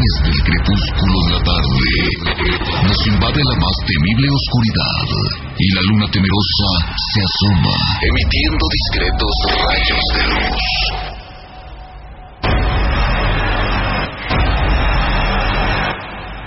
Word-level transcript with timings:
través 0.00 0.16
del 0.24 0.38
crepúsculo 0.44 1.16
de 1.26 1.32
la 1.36 1.42
tarde, 1.44 1.92
nos 2.88 3.00
invade 3.12 3.40
la 3.44 3.56
más 3.60 3.76
temible 3.84 4.28
oscuridad 4.32 5.04
y 5.58 5.66
la 5.74 5.82
luna 5.92 6.06
temerosa 6.10 6.68
se 6.96 7.20
asoma, 7.20 7.76
emitiendo 8.00 8.64
discretos 8.80 9.34
rayos 9.60 10.04
de 10.14 10.22
luz. 10.30 10.60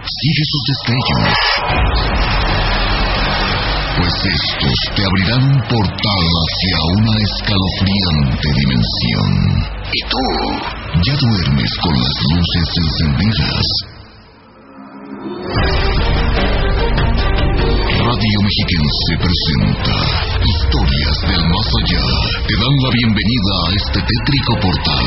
Sigue 0.03 0.43
sus 0.49 0.63
destellos, 0.69 1.37
pues 3.97 4.15
estos 4.33 4.77
te 4.95 5.01
abrirán 5.05 5.43
un 5.45 5.61
portal 5.69 6.25
hacia 6.41 6.77
una 6.97 7.15
escalofriante 7.21 8.47
dimensión. 8.49 9.82
Y 9.95 10.01
tú 10.09 10.17
ya 11.05 11.13
duermes 11.13 11.71
con 11.83 11.93
las 11.93 12.17
luces 12.33 12.67
encendidas. 12.81 13.67
Radio 18.01 18.39
Mexiquense 18.41 19.13
presenta 19.21 19.97
Historias 20.41 21.17
del 21.29 21.43
Más 21.45 21.69
Allá. 21.77 22.05
Te 22.41 22.55
dan 22.57 22.75
la 22.81 22.89
bienvenida 22.89 23.53
a 23.53 23.69
este 23.75 23.99
tétrico 24.01 24.53
portal. 24.65 25.05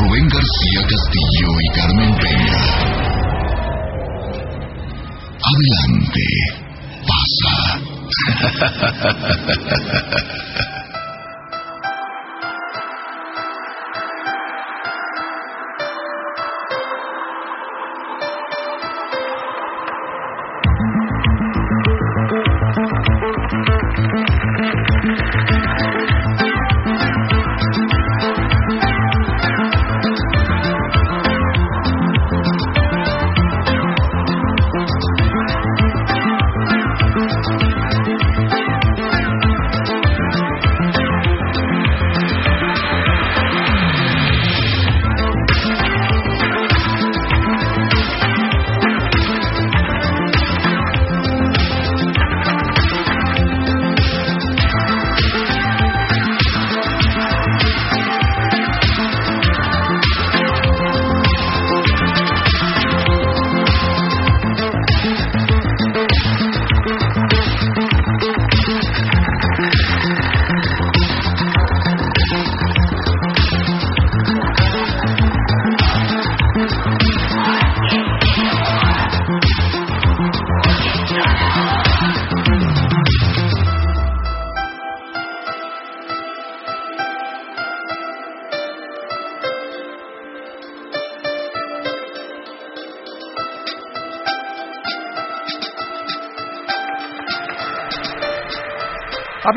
Rubén 0.00 0.28
García 0.28 0.82
Castillo 0.84 1.48
y 1.56 1.68
Carmen 1.80 2.12
Peña. 2.20 2.60
Adelante. 5.48 6.26
Pasa. 7.08 7.56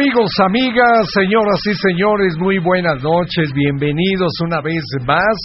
Amigos, 0.03 0.31
amigas, 0.45 1.07
señoras 1.13 1.61
y 1.65 1.73
señores, 1.75 2.35
muy 2.37 2.59
buenas 2.59 3.01
noches, 3.01 3.53
bienvenidos 3.53 4.33
una 4.43 4.59
vez 4.59 4.83
más 5.07 5.37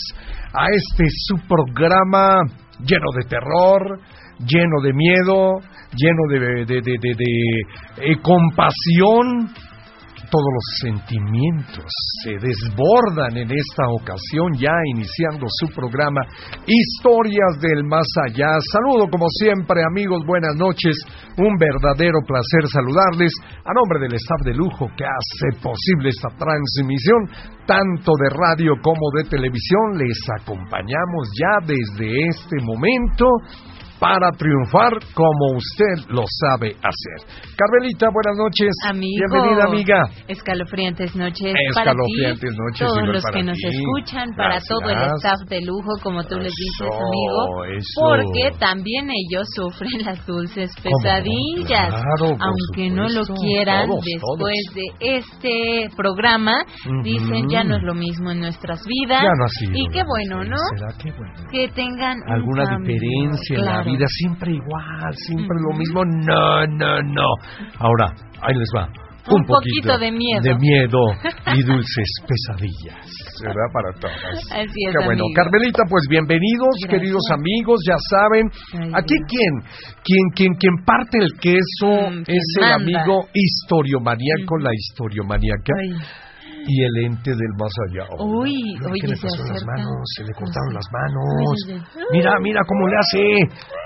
a 0.52 0.66
este 0.72 1.04
su 1.10 1.36
programa 1.46 2.40
lleno 2.80 3.06
de 3.14 3.28
terror, 3.28 4.00
lleno 4.40 4.80
de 4.82 4.92
miedo, 4.92 5.60
lleno 5.94 6.22
de, 6.28 6.64
de, 6.64 6.80
de, 6.80 7.14
de 7.14 7.60
eh, 7.98 8.16
compasión 8.20 9.48
todos 10.30 10.50
los 10.52 10.66
sentimientos 10.80 11.88
se 12.22 12.36
desbordan 12.40 13.36
en 13.36 13.50
esta 13.50 13.88
ocasión, 13.88 14.52
ya 14.58 14.72
iniciando 14.94 15.46
su 15.48 15.68
programa 15.74 16.20
Historias 16.66 17.60
del 17.60 17.84
Más 17.84 18.06
Allá. 18.26 18.48
Saludo 18.72 19.08
como 19.10 19.26
siempre 19.28 19.80
amigos, 19.84 20.24
buenas 20.26 20.54
noches, 20.56 20.96
un 21.38 21.56
verdadero 21.56 22.20
placer 22.26 22.68
saludarles 22.68 23.32
a 23.64 23.72
nombre 23.72 24.00
del 24.00 24.14
staff 24.14 24.42
de 24.44 24.54
lujo 24.54 24.88
que 24.96 25.04
hace 25.04 25.60
posible 25.62 26.10
esta 26.10 26.28
transmisión, 26.36 27.28
tanto 27.66 28.12
de 28.20 28.28
radio 28.30 28.72
como 28.82 29.10
de 29.16 29.24
televisión. 29.28 29.96
Les 29.96 30.18
acompañamos 30.40 31.28
ya 31.36 31.66
desde 31.66 32.28
este 32.28 32.56
momento 32.62 33.26
para 33.98 34.30
triunfar 34.32 34.92
como 35.14 35.56
usted 35.56 36.06
lo 36.10 36.22
sabe 36.26 36.70
hacer. 36.78 37.18
Carmelita, 37.56 38.06
buenas 38.12 38.36
noches. 38.38 38.70
Amigo, 38.86 39.24
Bienvenida, 39.32 39.64
amiga. 39.64 40.02
Escalofriantes 40.28 41.16
noches 41.16 41.54
Escalofriantes 41.68 42.40
para 42.40 42.52
ti, 42.52 42.58
noches, 42.58 42.86
todos 42.86 43.08
los 43.08 43.22
para 43.22 43.36
que 43.38 43.42
nos 43.44 43.56
ti. 43.58 43.66
escuchan, 43.66 44.30
para 44.36 44.48
Gracias. 44.60 44.68
todo 44.68 44.90
el 44.90 45.02
staff 45.18 45.40
de 45.48 45.60
lujo, 45.62 45.90
como 46.02 46.22
tú 46.24 46.36
les 46.38 46.52
dices, 46.54 46.86
Eso, 46.86 46.94
amigo, 46.94 47.64
eso. 47.64 48.00
porque 48.00 48.50
también 48.58 49.08
ellos 49.10 49.46
sufren 49.54 50.04
las 50.04 50.24
dulces 50.26 50.70
pesadillas, 50.82 51.88
Claro, 51.90 52.36
aunque 52.38 52.90
no 52.90 53.08
lo 53.08 53.24
quieran, 53.34 53.88
Todos, 53.88 54.04
después 54.04 54.54
todos. 54.64 54.74
de 54.74 55.16
este 55.18 55.96
programa, 55.96 56.54
dicen 57.02 57.48
ya 57.48 57.64
no 57.64 57.76
es 57.76 57.82
lo 57.82 57.94
mismo 57.94 58.30
en 58.30 58.40
nuestras 58.40 58.80
vidas, 58.86 59.22
Ya 59.22 59.32
no 59.36 59.44
ha 59.44 59.48
sido 59.48 59.72
y 59.74 59.88
qué 59.92 60.02
bueno, 60.04 60.44
¿no? 60.44 60.56
¿Será 60.76 60.92
que 61.02 61.10
bueno? 61.12 61.34
Que 61.50 61.68
tengan 61.68 62.16
un 62.26 62.32
alguna 62.32 62.62
diferencia 62.78 63.56
en 63.56 63.64
la 63.64 63.70
claro. 63.72 63.87
Vida, 63.92 64.06
siempre 64.08 64.52
igual, 64.52 65.14
siempre 65.14 65.56
lo 65.68 65.76
mismo. 65.76 66.04
No, 66.04 66.66
no, 66.66 67.02
no. 67.02 67.28
Ahora, 67.78 68.12
ahí 68.40 68.54
les 68.54 68.68
va. 68.76 68.88
Un 69.30 69.44
poquito 69.44 69.98
de 69.98 70.10
miedo. 70.10 70.40
De 70.40 70.54
miedo 70.56 70.98
y 71.54 71.62
dulces 71.62 72.08
pesadillas. 72.26 73.06
¿Verdad? 73.42 73.68
Para 73.74 73.92
todas. 74.00 74.16
Así 74.52 74.64
es, 74.64 74.72
Qué 74.72 75.04
bueno. 75.04 75.22
amigo. 75.24 75.26
Carmelita, 75.36 75.82
pues 75.90 76.04
bienvenidos, 76.08 76.68
Gracias. 76.80 76.90
queridos 76.90 77.22
amigos, 77.34 77.78
ya 77.86 77.96
saben. 78.08 78.50
Ay, 78.72 78.90
Aquí 78.94 79.14
Dios. 79.18 79.28
quien, 79.28 79.52
quien, 80.02 80.24
quien, 80.34 80.54
quien 80.54 80.74
parte 80.84 81.18
el 81.18 81.32
queso 81.38 82.10
Mm, 82.10 82.22
es 82.26 82.46
el 82.56 82.60
manda. 82.62 82.74
amigo 82.76 83.28
historiomaníaco, 83.34 84.58
la 84.58 84.70
historiomaníaca. 84.72 85.72
Ay. 85.78 85.90
Y 86.68 86.84
el 86.84 86.96
ente 87.08 87.32
del 87.32 87.52
más 87.56 87.72
allá. 87.88 88.04
Uy, 88.20 88.52
Mira 88.76 88.92
oye, 88.92 89.00
¿Qué 89.00 89.08
le 89.08 89.16
se 89.16 89.24
pasó 89.24 89.42
las 89.48 89.64
manos? 89.64 90.04
Se 90.16 90.22
le 90.22 90.32
cortaron 90.36 90.72
las 90.76 90.84
manos. 90.92 91.88
Mira, 92.12 92.32
mira 92.44 92.60
cómo 92.68 92.86
le 92.88 92.96
hace. 93.00 93.24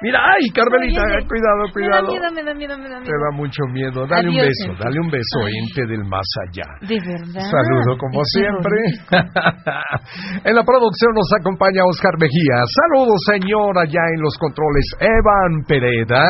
Mira, 0.02 0.18
ay, 0.18 0.50
Carmelita, 0.50 1.02
cuidado, 1.30 1.62
cuidado. 1.72 2.10
Me 2.10 2.18
da 2.18 2.26
miedo, 2.26 2.34
me 2.34 2.42
da 2.42 2.54
miedo, 2.54 2.74
me 2.78 2.88
da 2.90 2.98
Te 3.06 3.14
da 3.14 3.30
mucho 3.38 3.62
miedo. 3.70 4.02
Dale 4.06 4.28
un 4.28 4.34
beso, 4.34 4.74
dale 4.82 4.98
un 4.98 5.10
beso, 5.14 5.38
Ay. 5.46 5.54
ente 5.62 5.86
del 5.86 6.04
más 6.10 6.26
allá. 6.42 6.66
De 6.82 6.98
verdad. 6.98 7.46
Saludo 7.46 7.94
como 7.98 8.18
Es 8.18 8.28
siempre. 8.34 8.78
en 10.50 10.54
la 10.58 10.64
producción 10.66 11.14
nos 11.14 11.30
acompaña 11.38 11.86
Oscar 11.86 12.18
Mejía. 12.18 12.66
Saludos, 12.66 13.20
señor, 13.30 13.78
allá 13.78 14.02
en 14.10 14.20
los 14.22 14.34
controles, 14.38 14.86
Evan 14.98 15.62
Pereda. 15.70 16.26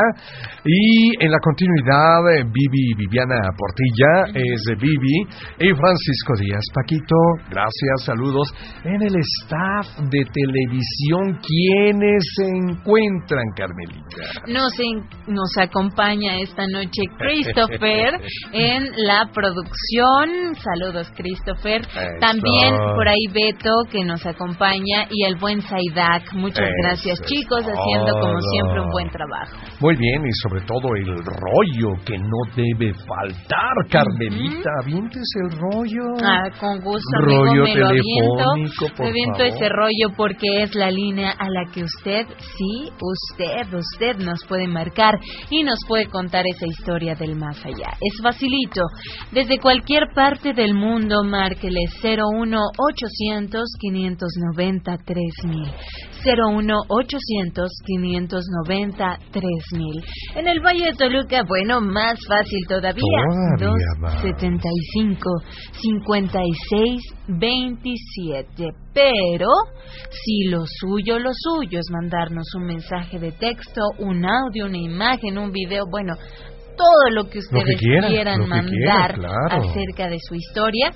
Y 0.65 1.17
en 1.25 1.33
la 1.33 1.39
continuidad, 1.41 2.21
eh, 2.37 2.45
Vivi 2.45 2.95
Viviana 2.95 3.41
Portilla, 3.57 4.37
es 4.37 4.61
Vivi. 4.77 5.17
Y 5.59 5.73
Francisco 5.75 6.42
Díaz 6.43 6.65
Paquito, 6.75 7.15
gracias, 7.51 8.05
saludos. 8.05 8.49
En 8.85 9.01
el 9.01 9.15
staff 9.15 9.87
de 10.11 10.25
televisión, 10.35 11.39
¿quiénes 11.39 12.25
se 12.37 12.45
encuentran, 12.47 13.45
Carmelita? 13.57 14.43
Nos, 14.49 14.73
en- 14.81 15.07
nos 15.33 15.57
acompaña 15.57 16.39
esta 16.41 16.67
noche 16.67 17.03
Christopher 17.17 18.15
en 18.53 18.89
la 19.07 19.31
producción. 19.33 20.55
Saludos, 20.57 21.13
Christopher. 21.17 21.83
Eso. 21.83 22.01
También 22.21 22.75
por 22.75 23.07
ahí 23.07 23.27
Beto, 23.33 23.71
que 23.91 24.03
nos 24.05 24.25
acompaña, 24.27 25.07
y 25.11 25.25
el 25.25 25.37
buen 25.37 25.61
Saidak. 25.63 26.33
Muchas 26.35 26.67
Eso 26.67 26.75
gracias, 26.83 27.23
chicos, 27.27 27.61
haciendo 27.63 28.19
como 28.21 28.41
siempre 28.51 28.81
un 28.81 28.91
buen 28.91 29.11
trabajo. 29.11 29.57
Muy 29.81 29.95
bien, 29.97 30.27
y 30.27 30.33
sobre 30.43 30.63
todo 30.63 30.95
el 30.97 31.07
rollo 31.07 32.03
que 32.05 32.19
no 32.19 32.39
debe 32.57 32.93
faltar, 33.07 33.75
Carmelita. 33.91 34.71
Avientes 34.83 35.23
el 35.45 35.59
rollo. 35.59 36.03
Ah, 36.25 36.51
con 36.59 36.81
gusto, 36.81 37.19
rollo 37.21 37.63
amigo, 37.63 37.65
me 37.65 37.75
lo 37.77 37.89
aviento. 37.89 38.45
Me 38.99 39.09
aviento 39.09 39.39
favor. 39.39 39.55
ese 39.55 39.69
rollo 39.69 40.17
porque 40.17 40.63
es 40.63 40.75
la 40.75 40.91
línea 40.91 41.31
a 41.33 41.49
la 41.49 41.65
que 41.73 41.83
usted, 41.83 42.27
sí, 42.57 42.91
usted, 43.01 43.73
usted 43.75 44.17
nos 44.25 44.45
puede 44.47 44.67
marcar 44.67 45.15
y 45.51 45.63
nos 45.63 45.79
puede 45.87 46.07
contar 46.07 46.45
esa 46.47 46.67
historia 46.67 47.15
del 47.15 47.37
más 47.37 47.65
allá. 47.65 47.91
Es 48.01 48.23
facilito. 48.23 48.83
Desde 49.33 49.59
cualquier 49.59 50.09
parte 50.15 50.53
del 50.53 50.75
mundo, 50.75 51.25
márquele 51.25 51.81
01 52.03 52.59
800 52.79 53.63
590 53.81 54.97
3000. 55.05 55.73
01 56.25 56.75
800 56.89 57.71
590 57.85 59.19
3000. 59.33 60.05
En 60.37 60.49
el 60.49 60.61
Valle 60.61 60.87
de 60.87 60.95
Toluca, 60.95 61.43
bueno, 61.49 61.81
más 61.81 62.19
fácil 62.29 62.61
todavía. 62.69 63.03
Todavía 63.59 63.87
más. 64.01 64.23
75 64.23 65.31
56 66.13 67.01
27. 67.29 68.69
Pero 68.93 69.49
si 70.11 70.49
lo 70.49 70.65
suyo, 70.67 71.19
lo 71.19 71.31
suyo 71.33 71.79
es 71.79 71.87
mandarnos 71.91 72.47
un 72.55 72.65
mensaje 72.65 73.19
de 73.19 73.33
texto, 73.33 73.81
un 73.99 74.25
audio, 74.25 74.67
una 74.67 74.79
imagen, 74.79 75.39
un 75.39 75.51
video, 75.51 75.85
bueno, 75.91 76.15
todo 76.77 77.11
lo 77.15 77.29
que 77.29 77.39
ustedes 77.39 77.79
quieran, 77.79 78.49
mandar 78.49 78.71
quieran, 78.71 79.15
claro. 79.15 79.69
acerca 79.69 80.09
de 80.09 80.19
su 80.29 80.35
historia, 80.35 80.91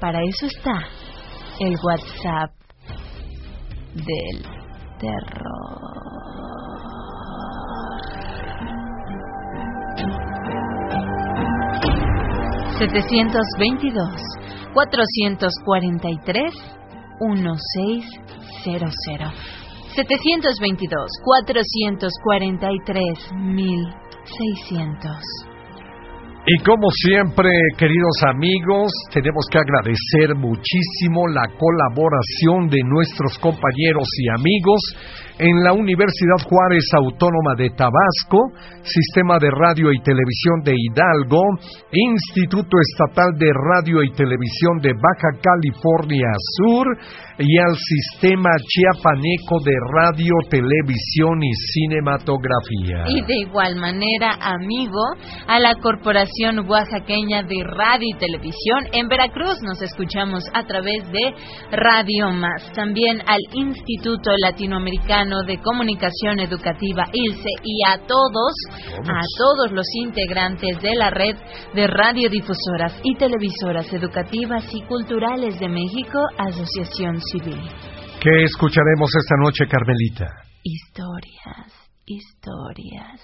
para 0.00 0.18
eso 0.24 0.46
está 0.46 0.86
el 1.60 1.74
WhatsApp 1.84 2.50
del 3.94 4.42
terror. 4.98 6.02
722 12.78 14.41
443 14.74 16.54
1600 17.20 19.32
722 19.94 21.10
443 21.24 23.32
1600 23.32 25.52
Y 26.44 26.58
como 26.64 26.90
siempre, 26.90 27.48
queridos 27.78 28.20
amigos, 28.26 28.90
tenemos 29.12 29.46
que 29.50 29.58
agradecer 29.58 30.34
muchísimo 30.34 31.28
la 31.28 31.46
colaboración 31.56 32.68
de 32.68 32.82
nuestros 32.82 33.38
compañeros 33.38 34.08
y 34.18 34.28
amigos 34.28 34.80
en 35.38 35.62
la 35.64 35.72
Universidad 35.72 36.42
Juárez 36.44 36.84
Autónoma 36.96 37.54
de 37.56 37.70
Tabasco, 37.70 38.38
Sistema 38.82 39.38
de 39.38 39.48
Radio 39.50 39.92
y 39.92 40.00
Televisión 40.02 40.62
de 40.64 40.74
Hidalgo, 40.76 41.40
Instituto 41.92 42.76
Estatal 42.80 43.32
de 43.38 43.50
Radio 43.52 44.02
y 44.02 44.10
Televisión 44.12 44.78
de 44.80 44.92
Baja 44.92 45.38
California 45.40 46.28
Sur 46.58 46.86
y 47.38 47.58
al 47.58 47.76
Sistema 47.76 48.50
Chiapaneco 48.58 49.60
de 49.64 49.74
Radio, 49.94 50.34
Televisión 50.50 51.42
y 51.42 51.52
Cinematografía. 51.54 53.04
Y 53.08 53.22
de 53.22 53.36
igual 53.40 53.76
manera, 53.76 54.36
amigo, 54.40 55.00
a 55.46 55.58
la 55.58 55.76
Corporación 55.76 56.68
Oaxaqueña 56.68 57.42
de 57.42 57.64
Radio 57.64 58.08
y 58.14 58.18
Televisión 58.18 58.84
en 58.92 59.08
Veracruz 59.08 59.62
nos 59.62 59.80
escuchamos 59.80 60.42
a 60.54 60.64
través 60.64 61.04
de 61.10 61.34
Radio 61.70 62.30
Más. 62.32 62.70
También 62.74 63.22
al 63.26 63.40
Instituto 63.54 64.30
Latinoamericano 64.38 65.21
de 65.22 65.58
Comunicación 65.62 66.40
Educativa 66.40 67.04
ILCE 67.12 67.50
y 67.62 67.80
a 67.86 67.98
todos, 68.06 68.52
a 69.08 69.22
todos 69.38 69.70
los 69.70 69.86
integrantes 69.94 70.82
de 70.82 70.96
la 70.96 71.10
red 71.10 71.36
de 71.74 71.86
radiodifusoras 71.86 72.98
y 73.04 73.14
televisoras 73.14 73.92
educativas 73.92 74.64
y 74.72 74.82
culturales 74.82 75.60
de 75.60 75.68
México, 75.68 76.18
Asociación 76.36 77.20
Civil. 77.20 77.60
¿Qué 78.20 78.42
escucharemos 78.42 79.10
esta 79.14 79.36
noche, 79.36 79.66
Carmelita? 79.68 80.26
Historias, 80.64 81.72
historias, 82.04 83.20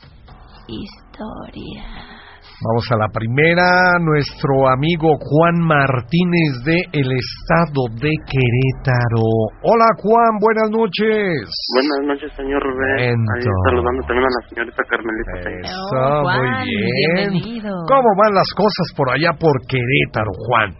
historias. 0.69 2.28
Vamos 2.59 2.83
a 2.91 2.97
la 2.99 3.07
primera, 3.15 4.03
nuestro 4.03 4.67
amigo 4.67 5.15
Juan 5.15 5.63
Martínez 5.63 6.59
de 6.67 6.75
el 6.91 7.07
estado 7.15 7.87
de 8.03 8.11
Querétaro. 8.27 9.23
Hola 9.63 9.87
Juan, 10.03 10.43
buenas 10.43 10.67
noches. 10.75 11.47
Buenas 11.79 12.03
noches, 12.19 12.27
señor 12.35 12.59
Rubén. 12.59 13.15
Ahí 13.15 13.47
saludando 13.71 14.03
también 14.11 14.27
a 14.27 14.33
la 14.35 14.49
señorita 14.51 14.83
Carmelita. 14.91 15.39
Eso, 15.39 15.79
Oh, 15.87 16.23
Juan, 16.27 16.35
muy 16.35 16.67
bien. 16.67 17.31
bienvenido. 17.31 17.71
¿Cómo 17.87 18.09
van 18.19 18.35
las 18.35 18.51
cosas 18.59 18.87
por 18.97 19.07
allá 19.15 19.31
por 19.39 19.55
Querétaro, 19.71 20.35
Juan? 20.35 20.75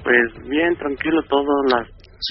Pues 0.00 0.48
bien, 0.48 0.72
tranquilo 0.80 1.20
todo. 1.28 1.44
Las 1.68 1.84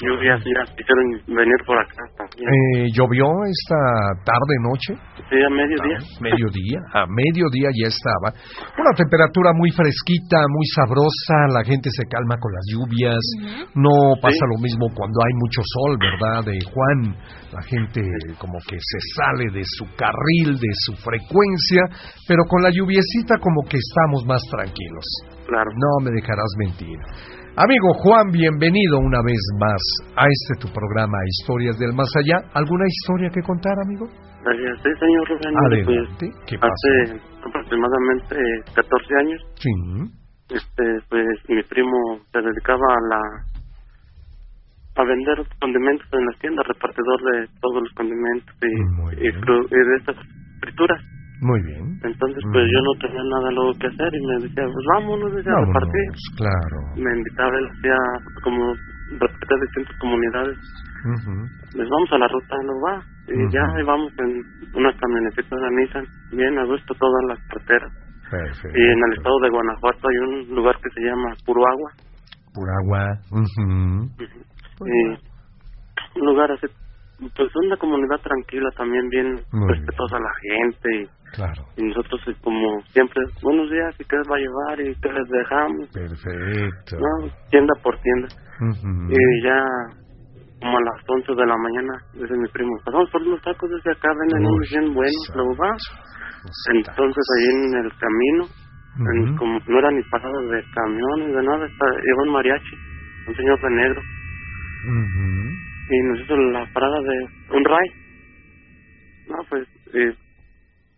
lluvias 0.04 0.39
ya 0.44 0.63
quisieron 0.75 1.06
venir 1.28 1.60
por 1.66 1.80
acá 1.80 2.04
también. 2.18 2.48
Eh, 2.48 2.88
¿Llovió 2.94 3.25
esta 3.48 3.80
tarde, 4.24 4.54
noche? 4.62 4.92
Sí, 5.30 5.38
a 5.39 5.50
mediodía. 5.50 5.98
Mediodía, 6.19 6.80
a 6.94 7.06
mediodía 7.07 7.69
ya 7.72 7.88
estaba. 7.88 8.36
Una 8.75 8.94
temperatura 8.95 9.51
muy 9.56 9.72
fresquita, 9.72 10.44
muy 10.50 10.66
sabrosa, 10.75 11.56
la 11.56 11.63
gente 11.63 11.89
se 11.92 12.04
calma 12.12 12.36
con 12.39 12.51
las 12.51 12.66
lluvias. 12.68 13.24
No 13.75 14.16
pasa 14.22 14.44
lo 14.51 14.60
mismo 14.60 14.88
cuando 14.94 15.19
hay 15.24 15.34
mucho 15.39 15.62
sol, 15.63 15.98
¿verdad? 16.00 16.44
De 16.44 16.60
Juan, 16.68 17.16
la 17.54 17.62
gente 17.63 18.01
como 18.39 18.60
que 18.68 18.75
se 18.75 19.00
sale 19.16 19.50
de 19.51 19.63
su 19.63 19.86
carril, 19.95 20.60
de 20.60 20.74
su 20.84 20.94
frecuencia, 21.00 21.84
pero 22.28 22.44
con 22.50 22.62
la 22.62 22.69
lluviecita 22.72 23.39
como 23.39 23.63
que 23.69 23.78
estamos 23.78 24.25
más 24.25 24.44
tranquilos. 24.51 25.06
Claro. 25.48 25.72
No 25.75 26.04
me 26.04 26.12
dejarás 26.12 26.51
mentir. 26.60 27.00
Amigo 27.57 27.89
Juan, 28.06 28.30
bienvenido 28.31 29.00
una 29.01 29.18
vez 29.25 29.42
más 29.57 29.81
a 30.15 30.25
este 30.30 30.62
tu 30.62 30.69
programa 30.71 31.18
Historias 31.25 31.74
del 31.80 31.89
Más 31.94 32.06
Allá. 32.21 32.38
¿Alguna 32.54 32.86
historia 32.86 33.30
que 33.33 33.42
contar, 33.42 33.74
amigo? 33.81 34.06
Gracias. 34.45 34.77
Sí, 34.86 34.89
señor 35.01 35.25
Rubén. 35.25 35.54
Adelante. 35.65 36.25
¿Qué 36.45 36.54
Pues, 36.54 36.62
pasa? 36.62 36.77
hace 36.77 37.18
aproximadamente 37.50 38.36
14 38.77 39.15
años, 39.25 39.42
Sí. 39.57 39.74
este, 40.54 40.83
pues 41.09 41.25
mi 41.50 41.63
primo 41.63 41.98
se 42.31 42.38
dedicaba 42.45 42.86
a 42.94 43.01
la 43.09 43.21
a 44.98 45.03
vender 45.06 45.38
condimentos 45.62 46.07
en 46.13 46.25
las 46.25 46.38
tiendas, 46.39 46.65
repartidor 46.68 47.19
de 47.33 47.48
todos 47.62 47.81
los 47.83 47.94
condimentos 47.94 48.53
y, 48.62 49.25
y 49.25 49.30
de 49.30 49.95
estas 49.98 50.15
frituras. 50.62 51.01
Muy 51.39 51.62
bien. 51.62 52.00
Entonces, 52.04 52.42
pues 52.51 52.66
Mm. 52.66 52.72
yo 52.74 52.80
no 52.81 52.94
tenía 53.00 53.24
nada 53.24 53.51
luego 53.51 53.74
que 53.80 53.88
hacer 53.88 54.10
y 54.13 54.25
me 54.25 54.42
decía, 54.42 54.63
pues 54.66 54.86
vámonos, 54.94 55.34
decía, 55.36 55.51
a 55.51 55.56
Vámonos, 55.56 55.74
repartir. 55.74 56.10
claro. 56.36 56.78
Me 56.98 57.12
invitaba, 57.18 57.57
él 57.57 57.68
hacía 57.69 57.98
como 58.44 58.72
a 58.74 59.56
distintas 59.62 59.96
comunidades. 60.00 60.58
Les 61.74 61.88
vamos 61.89 62.10
a 62.12 62.17
la 62.17 62.27
ruta, 62.27 62.56
no 62.63 62.74
va. 62.82 63.03
Y 63.27 63.34
Ujú. 63.44 63.51
ya 63.51 63.62
ahí 63.75 63.84
vamos 63.84 64.12
en 64.17 64.44
unas 64.74 64.96
camionetitas 64.98 65.60
de 65.60 65.70
Nissan, 65.72 66.06
bien 66.32 66.58
a 66.58 66.65
gusto 66.65 66.94
todas 66.96 67.22
las 67.29 67.39
carreteras. 67.48 67.91
Perfecto. 68.32 68.77
Y 68.77 68.82
en 68.84 69.00
el 69.03 69.13
estado 69.17 69.39
de 69.44 69.50
Guanajuato 69.50 70.08
hay 70.08 70.17
un 70.17 70.56
lugar 70.56 70.75
que 70.82 70.89
se 70.89 71.01
llama 71.01 71.36
Puro 71.46 71.62
Agua. 71.67 71.91
Pura 72.53 72.74
agua. 72.84 73.20
Ujú. 73.32 74.10
Y 74.86 76.20
un 76.20 76.25
lugar 76.25 76.51
así, 76.51 76.67
pues 77.36 77.50
una 77.56 77.77
comunidad 77.77 78.20
tranquila 78.22 78.70
también, 78.75 79.08
bien 79.10 79.39
Muy 79.51 79.67
respetuosa 79.74 80.17
a 80.17 80.20
la 80.20 80.32
gente. 80.41 80.89
Y, 80.96 81.10
Claro. 81.36 81.63
y 81.77 81.84
nosotros 81.84 82.19
eh, 82.27 82.36
como 82.41 82.81
siempre, 82.93 83.22
buenos 83.43 83.69
días, 83.69 83.93
¿y 84.00 84.03
qué 84.05 84.15
les 84.17 84.27
va 84.27 84.36
a 84.36 84.39
llevar? 84.39 84.81
¿Y 84.81 84.96
qué 84.96 85.10
les 85.13 85.27
dejamos? 85.29 85.89
Perfecto. 85.91 86.98
No, 86.98 87.29
tienda 87.50 87.74
por 87.84 87.98
tienda. 88.00 88.27
Y 89.12 89.43
ya 89.43 89.60
como 90.60 90.77
a 90.77 90.81
las 90.81 91.03
11 91.07 91.34
de 91.36 91.46
la 91.46 91.55
mañana, 91.57 91.93
dice 92.13 92.34
mi 92.34 92.48
primo, 92.50 92.72
pasamos 92.84 93.10
por 93.12 93.22
unos 93.22 93.41
tacos 93.43 93.69
desde 93.69 93.91
acá, 93.91 94.10
venden 94.17 94.41
unos 94.50 94.69
bien 94.72 94.93
buenos, 94.93 95.29
luego 95.36 95.55
va. 95.62 95.69
Entonces 96.74 97.24
ahí 97.38 97.46
en 97.53 97.74
el 97.86 97.91
camino, 97.98 98.43
en- 99.13 99.38
como 99.38 99.60
no 99.67 99.77
era 99.79 99.91
ni 99.91 100.01
parada 100.10 100.39
de 100.50 100.63
camiones, 100.74 101.36
de 101.36 101.43
nada, 101.43 101.65
está, 101.67 101.86
iba 102.03 102.24
un 102.24 102.34
mariachi, 102.34 102.75
un 103.27 103.36
señor 103.36 103.62
de 103.62 103.69
negro, 103.69 104.01
y 105.89 106.01
nos 106.10 106.19
hizo 106.22 106.36
la 106.38 106.65
parada 106.74 106.98
de 107.01 107.55
un 107.57 107.63
ray. 107.65 107.89
No, 109.27 109.36
pues, 109.50 109.67
eh, 109.93 110.15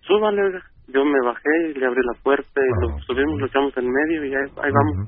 súbale, 0.10 0.42
oiga. 0.44 0.60
Yo 0.90 1.06
me 1.06 1.22
bajé 1.24 1.54
y 1.70 1.80
le 1.80 1.86
abrí 1.86 2.02
la 2.02 2.20
puerta 2.24 2.60
y 2.60 2.66
Ah, 2.66 2.82
lo 2.82 3.00
subimos, 3.06 3.40
lo 3.40 3.46
echamos 3.46 3.78
en 3.78 3.86
medio 3.86 4.26
y 4.26 4.34
ahí, 4.36 4.50
ahí 4.64 4.72
vamos. 4.74 5.08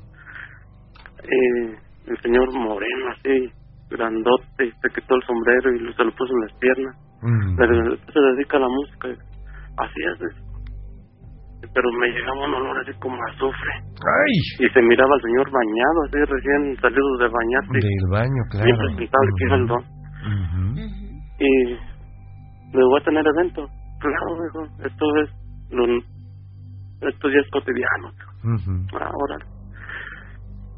Eh, 1.24 1.76
el 2.08 2.18
señor 2.22 2.48
moreno, 2.54 3.06
así, 3.18 3.50
grandote, 3.90 4.66
y 4.66 4.72
se 4.72 4.90
quitó 4.94 5.16
el 5.16 5.24
sombrero 5.24 5.74
y 5.76 5.94
se 5.94 6.04
lo 6.04 6.12
puso 6.16 6.32
en 6.34 6.42
las 6.48 6.54
piernas. 6.60 6.96
Pero 7.58 7.96
se 7.98 8.20
dedica 8.34 8.58
a 8.58 8.62
la 8.62 8.68
música. 8.70 9.08
Así 9.78 10.00
es. 10.06 10.36
Pero 11.74 11.88
me 12.00 12.08
llegaba 12.10 12.46
un 12.46 12.54
olor 12.56 12.80
así 12.80 12.92
como 13.00 13.16
azufre. 13.30 13.72
¡Ay! 13.78 14.66
Y 14.66 14.70
se 14.74 14.82
miraba 14.82 15.14
al 15.14 15.22
señor 15.22 15.50
bañado, 15.52 15.98
así 16.06 16.18
recién 16.26 16.76
salido 16.82 17.18
de 17.18 17.28
bañarse. 17.30 17.74
Del 17.74 18.10
baño, 18.10 18.42
claro. 18.50 18.66
Bien 18.66 18.78
presentable 18.78 19.30
que 19.38 19.46
era 19.46 19.56
el 19.56 19.68
don. 19.68 19.84
Ujú. 20.22 20.80
Y 21.40 21.74
me 22.76 22.84
voy 22.84 23.00
a 23.00 23.04
tener 23.06 23.26
evento. 23.26 23.68
Claro, 24.02 24.44
dijo, 24.44 24.64
esto 24.86 25.06
es 25.24 25.30
lo, 25.72 25.86
esto 27.08 27.30
ya 27.30 27.40
es 27.40 27.50
cotidiano. 27.52 28.12
Ahora, 28.94 29.38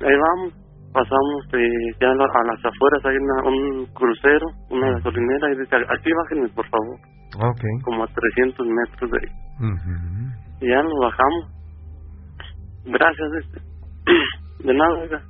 ahí 0.01 0.15
vamos. 0.17 0.53
pasamos 0.93 1.45
eh, 1.53 1.95
ya 1.99 2.07
a 2.11 2.13
la- 2.15 2.25
a 2.25 2.43
las 2.53 2.63
afueras 2.65 3.03
hay 3.05 3.15
una, 3.17 3.49
un 3.49 3.85
crucero, 3.93 4.45
una 4.69 4.91
gasolinera 4.91 5.51
y 5.51 5.57
dice, 5.57 5.75
aquí 5.75 6.11
bájenme 6.13 6.49
por 6.49 6.67
favor, 6.67 6.99
Ok. 7.49 7.61
como 7.83 8.03
a 8.03 8.07
300 8.07 8.67
metros 8.67 9.09
de 9.09 9.17
ahí. 9.17 9.35
Y 10.61 10.69
ya 10.69 10.83
nos 10.83 10.93
bajamos. 11.01 11.49
Gracias, 12.85 13.29
este. 13.41 13.61
De 14.67 14.73
nada, 14.73 14.93
oiga. 14.99 15.21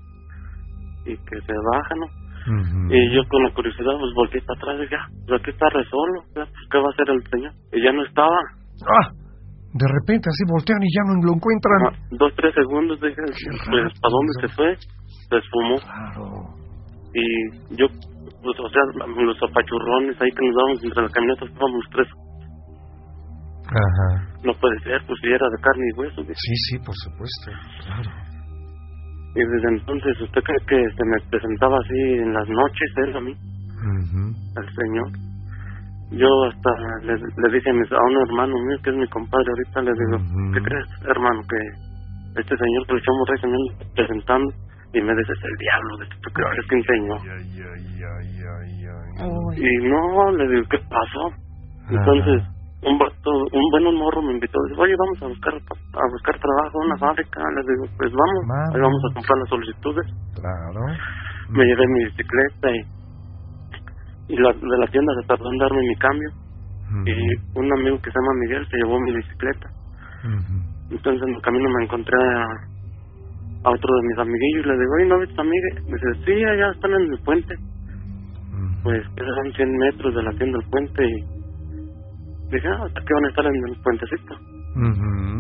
Y 1.06 1.16
que 1.18 1.40
se 1.46 1.54
baja, 1.72 1.96
¿no? 1.96 2.08
Ujú. 2.44 2.80
Y 2.92 3.00
yo 3.16 3.22
con 3.30 3.44
la 3.44 3.54
curiosidad, 3.54 3.96
pues 4.00 4.12
volteé 4.16 4.42
para 4.44 4.60
atrás 4.60 4.76
y 4.78 4.82
dije, 4.84 4.96
ah, 5.00 5.08
pues 5.28 5.42
aquí 5.42 5.50
está 5.52 5.68
re 5.70 5.84
solo, 5.88 6.18
ya, 6.36 6.44
pues, 6.44 6.64
¿qué 6.72 6.78
va 6.78 6.88
a 6.88 6.94
hacer 6.94 7.08
el 7.10 7.22
señor? 7.32 7.54
Y 7.72 7.78
ya 7.84 7.92
no 7.94 8.04
estaba. 8.04 8.38
Ah, 8.84 9.08
de 9.74 9.88
repente 9.88 10.30
así 10.30 10.44
voltean 10.52 10.84
y 10.84 10.92
ya 10.92 11.04
no 11.08 11.14
lo 11.24 11.34
encuentran. 11.34 11.80
Ah, 11.88 11.96
dos, 12.20 12.32
tres 12.36 12.54
segundos, 12.54 13.00
dije, 13.00 13.24
pues, 13.24 13.94
¿para 14.00 14.12
dónde 14.12 14.34
se 14.42 14.48
fue? 14.56 14.70
Se 15.30 15.36
esfumó. 15.40 15.76
Claro. 15.80 16.26
Y 17.16 17.26
yo, 17.78 17.88
pues, 17.88 18.56
o 18.60 18.70
sea, 18.70 18.84
los 19.08 19.40
apachurrones 19.40 20.20
ahí 20.20 20.32
que 20.32 20.46
nos 20.46 20.56
dábamos 20.56 20.84
entre 20.84 21.04
la 21.04 21.10
camioneta, 21.10 21.46
estábamos 21.46 21.84
tres. 21.92 22.08
Ajá. 23.72 24.10
No 24.44 24.54
puede 24.60 24.78
ser, 24.84 25.00
pues 25.08 25.18
si 25.22 25.28
era 25.32 25.48
de 25.48 25.62
carne 25.64 25.86
y 25.88 26.00
hueso. 26.00 26.22
Sí, 26.22 26.56
sí, 26.68 26.78
por 26.84 26.96
supuesto. 26.96 27.52
Claro. 27.86 28.33
Y 29.36 29.40
desde 29.40 29.68
entonces, 29.70 30.22
¿usted 30.22 30.42
cree 30.44 30.60
que 30.68 30.96
se 30.96 31.06
me 31.06 31.18
presentaba 31.32 31.78
así 31.80 32.00
en 32.22 32.34
las 32.34 32.48
noches 32.50 32.92
él 32.98 33.16
a 33.18 33.22
mí? 33.22 33.32
Ujú. 33.34 34.34
al 34.56 34.70
Señor. 34.76 35.08
Yo 36.12 36.28
hasta 36.46 36.70
le, 37.04 37.14
le 37.18 37.54
dije 37.54 37.70
a, 37.70 37.74
mis- 37.74 37.92
a 37.92 37.98
un 38.04 38.18
hermano 38.28 38.54
mío, 38.54 38.78
que 38.84 38.92
es 38.92 38.96
mi 38.96 39.08
compadre 39.08 39.46
ahorita, 39.50 39.82
le 39.82 39.92
digo, 39.94 40.18
Ujú. 40.18 40.54
¿qué 40.54 40.62
crees, 40.62 40.86
hermano? 41.10 41.42
Que 41.50 42.40
este 42.40 42.56
señor 42.56 42.86
que 42.86 42.94
le 42.94 43.00
echamos 43.00 43.28
rey 43.30 43.40
anda 43.44 43.86
presentando 43.96 44.54
y 44.94 45.02
me 45.02 45.16
dice, 45.16 45.32
es 45.34 45.44
el 45.44 45.58
diablo, 45.58 45.98
de 45.98 46.06
que 46.06 46.16
tú 46.22 46.30
crees 46.34 46.68
que 46.70 46.76
enseñó. 46.76 47.16
Y 49.58 49.88
no, 49.90 50.32
le 50.38 50.48
digo, 50.50 50.68
¿qué 50.70 50.78
pasó? 50.90 51.34
Entonces, 51.90 52.44
un 52.86 52.98
un 53.54 53.66
buen 53.72 53.96
morro 53.96 54.22
me 54.22 54.34
invitó, 54.34 54.60
dice, 54.70 54.82
oye, 54.82 54.96
vamos 54.98 55.22
a 55.24 55.28
buscar 55.28 55.54
a 55.56 56.12
buscar 56.12 56.40
trabajo 56.40 56.82
en 56.82 56.88
una 56.88 56.98
fábrica. 56.98 57.42
Le 57.56 57.62
digo, 57.62 57.86
pues 57.98 58.12
vamos, 58.12 58.74
ahí 58.74 58.82
vamos 58.82 59.02
a 59.10 59.14
comprar 59.14 59.38
las 59.40 59.50
solicitudes. 59.50 60.08
Claro. 60.36 60.82
Me 61.50 61.66
llevé 61.66 61.88
mi 61.88 62.06
bicicleta 62.06 62.72
y, 62.72 64.34
y 64.34 64.38
la, 64.38 64.54
de 64.54 64.78
la 64.78 64.88
tienda 64.88 65.14
se 65.22 65.28
tardó 65.28 65.52
en 65.52 65.58
darme 65.58 65.82
mi 65.82 65.96
cambio. 65.96 66.30
Y 67.06 67.58
un 67.58 67.74
amigo 67.74 67.98
que 68.02 68.12
se 68.12 68.20
llama 68.20 68.34
Miguel 68.42 68.68
se 68.70 68.78
llevó 68.78 69.00
mi 69.00 69.16
bicicleta. 69.16 69.70
Entonces 70.92 71.24
en 71.28 71.36
el 71.36 71.42
camino 71.42 71.70
me 71.70 71.86
encontré 71.86 72.18
a, 72.18 72.44
a 73.64 73.70
otro 73.72 73.96
de 73.96 74.08
mis 74.08 74.18
amiguillos 74.20 74.66
y 74.66 74.68
le 74.68 74.78
digo, 74.78 74.94
oye, 74.98 75.06
¿no 75.08 75.20
ves 75.20 75.40
a? 75.40 75.44
Me 75.44 75.98
dice, 75.98 76.26
sí, 76.26 76.44
allá 76.44 76.72
están 76.72 76.92
en 76.92 77.12
el 77.12 77.20
puente. 77.24 77.56
Ujú. 77.56 78.84
Pues 78.84 79.02
eran 79.18 79.54
100 79.56 79.78
metros 79.78 80.16
de 80.16 80.24
la 80.24 80.32
tienda 80.32 80.60
del 80.60 80.70
puente 80.70 81.04
y 81.04 81.43
dije, 82.54 82.68
ah, 82.70 82.84
¿hasta 82.86 83.02
qué 83.02 83.14
van 83.14 83.26
a 83.26 83.30
estar 83.30 83.46
en 83.46 83.68
el 83.68 83.76
puentecito? 83.84 84.34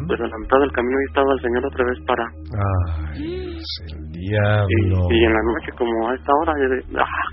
Pues 0.07 0.19
a 0.21 0.27
la 0.27 0.37
mitad 0.37 0.59
del 0.59 0.71
camino 0.71 0.97
ahí 0.97 1.05
estaba 1.07 1.33
el 1.33 1.41
señor 1.41 1.65
otra 1.65 1.85
vez 1.85 1.99
para... 2.05 2.23
Ay, 3.13 3.57
es 3.57 3.93
el 3.93 4.05
Y, 4.15 4.29
diablo. 4.29 5.07
y 5.11 5.23
en 5.25 5.33
la 5.33 5.41
noche, 5.43 5.71
como 5.77 6.09
a 6.09 6.15
esta 6.15 6.31
hora, 6.41 6.53
yo 6.59 6.75
dije, 6.75 6.97
ah, 6.99 7.29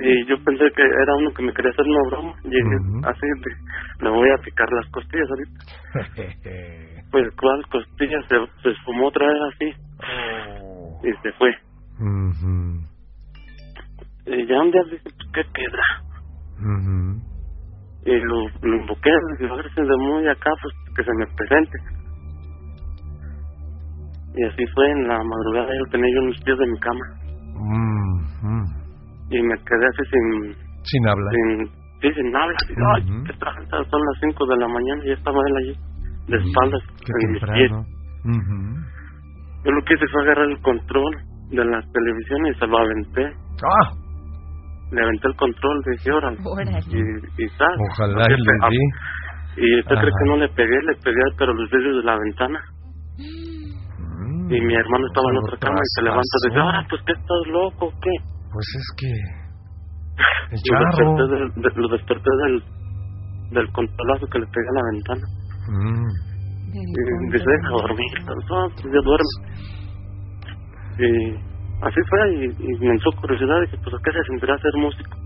y 0.00 0.26
yo 0.28 0.36
pensé 0.44 0.64
que 0.76 0.82
era 0.82 1.14
uno 1.18 1.30
que 1.34 1.42
me 1.42 1.52
quería 1.52 1.70
hacer 1.72 1.84
una 1.84 2.08
broma. 2.10 2.32
Y 2.44 2.48
dije, 2.50 2.76
así, 3.04 3.26
de, 3.26 4.04
me 4.04 4.10
voy 4.10 4.28
a 4.30 4.38
picar 4.42 4.68
las 4.72 4.86
costillas 4.90 5.28
ahorita. 5.30 5.58
Pues, 7.10 7.28
¿cuál 7.40 7.62
costilla? 7.70 8.18
Se, 8.28 8.34
se 8.62 8.70
esfumó 8.70 9.06
otra 9.06 9.24
vez 9.28 9.36
así 9.54 9.72
Oh. 10.60 11.00
y 11.04 11.12
se 11.22 11.30
fue. 11.38 11.50
Y 14.26 14.46
ya 14.48 14.60
un 14.60 14.70
día 14.72 14.82
dije, 14.90 14.98
pues, 15.04 15.14
¿qué 15.32 15.42
queda? 15.54 15.82
Ujú. 16.58 17.20
Y 18.06 18.20
lo, 18.20 18.36
lo 18.62 18.76
invoqué, 18.76 19.10
ver 19.40 19.70
si 19.74 19.80
de 19.80 19.96
muy 19.96 20.26
acá, 20.28 20.50
pues, 20.62 20.74
que 20.96 21.04
se 21.04 21.10
me 21.18 21.26
presente. 21.26 21.78
Y 24.36 24.44
así 24.44 24.64
fue, 24.74 24.90
en 24.90 25.08
la 25.08 25.22
madrugada 25.22 25.68
yo 25.72 25.90
tenía 25.90 26.12
yo 26.14 26.20
en 26.20 26.26
los 26.28 26.40
pies 26.42 26.58
de 26.58 26.66
mi 26.66 26.78
cama. 26.80 27.06
Ujú. 27.54 28.64
Y 29.30 29.42
me 29.42 29.54
quedé 29.56 29.86
así 29.86 30.02
sin, 30.10 30.54
Sin 30.82 31.08
hablar. 31.08 31.32
sin, 31.34 31.66
sí, 32.02 32.12
sin 32.14 32.36
habla. 32.36 32.56
Así, 32.62 32.74
Ay, 32.94 33.02
Ujú. 33.10 33.24
qué 33.24 33.32
tranza, 33.34 33.76
son 33.90 34.00
las 34.04 34.18
5 34.20 34.46
de 34.46 34.56
la 34.58 34.68
mañana 34.68 35.04
y 35.04 35.08
ya 35.08 35.14
estaba 35.14 35.38
él 35.48 35.56
allí, 35.56 35.74
de 36.28 36.36
espaldas, 36.36 36.82
Qué 37.06 37.12
en 37.24 37.32
mis 37.32 37.42
pies. 37.42 37.70
Yo 39.64 39.70
lo 39.70 39.82
que 39.84 39.94
hice 39.94 40.06
fue 40.12 40.22
agarrar 40.22 40.50
el 40.50 40.60
control 40.60 41.16
de 41.50 41.64
la 41.64 41.80
televisión 41.92 42.46
y 42.46 42.54
se 42.54 42.66
lo 42.66 42.78
aventé. 42.78 43.24
Ah, 43.64 43.92
Le 44.94 45.02
aventé 45.02 45.26
el 45.28 45.36
control, 45.36 45.82
dije, 45.90 46.12
órale. 46.12 46.38
Y, 46.86 47.44
y 47.44 47.48
tal. 47.58 47.74
ojalá 47.90 48.24
y 48.30 48.36
le 48.38 48.54
di. 48.70 48.78
Y 49.56 49.78
usted 49.80 49.94
cree 49.96 50.08
Ajá. 50.10 50.18
que 50.22 50.28
no 50.30 50.36
le 50.36 50.48
pegué, 50.48 50.78
le 50.86 50.94
pegué, 51.02 51.22
pero 51.38 51.52
los 51.54 51.70
vidrios 51.70 51.96
de 51.98 52.02
la 52.04 52.16
ventana. 52.18 52.60
Mm, 53.18 54.52
Y 54.52 54.60
mi 54.60 54.74
hermano 54.74 55.06
estaba 55.06 55.30
en 55.30 55.36
otra 55.38 55.56
cama 55.58 55.78
y 55.78 55.88
se 55.94 56.02
levanta 56.02 56.22
y 56.22 56.38
dice, 56.42 56.54
traspasó. 56.54 56.78
ah, 56.78 56.86
pues 56.90 57.00
que 57.06 57.12
estás 57.12 57.42
loco, 57.50 57.90
¿qué? 58.02 58.14
Pues 58.52 58.66
es 58.78 58.86
que. 58.98 59.10
El 60.54 60.58
Y 60.62 60.70
lo 60.70 60.78
desperté, 60.78 61.22
charro. 61.22 61.28
del, 61.34 61.44
de- 61.62 61.80
lo 61.82 61.88
desperté 61.88 62.30
del, 62.44 62.54
del 63.50 63.72
controlazo 63.72 64.26
que 64.30 64.38
le 64.38 64.46
pegué 64.46 64.68
a 64.68 64.76
la 64.78 64.84
ventana. 64.92 65.26
Mm, 65.68 66.10
Y 66.74 67.32
dice, 67.32 67.44
deja 67.46 67.68
dormir, 67.70 68.12
no, 68.26 68.68
pues 68.74 68.84
ya 68.94 69.00
duerme. 69.02 69.34
Y 70.98 71.53
así 71.82 72.00
fue, 72.08 72.34
y, 72.34 72.44
y 72.44 72.78
me 72.80 72.92
entró 72.94 73.10
curiosidad, 73.20 73.60
dije, 73.62 73.78
pues 73.82 73.94
a 73.94 73.98
qué 74.04 74.12
se 74.12 74.24
sentirá 74.24 74.58
ser 74.58 74.72
músico. 74.76 75.16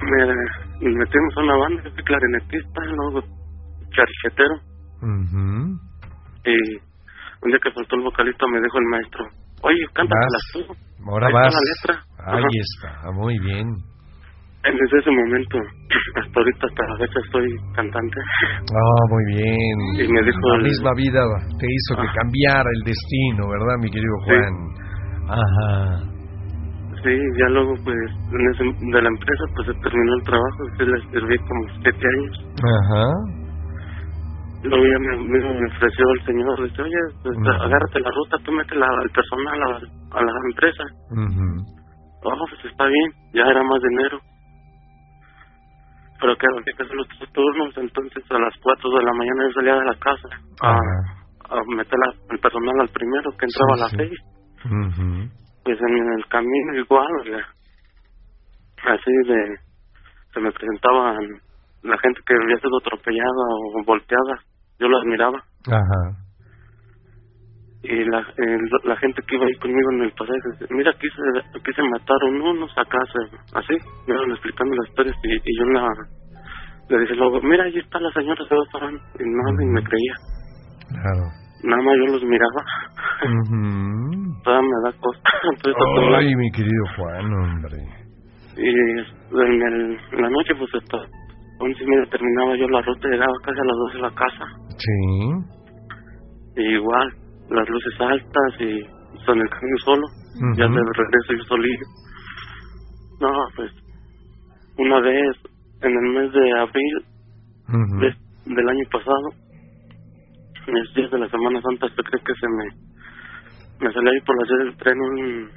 Me, 0.00 0.26
me 0.26 0.98
metimos 0.98 1.36
a 1.36 1.40
una 1.40 1.56
banda, 1.56 1.82
yo 1.84 2.04
clarinetista, 2.04 2.80
luego 2.86 3.22
charichetero, 3.90 4.54
ujú. 5.02 5.78
y 6.44 6.56
un 7.42 7.50
día 7.50 7.58
que 7.62 7.70
faltó 7.72 7.96
el 7.96 8.02
vocalista 8.02 8.46
me 8.48 8.60
dijo 8.60 8.78
el 8.78 8.84
maestro, 8.86 9.24
oye, 9.62 9.84
cántatelas 9.92 10.42
tú. 10.52 10.60
Ahora 11.08 11.26
Ahí 11.26 11.34
está 11.34 11.44
vas. 11.44 11.54
la 11.54 11.60
letra. 11.70 12.04
Ahí 12.24 12.42
Ajá. 12.42 13.00
está, 13.02 13.10
muy 13.12 13.38
bien. 13.40 13.66
Desde 14.62 14.98
ese 14.98 15.10
momento, 15.10 15.58
hasta 16.22 16.38
ahorita, 16.40 16.66
hasta 16.70 16.86
la 16.86 16.96
fecha, 16.98 17.20
soy 17.32 17.48
cantante. 17.74 18.18
Ah, 18.70 19.04
muy 19.10 19.24
bien. 19.34 20.06
Y 20.06 20.12
me 20.12 20.22
dijo 20.22 20.38
La 20.48 20.56
el- 20.56 20.62
misma 20.62 20.90
vida 20.94 21.20
te 21.58 21.66
hizo 21.66 22.00
que 22.00 22.06
Ah. 22.08 22.12
cambiara 22.14 22.70
el 22.70 22.82
destino, 22.86 23.48
¿verdad, 23.48 23.74
mi 23.82 23.90
querido 23.90 24.14
Sí. 24.22 24.30
Juan? 24.30 24.54
Ajá. 25.28 25.98
Sí, 27.02 27.10
ya 27.40 27.48
luego, 27.48 27.74
pues, 27.82 27.96
en 28.30 28.42
ese, 28.54 28.62
de 28.94 29.02
la 29.02 29.08
empresa, 29.08 29.44
pues 29.56 29.66
se 29.66 29.74
terminó 29.82 30.14
el 30.14 30.22
trabajo, 30.22 30.58
sí 30.78 30.84
les 30.86 31.02
serví 31.10 31.36
como 31.38 31.62
siete 31.82 32.06
años. 32.06 32.46
Ajá. 32.62 33.04
Luego 34.62 34.84
ya 34.86 34.98
me, 35.00 35.16
me, 35.26 35.38
me 35.58 35.66
ofreció 35.74 36.04
el 36.14 36.24
señor, 36.24 36.62
dice, 36.62 36.82
oye, 36.82 37.02
pues, 37.24 37.36
agárrate 37.60 37.98
la 37.98 38.10
ruta, 38.14 38.36
tú 38.44 38.52
mete 38.52 38.76
la, 38.76 38.86
al 38.86 39.10
personal 39.10 39.58
a, 39.66 40.18
a 40.18 40.22
la 40.22 40.32
empresa. 40.50 40.84
Ujú. 41.10 41.48
Oh, 42.24 42.46
pues 42.48 42.70
está 42.70 42.86
bien, 42.86 43.10
ya 43.34 43.42
era 43.50 43.60
más 43.64 43.82
dinero. 43.82 44.18
Pero 46.22 46.36
que 46.38 46.46
hacer 46.84 46.94
los 46.94 47.08
tres 47.18 47.32
turnos, 47.32 47.76
entonces 47.76 48.22
a 48.30 48.38
las 48.38 48.54
cuatro 48.62 48.88
de 48.90 49.02
la 49.04 49.12
mañana 49.12 49.42
yo 49.48 49.52
salía 49.54 49.74
de 49.74 49.84
la 49.84 49.94
casa 49.98 50.28
a, 50.62 50.70
Ajá. 50.70 51.58
a 51.58 51.62
meter 51.74 51.98
la- 51.98 52.14
el 52.30 52.38
personal 52.38 52.80
al 52.80 52.88
primero, 52.90 53.30
que 53.36 53.46
entraba 53.46 53.74
Sí, 53.74 53.74
a 53.74 53.82
las 53.82 53.90
sí. 53.90 53.96
seis. 53.98 54.18
Ujú. 54.64 55.28
Pues 55.64 55.80
en 55.80 56.12
el 56.18 56.26
camino 56.28 56.74
igual, 56.78 57.10
o 57.20 57.24
sea, 57.24 57.42
así 58.94 59.12
de, 59.26 59.56
se 60.32 60.40
me 60.40 60.52
presentaban 60.52 61.18
la 61.82 61.98
gente 61.98 62.20
que 62.24 62.34
había 62.40 62.58
sido 62.58 62.78
atropellada 62.78 63.44
o 63.74 63.82
volteada, 63.84 64.38
yo 64.78 64.88
las 64.88 65.04
miraba. 65.04 65.42
Ajá. 65.66 66.02
Y 67.84 68.04
la, 68.04 68.18
el- 68.36 68.70
la 68.84 68.96
gente 68.96 69.20
que 69.26 69.34
iba 69.34 69.44
ahí 69.46 69.54
conmigo 69.56 69.90
en 69.92 70.02
el 70.02 70.12
pasaje, 70.12 70.38
mira, 70.70 70.90
aquí 70.92 71.08
se, 71.08 71.58
aquí 71.58 71.72
se 71.74 71.82
mataron 71.82 72.40
unos, 72.40 72.70
acá 72.78 72.98
se, 73.12 73.36
así, 73.58 73.74
me 74.06 74.14
iban 74.14 74.30
explicando 74.30 74.74
las 74.76 74.88
historias 74.88 75.16
y, 75.24 75.34
y 75.34 75.58
yo 75.58 75.64
la, 75.72 75.88
le 76.90 76.98
dije 77.00 77.14
luego, 77.16 77.40
mira, 77.42 77.64
ahí 77.64 77.76
está 77.78 77.98
la 77.98 78.10
señora, 78.12 78.44
se 78.48 78.54
va 78.54 78.62
parando, 78.72 79.00
y 79.18 79.24
nada, 79.26 79.62
y 79.62 79.66
me 79.66 79.82
creía, 79.82 80.14
Claro. 80.90 81.22
nada 81.64 81.82
más 81.82 81.94
yo 81.98 82.12
los 82.12 82.22
miraba, 82.22 82.62
Ujú. 83.26 84.42
todavía 84.44 84.68
me 84.68 84.90
da 84.90 84.96
cosa. 85.00 85.20
Ay, 86.18 86.36
mi 86.36 86.50
querido 86.52 86.84
Juan, 86.96 87.34
hombre. 87.34 87.78
Y 88.56 88.68
en, 88.68 89.62
el- 89.62 89.98
en 90.12 90.22
la 90.22 90.28
noche, 90.30 90.54
pues 90.56 90.70
hasta 90.74 90.98
once 91.58 91.82
y 91.82 91.86
media 91.86 92.06
terminaba 92.10 92.54
yo 92.56 92.68
la 92.68 92.80
ruta, 92.82 93.08
llegaba 93.08 93.32
casi 93.44 93.58
a 93.58 93.64
las 93.64 93.76
dos 93.76 93.92
de 93.94 94.00
la 94.00 94.10
casa. 94.10 94.44
Sí. 94.78 95.00
Y 96.56 96.74
igual, 96.74 97.12
las 97.54 97.68
luces 97.68 97.94
altas 98.00 98.60
y 98.60 98.80
son 99.24 99.38
el 99.40 99.48
camino 99.48 99.76
solo. 99.84 100.06
Ya 100.56 100.64
de 100.66 100.80
regreso 100.96 101.32
yo 101.38 101.44
solillo. 101.44 101.86
No, 103.20 103.28
pues, 103.56 103.70
una 104.78 105.00
vez, 105.00 105.36
en 105.82 105.90
el 105.92 106.12
mes 106.14 106.32
de 106.32 106.58
abril 106.58 107.04
de- 108.00 108.54
del 108.54 108.68
año 108.68 108.84
pasado, 108.90 109.28
en 110.66 110.74
los 110.74 110.94
días 110.94 111.10
de 111.10 111.18
la 111.18 111.28
Semana 111.28 111.60
Santa, 111.60 111.86
¿usted 111.86 112.02
cree 112.04 112.22
que 112.24 112.34
se 112.34 112.48
me, 112.48 113.86
me 113.86 113.92
salió 113.92 114.10
ahí 114.10 114.20
por 114.26 114.36
la 114.40 114.46
sede 114.48 114.64
del 114.64 114.76
tren 114.76 115.00
un, 115.00 115.50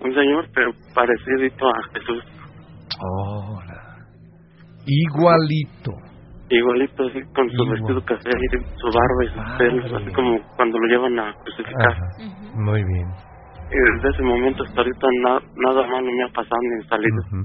un 0.00 0.14
señor, 0.14 0.48
pero 0.54 0.72
parecidito 0.94 1.66
a 1.68 1.82
Jesús. 1.94 2.24
Ahora. 3.00 4.06
Igualito. 4.86 5.92
Igualito, 6.56 7.02
así, 7.08 7.20
con 7.34 7.48
su 7.48 7.62
Igual. 7.62 7.70
vestido 7.80 8.04
café 8.04 8.30
y 8.30 8.46
su 8.76 8.86
barba 8.92 9.20
y 9.24 9.28
sus 9.28 9.36
Padre. 9.36 9.58
pelos, 9.58 9.92
así 9.92 10.12
como 10.12 10.38
cuando 10.56 10.78
lo 10.78 10.86
llevan 10.86 11.18
a 11.18 11.32
crucificar. 11.44 11.92
Ajá. 11.92 12.06
Ujú. 12.20 12.60
Muy 12.60 12.82
bien. 12.84 13.08
Y 13.72 13.76
desde 13.96 14.08
ese 14.10 14.22
momento 14.22 14.64
hasta 14.64 14.80
ahorita 14.82 15.06
na- 15.22 15.40
nada 15.56 15.86
malo 15.88 16.08
me 16.12 16.24
ha 16.24 16.28
pasado 16.28 16.60
ni 16.60 16.84
salido. 16.88 17.16
Ujú. 17.24 17.40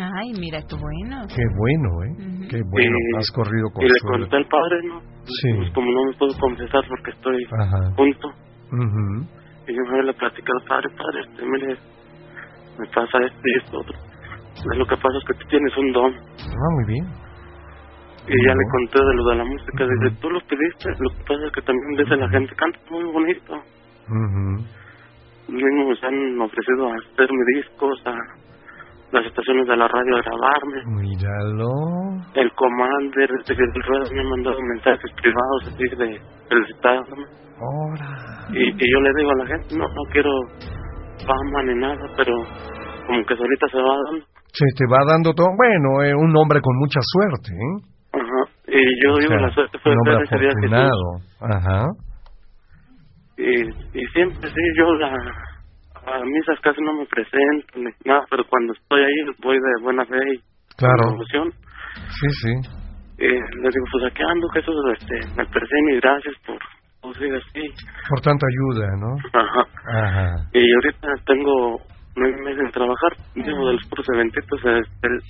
Ay, 0.00 0.32
mira 0.40 0.60
qué 0.64 0.76
bueno. 0.76 1.26
Qué 1.28 1.44
bueno, 1.58 1.88
¿eh? 2.04 2.12
Ujú. 2.16 2.48
Qué 2.48 2.60
bueno. 2.64 2.96
Y- 2.96 3.16
Has 3.18 3.30
corrido 3.34 3.66
con 3.74 3.84
Y 3.84 3.88
le 3.88 4.00
conté 4.00 4.36
al 4.36 4.46
padre, 4.46 4.76
¿no? 4.88 5.00
Sí. 5.26 5.48
Pues 5.58 5.70
como 5.74 5.90
no 5.90 6.04
me 6.06 6.12
puedo 6.16 6.32
confesar 6.40 6.80
porque 6.88 7.10
estoy 7.10 7.44
Ajá. 7.60 7.92
junto. 7.96 8.28
Y 9.66 9.74
yo 9.74 9.82
me 9.92 10.02
le 10.02 10.14
platicé 10.14 10.46
al 10.48 10.64
padre, 10.66 10.88
padre, 10.96 11.20
este, 11.28 11.44
mire, 11.44 11.76
me 12.78 12.86
pasa 12.88 13.18
esto 13.20 13.40
y 13.44 13.58
esto 13.58 13.78
otro. 13.80 13.98
Lo 14.76 14.86
que 14.86 14.96
pasa 14.96 15.16
es 15.18 15.24
que 15.26 15.34
tú 15.34 15.48
tienes 15.48 15.76
un 15.76 15.92
don. 15.92 16.12
Ah, 16.14 16.70
muy 16.76 16.84
bien. 16.94 17.04
Y 18.26 18.46
ya 18.46 18.54
le 18.54 18.64
conté 18.70 18.98
de 18.98 19.14
lo 19.14 19.24
de 19.30 19.36
la 19.36 19.44
música. 19.44 19.84
Dice, 19.84 20.16
tú 20.20 20.30
lo 20.30 20.40
pediste, 20.40 20.90
lo 20.98 21.10
que 21.10 21.24
pasa 21.26 21.46
es 21.46 21.52
que 21.52 21.62
también 21.62 21.96
dice 21.96 22.16
la 22.16 22.28
gente, 22.28 22.54
canta 22.54 22.78
muy 22.90 23.04
bonito. 23.04 23.54
Mismos 25.48 25.98
me 26.02 26.08
han 26.08 26.40
ofrecido 26.40 26.88
a 26.88 26.94
hacerme 26.94 27.42
discos, 27.56 28.02
a 28.06 28.14
las 29.12 29.26
estaciones 29.26 29.66
de 29.66 29.76
la 29.76 29.88
radio 29.88 30.16
a 30.16 30.22
grabarme. 30.22 31.02
Míralo. 31.02 31.70
El 32.34 32.52
Commander, 32.52 33.28
desde 33.38 33.56
que 33.56 33.62
el 33.62 33.82
ruedo 33.82 34.04
me 34.14 34.20
ha 34.20 34.30
mandado 34.30 34.56
mensajes 34.74 35.10
privados 35.20 35.66
así 35.66 35.84
de 35.96 36.20
felicitándome. 36.48 37.24
Ahora. 37.58 38.46
Y, 38.52 38.68
y 38.68 38.92
yo 38.92 39.00
le 39.00 39.10
digo 39.16 39.30
a 39.32 39.36
la 39.36 39.46
gente, 39.46 39.76
no, 39.76 39.84
no 39.84 40.02
quiero 40.12 40.30
fama 41.26 41.62
ni 41.64 41.74
nada, 41.80 42.06
pero 42.16 42.32
como 43.06 43.24
que 43.26 43.36
solita 43.36 43.66
se 43.68 43.78
va 43.78 43.94
dando. 44.06 44.26
Se 44.52 44.66
te 44.76 44.86
va 44.86 44.98
dando 45.08 45.32
todo. 45.34 45.48
Bueno, 45.56 46.02
eh, 46.02 46.14
un 46.14 46.36
hombre 46.36 46.60
con 46.60 46.76
mucha 46.78 47.00
suerte, 47.02 47.52
¿eh? 47.52 47.90
Y 48.72 49.02
yo 49.04 49.12
O 49.14 49.18
digo, 49.18 49.28
sea, 49.30 49.40
la 49.40 49.50
suerte 49.52 49.78
fue 49.78 49.92
ver 50.06 50.22
ese 50.22 50.38
día 50.38 50.50
que. 50.60 50.66
Ajá. 51.40 51.86
Y, 53.36 53.60
y 53.98 54.06
siempre 54.12 54.48
sí, 54.48 54.60
yo 54.76 54.94
la, 54.94 55.08
a 56.06 56.24
misas 56.24 56.60
casi 56.62 56.80
no 56.82 56.92
me 56.94 57.06
presento 57.06 57.66
ni 57.78 57.90
nada, 58.04 58.22
pero 58.30 58.44
cuando 58.48 58.72
estoy 58.74 59.02
ahí 59.02 59.14
voy 59.42 59.56
de 59.56 59.82
buena 59.82 60.04
fe 60.04 60.16
y 60.34 60.40
Claro. 60.76 61.16
con. 61.16 61.50
Sí, 62.20 62.28
sí. 62.42 62.52
Y 63.18 63.28
le 63.28 63.68
digo, 63.68 63.86
pues 63.92 64.04
aquí 64.12 64.22
ando, 64.22 64.48
Jesús, 64.54 64.74
este, 64.98 65.14
me 65.36 65.44
presento 65.46 65.90
y 65.92 66.00
gracias 66.00 66.34
por, 66.46 66.58
por 67.02 67.16
ser 67.18 67.34
así. 67.34 67.68
Por 68.08 68.20
tanta 68.20 68.46
ayuda, 68.46 68.86
¿no? 68.96 69.16
Ajá. 69.34 69.64
Ajá. 70.04 70.30
Y 70.54 70.72
ahorita 70.74 71.08
tengo 71.26 71.76
nueve 72.16 72.36
meses 72.44 72.64
de 72.64 72.70
trabajar, 72.72 73.12
digo, 73.34 73.66
de 73.68 73.72
los 73.74 73.84
puros 73.88 74.06
eventitos. 74.14 74.58
Este, 74.64 75.06
el- 75.08 75.20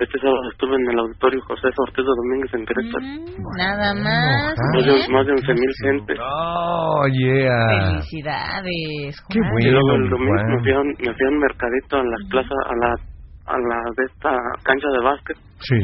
este 0.00 0.18
sábado 0.18 0.42
estuve 0.50 0.74
en 0.74 0.90
el 0.90 0.98
auditorio 0.98 1.40
José 1.46 1.68
Ortiz 1.76 2.04
de 2.04 2.14
Domínguez 2.18 2.54
en 2.54 2.66
Querétaro. 2.66 3.06
Mm, 3.06 3.56
nada 3.58 3.94
más. 3.94 4.54
Más 4.74 4.84
de, 4.84 5.12
más 5.12 5.26
de 5.26 5.32
11 5.32 5.52
mil 5.54 5.72
gente. 5.82 6.14
Oh, 6.18 7.06
yeah. 7.12 8.00
Felicidades. 8.02 9.14
Qué 9.30 9.38
Juan. 9.38 9.62
Y 9.62 9.70
luego 9.70 9.92
el 9.94 10.02
mi 10.02 10.08
domingo 10.10 10.34
Juan. 10.34 10.50
me 10.50 10.60
fui, 10.62 10.72
a 10.72 10.80
un, 10.80 10.88
me 10.88 11.14
fui 11.14 11.26
a 11.26 11.30
un 11.30 11.38
mercadito 11.38 11.96
a 11.96 12.02
las 12.02 12.22
plazas, 12.28 12.58
a 12.66 12.74
la, 12.74 12.90
a 13.46 13.58
la 13.58 13.78
de 13.96 14.04
esta 14.10 14.30
cancha 14.64 14.88
de 14.88 15.04
básquet. 15.04 15.36
Sí. 15.60 15.78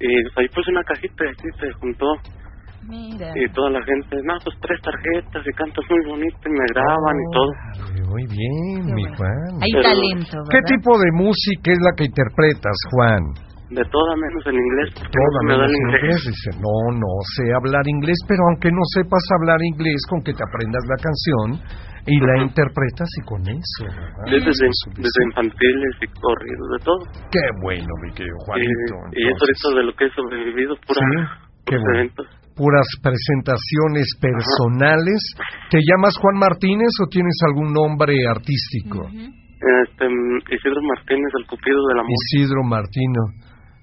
Y 0.00 0.40
ahí 0.40 0.48
puse 0.54 0.70
una 0.70 0.82
cajita 0.84 1.24
y 1.24 1.28
así 1.28 1.48
se 1.60 1.72
juntó. 1.78 2.06
Mira. 2.88 3.28
Y 3.36 3.44
toda 3.52 3.70
la 3.70 3.82
gente, 3.84 4.16
no, 4.24 4.34
pues 4.42 4.56
tres 4.64 4.80
tarjetas 4.80 5.44
y 5.46 5.52
cantas 5.52 5.84
muy 5.88 6.02
bonito 6.08 6.38
y 6.46 6.50
me 6.50 6.66
graban 6.72 7.16
y 7.20 7.26
todo. 7.36 7.50
Órale, 7.52 8.08
Muy 8.08 8.24
bien, 8.32 8.80
Qué 8.88 8.92
mi 8.96 9.02
bueno. 9.04 9.16
Juan. 9.16 9.52
Hay 9.60 9.72
Pero- 9.76 9.84
talento, 9.84 10.34
¿verdad? 10.40 10.50
¿Qué 10.50 10.60
tipo 10.72 10.90
de 10.98 11.10
música 11.12 11.68
es 11.72 11.80
la 11.84 11.92
que 11.96 12.04
interpretas, 12.08 12.76
Juan? 12.90 13.22
De 13.68 13.84
toda 13.92 14.16
menos 14.16 14.40
en 14.48 14.56
inglés. 14.56 14.88
Toda 14.96 15.38
me 15.44 15.52
menos 15.52 15.68
el 15.68 15.76
inglés. 15.76 16.00
inglés. 16.00 16.24
Dice, 16.32 16.50
no, 16.56 16.74
no 16.96 17.12
sé 17.36 17.44
hablar 17.52 17.84
inglés, 17.84 18.16
pero 18.26 18.40
aunque 18.48 18.72
no 18.72 18.80
sepas 18.96 19.20
hablar 19.36 19.60
inglés, 19.60 20.00
con 20.08 20.24
que 20.24 20.32
te 20.32 20.40
aprendas 20.40 20.80
la 20.88 20.96
canción 21.04 21.46
y 22.08 22.16
la 22.24 22.32
Ajá. 22.40 22.48
interpretas 22.48 23.08
y 23.20 23.22
con 23.28 23.44
eso, 23.44 23.84
¿verdad? 23.84 24.24
Desde, 24.32 24.48
Eso 24.48 24.64
es 24.64 24.78
desde 24.96 25.20
infantiles 25.28 25.92
y 26.00 26.06
corridos, 26.16 26.66
de 26.72 26.80
todo. 26.80 27.00
Qué 27.28 27.44
bueno, 27.60 27.92
mi 28.00 28.10
querido 28.16 28.32
Y, 28.40 28.44
Juanito. 28.48 28.94
y 29.12 29.20
eso 29.28 29.28
entonces. 29.36 29.60
ahorita 29.60 29.68
de 29.76 29.84
lo 29.84 29.92
que 29.92 30.04
he 30.08 30.10
sobrevivido, 30.16 30.72
pura, 30.88 31.00
Sí, 31.04 31.16
qué 31.68 31.76
bueno. 31.76 31.92
eventos. 32.00 32.26
Puras 32.58 32.86
presentaciones 33.00 34.18
personales. 34.20 35.22
¿Te 35.70 35.78
llamas 35.78 36.18
Juan 36.18 36.36
Martínez 36.36 36.90
o 37.00 37.06
tienes 37.08 37.38
algún 37.46 37.72
nombre 37.72 38.14
artístico? 38.28 39.06
Este, 39.08 40.04
mm, 40.04 40.38
Isidro 40.50 40.82
Martínez, 40.82 41.30
el 41.38 41.46
cupido 41.46 41.78
del 41.88 41.98
amor. 42.02 42.10
Isidro 42.10 42.62
Martino. 42.64 43.22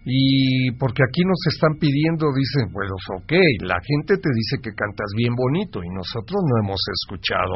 Y 0.08 0.70
porque 0.78 1.02
aquí 1.02 1.24
nos 1.26 1.42
están 1.50 1.80
pidiendo, 1.80 2.28
dicen, 2.30 2.70
pues 2.72 2.86
ok, 3.18 3.32
la 3.66 3.80
gente 3.82 4.22
te 4.22 4.30
dice 4.30 4.62
que 4.62 4.70
cantas 4.78 5.10
bien 5.18 5.34
bonito 5.34 5.82
y 5.82 5.90
nosotros 5.90 6.38
no 6.46 6.62
hemos 6.62 6.78
escuchado 7.02 7.56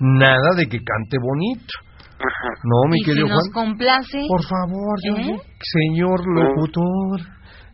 nada 0.00 0.56
de 0.56 0.64
que 0.64 0.78
cante 0.80 1.18
bonito. 1.20 1.68
Ajá. 2.16 2.50
No, 2.64 2.88
mi 2.88 2.96
y 2.96 3.04
si 3.04 3.10
querido 3.10 3.28
nos 3.28 3.44
Juan. 3.52 3.68
complace, 3.68 4.18
Por 4.28 4.44
favor, 4.44 4.94
yo- 5.04 5.16
¿Eh? 5.16 5.40
señor 5.60 6.20
locutor, 6.24 7.20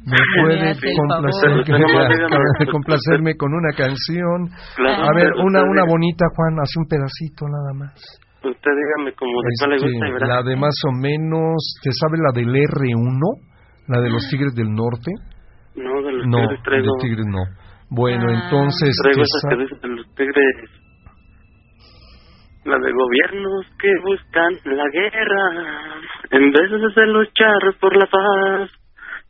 me 0.06 0.16
puede 0.40 0.72
complacer, 0.96 1.50
complacerme 2.72 3.34
con 3.36 3.52
una 3.52 3.72
canción. 3.76 4.48
Claro, 4.76 5.02
A 5.02 5.12
ver, 5.14 5.32
una 5.44 5.62
una 5.62 5.84
bonita, 5.84 6.24
Juan, 6.34 6.54
hace 6.62 6.78
un 6.78 6.86
pedacito 6.86 7.46
nada 7.48 7.72
más. 7.74 7.94
Usted 8.42 8.70
dígame 8.70 9.12
como 9.18 9.42
de 9.42 9.48
cuál 9.58 9.70
le 9.70 9.76
Este, 9.76 9.88
gusta 9.90 10.06
verá. 10.14 10.26
la 10.36 10.42
de 10.42 10.56
más 10.56 10.74
o 10.86 10.92
menos, 10.92 11.56
¿te 11.82 11.90
sabe 11.92 12.18
la 12.22 12.30
del 12.32 12.54
R1? 12.54 13.20
La 13.88 14.00
de 14.00 14.10
los 14.10 14.22
Ah. 14.24 14.28
Tigres 14.30 14.54
del 14.54 14.70
Norte. 14.72 15.10
No, 15.74 16.00
de 16.02 16.12
los 16.12 16.26
No, 16.26 16.38
tigres 16.38 16.58
de 16.58 16.64
traigo, 16.64 16.92
Tigres 17.00 17.26
no. 17.26 17.42
Bueno, 17.90 18.26
Ah. 18.28 18.34
entonces, 18.44 18.96
traigo 19.02 19.18
¿te 19.18 19.22
esa 19.22 19.38
sa- 19.42 19.48
que 19.50 19.56
dice 19.62 19.74
de 19.82 19.88
los 19.88 20.06
tigres. 20.14 20.70
La 22.64 22.78
de 22.78 22.90
gobiernos 22.92 23.66
que 23.78 23.90
buscan 24.02 24.52
la 24.76 24.84
guerra 24.90 25.44
en 26.30 26.50
vez 26.50 26.70
de 26.96 27.06
luchar 27.06 27.58
por 27.80 27.96
la 27.96 28.06
paz, 28.06 28.70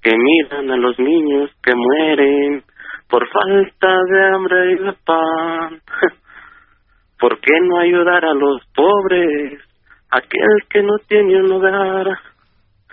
que 0.06 0.16
miran 0.16 0.70
a 0.70 0.76
los 0.76 0.96
niños 1.00 1.50
que 1.64 1.72
mueren 1.74 2.62
por 3.10 3.26
falta 3.28 3.88
de 4.10 4.34
hambre 4.34 4.72
y 4.72 4.84
de 4.84 4.92
pan. 5.04 5.80
¿Por 7.18 7.40
qué 7.40 7.54
no 7.62 7.78
ayudar 7.80 8.24
a 8.24 8.34
los 8.34 8.60
pobres, 8.74 9.60
aquel 10.12 10.68
que 10.70 10.82
no 10.82 10.92
tiene 11.08 11.40
un 11.42 11.52
hogar? 11.52 12.06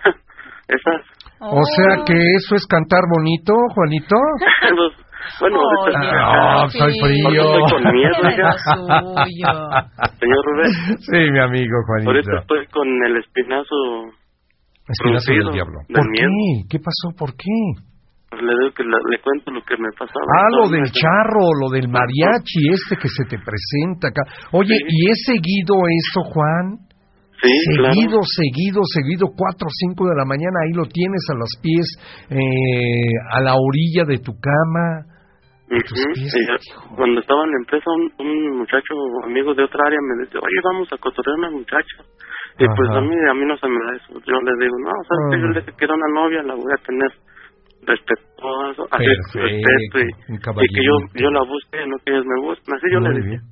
Esas 0.68 1.02
o 1.40 1.62
sea 1.76 2.04
que 2.06 2.14
eso 2.14 2.54
es 2.56 2.66
cantar 2.66 3.00
bonito, 3.14 3.52
Juanito. 3.74 4.16
Los- 4.76 5.04
bueno, 5.40 5.58
estoy 5.86 5.94
Ah, 6.18 6.64
acá. 6.64 6.68
soy 6.70 6.92
frío. 7.00 7.28
Estoy 7.30 7.70
con 7.70 7.92
miedo. 7.92 8.14
Señor 10.18 10.44
Rubén, 10.46 10.98
Sí, 10.98 11.30
mi 11.30 11.38
amigo 11.38 11.76
ahorita 12.06 12.30
Juanito. 12.30 12.38
estoy 12.40 12.66
con 12.68 12.88
el 13.06 13.16
espinazo. 13.18 13.74
Espinazo 14.88 15.32
del 15.32 15.52
diablo. 15.52 15.80
¿Por 15.88 16.06
qué? 16.12 16.26
¿Qué 16.68 16.78
pasó? 16.78 17.16
¿Por 17.16 17.30
qué? 17.36 17.56
Pues 18.30 18.42
le 18.42 18.52
digo 18.52 18.74
que 18.74 18.84
la- 18.84 19.00
le 19.10 19.18
cuento 19.22 19.50
lo 19.52 19.62
que 19.62 19.76
me 19.78 19.88
pasaba. 19.96 20.26
Ah, 20.36 20.50
lo 20.50 20.68
del 20.68 20.84
Entonces, 20.84 21.00
charro, 21.00 21.44
lo 21.60 21.68
del 21.70 21.88
mariachi 21.88 22.68
este 22.68 22.96
que 23.00 23.08
se 23.08 23.24
te 23.24 23.38
presenta 23.38 24.08
acá. 24.08 24.22
Oye, 24.52 24.74
Sí. 24.76 24.84
¿y 24.88 25.10
es 25.10 25.18
seguido 25.24 25.74
esto, 25.88 26.20
Juan? 26.34 26.78
Sí, 27.40 27.50
seguido, 27.76 28.20
claro. 28.20 28.22
seguido, 28.24 28.80
seguido, 28.92 29.24
4 29.36 29.66
o 29.68 29.70
5 29.70 30.08
de 30.08 30.16
la 30.16 30.24
mañana, 30.24 30.64
ahí 30.64 30.72
lo 30.72 30.86
tienes 30.86 31.22
a 31.30 31.34
los 31.36 31.50
pies, 31.60 31.86
eh, 32.30 33.12
a 33.32 33.40
la 33.40 33.54
orilla 33.54 34.04
de 34.04 34.18
tu 34.18 34.32
cama. 34.40 35.04
pies, 35.68 36.32
ya, 36.32 36.54
hijo. 36.54 36.94
cuando 36.96 37.20
estaba 37.20 37.44
en 37.44 37.50
la 37.50 37.58
empresa, 37.58 37.84
un, 37.90 38.26
un 38.26 38.58
muchacho 38.58 38.94
amigo 39.24 39.54
de 39.54 39.64
otra 39.64 39.80
área 39.86 39.98
me 40.00 40.24
dice, 40.24 40.38
oye, 40.38 40.60
vamos 40.64 40.88
a 40.92 40.96
cotorrear 40.98 41.34
a 41.36 41.38
una 41.48 41.50
muchacha. 41.50 41.96
Y 42.58 42.66
pues 42.66 42.90
a 42.90 43.00
mí, 43.00 43.14
a 43.30 43.34
mí 43.34 43.44
no 43.46 43.56
se 43.56 43.68
me 43.68 43.78
da 43.84 43.96
eso. 43.96 44.12
Yo 44.26 44.34
le 44.40 44.52
digo, 44.64 44.76
no, 44.84 44.90
o 44.90 45.04
sea, 45.04 45.16
Ah. 45.18 45.36
yo 45.40 45.46
le 45.48 45.60
dije 45.60 45.72
que 45.76 45.84
era 45.84 45.94
una 45.94 46.08
novia, 46.14 46.42
la 46.42 46.54
voy 46.54 46.72
a 46.72 46.82
tener 46.86 47.10
respetuoso, 47.86 48.86
así, 48.90 49.04
respeto 49.06 49.98
y, 49.98 50.68
que 50.68 50.80
yo, 50.82 50.92
yo 51.14 51.30
la 51.30 51.40
busque, 51.42 51.86
no 51.86 51.96
que 52.04 52.12
ellos 52.12 52.24
me 52.26 52.40
busquen. 52.46 52.74
Así 52.74 52.86
yo 52.92 53.00
muy 53.00 53.08
le 53.10 53.16
dije. 53.16 53.28
bien, 53.28 53.42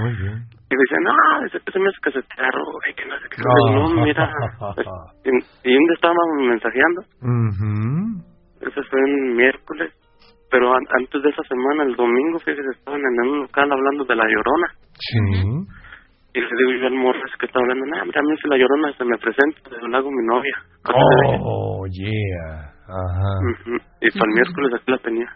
muy 0.00 0.12
bien. 0.22 0.36
Y 0.70 0.74
me 0.74 0.82
dice, 0.82 0.96
no, 1.02 1.44
dice 1.44 1.58
que 1.64 1.72
se 1.72 1.78
me 1.78 1.88
hace 1.88 1.98
que 2.02 2.10
se 2.12 2.22
te 2.22 2.34
y 2.90 2.94
que 2.94 3.04
no 3.06 3.14
sé 3.20 3.26
qué. 3.30 3.42
No. 3.44 3.88
No, 3.94 4.02
mira. 4.04 4.30
y, 5.24 5.28
y 5.70 5.76
un 5.76 5.84
día 5.84 5.94
estábamos 5.94 6.26
mensajeando, 6.48 7.00
Ujú. 7.22 8.24
ese 8.60 8.82
fue 8.88 9.00
un 9.02 9.36
miércoles, 9.36 9.92
pero 10.50 10.72
an- 10.74 10.86
antes 10.98 11.22
de 11.22 11.30
esa 11.30 11.42
semana, 11.42 11.82
el 11.84 11.96
domingo, 11.96 12.38
fíjese, 12.38 12.62
estaban 12.78 13.00
en 13.00 13.28
un 13.30 13.40
local 13.42 13.70
hablando 13.70 14.04
de 14.04 14.16
la 14.16 14.24
llorona. 14.24 14.68
Sí. 14.94 15.42
Y 16.34 16.40
le 16.40 16.46
digo 16.58 16.72
yo 16.80 16.86
al 16.88 16.94
morro 16.94 17.20
que 17.38 17.46
está 17.46 17.60
hablando, 17.60 17.86
no, 17.86 18.04
mira, 18.04 18.20
a 18.20 18.22
mí 18.24 18.36
si 18.42 18.48
la 18.48 18.56
llorona 18.58 18.92
se 18.98 19.04
me 19.04 19.16
presenta, 19.18 19.70
yo 19.70 19.86
la 19.88 19.98
hago 19.98 20.10
mi 20.10 20.26
novia. 20.26 20.56
Oh, 21.40 21.86
yeah. 21.94 22.74
Ajá. 22.84 23.32
Y 24.02 24.10
para 24.10 24.28
el 24.28 24.34
miércoles 24.34 24.70
aquí 24.74 24.90
la 24.90 24.98
tenía. 24.98 25.30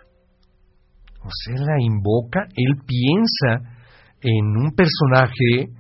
O 1.23 1.31
sea, 1.31 1.55
la 1.55 1.77
invoca, 1.81 2.41
él 2.57 2.73
piensa 2.87 3.63
en 4.23 4.45
un 4.59 4.71
personaje 4.75 5.71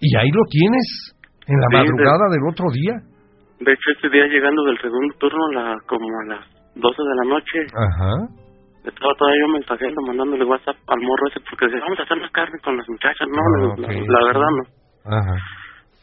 y 0.00 0.16
ahí 0.16 0.30
lo 0.30 0.42
tienes, 0.50 1.14
en 1.46 1.56
la 1.58 1.66
Sí, 1.70 1.76
de- 1.76 1.82
madrugada 1.82 2.24
del 2.30 2.44
otro 2.48 2.66
día. 2.72 2.94
De 3.60 3.72
hecho, 3.72 3.90
este 3.96 4.08
día 4.10 4.26
llegando 4.26 4.62
del 4.64 4.78
segundo 4.80 5.14
turno, 5.18 5.50
la, 5.52 5.76
como 5.88 6.06
a 6.06 6.24
las 6.36 6.44
12 6.76 7.02
de 7.02 7.14
la 7.16 7.34
noche, 7.34 7.58
Ajá. 7.74 8.12
Estaba 8.90 9.14
todavía 9.18 9.40
yo 9.42 9.48
mensajeando, 9.52 10.02
mandándole 10.06 10.44
WhatsApp 10.44 10.76
al 10.86 11.00
morro 11.00 11.24
ese, 11.30 11.40
porque 11.48 11.66
decía, 11.66 11.80
vamos 11.80 11.98
a 12.00 12.02
hacer 12.02 12.18
la 12.18 12.28
carne 12.30 12.58
con 12.62 12.76
las 12.76 12.88
muchachas. 12.88 13.26
No, 13.28 13.38
Ah, 13.40 13.50
le 13.52 13.60
digo, 13.62 13.72
ok, 13.74 14.08
la, 14.08 14.18
la 14.18 14.26
verdad 14.26 14.50
no. 14.56 14.64
Ajá. 15.16 15.36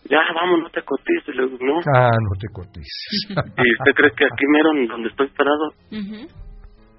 Ya, 0.07 0.21
vamos, 0.35 0.59
no 0.61 0.69
te 0.69 0.81
cotices. 0.83 1.35
Le 1.35 1.45
digo, 1.47 1.57
no. 1.65 1.79
Ah, 1.95 2.09
no 2.13 2.33
te 2.39 2.47
cotices. 2.53 3.09
¿Y 3.33 3.67
usted 3.73 3.91
cree 3.95 4.11
que 4.15 4.25
aquí 4.25 4.45
mero, 4.53 4.69
donde 4.89 5.09
estoy 5.09 5.27
parado, 5.35 5.65
Ujú. 5.89 6.19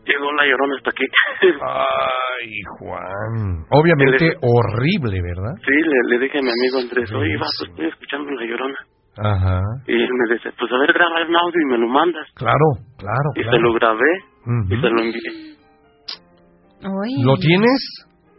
llegó 0.05 0.33
la 0.35 0.45
llorona 0.47 0.75
hasta 0.77 0.91
aquí? 0.91 1.07
Ay, 1.63 2.51
Juan. 2.79 3.65
Obviamente 3.71 4.35
horrible, 4.43 5.23
¿verdad? 5.23 5.55
sí, 5.65 5.73
le, 5.73 5.99
le 6.11 6.19
dije 6.25 6.39
a 6.39 6.43
mi 6.43 6.51
amigo 6.51 6.79
Andrés, 6.83 7.13
oye, 7.13 7.33
Sí, 7.35 7.37
va, 7.41 7.47
sí. 7.47 7.65
estoy 7.71 7.87
escuchando 7.87 8.31
la 8.33 8.45
llorona. 8.45 8.79
Ajá. 9.19 9.61
Y 9.87 9.95
él 9.95 10.11
me 10.13 10.35
dice, 10.35 10.51
pues 10.59 10.71
a 10.73 10.79
ver, 10.79 10.93
graba 10.93 11.25
un 11.27 11.37
audio 11.37 11.61
y 11.63 11.71
me 11.71 11.79
lo 11.79 11.89
mandas. 11.89 12.27
Claro, 12.35 12.67
claro, 12.99 13.29
Y 13.35 13.39
se 13.43 13.49
claro. 13.49 13.63
lo 13.63 13.73
grabé 13.73 14.13
Ujú. 14.45 14.75
y 14.75 14.81
se 14.81 14.89
lo 14.91 15.01
envié. 15.01 15.56
Uy. 16.83 17.23
¿Lo 17.25 17.37
tienes? 17.37 17.81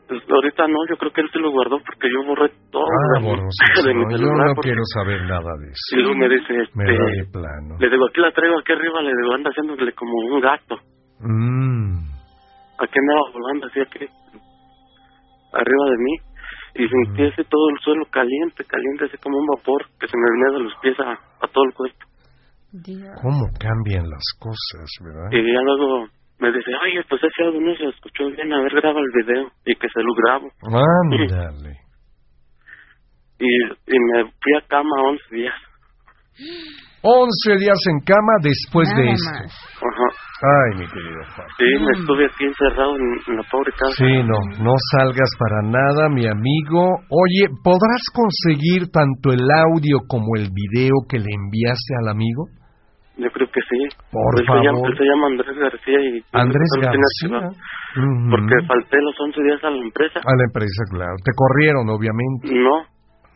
Pues 0.08 0.21
ahorita 0.30 0.67
no, 0.67 0.80
yo 0.89 0.95
creo 0.95 1.12
que 1.12 1.19
él 1.21 1.30
se 1.34 1.39
lo 1.39 1.52
guardó 1.52 1.80
porque 1.84 2.08
yo 2.08 2.23
borré 2.26 2.47
todo 2.71 2.86
Ah, 2.88 3.19
mi- 3.19 3.28
borrosísimo. 3.28 3.84
de 3.88 3.93
mi 3.93 4.04
Yo 4.17 4.32
no 4.32 4.56
quiero 4.62 4.82
saber 4.95 5.21
nada 5.23 5.52
de 5.60 5.67
eso. 5.67 5.91
Y 5.91 6.02
luego 6.02 6.15
me 6.15 6.30
dice, 6.30 6.54
Me 6.76 6.86
da 6.86 6.91
de 6.91 7.19
este, 7.19 7.32
plano. 7.34 7.76
le 7.80 7.89
digo, 7.89 8.06
aquí 8.08 8.21
la 8.21 8.32
traigo, 8.32 8.60
aquí 8.60 8.71
arriba, 8.71 9.02
le 9.02 9.12
digo, 9.12 9.34
anda 9.36 9.50
haciéndole 9.50 9.91
como 9.93 10.13
un 10.32 10.39
gato. 10.39 10.76
Mm. 11.19 12.08
Aquí 12.80 12.95
andaba 13.04 13.32
volando 13.34 13.67
así 13.67 13.80
aquí, 13.82 14.06
arriba 15.54 15.86
de 15.91 15.97
mí. 15.97 16.13
Y 16.80 16.88
sentí 16.88 17.23
así 17.26 17.41
todo 17.50 17.69
el 17.73 17.80
suelo 17.84 18.06
caliente, 18.12 18.63
caliente, 18.63 19.06
así 19.06 19.17
como 19.17 19.38
un 19.39 19.47
vapor 19.58 19.82
que 20.00 20.08
se 20.08 20.13
me 20.15 20.30
venía 20.30 20.58
de 20.60 20.63
los 20.63 20.73
pies 20.82 20.95
a, 21.00 21.13
a 21.43 21.47
todo 21.52 21.65
el 21.65 21.73
cuerpo. 21.73 22.06
Dios. 22.71 23.10
¿Cómo 23.21 23.50
cambian 23.60 24.08
las 24.08 24.23
cosas, 24.39 24.86
verdad? 25.04 25.30
Y 25.32 25.41
ya 25.54 25.62
luego 25.63 26.06
me 26.39 26.52
dice, 26.52 26.71
oye, 26.84 27.04
pues 27.10 27.21
ese 27.23 27.43
audio 27.43 27.62
no 27.62 27.76
se 27.76 27.86
escuchó 27.89 28.28
bien, 28.32 28.52
a 28.54 28.62
ver, 28.62 28.73
graba 28.76 29.00
el 29.00 29.12
video. 29.26 29.52
Y 29.65 29.76
que 29.76 29.88
se 29.89 30.02
lo 30.02 30.13
grabo. 30.13 30.52
Ándale. 30.63 31.73
Y, 33.39 33.45
y 33.45 34.00
me 34.00 34.23
fui 34.41 34.54
a 34.58 34.67
cama 34.67 34.89
11 35.12 35.36
días. 35.36 35.54
11 37.04 37.56
días 37.60 37.78
en 37.91 38.00
cama 38.02 38.34
después 38.41 38.89
de 38.89 39.04
Nada 39.06 39.13
esto. 39.13 39.32
más. 39.32 39.54
Ajá. 39.78 40.08
Ay, 40.41 40.80
mi 40.80 40.88
querido 40.88 41.21
Juan. 41.36 41.47
Sí, 41.58 41.65
me 41.86 42.00
estuve 42.00 42.26
aquí 42.26 42.45
encerrado 42.45 42.95
en, 42.95 43.04
en 43.28 43.38
la 43.38 43.43
pobre 43.50 43.71
casa. 43.73 43.93
Sí, 43.95 44.23
no, 44.23 44.38
no 44.63 44.73
salgas 44.97 45.30
para 45.38 45.62
nada, 45.69 46.10
mi 46.10 46.26
amigo. 46.28 46.97
Oye, 47.10 47.45
¿podrás 47.63 48.02
conseguir 48.13 48.89
tanto 48.91 49.30
el 49.32 49.45
audio 49.69 50.00
como 50.08 50.36
el 50.36 50.50
video 50.52 50.93
que 51.08 51.19
le 51.19 51.30
enviaste 51.30 51.93
al 52.02 52.10
amigo? 52.10 52.45
Yo 53.17 53.30
creo 53.32 53.47
que 53.49 53.62
sí. 53.62 53.80
Por 54.12 54.39
él 54.39 54.45
Se 54.45 54.53
llama, 54.53 54.77
favor. 54.77 54.91
él 54.91 54.97
se 54.97 55.03
llama 55.06 55.27
Andrés 55.27 55.58
García 55.58 55.99
y... 56.01 56.23
Andrés 56.34 56.69
García. 56.82 57.49
Porque 58.30 58.56
falté 58.67 58.97
los 59.01 59.19
11 59.19 59.41
días 59.43 59.63
a 59.63 59.69
la 59.71 59.82
empresa. 59.82 60.19
A 60.19 60.36
la 60.38 60.43
empresa, 60.45 60.84
claro. 60.91 61.15
Te 61.25 61.32
corrieron, 61.36 61.89
obviamente. 61.89 62.53
No, 62.53 62.86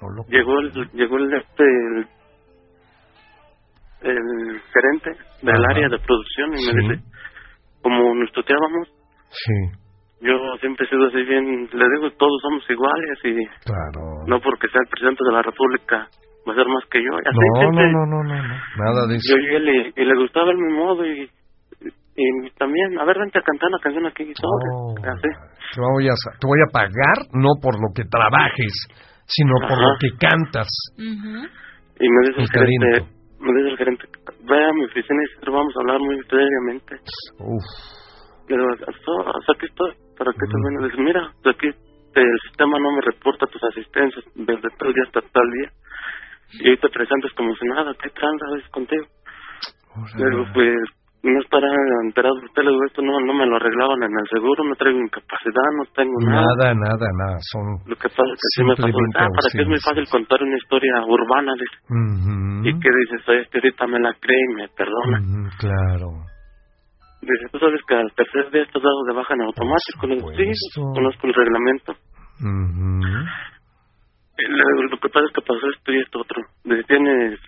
No 0.01 0.07
lo- 0.15 0.25
llegó 0.29 0.59
el, 0.59 0.71
llegó 0.93 1.17
el, 1.17 1.33
este, 1.33 1.63
el, 1.63 2.07
el 4.03 4.61
gerente 4.73 5.11
del 5.41 5.55
Ajá. 5.55 5.71
área 5.71 5.89
de 5.89 5.99
producción 5.99 6.49
y 6.53 6.73
me 6.75 6.93
dice, 6.95 7.03
como 7.81 8.13
nos 8.15 8.31
tuteábamos, 8.33 8.87
Sí, 9.29 9.53
yo 10.21 10.33
siempre 10.59 10.85
he 10.85 10.89
sido 10.89 11.07
así 11.07 11.23
bien, 11.23 11.69
le 11.71 11.85
digo, 11.95 12.11
todos 12.19 12.39
somos 12.41 12.69
iguales 12.69 13.17
y 13.23 13.33
claro. 13.65 14.25
no 14.27 14.39
porque 14.41 14.67
sea 14.67 14.81
el 14.83 14.89
presidente 14.89 15.23
de 15.25 15.31
la 15.31 15.41
república 15.41 16.07
va 16.47 16.53
a 16.53 16.55
ser 16.55 16.67
más 16.67 16.83
que 16.89 16.99
yo. 17.03 17.11
Así 17.17 17.37
No, 17.37 17.41
no, 17.41 17.59
siempre- 17.61 17.91
no, 17.91 18.05
no, 18.05 18.23
no, 18.23 18.35
no. 18.41 18.55
Nada 18.77 19.07
de 19.07 19.15
eso. 19.15 19.35
Yo 19.35 19.37
llegué 19.41 19.57
y 19.57 19.65
le, 19.65 19.93
y 19.95 20.05
le 20.05 20.15
gustaba 20.19 20.51
el 20.51 20.57
mi 20.57 20.73
modo 20.73 21.05
y, 21.05 21.29
y 22.15 22.49
también, 22.57 22.99
a 22.99 23.05
ver, 23.05 23.17
vente 23.19 23.39
a 23.39 23.41
cantar 23.41 23.69
una 23.69 23.79
canción 23.79 24.05
aquí. 24.05 24.23
Oh, 24.43 24.95
así. 24.97 25.29
te, 25.73 25.79
voy 25.81 26.07
a, 26.07 26.13
te 26.39 26.45
voy 26.47 26.59
a 26.67 26.71
pagar 26.71 27.17
no 27.33 27.49
por 27.61 27.75
lo 27.75 27.89
que 27.95 28.03
trabajes, 28.05 28.73
sino 29.25 29.53
por 29.67 29.77
Ajá. 29.77 29.81
lo 29.81 29.93
que 29.99 30.09
cantas. 30.19 30.67
Ujú. 30.97 31.47
Y 32.01 32.09
me 32.09 32.19
dice 32.27 32.41
el, 32.41 32.49
gerente, 32.49 33.05
me 33.39 33.53
dice 33.53 33.69
el 33.69 33.77
gerente, 33.77 34.03
ve 34.49 34.65
a 34.65 34.73
mi 34.73 34.85
oficina 34.85 35.19
y 35.23 35.49
vamos 35.51 35.73
a 35.77 35.79
hablar 35.81 35.99
muy 35.99 36.17
seriamente. 36.29 36.95
Uf, 37.39 37.63
digo, 38.49 38.63
"So- 39.05 39.23
so 39.45 39.51
aquí 39.53 39.65
estoy, 39.67 39.91
para 40.17 40.31
que 40.33 40.39
te 40.49 40.57
Mm. 40.57 40.63
vengas. 40.65 40.91
Dice, 40.91 41.01
mira, 41.03 41.21
aquí 41.45 41.67
el 42.13 42.37
sistema 42.49 42.77
no 42.79 42.91
me 42.91 43.01
reporta 43.01 43.45
tus 43.47 43.63
asistencias 43.63 44.25
desde 44.35 44.67
tal 44.77 44.93
día 44.93 45.03
hasta 45.07 45.21
tal 45.31 45.47
día. 45.51 45.69
Y 46.59 46.77
te 46.77 46.89
presentas 46.89 47.31
como 47.33 47.53
si 47.55 47.65
nada, 47.67 47.93
¿qué 48.01 48.09
tranza 48.09 48.45
es 48.57 48.67
contigo? 48.69 49.05
Digo, 50.17 50.45
pues, 50.53 50.75
no 51.23 51.39
estará 51.39 51.69
enterado 52.03 52.33
usted, 52.43 52.63
le 52.63 52.71
digo, 52.71 52.85
esto 52.85 53.01
no, 53.01 53.19
no 53.19 53.33
me 53.33 53.45
lo 53.45 53.55
arreglaban 53.57 54.01
en 54.03 54.09
el 54.11 54.27
seguro, 54.31 54.63
no 54.63 54.75
traigo 54.75 54.99
incapacidad, 54.99 55.67
no 55.77 55.85
tengo 55.93 56.17
nada. 56.25 56.41
nada, 56.57 56.73
nada, 56.73 57.07
nada. 57.13 57.37
Son. 57.51 57.65
Lo 57.85 57.95
que 57.95 58.09
pasa 58.09 58.31
es 58.33 58.39
que 58.41 58.49
sí 58.55 58.63
me 58.63 58.75
pasó, 58.75 58.97
ah, 59.15 59.27
para 59.29 59.49
que 59.51 59.61
es 59.61 59.67
muy 59.67 59.79
fácil 59.79 60.05
contar 60.09 60.41
una 60.41 60.57
historia 60.57 60.93
urbana, 61.05 61.53
dice. 61.53 61.77
Ujú, 61.93 62.67
Y 62.67 62.71
que 62.79 62.89
dices, 62.89 63.21
oye, 63.29 63.45
que 63.51 63.57
ahorita 63.59 63.87
me 63.87 63.99
la 63.99 64.13
cree 64.19 64.39
y 64.39 64.53
me 64.55 64.67
perdona. 64.69 65.17
ujú, 65.21 65.49
claro. 65.59 66.07
Dice, 67.21 67.45
tú 67.51 67.59
sabes 67.59 67.81
que 67.87 67.95
al 67.95 68.11
tercer 68.17 68.49
día 68.49 68.63
estás 68.63 68.81
dado 68.81 69.03
de 69.05 69.13
baja 69.13 69.33
en 69.35 69.41
automático. 69.41 70.07
Le 70.07 70.15
digo, 70.15 70.31
sí, 70.33 70.81
conozco 70.81 71.27
el 71.27 71.33
reglamento. 71.35 71.91
Ujú. 72.41 73.01
Y 73.05 73.60
le 74.49 74.63
digo, 74.63 74.83
lo 74.91 74.97
que 74.97 75.09
pasa 75.09 75.25
es 75.27 75.33
que 75.33 75.41
pasó 75.41 75.65
esto 75.75 75.91
y 75.91 75.99
esto 75.99 76.19
otro. 76.19 76.41
Tienes 76.87 77.39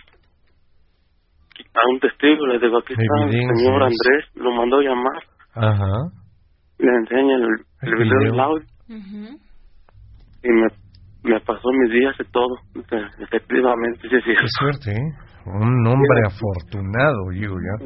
a 1.74 1.90
un 1.90 2.00
testigo, 2.00 2.46
le 2.48 2.60
digo, 2.60 2.78
aquí 2.80 2.94
está 2.94 3.26
el 3.26 3.32
señor 3.32 3.84
Andrés, 3.84 4.26
lo 4.36 4.52
mandó 4.52 4.82
llamar, 4.82 5.24
Ajá. 5.56 5.94
le 6.80 6.92
enseña 6.92 7.36
el, 7.36 7.44
el 7.44 7.90
El 7.90 7.96
video 8.04 8.20
del 8.32 8.40
audio 8.40 8.66
Ujú. 8.90 9.38
y 10.44 10.50
me, 10.50 10.68
me 11.24 11.40
pasó 11.42 11.70
mis 11.82 11.92
días 11.94 12.16
y 12.20 12.32
todo. 12.32 12.56
Efectivamente, 13.20 14.02
sí, 14.10 14.18
sí. 14.26 14.32
Qué 14.34 14.48
suerte, 14.60 14.92
¿eh? 14.92 15.10
Un 15.46 15.88
hombre 15.88 16.20
afortunado, 16.28 17.30
digo 17.32 17.56
ya. 17.56 17.86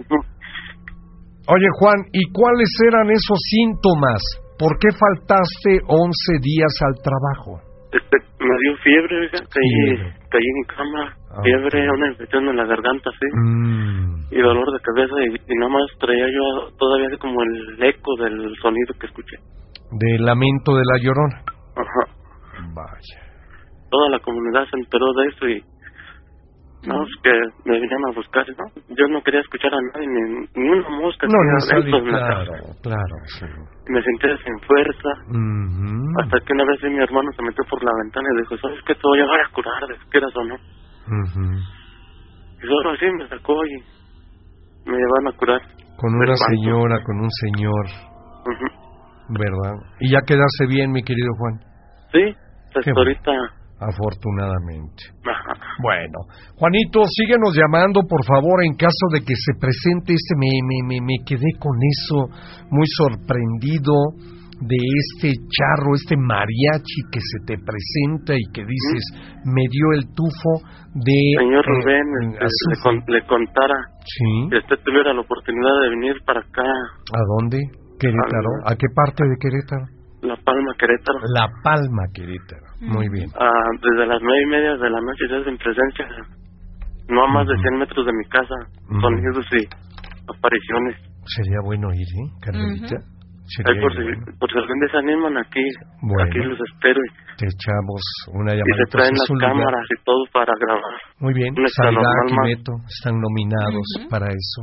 Oye, 1.49 1.67
Juan, 1.79 1.97
¿y 2.11 2.31
cuáles 2.31 2.69
eran 2.87 3.09
esos 3.09 3.39
síntomas? 3.49 4.21
¿Por 4.59 4.77
qué 4.79 4.89
faltaste 4.91 5.79
11 5.87 6.39
días 6.41 6.73
al 6.87 7.01
trabajo? 7.01 7.66
Este, 7.97 8.17
me 8.39 8.55
dio 8.61 8.77
fiebre, 8.83 9.19
oiga, 9.19 9.39
caí, 9.49 9.69
Fiebre. 9.85 10.13
caí 10.29 10.41
en 10.43 10.63
cama, 10.75 11.13
Ah, 11.31 11.41
fiebre, 11.43 11.89
una 11.91 12.07
infección 12.11 12.47
en 12.49 12.55
la 12.57 12.65
garganta, 12.65 13.09
sí. 13.11 13.27
Mm, 13.33 14.15
y 14.31 14.39
dolor 14.41 14.71
de 14.71 14.79
cabeza 14.79 15.13
y, 15.25 15.35
y 15.53 15.55
nomás 15.59 15.85
traía 15.99 16.25
yo 16.27 16.69
todavía 16.77 17.07
así 17.07 17.17
como 17.17 17.41
el 17.43 17.83
eco 17.83 18.15
del 18.23 18.55
sonido 18.61 18.93
que 18.99 19.07
escuché. 19.07 19.37
de 19.91 20.19
lamento 20.19 20.75
de 20.75 20.83
la 20.85 20.97
llorona. 21.01 21.41
Ajá. 21.75 22.13
Vaya. 22.73 23.17
Toda 23.89 24.09
la 24.09 24.19
comunidad 24.19 24.65
se 24.69 24.77
enteró 24.77 25.05
de 25.13 25.27
eso 25.29 25.47
y 25.47 25.63
no, 26.85 27.03
es 27.03 27.09
que 27.23 27.31
me 27.65 27.79
venían 27.79 28.05
a 28.09 28.15
buscar, 28.15 28.45
¿no? 28.49 28.65
Yo 28.95 29.07
no 29.07 29.21
quería 29.23 29.41
escuchar 29.41 29.73
a 29.73 29.81
nadie, 29.81 30.07
ni, 30.07 30.47
ni 30.61 30.69
una 30.69 30.89
mosca. 30.89 31.27
No, 31.27 31.33
no 31.33 31.57
la 31.57 32.19
claro, 32.19 32.51
casa. 32.51 32.81
claro, 32.83 33.15
sí. 33.39 33.45
Me 33.87 34.01
sentía 34.03 34.37
sin 34.43 34.59
fuerza, 34.61 35.09
hasta 36.21 36.39
que 36.45 36.53
una 36.53 36.65
vez 36.65 36.83
mi 36.83 36.99
hermano 37.01 37.31
se 37.35 37.43
metió 37.43 37.63
por 37.69 37.83
la 37.83 37.91
ventana 38.03 38.27
y 38.33 38.37
dijo, 38.41 38.57
¿sabes 38.57 38.79
qué? 38.85 38.93
Te 38.93 39.01
voy 39.03 39.19
a 39.19 39.23
llevar 39.23 39.41
a 39.41 39.49
curar, 39.53 39.83
quieras 40.11 40.35
o 40.35 40.43
no. 40.43 40.55
ujú. 40.55 41.45
Y 42.61 42.67
solo 42.67 42.91
así 42.91 43.05
me 43.17 43.27
sacó 43.27 43.65
y 43.65 43.75
me 44.89 44.97
llevaron 44.97 45.27
a 45.27 45.37
curar. 45.37 45.61
Con 45.97 46.13
una 46.13 46.35
señora, 46.35 47.03
con 47.03 47.19
un 47.19 47.31
señor. 47.31 47.85
¿verdad? 49.29 49.75
Y 49.99 50.11
ya 50.11 50.19
quedarse 50.25 50.65
bien, 50.67 50.91
mi 50.91 51.03
querido 51.03 51.29
Juan, 51.37 51.59
Sí, 52.11 52.35
hasta 52.75 52.91
bueno. 52.93 53.11
Afortunadamente. 53.79 55.03
Bueno, 55.79 56.25
Juanito, 56.57 57.01
síguenos 57.05 57.53
llamando, 57.53 58.01
por 58.09 58.25
favor, 58.25 58.65
en 58.65 58.73
caso 58.73 59.05
de 59.13 59.19
que 59.21 59.35
se 59.37 59.53
presente 59.61 60.13
este. 60.17 60.33
Me, 60.33 60.49
me, 60.65 60.77
me, 60.89 60.97
me 61.05 61.17
quedé 61.23 61.53
con 61.59 61.77
eso, 61.77 62.33
muy 62.73 62.87
sorprendido 62.97 63.93
de 64.57 64.73
este 64.73 65.37
charro, 65.53 65.93
este 65.93 66.17
mariachi 66.17 66.99
que 67.13 67.21
se 67.21 67.37
te 67.45 67.55
presenta 67.61 68.33
y 68.33 68.41
que 68.57 68.65
dices, 68.65 69.03
me 69.45 69.61
dio 69.69 69.85
el 69.93 70.09
tufo 70.17 70.65
de. 70.97 71.17
Señor 71.45 71.61
eh, 71.61 71.69
Rubén, 71.69 72.07
eh, 72.09 72.25
este, 72.25 72.41
le, 72.41 72.73
azufre. 72.73 72.81
con- 72.81 73.13
le 73.13 73.21
contara 73.29 73.77
Sí. 74.01 74.49
si 74.49 74.57
usted 74.57 74.77
tuviera 74.83 75.13
la 75.13 75.21
oportunidad 75.21 75.75
de 75.85 75.89
venir 75.93 76.15
para 76.25 76.41
acá, 76.41 76.65
¿A 76.65 77.21
dónde? 77.37 77.61
Querétaro. 78.01 78.49
¿A 78.65 78.73
qué 78.73 78.87
parte 78.97 79.21
de 79.29 79.35
Querétaro? 79.37 79.85
La 80.25 80.35
Palma, 80.41 80.73
Querétaro, 80.73 81.19
La 81.37 81.45
Palma, 81.61 82.03
Querétaro. 82.13 82.65
Muy 82.81 83.09
bien. 83.09 83.29
ah, 83.39 83.49
desde 83.81 84.05
las 84.05 84.21
nueve 84.21 84.41
y 84.43 84.49
media 84.51 84.77
de 84.77 84.89
la 84.89 85.01
noche 85.01 85.25
ya 85.29 85.37
es 85.37 85.47
en 85.47 85.57
presencia, 85.57 86.05
no 87.09 87.23
a 87.23 87.27
más 87.27 87.47
de 87.47 87.53
Ujú. 87.53 87.61
100 87.63 87.79
metros 87.79 88.05
de 88.05 88.13
mi 88.13 88.25
casa, 88.29 88.55
Ujú. 88.89 89.01
sonidos 89.01 89.45
y 89.53 89.65
apariciones. 90.29 90.95
Sería 91.25 91.59
bueno 91.63 91.87
ir, 91.93 92.07
¿eh, 92.07 92.29
Carmelita? 92.41 92.95
Sería 93.47 93.73
Ahí 93.73 93.79
por 93.81 93.91
si, 93.95 94.03
bueno. 94.03 94.25
por 94.39 94.51
si 94.51 94.57
alguien 94.59 94.79
desaniman 94.79 95.37
aquí, 95.37 95.63
Bueno. 96.03 96.23
aquí 96.29 96.39
los 96.43 96.59
espero 96.69 96.99
y, 96.99 97.09
Te 97.39 97.45
echamos 97.47 98.01
una 98.33 98.53
y 98.53 98.57
llamada. 98.59 98.77
se 98.83 98.91
traen 98.91 99.13
las 99.15 99.29
cámaras 99.39 99.85
y 99.87 100.03
todo 100.03 100.23
para 100.33 100.51
grabar. 100.59 100.95
Muy 101.19 101.33
bien, 101.33 101.55
y. 101.55 102.43
Beto 102.43 102.71
están 102.91 103.15
nominados 103.21 103.87
Ujú. 103.99 104.09
para 104.09 104.27
eso, 104.27 104.61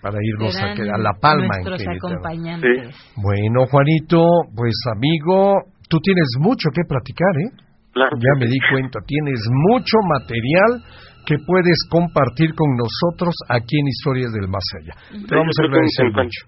para 0.00 0.16
irnos 0.22 0.56
a, 0.56 0.72
a 0.72 0.98
La 0.98 1.12
Palma 1.20 1.44
en 1.44 1.64
nuestros 1.68 1.78
Querétaro. 1.84 2.08
acompañantes. 2.16 2.96
Bueno, 3.16 3.66
Juanito, 3.70 4.24
pues 4.56 4.74
amigo, 4.96 5.52
tú 5.88 5.98
tienes 6.00 6.28
mucho 6.40 6.68
que 6.74 6.82
platicar, 6.88 7.34
¿eh? 7.44 7.50
Claro. 7.92 8.14
Ya 8.20 8.32
me 8.38 8.46
di 8.46 8.58
cuenta, 8.70 9.00
tienes 9.06 9.40
mucho 9.70 9.96
material 10.06 10.84
que 11.26 11.36
puedes 11.44 11.78
compartir 11.90 12.54
con 12.54 12.68
nosotros 12.76 13.34
aquí 13.48 13.76
en 13.80 13.86
Historias 13.88 14.32
del 14.32 14.48
Más 14.48 14.64
Allá. 14.80 14.94
Te 15.26 15.34
vamos 15.34 15.54
a 15.58 15.64
agradecer 15.66 16.06
en 16.06 16.12
cuanto- 16.12 16.28
mucho. 16.28 16.40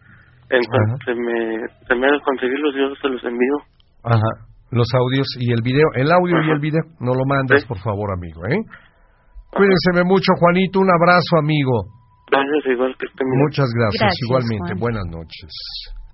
En 0.51 0.63
cuanto 0.67 0.95
Ajá. 0.95 1.05
se 1.07 1.15
me, 1.15 1.39
se 1.87 1.95
me 1.95 2.07
conseguirlos, 2.23 2.75
yo 2.75 2.87
se 3.01 3.09
los 3.09 3.23
envío. 3.25 3.57
Ajá, 4.05 4.31
los 4.71 4.89
audios 4.95 5.27
y 5.39 5.53
el 5.53 5.63
video, 5.63 5.87
el 5.95 6.11
audio 6.13 6.37
y 6.43 6.51
el 6.51 6.61
video, 6.61 6.83
no 7.01 7.15
lo 7.15 7.25
mandas, 7.27 7.63
Sí. 7.63 7.69
por 7.69 7.79
favor, 7.79 8.11
amigo, 8.17 8.41
¿eh? 8.47 8.59
Cuídense 9.51 10.05
mucho, 10.05 10.33
Juanito, 10.39 10.79
un 10.81 10.91
abrazo, 10.91 11.39
amigo. 11.39 11.99
Gracias, 12.31 12.67
igual 12.73 12.95
que. 12.99 13.07
Muchas 13.27 13.67
gracias, 13.75 14.01
Gracias, 14.01 14.27
igualmente. 14.29 14.71
Juan. 14.75 14.79
Buenas 14.81 15.07
noches. 15.11 15.51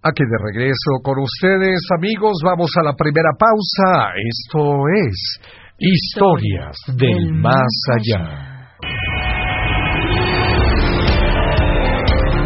Aquí 0.07 0.23
de 0.23 0.39
regreso 0.39 1.03
con 1.03 1.19
ustedes, 1.19 1.83
amigos. 1.99 2.39
Vamos 2.45 2.71
a 2.79 2.85
la 2.85 2.95
primera 2.95 3.31
pausa. 3.35 4.15
Esto 4.15 4.87
es 5.03 5.19
Historias 5.79 6.77
del 6.95 7.35
Más 7.35 7.75
Allá. 7.91 8.23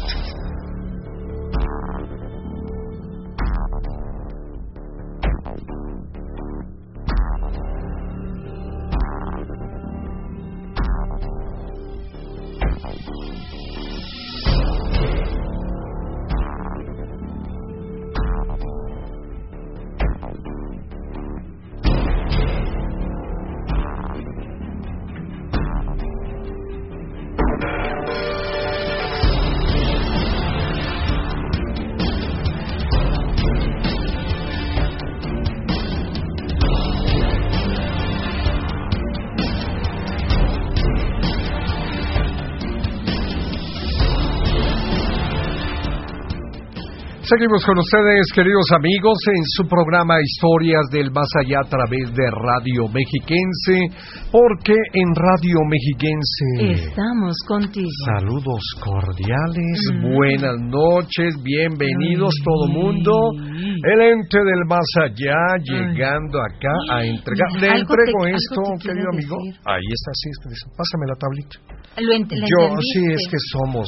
Seguimos 47.30 47.64
con 47.64 47.78
ustedes, 47.78 48.26
queridos 48.34 48.66
amigos, 48.76 49.20
en 49.28 49.44
su 49.54 49.68
programa 49.68 50.16
Historias 50.20 50.82
del 50.92 51.12
Más 51.12 51.30
Allá 51.38 51.60
a 51.64 51.70
través 51.70 52.10
de 52.16 52.26
Radio 52.32 52.88
Mexiquense, 52.90 53.86
porque 54.32 54.74
en 54.94 55.14
Radio 55.14 55.60
Mexiquense... 55.70 56.88
Estamos 56.90 57.38
contigo. 57.48 57.88
Saludos 58.18 58.64
cordiales, 58.82 59.78
Mm. 59.94 60.16
buenas 60.16 60.58
noches, 60.60 61.36
bienvenidos 61.44 62.34
todo 62.44 62.68
mundo. 62.68 63.14
El 63.60 64.02
ente 64.02 64.38
del 64.40 64.64
más 64.68 64.86
allá 65.04 65.36
llegando 65.64 66.40
acá 66.40 66.74
a 66.92 67.04
entregar. 67.06 67.52
Le 67.60 67.68
entrego 67.80 68.20
te- 68.24 68.32
esto, 68.32 68.62
querido 68.82 69.10
amigo. 69.14 69.36
decir. 69.44 69.62
Ahí 69.66 69.88
está, 69.94 70.12
sí, 70.14 70.30
es 70.30 70.38
que- 70.44 70.72
pásame 70.78 71.06
la 71.08 71.16
tablita. 71.16 71.56
Lo 72.00 72.14
ent- 72.14 72.32
¿la 72.32 72.48
Yo, 72.48 72.76
sí, 72.94 73.02
es 73.14 73.28
que 73.30 73.38
somos, 73.52 73.88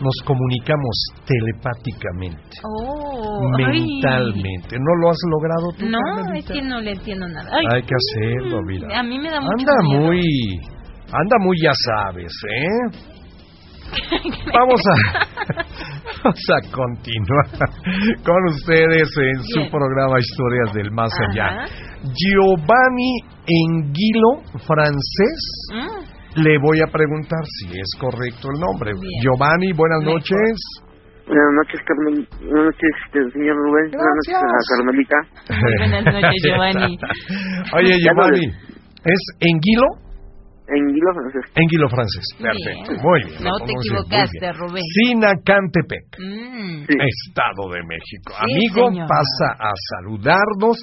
nos 0.00 0.14
comunicamos 0.26 0.96
telepáticamente, 1.26 2.58
Oh, 2.64 3.48
ay. 3.58 3.80
mentalmente. 4.00 4.76
¿No 4.78 4.94
lo 5.00 5.10
has 5.10 5.18
logrado 5.30 5.66
tú, 5.78 5.86
No, 5.88 5.98
Carmelita? 6.16 6.52
es 6.54 6.60
que 6.60 6.66
no 6.66 6.80
le 6.80 6.92
entiendo 6.92 7.28
nada. 7.28 7.50
Ay, 7.52 7.64
Hay 7.74 7.82
que 7.82 7.94
hacerlo, 7.94 8.60
mm, 8.62 8.66
mira. 8.66 8.98
A 9.00 9.02
mí 9.02 9.18
me 9.18 9.30
da 9.30 9.40
mucho 9.40 9.52
Anda 9.58 9.72
miedo. 9.82 10.00
muy, 10.02 10.20
anda 11.12 11.36
muy, 11.40 11.56
ya 11.62 11.72
sabes, 11.86 12.32
¿eh? 12.48 13.13
Vamos 14.52 14.80
a, 14.86 14.94
vamos 16.24 16.46
a 16.50 16.60
continuar 16.72 17.46
con 18.24 18.44
ustedes 18.50 19.08
en 19.18 19.42
su 19.44 19.60
Bien. 19.60 19.70
programa 19.70 20.18
Historias 20.18 20.72
del 20.74 20.90
Más 20.90 21.12
Allá. 21.28 21.66
Giovanni 22.02 23.20
Enguilo, 23.46 24.42
francés. 24.66 25.40
Mm, 25.72 26.42
Le 26.42 26.58
voy 26.58 26.80
a 26.80 26.90
preguntar 26.90 27.40
si 27.60 27.68
es 27.78 27.90
correcto 28.00 28.48
el 28.54 28.60
nombre. 28.60 28.92
Bien. 28.98 29.12
Giovanni, 29.22 29.72
buenas 29.72 30.02
noches. 30.02 30.54
Buenas 31.26 31.52
noches, 31.56 31.80
Carmen. 31.86 32.26
Buenas 32.40 32.64
noches, 32.66 32.90
este, 33.06 33.18
señor 33.32 33.56
Rubén. 33.56 33.90
Buenas 33.92 34.14
noches. 34.20 34.34
Carmelita. 34.76 35.16
Buenas 35.78 36.04
noches, 36.04 36.42
Giovanni. 36.44 36.98
Oye, 37.76 37.94
Giovanni, 38.00 38.46
¿es 39.04 39.22
Enguilo? 39.40 40.03
En 40.66 40.86
Guilo 40.88 41.12
francés. 41.12 41.52
Enguilo 41.56 41.88
francés. 41.90 42.24
Bien. 42.38 42.52
Perfecto. 42.52 43.02
Muy 43.06 43.20
bien. 43.24 43.44
No 43.44 43.56
te 43.66 43.72
equivocaste. 43.72 44.52
Rubén. 44.52 44.82
Sinacantepec. 44.94 46.06
Mm, 46.18 46.84
Sí. 46.88 46.96
Estado 47.00 47.62
de 47.72 47.80
México. 47.84 48.32
Sí, 48.32 48.52
Amigo, 48.52 49.06
pasa 49.06 49.48
a 49.58 49.70
saludarnos, 49.92 50.76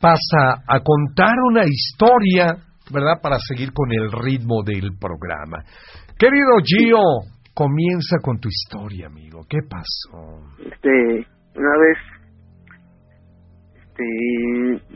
pasa 0.00 0.62
a 0.66 0.80
contar 0.80 1.34
una 1.50 1.62
historia, 1.64 2.56
¿verdad? 2.92 3.20
Para 3.22 3.36
seguir 3.38 3.72
con 3.72 3.92
el 3.92 4.10
ritmo 4.10 4.62
del 4.64 4.90
programa. 4.98 5.62
Querido 6.18 6.58
Gio, 6.64 7.02
comienza 7.54 8.18
con 8.22 8.38
tu 8.40 8.48
historia, 8.48 9.06
amigo. 9.06 9.44
¿Qué 9.48 9.58
pasó? 9.68 10.42
Este, 10.58 11.26
una 11.54 11.74
vez, 11.78 11.98
este, 13.76 14.04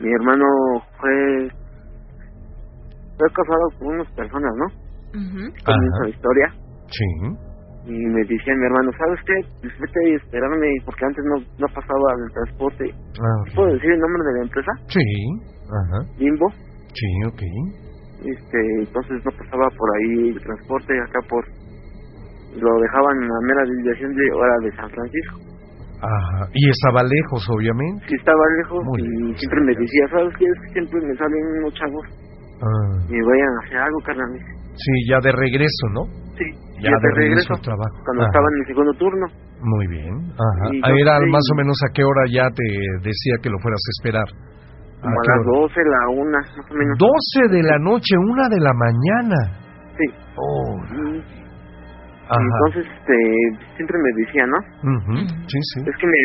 mi 0.01 0.11
hermano 0.11 0.45
fue, 0.99 1.47
fue 3.17 3.27
casado 3.33 3.65
con 3.79 3.87
unas 3.95 4.09
personas, 4.13 4.53
¿no? 4.55 4.67
ujú. 5.17 5.43
Comienza 5.65 5.97
Ajá. 5.97 6.03
la 6.03 6.09
historia. 6.09 6.47
Sí. 6.87 7.09
Y 7.87 7.95
me 8.05 8.19
decía 8.27 8.53
mi 8.55 8.65
hermano, 8.65 8.91
¿sabes 8.99 9.19
qué? 9.25 9.33
Pues 9.61 9.73
vete 9.79 9.99
a 10.11 10.15
esperarme, 10.17 10.67
porque 10.85 11.05
antes 11.05 11.23
no, 11.23 11.35
no 11.57 11.67
pasaba 11.73 12.07
el 12.19 12.33
transporte. 12.33 12.83
Ah, 12.91 13.35
ok. 13.41 13.55
¿Puedo 13.55 13.73
decir 13.73 13.91
el 13.91 13.99
nombre 13.99 14.23
de 14.27 14.33
la 14.37 14.43
empresa? 14.43 14.71
Sí. 14.91 15.07
Ajá. 15.71 15.99
Bimbo. 16.19 16.47
Sí, 16.93 17.09
ok. 17.27 17.41
Este, 18.27 18.59
entonces 18.79 19.23
no 19.23 19.31
pasaba 19.31 19.67
por 19.77 19.87
ahí 19.95 20.29
el 20.35 20.41
transporte 20.41 20.93
acá 20.99 21.19
por... 21.29 21.43
Lo 22.59 22.71
dejaban 22.81 23.17
a 23.23 23.39
mera 23.45 23.63
desviación 23.69 24.13
de 24.15 24.31
hora 24.33 24.55
de 24.63 24.71
San 24.75 24.89
Francisco. 24.89 25.37
Ajá. 26.01 26.49
Y 26.53 26.69
estaba 26.69 27.03
lejos, 27.03 27.41
obviamente. 27.55 28.05
Sí 28.07 28.15
estaba 28.19 28.43
lejos 28.61 28.83
Muy 28.83 29.01
y 29.01 29.07
lejos, 29.07 29.39
siempre 29.39 29.61
me 29.63 29.73
decía, 29.75 30.03
¿sabes 30.11 30.33
qué? 30.37 30.45
Es 30.45 30.59
que 30.61 30.69
siempre 30.73 30.99
me 31.07 31.15
salen 31.15 31.43
unos 31.63 31.73
chavos 31.73 32.03
Ah, 32.57 32.97
y 33.09 33.17
vayan 33.21 33.53
a 33.53 33.65
hacer 33.65 33.77
algo, 33.77 33.99
carnal. 34.05 34.29
sí, 34.73 34.91
ya 35.09 35.19
de 35.21 35.31
regreso, 35.31 35.85
¿no? 35.93 36.03
Sí, 36.37 36.45
Ya, 36.81 36.91
de 36.91 37.11
regreso 37.15 37.53
al 37.53 37.61
trabajo. 37.61 37.97
cuando 38.05 38.21
Ajá. 38.23 38.29
estaba 38.29 38.45
en 38.53 38.59
mi 38.59 38.65
segundo 38.65 38.93
turno. 38.93 39.25
Muy 39.61 39.87
bien. 39.87 40.13
Ajá. 40.37 40.65
Ah, 40.85 40.89
yo 40.89 40.95
Era 41.01 41.17
más 41.29 41.45
o 41.51 41.55
menos 41.57 41.77
a 41.81 41.93
qué 41.93 42.03
hora 42.03 42.23
ya 42.29 42.45
te 42.53 42.65
decía 43.01 43.35
que 43.41 43.49
lo 43.49 43.57
fueras 43.59 43.81
a 43.81 43.91
esperar. 43.97 44.27
como 45.01 45.13
¿A 45.13 45.21
a 45.21 45.37
las 45.37 45.45
hora? 45.47 45.61
12, 45.65 45.81
la 45.81 46.01
1, 46.09 46.29
más 46.29 46.71
o 46.71 46.73
menos. 46.73 46.97
12 46.97 47.55
de 47.57 47.63
la 47.63 47.77
noche, 47.79 48.13
una 48.17 48.45
de 48.49 48.59
la 48.61 48.73
mañana. 48.73 49.39
Sí. 49.97 50.05
Oh, 50.37 50.77
Y, 50.93 51.21
ajá. 52.29 52.37
entonces 52.37 52.85
este, 52.93 53.17
siempre 53.77 53.97
me 53.97 54.11
decía, 54.25 54.45
¿no? 54.45 54.57
Ujú, 54.93 55.15
Sí, 55.47 55.59
sí. 55.73 55.79
Es 55.89 55.95
que 55.97 56.05
me, 56.05 56.19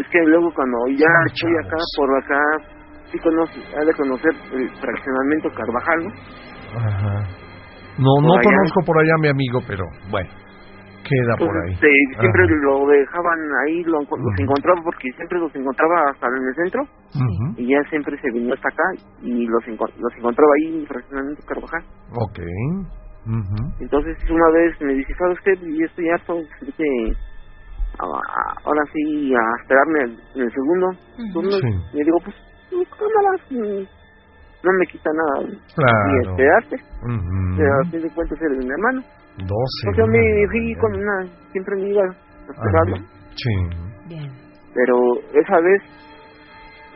es 0.00 0.06
que 0.10 0.18
luego 0.26 0.50
cuando 0.54 0.78
ya 0.98 1.06
estoy 1.30 1.52
acá 1.62 1.76
por 1.96 2.08
acá, 2.18 2.40
sí 3.12 3.18
conoce, 3.20 3.60
ha 3.76 3.84
de 3.84 3.94
conocer 3.94 4.32
el 4.52 4.70
fraccionamiento 4.80 5.48
Carvajal, 5.54 6.04
¿no? 6.04 6.10
Ajá. 6.80 7.14
No, 7.98 8.12
no 8.24 8.28
Por 8.32 8.40
allá. 8.40 8.56
conozco 8.56 8.80
por 8.86 8.98
allá, 8.98 9.14
mi 9.20 9.28
amigo, 9.28 9.60
pero 9.68 9.84
bueno, 10.10 10.30
queda 11.04 11.36
por 11.38 11.54
ahí. 11.64 11.74
Este, 11.74 11.92
siempre 12.18 12.42
Ajá. 12.44 12.54
lo 12.64 12.86
dejaban 12.88 13.38
ahí, 13.66 13.84
lo, 13.84 13.98
los 14.00 14.08
Ujú. 14.08 14.42
encontraba 14.42 14.80
porque 14.82 15.12
siempre 15.14 15.38
los 15.38 15.54
encontraba 15.54 16.08
hasta 16.10 16.26
en 16.28 16.48
el 16.48 16.54
centro 16.56 16.80
Ujú, 17.14 17.60
y 17.60 17.68
ya 17.68 17.82
siempre 17.90 18.16
se 18.18 18.30
venía 18.32 18.54
hasta 18.54 18.68
acá 18.68 18.84
y 19.22 19.46
los, 19.46 19.62
los 19.68 20.12
encontraba 20.16 20.50
ahí 20.56 20.74
en 20.74 20.80
el 20.80 20.86
fraccionamiento 20.88 21.42
Carvajal. 21.46 21.84
Ok. 22.16 22.38
Ujú, 23.24 23.60
Entonces 23.78 24.16
una 24.30 24.48
vez 24.50 24.80
me 24.80 24.94
dice, 24.94 25.14
¿sabes 25.18 25.38
qué? 25.44 25.52
Y 25.62 25.82
estoy 25.84 26.08
harto, 26.08 26.34
dice, 26.62 26.84
"Ah, 28.00 28.54
ahora 28.64 28.82
sí, 28.92 29.32
a 29.34 29.60
esperarme 29.60 30.18
en 30.34 30.40
el 30.42 30.50
segundo 30.52 30.88
turno. 31.32 31.56
Sí. 31.60 31.68
Y 31.92 31.96
le 31.98 32.04
digo, 32.04 32.18
pues, 32.24 32.34
pues, 32.72 32.88
cámaras, 32.98 33.86
no 34.62 34.70
me 34.78 34.86
quita 34.86 35.10
nada 35.12 35.48
y 35.48 35.74
Claro. 35.74 36.30
esperarte. 36.30 36.76
Ujú. 37.02 37.56
Pero 37.56 37.72
a 37.74 37.90
fin 37.90 38.02
de 38.02 38.10
cuentas 38.14 38.38
eres 38.40 38.58
mi 38.64 38.70
hermano. 38.70 39.00
12. 39.38 39.46
Entonces 39.48 39.96
yo 39.96 40.04
una 40.04 40.12
me 40.12 40.46
fui 40.50 40.74
con 40.76 40.92
una, 40.94 41.16
siempre 41.52 41.76
me 41.76 41.88
iba 41.90 42.02
a 42.04 42.52
esperarlo. 42.52 42.96
Sí. 43.34 43.54
Bien. 44.08 44.30
Pero 44.74 44.94
esa 45.34 45.56
vez 45.60 45.82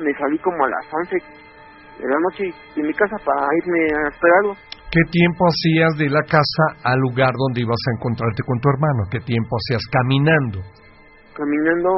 me 0.00 0.12
salí 0.14 0.38
como 0.38 0.64
a 0.64 0.68
las 0.68 0.86
11 0.92 1.16
de 1.16 2.04
la 2.08 2.18
noche 2.28 2.44
de 2.76 2.82
mi 2.82 2.92
casa 2.92 3.16
para 3.24 3.46
irme 3.64 3.80
a 4.04 4.08
esperarlo. 4.08 4.54
¿Qué 4.92 5.00
tiempo 5.10 5.44
hacías 5.48 5.98
de 5.98 6.08
la 6.08 6.22
casa 6.22 6.64
al 6.84 6.98
lugar 7.00 7.32
donde 7.36 7.60
ibas 7.62 7.80
a 7.88 7.96
encontrarte 7.98 8.42
con 8.46 8.60
tu 8.60 8.68
hermano? 8.70 9.02
¿Qué 9.10 9.18
tiempo 9.20 9.56
hacías 9.56 9.82
caminando? 9.90 10.60
Caminando 11.34 11.90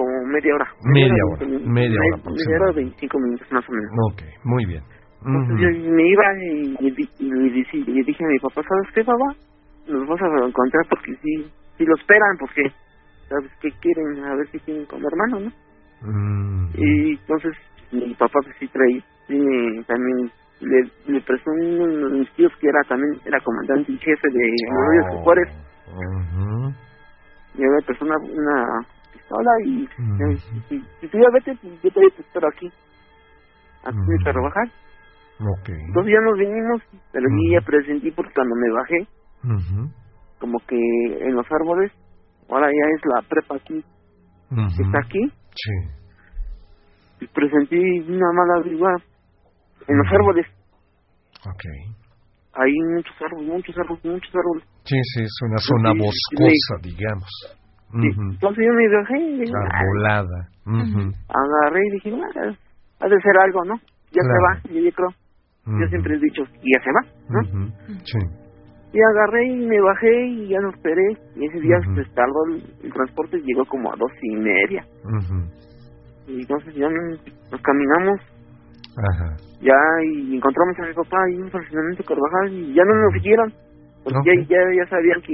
como 0.00 0.26
media 0.32 0.54
hora. 0.54 0.66
Media 0.84 1.22
hora, 1.28 1.38
20 1.40 1.46
minutos, 1.46 1.68
media 1.68 1.98
hora 2.00 2.00
Media 2.00 2.00
hora, 2.00 2.16
aproximadamente. 2.20 2.80
25 2.80 3.18
minutos 3.20 3.52
más 3.52 3.68
o 3.68 3.72
menos. 3.72 3.90
Ok, 4.10 4.20
muy 4.44 4.64
bien. 4.66 4.82
Entonces 5.20 5.56
yo 5.60 5.92
me 5.92 6.08
iba 6.08 6.24
y, 6.40 6.76
y, 6.80 7.28
le, 7.28 7.50
dije, 7.52 7.76
y 7.76 7.84
le 7.84 8.02
dije 8.04 8.24
a 8.24 8.28
mi 8.28 8.38
papá, 8.38 8.62
¿sabes 8.66 8.88
qué, 8.94 9.04
papá? 9.04 9.28
Nos 9.88 10.08
vas 10.08 10.22
a 10.22 10.46
encontrar 10.46 10.84
porque 10.88 11.12
sí, 11.22 11.44
sí 11.76 11.84
lo 11.84 11.94
esperan, 11.96 12.36
porque, 12.38 12.62
¿sabes 13.28 13.50
qué 13.60 13.68
quieren? 13.82 14.24
A 14.24 14.34
ver 14.36 14.46
si 14.48 14.58
tienen 14.60 14.86
con 14.86 15.00
mi 15.00 15.06
hermano, 15.06 15.40
¿no? 15.40 15.50
Mm. 16.08 16.70
Y 16.74 17.10
entonces 17.20 17.52
mi 17.92 18.14
papá 18.14 18.38
pues 18.44 18.56
sí 18.58 18.66
traía, 18.68 19.02
tiene 19.26 19.84
también, 19.84 20.30
le, 20.60 21.12
le 21.12 21.20
prestó 21.20 21.50
uno 21.50 22.08
de 22.08 22.18
mis 22.20 22.30
tíos 22.36 22.52
que 22.58 22.68
era 22.68 22.80
también, 22.88 23.12
era 23.26 23.38
comandante 23.40 23.92
y 23.92 23.98
jefe 23.98 24.28
de 24.32 24.40
Memorias 24.70 25.06
Oh. 25.12 25.22
Juárez, 25.24 25.48
Ujú. 25.90 26.72
y 27.56 27.60
me 27.60 27.82
prestó 27.84 28.04
una, 28.06 28.16
pistola 29.30 29.50
y, 29.64 29.88
ya 31.02 31.30
vete, 31.32 31.56
pues 31.62 31.82
yo 31.82 31.90
todavía 31.90 32.14
te 32.16 32.22
espero 32.22 32.48
aquí, 32.48 32.66
aquí 33.84 33.96
Ujú. 33.98 34.24
para 34.24 34.32
trabajar. 34.32 34.66
Ok. 35.40 35.68
Entonces 35.88 36.12
ya 36.12 36.20
nos 36.20 36.38
vinimos, 36.38 36.82
pero 37.12 37.26
Ujú. 37.26 37.36
yo 37.46 37.60
ya 37.60 37.66
presentí 37.66 38.10
porque 38.10 38.32
cuando 38.34 38.54
me 38.56 38.70
bajé, 38.72 39.08
como 40.38 40.58
que 40.66 40.76
en 40.76 41.34
los 41.34 41.46
árboles, 41.50 41.92
ahora 42.48 42.66
ya 42.68 42.86
es 42.96 43.02
la 43.04 43.22
prepa 43.28 43.56
aquí, 43.56 43.82
que 44.50 44.82
está 44.82 44.98
aquí, 44.98 45.32
Sí. 45.54 45.72
y 47.20 47.26
presentí 47.28 47.76
una 48.10 48.32
mala 48.32 48.62
vibra 48.62 48.96
en 49.86 49.96
los 49.98 50.06
árboles, 50.12 50.46
Ok. 51.46 51.64
hay 52.54 52.72
muchos 52.96 53.16
árboles, 53.22 53.48
muchos 53.48 53.78
árboles, 53.78 54.04
muchos 54.04 54.34
árboles. 54.34 54.64
Sí, 54.84 54.96
sí, 55.14 55.22
es 55.22 55.38
una 55.42 55.58
zona 55.58 55.92
Sí, 55.92 55.98
boscosa, 55.98 56.74
digamos. 56.82 57.59
Entonces 57.92 58.64
yo 58.66 58.72
me 58.72 58.88
bajé 58.88 59.18
y 59.18 59.40
dije, 59.40 59.52
ah. 59.56 59.82
Ujú. 60.66 61.12
agarré 61.28 61.80
y 61.86 61.90
dije, 61.90 62.14
ah, 62.14 62.54
ha 63.00 63.08
de 63.08 63.20
ser 63.20 63.36
algo, 63.38 63.64
¿no? 63.64 63.74
Ya 64.12 64.22
Claro. 64.22 64.34
se 64.34 64.42
va, 64.42 64.74
yo, 64.74 64.80
yo 64.84 64.92
creo. 64.92 65.08
Yo 65.80 65.86
siempre 65.88 66.14
he 66.16 66.18
dicho, 66.18 66.42
y 66.62 66.72
ya 66.74 66.82
se 66.82 66.90
va, 66.90 67.02
¿no? 67.28 67.42
Sí. 68.04 68.18
Y 68.92 68.98
agarré 69.02 69.46
y 69.46 69.66
me 69.66 69.80
bajé 69.80 70.26
y 70.26 70.48
ya 70.48 70.58
no 70.60 70.70
esperé. 70.70 71.16
Y 71.36 71.46
ese 71.46 71.60
día 71.60 71.76
pues, 71.94 72.12
tardó 72.14 72.44
el, 72.48 72.62
el 72.82 72.92
transporte, 72.92 73.40
llegó 73.44 73.64
como 73.66 73.92
a 73.92 73.96
dos 73.96 74.10
y 74.22 74.36
media. 74.36 74.84
Y 76.26 76.40
entonces 76.40 76.74
ya 76.74 76.88
nos, 76.88 77.20
caminamos 77.62 78.20
Ajá. 78.96 79.36
ya 79.60 79.74
y 80.12 80.36
encontramos 80.36 80.76
a 80.78 80.86
mi 80.86 80.94
papá 80.94 81.16
ahí 81.24 81.34
en 81.36 81.42
un 81.44 81.50
fraccionamiento 81.50 82.04
Carvajal 82.04 82.52
y 82.52 82.74
ya 82.74 82.84
no 82.84 82.94
nos 82.94 83.12
siguieron. 83.14 83.52
Porque 84.02 84.18
ya, 84.24 84.42
ya, 84.48 84.58
ya 84.76 84.90
sabían 84.90 85.20
que 85.22 85.32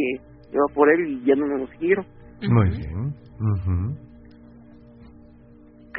iba 0.53 0.65
por 0.75 0.91
él 0.91 1.07
y 1.07 1.25
ya 1.25 1.35
no 1.35 1.47
nos 1.47 1.71
siguieron. 1.71 2.05
Muy 2.43 2.71
bien. 2.71 3.15
Ujú. 3.41 3.97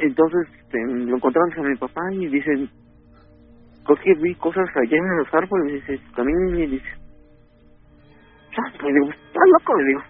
Entonces 0.00 0.48
este, 0.62 0.78
lo 0.86 1.16
encontramos 1.16 1.56
a 1.58 1.62
mi 1.62 1.76
papá 1.76 2.00
y 2.12 2.26
dice, 2.28 2.50
creo 3.84 3.98
que 4.02 4.14
vi 4.22 4.34
cosas 4.36 4.68
allá 4.76 4.96
en 4.96 5.18
los 5.18 5.34
árboles. 5.34 5.72
Dice, 5.86 6.00
camina 6.14 6.58
y 6.60 6.66
dice, 6.68 6.86
le 8.82 8.92
digo, 8.92 9.06
está 9.10 9.40
loco, 9.58 9.76
le 9.78 9.84
digo. 9.88 10.00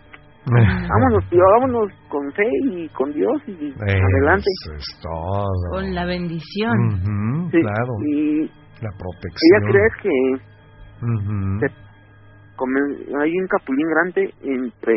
Vámonos, 0.88 1.28
tío, 1.28 1.42
vámonos 1.60 1.92
con 2.08 2.32
fe 2.32 2.48
y 2.70 2.88
con 2.90 3.12
Dios 3.12 3.42
y 3.48 3.72
adelante. 3.82 4.46
Eso 4.64 4.74
es 4.76 5.00
todo. 5.02 5.70
Con 5.70 5.94
la 5.94 6.06
bendición. 6.06 6.78
Ujú, 6.88 7.50
Sí, 7.50 7.60
Claro. 7.60 7.92
Y 8.06 8.40
La 8.80 8.88
ella 8.88 8.98
protección. 8.98 9.62
cree 9.70 9.88
que 10.02 11.06
Ujú. 11.06 11.60
se- 11.60 12.56
come- 12.56 13.22
hay 13.22 13.32
un 13.38 13.46
capulín 13.48 13.86
grande 13.90 14.34
entre 14.42 14.94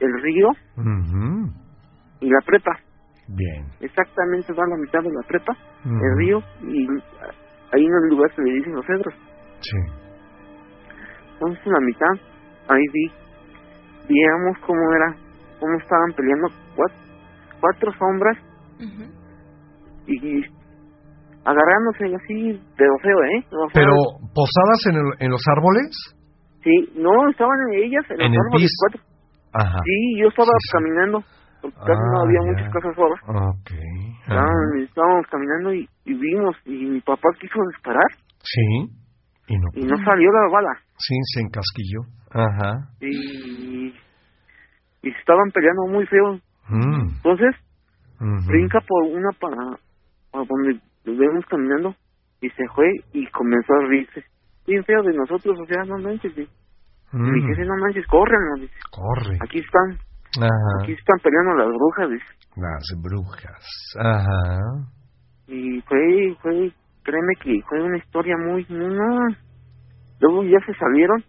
el 0.00 0.22
río 0.22 0.48
y 2.20 2.28
la 2.30 2.40
prepa. 2.46 2.72
Bien. 3.28 3.64
Exactamente 3.80 4.52
va 4.52 4.64
a 4.64 4.68
la 4.68 4.76
mitad 4.76 5.00
de 5.02 5.10
la 5.12 5.22
prepa, 5.28 5.52
el 5.84 6.16
río, 6.18 6.38
y 6.62 6.86
ahí 7.72 7.84
en 7.86 7.94
el 8.04 8.08
lugar 8.10 8.30
se 8.34 8.42
le 8.42 8.52
dicen 8.54 8.74
los 8.74 8.84
cedros. 8.86 9.14
Sí. 9.60 9.78
Entonces 11.34 11.66
en 11.66 11.72
la 11.72 11.80
mitad, 11.80 12.12
ahí 12.68 12.82
vi, 12.92 13.06
veíamos 14.08 14.58
cómo 14.66 14.80
era, 14.96 15.14
cómo 15.60 15.78
estaban 15.78 16.12
peleando 16.16 16.48
cuatro, 16.76 16.96
cuatro 17.60 17.92
sombras 17.98 18.36
y 20.06 20.42
agarrándose 21.44 22.14
así, 22.16 22.60
pero 22.76 22.92
feo, 23.02 23.22
¿eh? 23.24 23.44
Pero 23.72 23.92
¿posadas 24.34 24.80
en, 24.90 24.96
el- 24.96 25.14
en 25.26 25.30
los 25.30 25.42
árboles? 25.56 25.86
Sí, 26.62 26.92
no, 26.96 27.28
estaban 27.30 27.56
ellas 27.72 28.04
en, 28.10 28.20
En 28.20 28.32
los 28.32 28.34
el 28.34 28.40
árboles 28.46 28.68
piso. 28.68 28.76
cuatro. 28.80 29.09
Ajá. 29.52 29.78
Sí, 29.84 30.20
yo 30.20 30.28
estaba 30.28 30.48
Sí, 30.48 30.58
sí. 30.62 30.72
caminando, 30.72 31.24
porque 31.62 31.76
casi 31.78 32.02
no 32.02 32.18
Ah, 32.18 32.22
había 32.24 32.40
ya. 32.40 32.50
muchas 32.52 32.72
casas 32.72 32.94
solas. 32.96 33.20
Ok. 33.26 33.70
Ajá. 34.26 34.44
Estaban- 34.44 34.78
estábamos 34.82 35.26
caminando 35.28 35.74
y, 35.74 35.88
y 36.04 36.14
vimos, 36.14 36.56
y 36.64 36.84
mi 36.86 37.00
papá 37.00 37.28
quiso 37.40 37.58
disparar 37.72 38.06
Sí. 38.42 38.62
Y 39.48 39.56
no. 39.58 39.68
y 39.74 39.84
no 39.84 39.96
salió 40.04 40.30
la 40.32 40.48
bala. 40.52 40.72
Sí, 40.98 41.14
se 41.34 41.40
encasquilló. 41.40 42.00
Ajá. 42.30 42.88
Y, 43.00 43.88
y 45.02 45.08
estaban 45.18 45.50
peleando 45.52 45.86
muy 45.88 46.06
feo. 46.06 46.38
Mm. 46.68 47.08
Entonces, 47.16 47.56
brinca 48.46 48.80
por 48.86 49.02
una 49.04 49.30
para, 49.40 49.56
para 50.30 50.44
donde 50.44 50.80
vemos 51.04 51.44
caminando 51.46 51.94
y 52.40 52.48
se 52.50 52.64
fue 52.74 52.86
y 53.12 53.26
comenzó 53.30 53.72
a 53.74 53.88
reírse. 53.88 54.22
Bien 54.66 54.84
feo 54.84 55.02
de 55.02 55.12
nosotros, 55.14 55.58
o 55.60 55.66
sea, 55.66 55.82
no 55.84 55.98
manches. 55.98 56.36
Y 56.38 56.48
Mm. 57.12 57.30
mi 57.32 57.42
jefe, 57.42 57.64
no 57.64 57.76
manches, 57.76 58.06
córrenlo. 58.06 58.54
Dice, 58.60 58.74
Corre. 58.90 59.36
aquí 59.42 59.58
están, 59.58 59.98
Ajá. 60.42 60.82
aquí 60.82 60.92
están 60.92 61.18
peleando 61.22 61.54
las 61.54 61.68
brujas. 61.68 62.10
Dice. 62.10 62.24
Las 62.56 62.84
brujas. 63.02 63.94
Ajá. 63.98 64.60
Y 65.48 65.80
fue, 65.82 66.36
fue, 66.42 66.72
créeme 67.02 67.32
que 67.42 67.60
fue 67.68 67.82
una 67.82 67.98
historia 67.98 68.36
muy, 68.38 68.64
muy, 68.68 68.94
no. 68.94 69.34
Luego 70.20 70.44
ya 70.44 70.58
se 70.66 70.74
salieron. 70.74 71.24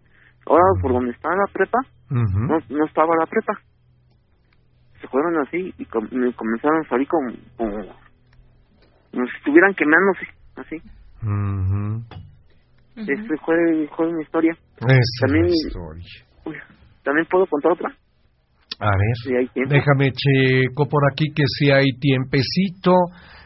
Ahora 0.45 0.63
por 0.81 0.91
donde 0.93 1.11
está 1.11 1.29
la 1.29 1.45
prepa, 1.53 1.77
no, 2.09 2.57
no 2.69 2.85
estaba 2.85 3.15
la 3.15 3.25
prepa. 3.27 3.53
Se 4.99 5.07
fueron 5.07 5.37
así 5.39 5.73
y 5.77 5.85
com- 5.85 6.07
me 6.11 6.33
comenzaron 6.33 6.83
a 6.85 6.89
salir 6.89 7.07
como, 7.07 7.31
como, 7.57 7.71
como 9.11 9.25
si 9.27 9.37
estuvieran 9.37 9.73
quemándose, 9.75 10.27
así. 10.57 10.77
Ujú. 12.95 13.01
Ujú. 13.03 13.11
Este 13.11 13.37
fue, 13.45 13.55
fue 13.95 14.07
una 14.09 14.21
historia. 14.21 14.51
Es 14.87 15.09
También- 15.21 15.45
historia. 15.47 16.03
Uy, 16.45 16.55
También 17.03 17.25
puedo 17.31 17.45
contar 17.47 17.71
otra, 17.71 17.89
A 18.79 18.89
ver. 18.97 19.15
si 19.23 19.35
hay 19.35 19.47
tiempo. 19.49 19.73
Déjame 19.73 20.11
checo 20.11 20.85
por 20.89 21.01
aquí 21.11 21.25
que 21.35 21.43
si 21.47 21.71
hay 21.71 21.85
tiempecito. 21.99 22.93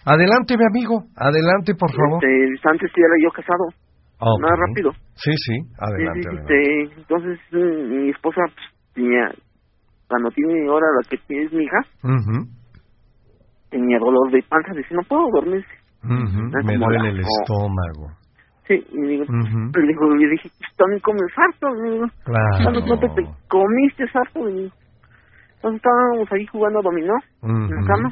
Adelante, 0.05 0.55
mi 0.57 0.63
amigo. 0.65 1.03
Adelante, 1.15 1.73
por 1.75 1.91
favor. 1.91 2.23
Este, 2.23 2.69
antes 2.69 2.91
sí 2.93 3.01
era 3.01 3.15
yo 3.23 3.31
casado, 3.31 3.65
Ok. 4.19 4.41
más 4.41 4.51
rápido. 4.67 4.91
Sí, 5.15 5.31
sí. 5.31 5.55
Sí, 5.55 5.73
Adelante, 5.79 6.21
sí, 6.21 6.27
adelante. 6.27 6.53
este, 6.53 7.01
entonces 7.01 7.39
mm, 7.51 7.89
mi 8.03 8.09
esposa 8.11 8.41
pues, 8.45 8.65
tenía, 8.93 9.31
cuando 10.07 10.29
tiene 10.31 10.67
ahora 10.69 10.85
la 11.01 11.09
que 11.09 11.15
es 11.15 11.51
mi 11.53 11.63
hija, 11.63 11.79
Ujú. 12.03 12.49
tenía 13.71 13.99
dolor 13.99 14.31
de 14.31 14.43
panza, 14.43 14.73
dice, 14.75 14.93
no 14.93 15.01
puedo 15.07 15.23
dormir. 15.33 15.65
Ujú, 16.03 16.41
Ah, 16.53 16.61
Me 16.63 16.77
duele 16.77 16.99
la- 16.99 17.09
el 17.09 17.19
estómago. 17.19 18.13
Sí, 18.67 18.73
y 18.91 19.01
digo, 19.07 19.23
Ujú. 19.23 19.71
le 19.79 19.87
digo, 19.87 20.15
le 20.15 20.27
dije, 20.29 20.49
"Pues, 20.57 20.69
también 20.75 20.99
comes 21.01 21.31
harto, 21.37 21.69
le 21.75 21.91
digo, 21.91 22.05
Claro. 22.23 22.63
¿cuánto 22.63 22.79
no 22.87 22.97
te, 22.97 23.07
te 23.09 23.21
comiste? 23.47 24.05
Le 24.05 24.53
digo. 24.63 24.75
Entonces 25.55 25.77
estábamos 25.77 26.31
ahí 26.31 26.45
jugando 26.47 26.81
dominó 26.81 27.13
en 27.69 27.75
la 27.75 27.83
cama 27.87 28.09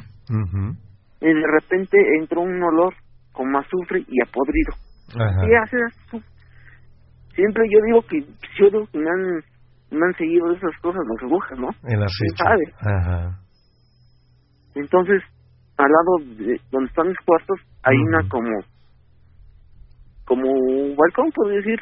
y 1.20 1.26
de 1.26 1.46
repente 1.46 1.96
entró 2.20 2.42
un 2.42 2.62
olor 2.62 2.94
como 3.32 3.58
azufre 3.58 4.04
y 4.08 4.20
a 4.22 4.26
podrido. 4.32 4.72
Ajá. 5.18 5.40
¿Qué 5.46 5.56
hace 5.56 5.76
azufre? 5.86 6.28
Siempre 7.34 7.64
yo 7.70 7.80
digo 7.86 8.02
que 8.02 8.20
yo 8.58 8.70
digo 8.70 8.86
que 8.92 8.98
me 8.98 9.10
han, 9.10 9.42
me 9.90 10.06
han 10.06 10.14
seguido 10.16 10.52
esas 10.52 10.76
cosas 10.80 11.02
las 11.08 11.28
brujas, 11.28 11.58
¿no? 11.58 11.68
El 11.88 12.02
acecho. 12.02 12.36
sabe? 12.44 12.64
Ajá. 12.80 13.38
Entonces, 14.76 15.22
al 15.76 15.90
lado 15.90 16.36
de 16.36 16.60
donde 16.70 16.88
están 16.88 17.08
mis 17.08 17.18
cuartos, 17.24 17.58
hay 17.82 17.96
una 17.96 18.22
como, 18.28 18.50
como 20.26 20.94
balcón, 20.96 21.30
por 21.32 21.48
decir, 21.50 21.78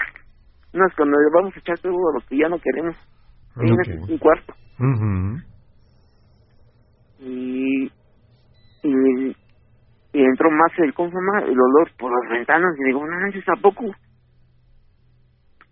unas 0.75 0.95
cuando 0.97 1.19
le 1.19 1.31
vamos 1.35 1.55
a 1.55 1.59
echar 1.59 1.79
todo 1.79 1.93
a 1.93 2.15
lo 2.15 2.21
que 2.27 2.37
ya 2.39 2.49
no 2.49 2.59
queremos. 2.59 2.97
Una- 3.57 3.73
Ok. 3.75 4.11
un 4.11 4.19
cuarto. 4.19 4.55
Ujú. 4.79 5.37
Y, 7.19 7.85
y, 8.83 9.29
y 10.13 10.21
entró 10.25 10.51
más 10.51 10.73
el, 10.79 10.93
¿cómo? 10.95 11.11
El 11.45 11.59
olor 11.61 11.91
por 11.99 12.11
las 12.11 12.31
ventanas. 12.31 12.75
Y 12.79 12.85
digo, 12.85 13.05
no 13.07 13.21
manches, 13.21 13.45
tampoco. 13.45 13.85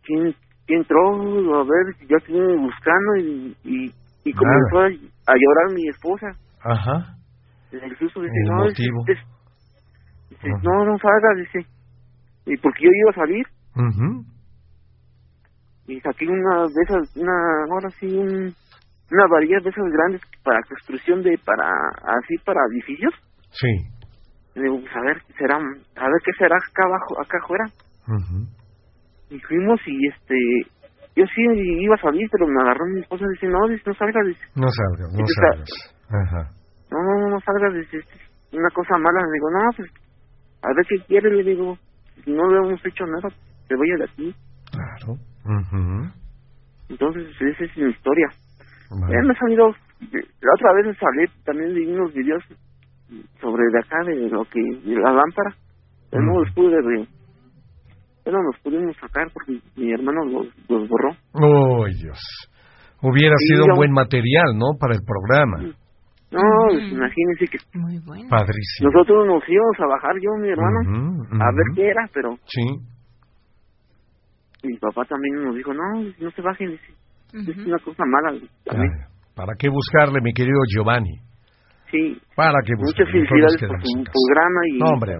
¿Quién, 0.02 0.34
quién 0.66 0.80
entró? 0.80 1.60
A 1.60 1.64
ver, 1.64 1.96
yo 2.08 2.16
estuve 2.18 2.56
buscando 2.56 3.16
y, 3.16 3.56
y, 3.64 3.92
y 4.24 4.32
comenzó 4.34 4.78
a, 4.80 4.86
a 4.86 5.34
llorar 5.36 5.74
mi 5.74 5.88
esposa. 5.88 6.26
Ajá. 6.62 7.16
El 7.72 7.96
susto 7.98 8.20
dice, 8.22 8.32
El 8.44 8.50
no, 8.50 8.56
motivo. 8.64 9.04
dice, 9.06 10.48
no, 10.62 10.84
no 10.84 10.98
salgas, 10.98 11.36
dice. 11.38 11.66
Y 12.46 12.56
porque 12.58 12.84
yo 12.84 12.90
iba 12.92 13.10
a 13.10 13.14
salir 13.26 13.46
y 15.86 16.00
saqué 16.00 16.26
una 16.26 16.66
de 16.68 16.82
esas, 16.82 17.16
una, 17.16 17.32
ahora 17.70 17.90
sí, 17.98 18.06
un, 18.06 18.54
una 19.10 19.26
varilla 19.30 19.58
de 19.62 19.70
esas 19.70 19.84
grandes 19.92 20.20
para 20.42 20.62
construcción 20.68 21.22
de, 21.22 21.38
para, 21.44 21.66
así, 22.18 22.36
para 22.44 22.60
edificios. 22.72 23.12
Sí. 23.50 23.68
Y 24.54 24.62
digo, 24.62 24.80
pues 24.80 24.94
a 24.96 25.00
ver, 25.00 25.20
qué 25.26 25.32
será, 25.34 25.56
a 25.56 26.08
ver 26.08 26.20
qué 26.24 26.32
será 26.38 26.56
acá 26.56 26.82
abajo, 26.86 27.20
acá 27.20 27.38
afuera. 27.42 27.64
Ujú. 28.08 28.46
Y 29.30 29.38
fuimos 29.40 29.80
y 29.86 30.08
este, 30.08 30.36
yo 31.16 31.24
sí 31.26 31.42
iba 31.82 31.94
a 31.94 32.02
salir, 32.02 32.28
pero 32.30 32.46
me 32.46 32.60
agarró 32.62 32.84
mi 32.86 33.00
esposa 33.00 33.24
y 33.26 33.32
dice, 33.34 33.46
no, 33.46 33.68
dice, 33.68 33.82
no 33.86 33.94
salgas, 33.94 34.26
dice, 34.26 34.42
No 34.56 34.68
salgas, 34.70 35.12
no 35.12 35.26
salgas. 35.26 35.70
Ajá. 36.10 36.50
no, 36.90 36.98
no, 37.02 37.30
no, 37.30 37.40
salgas, 37.40 37.74
dice, 37.74 37.98
"esto 37.98 38.14
es 38.16 38.58
una 38.58 38.70
cosa 38.70 38.98
mala. 38.98 39.20
Le 39.26 39.32
digo, 39.34 39.50
no, 39.50 39.70
pues, 39.76 39.90
a 40.62 40.68
ver 40.74 40.86
qué 40.88 40.96
quiere, 41.06 41.30
le 41.30 41.44
digo, 41.44 41.78
no 42.26 42.50
le 42.50 42.68
hemos 42.68 42.86
hecho 42.86 43.04
nada, 43.06 43.28
se 43.68 43.74
vaya 43.76 43.96
de 43.98 44.04
aquí. 44.04 44.34
Claro. 44.72 45.18
Ujú. 45.44 46.10
Entonces, 46.88 47.28
esa 47.40 47.64
es 47.64 47.76
mi 47.76 47.90
historia. 47.90 48.26
Vale. 48.90 49.14
Eh, 49.14 49.22
me 49.24 49.32
ha 49.32 49.38
salido, 49.38 49.68
la 49.68 50.54
otra 50.54 50.72
vez 50.74 50.96
salí 50.98 51.44
también 51.44 51.74
de 51.74 51.92
unos 51.94 52.12
videos 52.12 52.42
sobre 53.40 53.62
de 53.72 53.78
acá, 53.78 53.96
de 54.06 54.28
lo 54.28 54.44
que, 54.44 54.60
de 54.60 54.96
la 54.96 55.12
lámpara. 55.12 55.54
Pero 56.10 56.24
no 56.24 56.40
los 56.40 56.52
pude, 56.54 56.76
de, 56.76 57.06
pero 58.24 58.38
no 58.38 58.42
los 58.50 58.60
pudimos 58.62 58.96
sacar 58.96 59.28
porque 59.32 59.60
mi 59.76 59.92
hermano 59.92 60.24
los, 60.24 60.46
los 60.68 60.88
borró. 60.88 61.10
¡Ay, 61.34 61.92
Dios! 62.02 62.18
Hubiera 63.02 63.34
sido 63.38 63.66
yo- 63.68 63.76
buen 63.76 63.92
material, 63.92 64.56
¿no? 64.58 64.76
Para 64.78 64.94
el 64.94 65.00
programa. 65.06 65.72
No, 66.30 66.38
Ujú. 66.40 66.68
pues, 66.78 66.92
imagínense 66.92 67.44
que 67.50 67.58
Muy 67.78 67.98
bueno. 68.06 68.28
Padrísimo. 68.30 68.90
nosotros 68.90 69.26
nos 69.26 69.42
íbamos 69.48 69.76
a 69.80 69.86
bajar, 69.86 70.14
yo 70.22 70.30
y 70.38 70.42
mi 70.42 70.48
hermano, 70.50 70.78
a 71.42 71.48
ver 71.52 71.66
qué 71.74 71.88
era, 71.90 72.08
pero 72.14 72.36
Sí. 72.46 72.62
mi 74.62 74.76
papá 74.78 75.04
también 75.06 75.42
nos 75.44 75.54
dijo, 75.56 75.72
no, 75.74 75.82
no 76.18 76.30
se 76.30 76.42
bajen, 76.42 76.70
dice, 76.70 77.50
es 77.50 77.66
una 77.66 77.78
cosa 77.78 78.04
mala. 78.06 78.38
También. 78.64 78.92
Claro. 78.92 79.10
¿Para 79.34 79.54
qué 79.58 79.68
buscarle, 79.68 80.20
mi 80.22 80.32
querido 80.32 80.60
Giovanni? 80.74 81.16
Sí, 81.90 82.16
¿Para 82.36 82.54
qué 82.64 82.74
muchas 82.78 83.08
felicidades 83.10 83.56
por 83.66 83.74
casa. 83.74 84.12
programa 84.14 84.60
y 84.70 84.78
No, 84.78 84.86
hombre, 84.94 85.18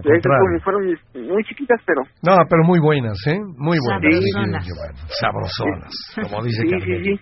fueron 0.63 0.83
muy 1.27 1.43
chiquitas, 1.43 1.81
pero 1.85 2.01
No, 2.23 2.37
pero 2.49 2.63
muy 2.63 2.79
buenas, 2.79 3.17
¿eh? 3.27 3.37
Muy 3.57 3.77
buenas, 3.83 4.01
mi 4.01 4.07
querido 4.07 4.21
Sabrosonas. 4.31 4.67
Giovanni. 4.67 4.99
Sabrosonas, 5.19 5.93
como 6.31 6.43
dice 6.45 6.61
Sí, 6.61 6.69
sí, 6.79 7.03
sí. 7.03 7.19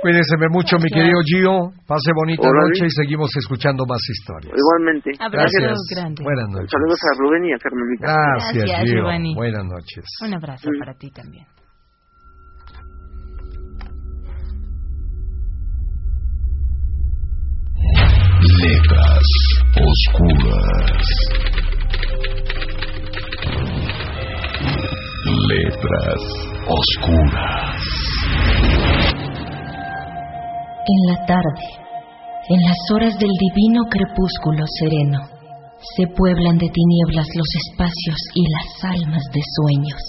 Cuídeseme 0.00 0.46
mucho, 0.50 0.76
mi 0.78 0.88
querido 0.90 1.18
Gio. 1.24 1.72
Pase 1.86 2.12
bonita 2.14 2.46
noche 2.48 2.86
y 2.86 2.90
seguimos 2.90 3.30
escuchando 3.36 3.84
más 3.86 3.98
historias. 4.08 4.54
igualmente. 4.56 5.10
Abrazo 5.18 5.48
Gracias. 5.60 5.78
grande. 5.90 6.22
Buenas 6.22 6.48
noches. 6.50 6.70
Saludos 6.70 6.98
a 7.02 7.18
Rubén 7.18 7.44
y 7.46 7.52
a 7.52 7.58
Carmelita. 7.58 8.06
Gracias, 8.06 8.64
Gracias, 8.64 8.84
Gio. 8.84 8.94
Giovanni. 9.02 9.34
Buenas 9.34 9.64
noches. 9.64 10.04
Un 10.24 10.34
abrazo 10.34 10.70
Mm. 10.70 10.78
para 10.78 10.94
ti 10.94 11.10
también. 11.10 11.46
Letras 18.60 19.28
oscuras. 19.76 21.06
Letras 25.48 26.22
oscuras. 26.66 27.84
En 30.90 31.12
la 31.12 31.26
tarde, 31.26 31.68
en 32.48 32.62
las 32.62 32.78
horas 32.94 33.12
del 33.18 33.28
divino 33.28 33.84
crepúsculo 33.90 34.64
sereno, 34.80 35.20
se 35.96 36.06
pueblan 36.16 36.56
de 36.56 36.70
tinieblas 36.72 37.28
los 37.36 37.46
espacios 37.66 38.16
y 38.32 38.42
las 38.48 38.96
almas 38.96 39.22
de 39.34 39.42
sueños. 39.60 40.00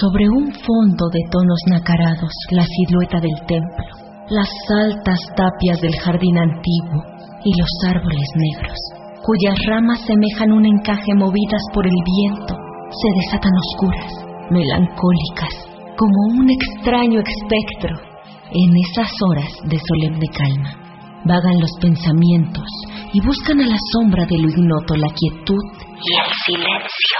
Sobre 0.00 0.30
un 0.30 0.48
fondo 0.54 1.04
de 1.12 1.20
tonos 1.30 1.60
nacarados, 1.68 2.32
la 2.50 2.64
silueta 2.64 3.20
del 3.20 3.36
templo, 3.46 3.84
las 4.30 4.48
altas 4.70 5.20
tapias 5.36 5.82
del 5.82 5.96
jardín 6.00 6.38
antiguo 6.38 7.04
y 7.44 7.52
los 7.60 7.92
árboles 7.92 8.28
negros, 8.34 8.78
cuyas 9.26 9.58
ramas 9.68 10.00
semejan 10.06 10.50
un 10.50 10.64
encaje 10.64 11.12
movidas 11.14 11.62
por 11.74 11.86
el 11.86 11.98
viento, 12.16 12.56
se 12.88 13.08
desatan 13.20 13.52
oscuras, 13.52 14.12
melancólicas, 14.48 15.52
como 15.98 16.40
un 16.40 16.48
extraño 16.48 17.20
espectro. 17.20 18.11
En 18.54 18.76
esas 18.76 19.10
horas 19.30 19.48
de 19.64 19.78
solemne 19.80 20.28
calma, 20.28 20.76
vagan 21.24 21.58
los 21.58 21.70
pensamientos 21.80 22.68
y 23.14 23.24
buscan 23.24 23.60
a 23.60 23.66
la 23.66 23.78
sombra 23.92 24.26
de 24.26 24.36
lo 24.36 24.48
ignoto 24.50 24.94
la 24.94 25.08
quietud 25.08 25.64
y 25.80 26.10
el 26.20 26.30
silencio. 26.44 27.18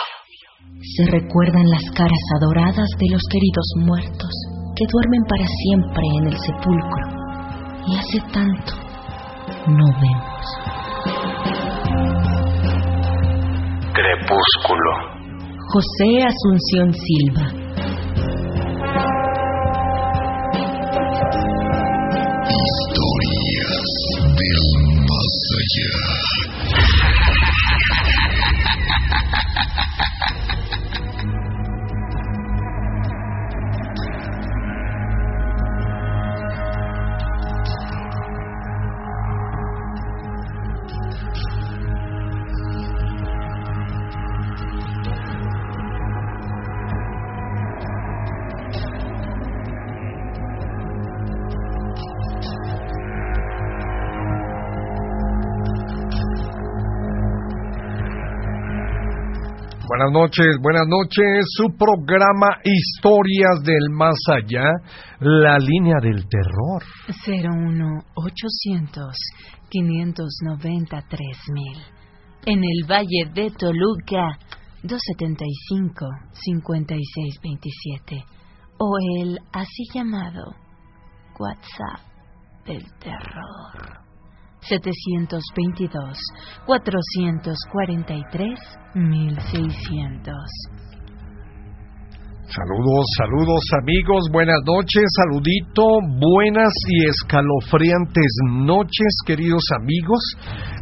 Se 0.94 1.06
recuerdan 1.06 1.70
las 1.70 1.84
caras 1.96 2.20
adoradas 2.36 2.88
de 2.98 3.08
los 3.08 3.22
queridos 3.30 3.66
muertos 3.76 4.28
que 4.76 4.84
duermen 4.92 5.22
para 5.26 5.46
siempre 5.46 6.04
en 6.18 6.26
el 6.26 6.36
sepulcro 6.36 7.04
y 7.88 7.96
hace 7.96 8.20
tanto 8.30 8.72
no 9.68 9.86
vemos. 10.02 10.44
Crepúsculo. 13.94 14.90
José 15.72 16.26
Asunción 16.28 16.92
Silva. 16.92 17.71
Más 25.80 26.31
Buenas 59.93 60.11
noches, 60.11 60.57
buenas 60.62 60.88
noches. 60.88 61.45
Su 61.55 61.76
programa 61.76 62.47
Historias 62.64 63.62
del 63.62 63.90
Más 63.90 64.16
Allá, 64.30 64.64
la 65.20 65.59
línea 65.59 65.97
del 66.01 66.26
terror. 66.30 66.82
01800 67.26 69.14
593 69.68 71.36
mil. 71.53 71.78
En 72.47 72.64
el 72.64 72.86
Valle 72.90 73.26
de 73.34 73.51
Toluca, 73.51 74.38
275 74.82 76.07
5627. 76.32 78.24
O 78.78 78.97
el 79.18 79.38
así 79.53 79.84
llamado 79.93 80.55
WhatsApp 81.38 82.01
del 82.64 82.82
terror. 82.99 84.01
722 84.62 86.18
443 86.66 88.58
1600. 88.94 90.82
Saludos, 92.52 93.06
saludos 93.16 93.64
amigos, 93.80 94.28
buenas 94.30 94.60
noches, 94.66 95.08
saludito, 95.16 95.82
buenas 96.20 96.68
y 96.86 97.08
escalofriantes 97.08 98.28
noches 98.60 99.08
queridos 99.24 99.64
amigos. 99.80 100.20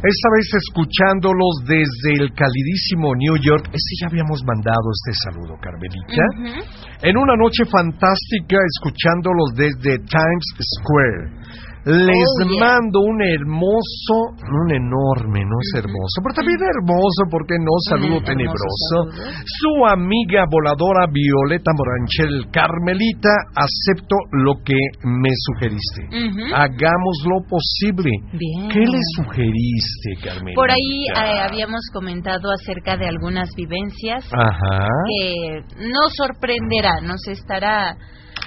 Esta 0.03 0.27
vez 0.35 0.51
escuchándolos 0.51 1.63
desde 1.63 2.11
el 2.19 2.33
calidísimo 2.35 3.15
New 3.15 3.37
York. 3.39 3.71
Este 3.71 3.93
ya 4.01 4.07
habíamos 4.11 4.43
mandado 4.43 4.83
este 4.91 5.15
saludo, 5.23 5.55
Carmelita. 5.63 6.67
En 7.07 7.15
una 7.15 7.37
noche 7.37 7.63
fantástica 7.63 8.57
escuchándolos 8.75 9.55
desde 9.55 9.95
Times 10.11 10.47
Square. 10.75 11.40
Les 11.83 12.13
Oh, 12.13 12.45
yeah. 12.45 12.59
mando 12.61 12.99
un 13.01 13.17
hermoso, 13.25 14.37
un 14.37 14.69
enorme, 14.69 15.41
no 15.41 15.57
es 15.65 15.81
hermoso, 15.81 16.21
pero 16.21 16.35
también 16.35 16.59
hermoso, 16.61 17.25
porque 17.31 17.55
no? 17.57 17.73
Saludo 17.89 18.21
tenebroso. 18.21 18.97
saludo. 19.09 19.33
Su 19.45 19.85
amiga 19.87 20.45
voladora 20.49 21.07
Violeta 21.11 21.71
Moranchel 21.73 22.51
Carmelita, 22.51 23.33
acepto 23.57 24.15
lo 24.31 24.61
que 24.63 24.77
me 25.09 25.29
sugeriste. 25.33 26.05
Hagamos 26.53 27.15
lo 27.25 27.41
posible. 27.49 28.11
Bien. 28.37 28.69
¿Qué 28.69 28.79
le 28.85 28.99
sugeriste, 29.17 30.21
Carmelita? 30.23 30.55
Por 30.55 30.69
ahí 30.69 31.05
eh, 31.09 31.39
habíamos 31.49 31.81
comentado 31.91 32.51
acerca 32.51 32.95
de 32.95 33.07
algunas 33.07 33.49
vivencias 33.55 34.25
Ajá. 34.31 34.87
que 35.09 35.61
nos 35.89 36.13
sorprenderá, 36.15 37.01
nos 37.01 37.27
estará 37.27 37.97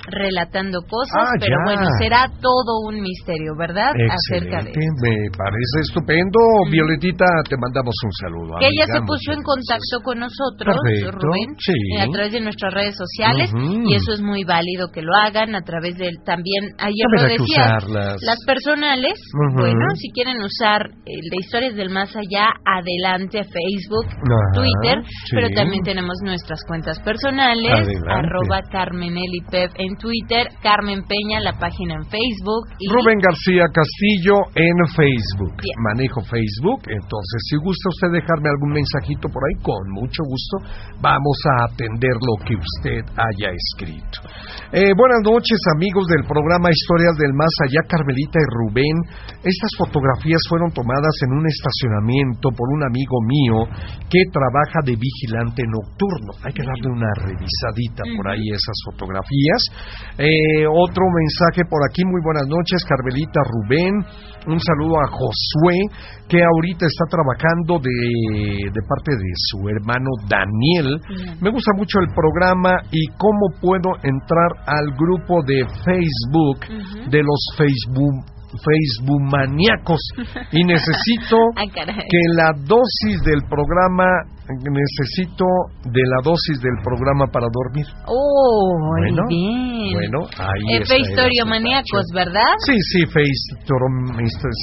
relatando 0.07 0.81
cosas, 0.89 1.17
Ah, 1.17 1.37
pero 1.41 1.57
ya. 1.59 1.65
bueno, 1.65 1.87
será 2.01 2.27
todo 2.41 2.73
un 2.89 3.01
misterio, 3.01 3.53
¿verdad? 3.59 3.91
Acerca 3.95 4.63
de 4.63 4.71
Excelente, 4.71 5.01
me 5.03 5.17
parece 5.37 5.77
estupendo. 5.83 6.39
Violetita, 6.71 7.25
te 7.49 7.57
mandamos 7.57 7.95
un 8.05 8.13
saludo. 8.13 8.57
que 8.61 8.67
ella 8.69 8.87
se 8.87 9.01
puso 9.07 9.33
en 9.33 9.43
contacto 9.43 9.97
con 10.05 10.19
nosotros, 10.19 10.77
Perfecto, 10.77 11.19
Rubén, 11.19 11.57
sí. 11.59 11.73
eh, 11.99 12.03
a 12.03 12.07
través 12.13 12.33
de 12.33 12.41
nuestras 12.41 12.73
redes 12.75 12.95
sociales 12.97 13.51
Ujú. 13.53 13.89
y 13.89 13.95
eso 13.95 14.13
es 14.13 14.21
muy 14.21 14.45
válido 14.45 14.89
que 14.93 15.03
lo 15.03 15.15
hagan 15.15 15.55
a 15.55 15.63
través 15.63 15.97
del 15.97 16.15
también 16.25 16.65
ayer 16.79 17.07
lo 17.11 17.21
a 17.21 17.29
decía 17.29 17.79
las 18.21 18.39
personales, 18.47 19.15
Ujú. 19.35 19.61
bueno, 19.61 19.87
si 19.97 20.11
quieren 20.13 20.41
usar 20.43 20.83
eh, 20.87 21.21
de 21.31 21.37
historias 21.41 21.75
del 21.77 21.91
más 21.91 22.15
allá 22.17 22.49
adelante 22.65 23.43
Facebook, 23.45 24.07
Ajá, 24.09 24.53
Twitter, 24.55 24.99
sí. 25.05 25.37
pero 25.37 25.49
también 25.55 25.83
tenemos 25.85 26.15
nuestras 26.25 26.61
cuentas 26.67 26.99
personales, 27.01 27.71
Adelante. 27.73 28.13
arroba 28.13 28.61
Carmenelipep 28.71 29.71
en 29.77 29.94
Twitter, 29.97 30.49
Carmen 30.63 31.03
Peña 31.05 31.41
la 31.41 31.53
página 31.59 31.95
en 31.95 32.05
Facebook 32.07 32.65
y 32.79 32.89
Rubén 32.89 33.19
García 33.19 33.65
Castillo 33.73 34.51
en 34.55 34.77
Facebook. 34.95 35.55
Bien. 35.61 35.77
Manejo 35.83 36.21
Facebook, 36.23 36.83
entonces 36.89 37.39
si 37.51 37.57
gusta 37.57 37.89
usted 37.89 38.21
dejarme 38.21 38.49
algún 38.51 38.73
mensajito 38.73 39.29
por 39.29 39.43
ahí, 39.45 39.57
con 39.63 39.85
mucho 39.93 40.23
gusto 40.25 40.59
vamos 41.01 41.39
a 41.51 41.73
atender 41.73 42.15
lo 42.19 42.35
que 42.45 42.55
usted 42.57 43.03
haya 43.17 43.53
escrito. 43.53 44.25
Eh, 44.73 44.91
buenas 44.97 45.23
noches 45.23 45.59
amigos 45.77 46.07
del 46.09 46.27
programa 46.27 46.71
Historias 46.71 47.15
del 47.17 47.33
Más 47.35 47.53
Allá, 47.69 47.83
Carmelita 47.87 48.39
y 48.41 48.49
Rubén. 48.51 48.97
Estas 49.45 49.71
fotografías 49.79 50.41
fueron 50.49 50.73
tomadas 50.73 51.15
en 51.23 51.31
un 51.37 51.47
estacionamiento 51.47 52.51
por 52.51 52.69
un 52.75 52.83
amigo 52.83 53.17
mío 53.23 53.69
que 54.11 54.23
trabaja 54.33 54.81
de 54.85 54.97
vigilante 54.97 55.63
nocturno. 55.69 56.33
Hay 56.43 56.53
que 56.53 56.65
darle 56.65 56.89
una 56.91 57.13
revisadita 57.23 58.03
por 58.17 58.29
ahí 58.29 58.51
esas 58.51 58.79
fotografías. 58.89 59.63
Eh, 60.19 60.67
otro 60.67 61.03
mensaje 61.11 61.63
por 61.69 61.81
aquí, 61.89 62.05
muy 62.05 62.21
buenas 62.23 62.47
noches, 62.47 62.85
Carmelita 62.89 63.41
Rubén. 63.43 63.95
Un 64.47 64.61
saludo 64.61 65.01
a 65.01 65.09
Josué, 65.11 65.79
que 66.29 66.39
ahorita 66.43 66.87
está 66.87 67.05
trabajando 67.09 67.81
de, 67.81 68.71
de 68.71 68.81
parte 68.87 69.13
de 69.17 69.33
su 69.51 69.69
hermano 69.69 70.11
Daniel. 70.29 71.01
Bien. 71.09 71.39
Me 71.41 71.51
gusta 71.51 71.73
mucho 71.77 71.99
el 72.01 72.09
programa 72.15 72.77
y 72.91 73.07
cómo 73.17 73.49
puedo 73.61 73.97
entrar 74.03 74.51
al 74.67 74.93
grupo 74.93 75.43
de 75.47 75.65
Facebook 75.85 76.61
de 77.11 77.23
los 77.23 77.41
Facebook 77.57 78.35
Facebook 78.63 79.23
maníacos 79.33 79.99
y 80.53 80.63
necesito 80.65 81.37
caray. 81.75 82.07
que 82.09 82.19
la 82.37 82.53
dosis 82.55 83.23
del 83.25 83.43
programa 83.49 84.07
necesito 84.49 85.45
de 85.85 86.03
la 86.03 86.21
dosis 86.23 86.61
del 86.61 86.77
programa 86.85 87.27
para 87.33 87.47
dormir. 87.53 87.87
Oh, 88.07 88.73
muy 88.79 89.11
Bueno, 89.11 89.23
bien. 89.29 89.93
Bueno, 89.95 90.19
ahí 90.39 90.77
Eh, 90.77 90.83
Historiomaníacos, 90.85 92.05
asuntacho. 92.05 92.15
¿verdad? 92.15 92.53
Sí, 92.67 92.77
sí, 92.93 93.07
Face 93.07 93.45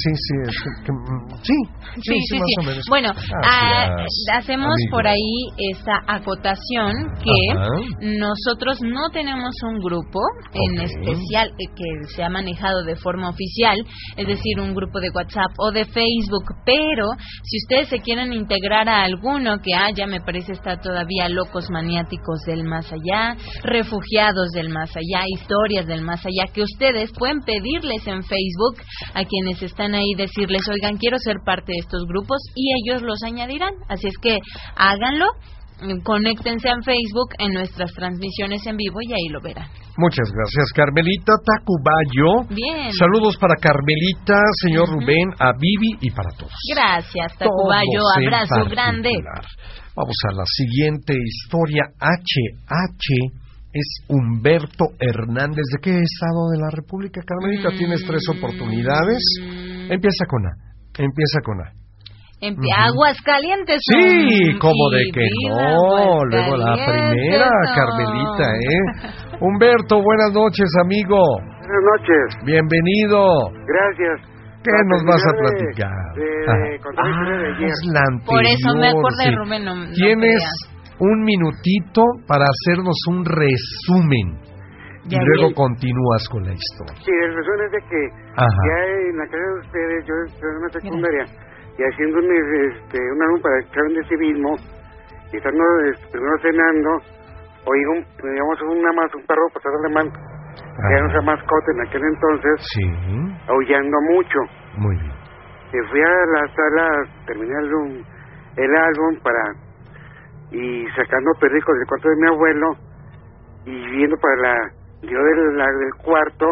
sí, 0.02 0.10
sí, 0.14 0.34
es 0.48 0.56
que- 0.84 0.92
mm, 0.92 1.42
sí, 1.42 1.58
sí, 2.02 2.14
sí, 2.28 2.38
más 2.38 2.48
o 2.58 2.62
menos. 2.68 2.84
Bueno, 2.88 3.08
ah, 3.44 3.86
Gracias, 3.88 4.42
hacemos 4.44 4.72
amigo. 4.74 4.90
por 4.90 5.06
ahí 5.06 5.36
esta 5.72 5.98
acotación 6.06 6.92
que 7.22 7.56
Ajá. 7.58 7.68
nosotros 8.00 8.78
no 8.82 9.10
tenemos 9.12 9.54
un 9.68 9.78
grupo 9.80 10.20
en 10.54 10.80
especial 10.82 11.48
eh, 11.58 11.66
que 11.74 12.14
se 12.14 12.22
ha 12.22 12.28
manejado 12.28 12.82
de 12.84 12.96
forma 12.96 13.28
oficial, 13.30 13.78
es 14.16 14.26
decir, 14.26 14.60
un 14.60 14.74
grupo 14.74 15.00
de 15.00 15.10
WhatsApp 15.14 15.50
o 15.58 15.70
de 15.72 15.84
Facebook, 15.86 16.44
pero 16.64 17.06
si 17.44 17.58
ustedes 17.58 17.88
se 17.88 18.00
quieren 18.00 18.32
integrar 18.32 18.88
a 18.88 19.04
alguno 19.04 19.58
que 19.62 19.71
haya, 19.74 20.06
me 20.06 20.20
parece 20.20 20.52
está 20.52 20.80
todavía 20.80 21.28
locos 21.28 21.70
maniáticos 21.70 22.40
del 22.46 22.64
más 22.64 22.92
allá, 22.92 23.36
refugiados 23.62 24.50
del 24.52 24.68
más 24.68 24.90
allá, 24.96 25.24
historias 25.26 25.86
del 25.86 26.02
más 26.02 26.24
allá, 26.24 26.52
que 26.52 26.62
ustedes 26.62 27.10
pueden 27.12 27.40
pedirles 27.40 28.06
en 28.06 28.22
Facebook 28.22 28.76
a 29.14 29.24
quienes 29.24 29.62
están 29.62 29.94
ahí, 29.94 30.14
decirles, 30.16 30.62
oigan, 30.68 30.96
quiero 30.96 31.18
ser 31.18 31.36
parte 31.44 31.72
de 31.72 31.78
estos 31.78 32.04
grupos 32.06 32.38
y 32.54 32.72
ellos 32.82 33.02
los 33.02 33.22
añadirán. 33.22 33.74
Así 33.88 34.08
es 34.08 34.18
que 34.18 34.38
háganlo, 34.76 35.26
conéctense 36.04 36.68
en 36.68 36.82
Facebook 36.82 37.30
en 37.38 37.52
nuestras 37.52 37.92
transmisiones 37.92 38.66
en 38.66 38.76
vivo 38.76 38.98
y 39.02 39.12
ahí 39.12 39.28
lo 39.30 39.40
verán. 39.40 39.68
Muchas 39.96 40.30
gracias, 40.32 40.72
Carmelita 40.74 41.32
Tacubayo. 41.44 42.48
Bien. 42.48 42.92
Saludos 42.92 43.36
para 43.36 43.54
Carmelita, 43.60 44.40
señor. 44.62 44.88
Rubén, 44.88 45.30
a 45.38 45.52
Vivi 45.52 45.98
y 46.00 46.10
para 46.10 46.30
todos. 46.36 46.52
Gracias, 46.74 47.36
Tacubayo, 47.38 48.00
Todos 48.00 48.16
abrazo 48.16 48.70
grande. 48.70 49.10
Vamos 49.94 50.16
a 50.30 50.32
la 50.32 50.44
siguiente 50.46 51.14
historia. 51.14 51.84
HH 52.00 53.42
es 53.74 54.04
Humberto 54.08 54.84
Hernández. 54.98 55.64
¿De 55.72 55.78
qué 55.82 55.90
estado 55.90 56.50
de 56.52 56.58
la 56.58 56.70
República, 56.70 57.20
Carmelita? 57.24 57.70
Tienes 57.76 58.02
tres 58.06 58.22
oportunidades. 58.28 59.22
Mm, 59.40 59.92
Empieza 59.92 60.24
con 60.26 60.46
A. 60.46 60.52
Empieza 60.98 61.40
con 61.44 61.60
A. 61.60 61.81
en 62.42 62.54
Ujú. 62.58 62.62
Aguascalientes. 62.76 63.78
Sí, 63.86 64.58
como 64.58 64.90
de 64.90 65.02
que 65.14 65.26
no. 65.48 66.24
Luego 66.28 66.56
la 66.56 66.74
primera. 66.74 67.48
Carmelita, 67.74 68.46
¿eh? 68.50 69.38
Humberto, 69.40 70.02
buenas 70.02 70.32
noches, 70.34 70.66
amigo. 70.84 71.16
Buenas 71.16 71.84
noches, 71.94 72.44
Bienvenido. 72.44 73.48
gracias. 73.66 74.28
¿Qué 74.62 74.70
nos 74.86 75.02
vas 75.04 75.22
a 75.26 75.32
de- 75.32 75.38
platicar? 75.38 76.14
de 76.14 76.22
Ah, 76.46 76.82
contar 76.82 77.04
la 77.04 77.10
historia 77.10 77.58
de 77.58 77.66
es 77.66 77.80
la 77.92 78.02
Por 78.26 78.42
eso 78.44 78.68
me 78.78 78.86
anterior, 78.86 78.98
acordé, 78.98 79.24
sí. 79.24 79.34
Rubén. 79.34 79.64
No, 79.64 79.74
no 79.74 79.92
Tienes 79.94 80.42
creas. 80.42 80.98
un 81.00 81.24
minutito 81.24 82.02
para 82.28 82.44
hacernos 82.46 82.96
un 83.10 83.24
resumen 83.24 84.38
y 85.04 85.08
¿De 85.10 85.18
luego 85.18 85.52
continúas 85.54 86.28
con 86.30 86.44
la 86.44 86.52
historia. 86.54 86.94
Sí, 87.02 87.10
el 87.10 87.34
resumen 87.34 87.60
es 87.66 87.72
de 87.72 87.82
que 87.90 88.00
Ajá. 88.36 88.62
ya 88.66 88.78
en 89.10 89.16
la 89.18 89.24
casa 89.26 89.42
de 89.42 89.60
ustedes, 89.66 89.98
yo 90.06 90.14
estoy 90.30 90.50
en 90.50 90.56
una 90.62 90.70
secundaria, 90.78 91.24
y 91.78 91.82
haciendo 91.82 92.18
un, 92.18 92.30
este, 92.32 92.98
un 92.98 93.22
álbum 93.22 93.40
para 93.40 93.56
de 93.94 94.04
civismo, 94.08 94.58
y 95.32 95.36
estando 95.36 95.64
este, 95.90 96.06
primero 96.10 96.38
cenando, 96.42 96.90
oí 97.64 97.84
un, 97.86 98.06
digamos, 98.22 98.60
una 98.62 98.92
más, 98.92 99.14
un 99.14 99.24
perro 99.26 99.48
pasar 99.54 99.72
alemán, 99.84 100.10
que 100.10 100.82
era 100.82 100.94
Ajá. 100.96 101.00
nuestra 101.00 101.22
mascota 101.22 101.72
en 101.72 101.80
aquel 101.80 102.02
entonces, 102.04 102.60
Sí, 102.74 102.84
aullando 103.48 103.96
mucho. 104.10 104.38
muy 104.76 104.96
bien. 104.96 105.12
Y 105.72 105.88
fui 105.90 106.00
a 106.02 106.08
la 106.08 106.48
sala, 106.54 107.08
terminé 107.26 107.52
el, 107.52 107.70
álbum- 107.72 108.04
el 108.56 108.76
álbum 108.76 109.20
para, 109.22 109.42
y 110.50 110.86
sacando 110.96 111.30
perricos 111.40 111.74
del 111.78 111.86
cuarto 111.86 112.08
de 112.10 112.16
mi 112.16 112.28
abuelo, 112.28 112.76
y 113.64 113.90
viendo 113.96 114.16
para 114.18 114.36
la, 114.36 114.72
yo 115.02 115.18
del, 115.22 115.56
la- 115.56 115.72
del 115.72 115.94
cuarto, 115.94 116.46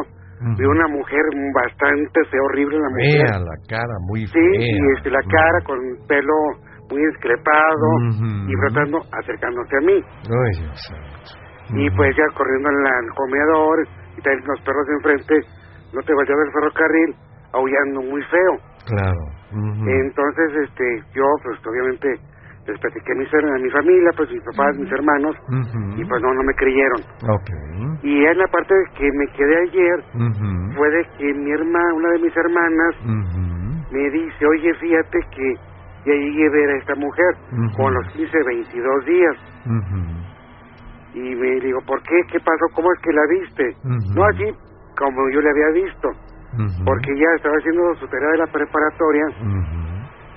Vi 0.57 0.65
una 0.65 0.89
mujer 0.89 1.21
bastante 1.55 2.25
fea, 2.31 2.41
horrible 2.43 2.79
la 2.79 2.89
mujer. 2.89 3.29
Fea 3.29 3.39
la 3.41 3.57
cara, 3.69 3.95
muy 4.09 4.25
Sí, 4.27 4.33
fea. 4.33 4.73
y 4.73 4.81
este, 4.97 5.11
la 5.11 5.21
cara 5.29 5.59
con 5.67 5.79
pelo 6.09 6.33
muy 6.91 7.05
discrepado 7.13 7.87
Ujú. 8.09 8.49
y 8.49 8.55
tratando, 8.65 8.99
acercándose 9.21 9.77
a 9.77 9.81
mí. 9.87 9.97
Ay, 10.01 10.53
Dios. 10.65 10.81
Y 11.77 11.91
pues 11.95 12.17
ya 12.17 12.25
corriendo 12.35 12.69
en 12.71 12.83
la- 12.83 12.99
el 13.05 13.11
comedor 13.15 13.79
y 14.17 14.21
también 14.23 14.43
los 14.49 14.61
perros 14.63 14.87
de 14.89 14.95
enfrente, 14.95 15.35
no 15.93 16.01
te 16.03 16.15
vayas 16.15 16.37
del 16.39 16.53
ferrocarril, 16.53 17.15
aullando 17.53 18.01
muy 18.11 18.23
feo. 18.25 18.55
Claro. 18.87 19.23
Entonces, 19.87 20.69
este, 20.69 20.85
yo 21.15 21.23
pues 21.45 21.59
obviamente 21.67 22.09
les 22.67 22.79
platiqué 22.79 23.13
a 23.13 23.15
mi, 23.17 23.25
a 23.25 23.59
mi 23.59 23.71
familia, 23.71 24.11
pues 24.17 24.31
mis 24.31 24.43
papás, 24.45 24.77
mis 24.77 24.91
hermanos, 24.93 25.37
y 25.97 26.05
pues 26.05 26.23
no, 26.23 26.33
no 26.35 26.43
me 26.43 26.55
creyeron. 26.55 27.03
Y 28.03 28.25
en 28.25 28.39
la 28.39 28.47
parte 28.49 28.75
que 28.97 29.11
me 29.13 29.27
quedé 29.37 29.57
ayer 29.69 30.05
fue 30.77 30.91
de 30.91 31.05
que 31.19 31.35
mi 31.35 31.51
hermana, 31.51 31.95
una 31.95 32.11
de 32.13 32.19
mis 32.21 32.37
hermanas, 32.37 32.95
me 33.91 34.11
dice, 34.11 34.47
oye, 34.47 34.73
fíjate 34.75 35.19
que 35.35 35.55
ya 36.07 36.13
llegué 36.15 36.47
a 36.47 36.51
ver 36.51 36.71
a 36.71 36.77
esta 36.79 36.95
mujer 36.95 37.35
con 37.77 37.93
los 37.95 38.07
15, 38.15 38.39
22 38.47 39.05
días. 39.07 39.37
Y 41.15 41.35
me 41.35 41.61
digo, 41.61 41.81
¿por 41.87 42.01
qué? 42.03 42.15
¿Qué 42.31 42.39
pasó? 42.39 42.67
¿Cómo 42.75 42.93
es 42.93 43.01
que 43.01 43.13
la 43.13 43.23
viste? 43.29 43.77
No 44.15 44.25
así 44.25 44.45
como 44.97 45.29
yo 45.31 45.41
la 45.41 45.51
había 45.51 45.85
visto, 45.85 46.09
porque 46.85 47.11
ya 47.17 47.27
estaba 47.37 47.55
haciendo 47.57 47.95
su 47.97 48.07
tarea 48.09 48.31
de 48.31 48.39
la 48.39 48.47
preparatoria. 48.47 49.25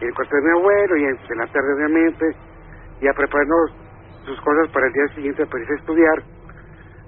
En 0.04 0.08
el 0.10 0.16
cuarto 0.16 0.36
de 0.36 0.42
mi 0.44 0.50
abuelo 0.52 0.98
y 0.98 1.04
en, 1.06 1.16
en 1.30 1.38
la 1.38 1.48
tarde 1.48 1.74
obviamente, 1.74 2.26
ya 3.02 3.14
preparando 3.14 3.56
sus 4.26 4.40
cosas 4.42 4.70
para 4.72 4.88
el 4.88 4.94
día 4.94 5.08
siguiente 5.16 5.46
para 5.48 5.62
irse 5.64 5.74
a 5.74 5.78
estudiar 5.78 6.24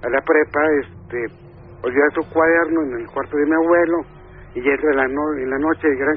a 0.02 0.08
la 0.08 0.20
prepa, 0.22 0.60
este, 0.80 1.26
olvida 1.82 2.08
su 2.14 2.22
cuaderno 2.30 2.82
en 2.82 3.00
el 3.00 3.06
cuarto 3.08 3.36
de 3.36 3.44
mi 3.46 3.54
abuelo 3.54 3.98
y 4.54 4.62
ya 4.64 4.72
entra 4.72 4.90
en 4.90 4.96
la, 4.96 5.08
no- 5.08 5.34
en 5.36 5.50
la 5.50 5.58
noche, 5.58 5.88
eran, 5.88 6.16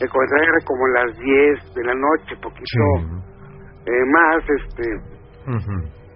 el 0.00 0.08
era 0.42 0.60
como 0.66 0.86
las 0.88 1.16
10 1.18 1.74
de 1.74 1.84
la 1.84 1.94
noche, 1.94 2.36
poquito 2.42 2.64
Sí. 2.66 2.78
eh, 3.86 4.04
más, 4.06 4.44
este, 4.48 4.84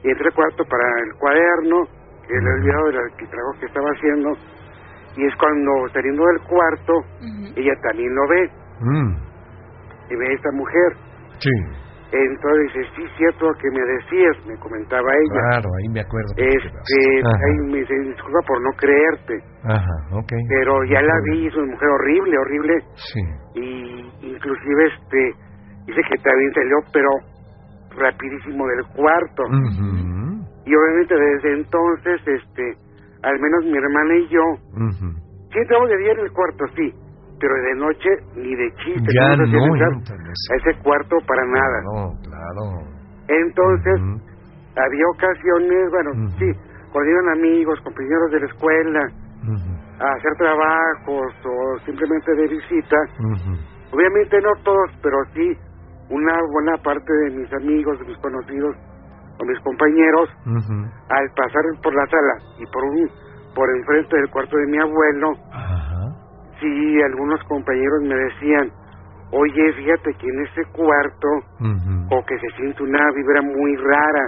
y 0.02 0.10
entré 0.10 0.26
al 0.28 0.34
cuarto 0.34 0.64
para 0.64 0.84
el 1.04 1.14
cuaderno, 1.18 1.84
que 2.26 2.34
le 2.34 2.38
he 2.50 2.52
olvidado 2.54 2.86
del 2.86 3.28
trabajo 3.28 3.58
que 3.60 3.66
estaba 3.66 3.90
haciendo, 3.90 4.30
y 5.16 5.26
es 5.26 5.34
cuando 5.36 5.70
saliendo 5.92 6.24
del 6.26 6.40
cuarto, 6.42 6.92
ella 7.56 7.74
también 7.82 8.14
lo 8.14 8.28
ve, 8.28 8.50
Mm. 8.80 9.16
Y 10.10 10.16
ve 10.16 10.26
a 10.28 10.32
esta 10.34 10.50
mujer. 10.52 10.90
Sí, 11.38 11.50
Entonces 12.12 12.72
dice, 12.72 12.88
sí, 12.96 13.02
cierto 13.18 13.50
que 13.60 13.68
me 13.70 13.82
decías, 13.84 14.46
me 14.46 14.56
comentaba 14.58 15.08
ella. 15.10 15.40
claro, 15.50 15.68
ahí 15.78 15.88
me 15.92 16.00
acuerdo. 16.00 16.30
Este, 16.36 17.00
ahí 17.24 17.56
me 17.70 17.78
dice, 17.78 17.94
disculpa 18.14 18.38
por 18.46 18.62
no 18.62 18.70
creerte, 18.78 19.34
Ajá, 19.64 19.96
ok. 20.12 20.32
pero 20.48 20.84
ya 20.84 21.02
la 21.02 21.14
vi, 21.30 21.46
es 21.48 21.54
una 21.56 21.72
mujer 21.72 21.88
horrible, 21.88 22.38
horrible, 22.38 22.74
Sí. 22.94 23.20
y 23.54 24.30
inclusive 24.32 24.86
este, 24.86 25.32
dice 25.86 26.00
que 26.08 26.16
también 26.22 26.52
salió, 26.54 26.76
pero 26.92 27.08
rapidísimo 27.98 28.66
del 28.68 28.84
cuarto. 28.94 29.42
Ujú. 29.44 30.46
Y 30.64 30.74
obviamente 30.74 31.14
desde 31.14 31.52
entonces, 31.60 32.20
este, 32.26 32.72
al 33.22 33.38
menos 33.40 33.64
mi 33.64 33.76
hermana 33.76 34.16
y 34.16 34.28
yo, 34.28 34.42
Ujú. 34.74 35.10
sí 35.52 35.58
entramos 35.58 35.88
de 35.90 35.96
día 35.98 36.12
en 36.12 36.20
el 36.20 36.32
cuarto, 36.32 36.64
sí, 36.76 36.92
pero 37.40 37.54
de 37.54 37.74
noche 37.74 38.08
ni 38.36 38.54
de 38.54 38.72
chiste. 38.84 39.12
Ya 39.14 39.36
no 39.36 39.44
entran 39.44 40.20
a 40.20 40.56
ese 40.56 40.82
cuarto 40.82 41.16
para 41.26 41.44
nada. 41.46 41.82
No, 41.84 42.12
claro. 42.22 42.96
Entonces, 43.28 44.00
había 44.76 45.06
ocasiones, 45.14 45.90
bueno, 45.90 46.10
sí, 46.38 46.46
cuando 46.92 47.10
iban 47.10 47.28
amigos, 47.38 47.80
compañeros 47.82 48.30
de 48.30 48.40
la 48.40 48.46
escuela, 48.46 49.00
a 49.98 50.12
hacer 50.12 50.32
trabajos 50.38 51.32
o 51.44 51.78
simplemente 51.84 52.34
de 52.34 52.48
visita, 52.48 52.96
obviamente 53.92 54.38
no 54.40 54.50
todos, 54.62 54.90
pero 55.02 55.16
sí 55.34 55.56
una 56.10 56.34
buena 56.52 56.76
parte 56.82 57.12
de 57.12 57.30
mis 57.30 57.52
amigos, 57.52 57.98
de 57.98 58.06
mis 58.06 58.18
conocidos 58.18 58.76
o 59.38 59.44
mis 59.44 59.58
compañeros, 59.60 60.28
al 61.08 61.30
pasar 61.36 61.62
por 61.82 61.94
la 61.94 62.06
sala 62.06 62.34
y 62.58 62.66
por 62.72 62.84
un 62.84 63.08
por 63.54 63.68
enfrente 63.74 64.16
del 64.16 64.30
cuarto 64.30 64.56
de 64.56 64.66
mi 64.66 64.78
abuelo, 64.78 65.32
Ajá. 65.50 66.05
Sí, 66.60 67.02
algunos 67.02 67.42
compañeros 67.44 68.02
me 68.02 68.14
decían, 68.14 68.70
oye, 69.32 69.72
fíjate 69.74 70.14
que 70.18 70.26
en 70.26 70.40
ese 70.46 70.62
cuarto, 70.72 71.28
o 72.10 72.24
que 72.24 72.38
se 72.38 72.56
siente 72.56 72.82
una 72.82 73.00
vibra 73.14 73.42
muy 73.42 73.76
rara. 73.76 74.24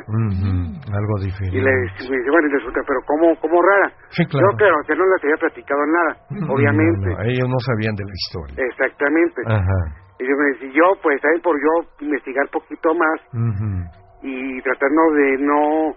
Algo 0.88 1.14
diferente. 1.20 1.56
Y 1.56 1.60
le 1.60 1.70
me 1.70 2.16
dice, 2.16 2.30
bueno, 2.30 2.48
y 2.48 2.52
resulta, 2.52 2.80
pero 2.86 3.00
¿cómo, 3.06 3.36
cómo 3.40 3.62
rara? 3.62 3.92
Sí, 4.10 4.24
claro. 4.26 4.50
Yo, 4.50 4.56
claro, 4.56 4.76
que 4.86 4.96
no 4.96 5.04
les 5.04 5.24
había 5.24 5.36
platicado 5.36 5.80
nada, 5.86 6.16
obviamente. 6.48 7.06
No, 7.10 7.18
no, 7.18 7.22
ellos 7.24 7.48
no 7.48 7.58
sabían 7.60 7.94
de 7.94 8.04
la 8.04 8.14
historia. 8.14 8.54
Exactamente. 8.70 9.42
Ajá. 9.46 9.80
Y 10.18 10.24
yo 10.26 10.34
me 10.36 10.44
decía, 10.50 10.70
yo, 10.74 10.86
pues, 11.02 11.20
también 11.20 11.42
por 11.42 11.54
yo 11.60 11.86
investigar 12.00 12.48
poquito 12.50 12.94
más 12.94 13.20
y 14.22 14.60
tratando 14.62 15.02
de 15.14 15.36
no 15.38 15.92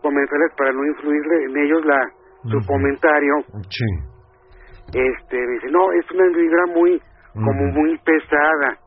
comentarles 0.00 0.52
para 0.56 0.72
no 0.72 0.84
influirle 0.86 1.44
en 1.44 1.56
ellos 1.58 1.84
la 1.84 2.00
su 2.48 2.64
comentario, 2.66 3.34
Sí. 3.68 4.15
Este, 4.92 5.36
dice, 5.36 5.66
no, 5.70 5.92
es 5.92 6.10
una 6.10 6.26
vibra 6.36 6.66
muy, 6.74 7.00
como 7.34 7.64
muy 7.72 7.98
pesada, 7.98 8.78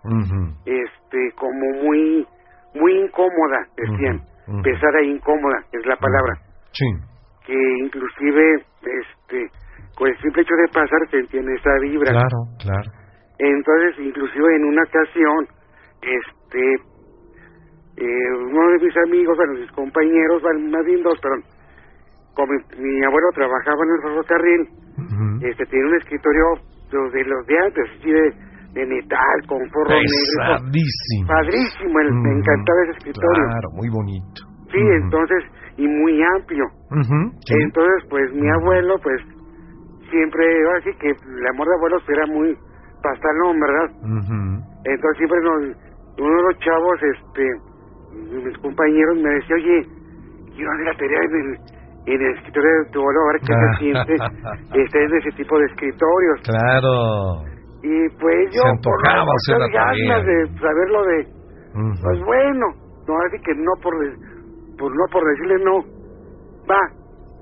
este, 0.66 1.32
como 1.36 1.84
muy, 1.84 2.26
muy 2.76 2.94
incómoda, 3.00 3.68
decían, 3.78 4.20
pesada 4.64 5.00
e 5.02 5.06
incómoda, 5.06 5.60
es 5.72 5.86
la 5.86 5.96
palabra, 5.98 6.34
Sí. 6.72 6.86
que 7.46 7.56
inclusive, 7.84 8.56
este, 8.82 9.48
con 9.96 10.08
el 10.08 10.18
simple 10.22 10.42
hecho 10.42 10.56
de 10.56 10.68
pasar 10.74 11.00
se 11.12 11.18
entiende 11.20 11.54
esa 11.56 11.72
vibra. 11.82 12.12
Claro, 12.12 12.38
claro. 12.64 12.92
Entonces, 13.40 14.00
inclusive 14.06 14.56
en 14.56 14.66
una 14.66 14.84
ocasión, 14.84 15.48
este, 16.02 16.74
eh, 17.98 18.32
uno 18.36 18.72
de 18.72 18.86
mis 18.86 18.98
amigos, 19.06 19.38
bueno, 19.38 19.54
mis 19.54 19.72
compañeros, 19.72 20.42
más 20.72 20.86
bien 20.86 21.04
dos, 21.04 21.20
perdón, 21.22 21.44
como 22.34 22.54
mi, 22.54 22.60
mi 22.84 23.06
abuelo 23.06 23.28
trabajaba 23.34 23.84
en 23.84 23.92
el 23.96 24.02
ferrocarril, 24.02 24.62
Ujú. 24.98 25.46
este, 25.46 25.66
tenía 25.66 25.86
un 25.88 25.96
escritorio 25.96 26.46
de, 26.92 26.98
de 27.18 27.24
los 27.26 27.46
de 27.46 27.60
antes, 27.60 27.86
así 28.00 28.12
de, 28.12 28.34
de 28.74 28.86
metal, 28.86 29.38
con 29.48 29.70
forro 29.70 29.90
negro. 29.90 30.64
Padrísimo, 31.28 32.00
el- 32.00 32.14
me 32.14 32.32
encantaba 32.40 32.84
ese 32.84 32.92
escritorio. 32.98 33.44
Claro, 33.46 33.70
muy 33.74 33.90
bonito. 33.90 34.42
Sí, 34.72 34.78
entonces, 34.80 35.44
y 35.78 35.88
muy 35.88 36.22
amplio. 36.36 36.66
Sí. 37.46 37.56
Entonces, 37.56 38.04
pues 38.10 38.32
mi 38.34 38.48
abuelo, 38.50 39.00
pues, 39.02 39.22
siempre, 40.10 40.46
ahora 40.66 40.82
sí 40.82 40.92
que 41.00 41.10
el 41.10 41.48
amor 41.48 41.68
de 41.68 41.76
abuelos 41.76 42.04
era 42.08 42.26
muy 42.28 42.58
pastalón, 43.02 43.60
¿verdad? 43.60 43.90
Entonces 44.84 45.18
siempre 45.18 45.40
nos, 45.42 45.78
uno 46.18 46.36
de 46.38 46.44
los 46.44 46.58
chavos, 46.60 47.00
este, 47.04 47.44
mis 48.44 48.58
compañeros 48.60 49.18
me 49.18 49.30
decía, 49.30 49.56
oye, 49.56 49.88
quiero 50.56 50.72
hacer 50.72 50.86
la 50.86 50.94
tarea 50.96 51.20
en 51.24 51.36
el, 51.36 51.60
en 52.06 52.22
el 52.22 52.36
escritorio 52.38 52.70
de 52.84 52.92
tu 52.92 53.00
abuelo, 53.00 53.20
a 53.20 53.34
ver 53.34 53.42
qué 53.42 53.54
se 53.54 53.70
siente 53.80 54.14
estar 54.14 55.02
en 55.02 55.18
ese 55.18 55.32
tipo 55.38 55.60
de 55.60 55.66
escritorios. 55.66 56.42
Claro. 56.44 57.44
Y 57.82 58.10
pues 58.20 58.52
yo, 58.52 58.62
Se 58.62 58.70
por 58.84 59.00
antojaba 59.00 59.26
no 59.26 59.32
hacer 59.32 59.58
la 59.60 59.68
echar 59.68 59.96
ganas 59.96 60.26
de 60.26 60.60
saberlo 60.60 61.04
de, 61.04 61.18
Ujú. 61.76 62.02
pues 62.04 62.20
bueno, 62.26 62.66
no, 63.08 63.14
así 63.28 63.38
que 63.44 63.54
no 63.56 63.72
por, 63.82 63.94
por 64.78 64.92
no 64.92 65.06
por 65.12 65.24
decirle 65.30 65.64
no, 65.64 65.80
va, 66.70 66.82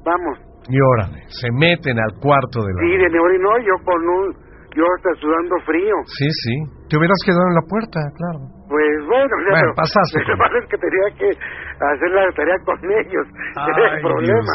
vamos. 0.05 0.39
Y 0.69 0.77
órale, 0.81 1.23
se 1.29 1.49
meten 1.51 1.97
al 1.97 2.19
cuarto 2.19 2.61
de 2.61 2.73
la... 2.73 2.79
Sí, 2.81 2.97
de 2.97 3.09
Neori 3.09 3.39
no, 3.39 3.57
yo 3.59 3.73
con 3.85 4.01
un, 4.07 4.35
yo 4.77 4.85
hasta 4.85 5.09
sudando 5.19 5.57
frío. 5.65 5.95
Sí, 6.05 6.29
sí. 6.29 6.53
Te 6.89 6.97
hubieras 6.97 7.17
quedado 7.25 7.49
en 7.49 7.57
la 7.57 7.65
puerta, 7.65 7.99
claro. 8.13 8.39
Pues 8.69 8.93
bueno, 9.09 9.33
o 9.33 9.41
sea, 9.41 9.51
Bueno, 9.57 9.71
pasaste. 9.73 10.19
Lo 10.21 10.25
que 10.29 10.37
pasa 10.37 10.55
es 10.61 10.67
que 10.69 10.77
tenía 10.77 11.07
que 11.17 11.29
hacer 11.33 12.09
la 12.13 12.31
tarea 12.37 12.57
con 12.63 12.77
ellos. 12.85 13.25
Ay, 13.57 13.97
el 13.97 14.01
problema. 14.05 14.53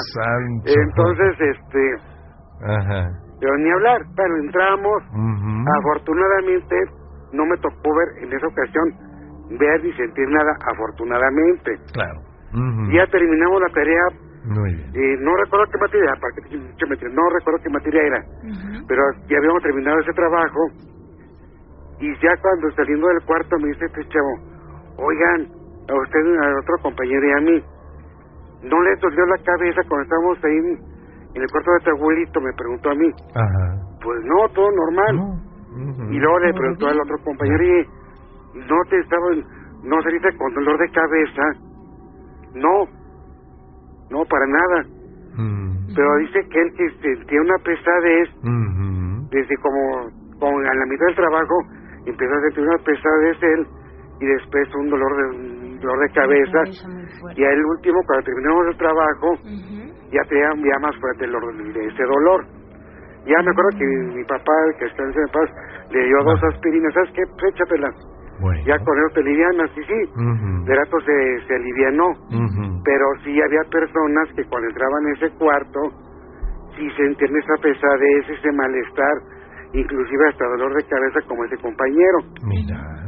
Dios. 0.62 0.76
Entonces, 0.78 1.32
este, 1.40 1.82
Ajá. 2.62 3.02
pero 3.40 3.52
ni 3.58 3.70
hablar. 3.70 4.00
Bueno, 4.14 4.34
entramos. 4.46 4.98
Ujú. 5.10 5.52
Afortunadamente, 5.82 6.76
no 7.32 7.46
me 7.46 7.56
tocó 7.58 7.88
ver 7.90 8.22
en 8.22 8.30
esa 8.32 8.46
ocasión 8.46 8.86
ver 9.58 9.82
ni 9.82 9.92
sentir 9.94 10.28
nada, 10.28 10.52
afortunadamente. 10.72 11.76
Claro. 11.92 12.20
Ujú. 12.54 12.92
Ya 12.94 13.06
terminamos 13.10 13.60
la 13.60 13.68
tarea. 13.74 14.04
Muy 14.44 14.74
bien. 14.74 14.90
eh, 14.94 15.16
no 15.20 15.36
recuerdo 15.36 15.66
qué 15.70 15.78
materia, 15.78 16.12
para 16.20 16.32
que 16.34 16.40
te 16.42 16.48
diga 16.56 16.66
mucha 16.68 16.86
materia, 16.86 17.14
no 17.14 17.30
recuerdo 17.30 17.60
qué 17.62 17.70
materia 17.70 18.02
era. 18.02 18.20
Pero 18.88 19.02
ya 19.28 19.38
habíamos 19.38 19.62
terminado 19.62 20.00
ese 20.00 20.12
trabajo 20.12 20.60
y 22.00 22.12
ya 22.20 22.36
cuando 22.42 22.70
saliendo 22.72 23.06
del 23.08 23.22
cuarto 23.22 23.56
me 23.58 23.68
dice 23.68 23.84
este 23.86 24.04
chavo, 24.08 24.34
oigan, 24.98 25.46
a 25.88 25.94
usted, 25.94 26.36
a 26.36 26.58
otro 26.58 26.76
compañero 26.82 27.26
y 27.26 27.32
a 27.32 27.40
mí, 27.40 27.64
¿no 28.62 28.82
le 28.82 28.96
dolió 28.96 29.26
la 29.26 29.38
cabeza 29.38 29.82
cuando 29.88 30.02
estábamos 30.02 30.38
ahí 30.44 30.56
en, 30.56 30.78
en 31.34 31.42
el 31.42 31.50
cuarto 31.50 31.70
de 31.72 31.80
tu 31.80 31.90
abuelito? 31.90 32.40
Me 32.40 32.52
preguntó 32.54 32.90
a 32.90 32.94
mí. 32.94 33.10
Ajá. 33.34 33.76
Pues 34.02 34.18
no, 34.24 34.48
todo 34.50 34.70
normal. 34.72 35.16
No. 35.16 35.42
Y 36.10 36.18
luego 36.18 36.38
le 36.40 36.52
preguntó 36.54 36.88
al 36.88 37.00
otro 37.00 37.18
compañero, 37.24 37.64
y 37.64 37.88
¿no 38.54 38.76
te 38.90 38.98
estaba, 38.98 39.30
no 39.84 40.02
saliste 40.02 40.36
con 40.36 40.52
dolor 40.54 40.78
de 40.78 40.90
cabeza? 40.90 41.42
No, 42.54 42.88
no, 44.12 44.24
para 44.26 44.46
nada. 44.46 44.78
Mm. 45.36 45.94
Pero 45.96 46.16
dice 46.18 46.40
que 46.50 46.60
él 46.60 46.72
que 46.76 46.86
sentía 47.00 47.40
una 47.40 47.56
pesadez 47.64 48.28
Ujú. 48.44 49.28
desde 49.30 49.56
como, 49.56 50.08
como 50.38 50.58
a 50.58 50.74
la 50.74 50.86
mitad 50.86 51.06
del 51.06 51.16
trabajo 51.16 51.54
empezó 52.06 52.32
a 52.34 52.40
sentir 52.42 52.62
una 52.64 52.78
pesadez 52.78 53.36
él 53.42 53.66
y 54.20 54.26
después 54.26 54.74
un 54.74 54.90
dolor 54.90 55.12
de 55.16 55.24
un 55.36 55.80
dolor 55.80 55.98
de 56.00 56.10
cabeza 56.14 56.62
y 57.34 57.44
al 57.44 57.64
último 57.64 57.98
cuando 58.06 58.24
terminamos 58.24 58.66
el 58.68 58.76
trabajo 58.76 59.28
Ujú. 59.32 59.92
ya 60.12 60.22
tenía 60.28 60.50
ya 60.54 60.78
más 60.80 60.94
fuerte 61.00 61.24
el 61.24 61.32
dolor 61.32 61.54
de 61.72 61.86
ese 61.86 62.02
dolor 62.04 62.44
ya 63.24 63.38
me 63.42 63.50
acuerdo 63.50 63.70
que 63.78 63.86
mi 63.86 64.24
papá 64.24 64.52
que 64.78 64.84
está 64.86 65.02
en 65.04 65.12
paz 65.32 65.50
le 65.90 66.04
dio 66.06 66.16
dos 66.24 66.40
Ah. 66.42 66.48
aspirinas 66.48 66.92
sabes 66.94 67.10
qué 67.14 67.22
Pues 67.38 67.54
échatelas 67.54 67.94
Bueno. 68.40 68.60
ya 68.66 68.78
con 68.78 68.98
eso 68.98 69.14
te 69.14 69.22
livianas 69.22 69.70
sí 69.74 69.82
Ujú. 70.16 70.64
de 70.64 70.74
rato 70.74 70.96
se, 71.00 71.46
se 71.46 71.54
alivianó 71.54 72.08
Ujú. 72.08 72.82
pero 72.84 73.04
sí 73.24 73.40
había 73.40 73.62
personas 73.70 74.28
que 74.34 74.44
cuando 74.44 74.68
entraban 74.68 75.06
en 75.06 75.12
ese 75.16 75.30
cuarto 75.38 75.80
sí 76.76 76.88
sentían 76.96 77.36
esa 77.36 77.54
pesadez, 77.62 78.28
ese 78.30 78.52
malestar 78.52 79.14
inclusive 79.74 80.28
hasta 80.28 80.46
dolor 80.46 80.74
de 80.74 80.84
cabeza 80.88 81.20
como 81.26 81.44
ese 81.44 81.56
compañero. 81.58 82.18
Mira. 82.44 83.01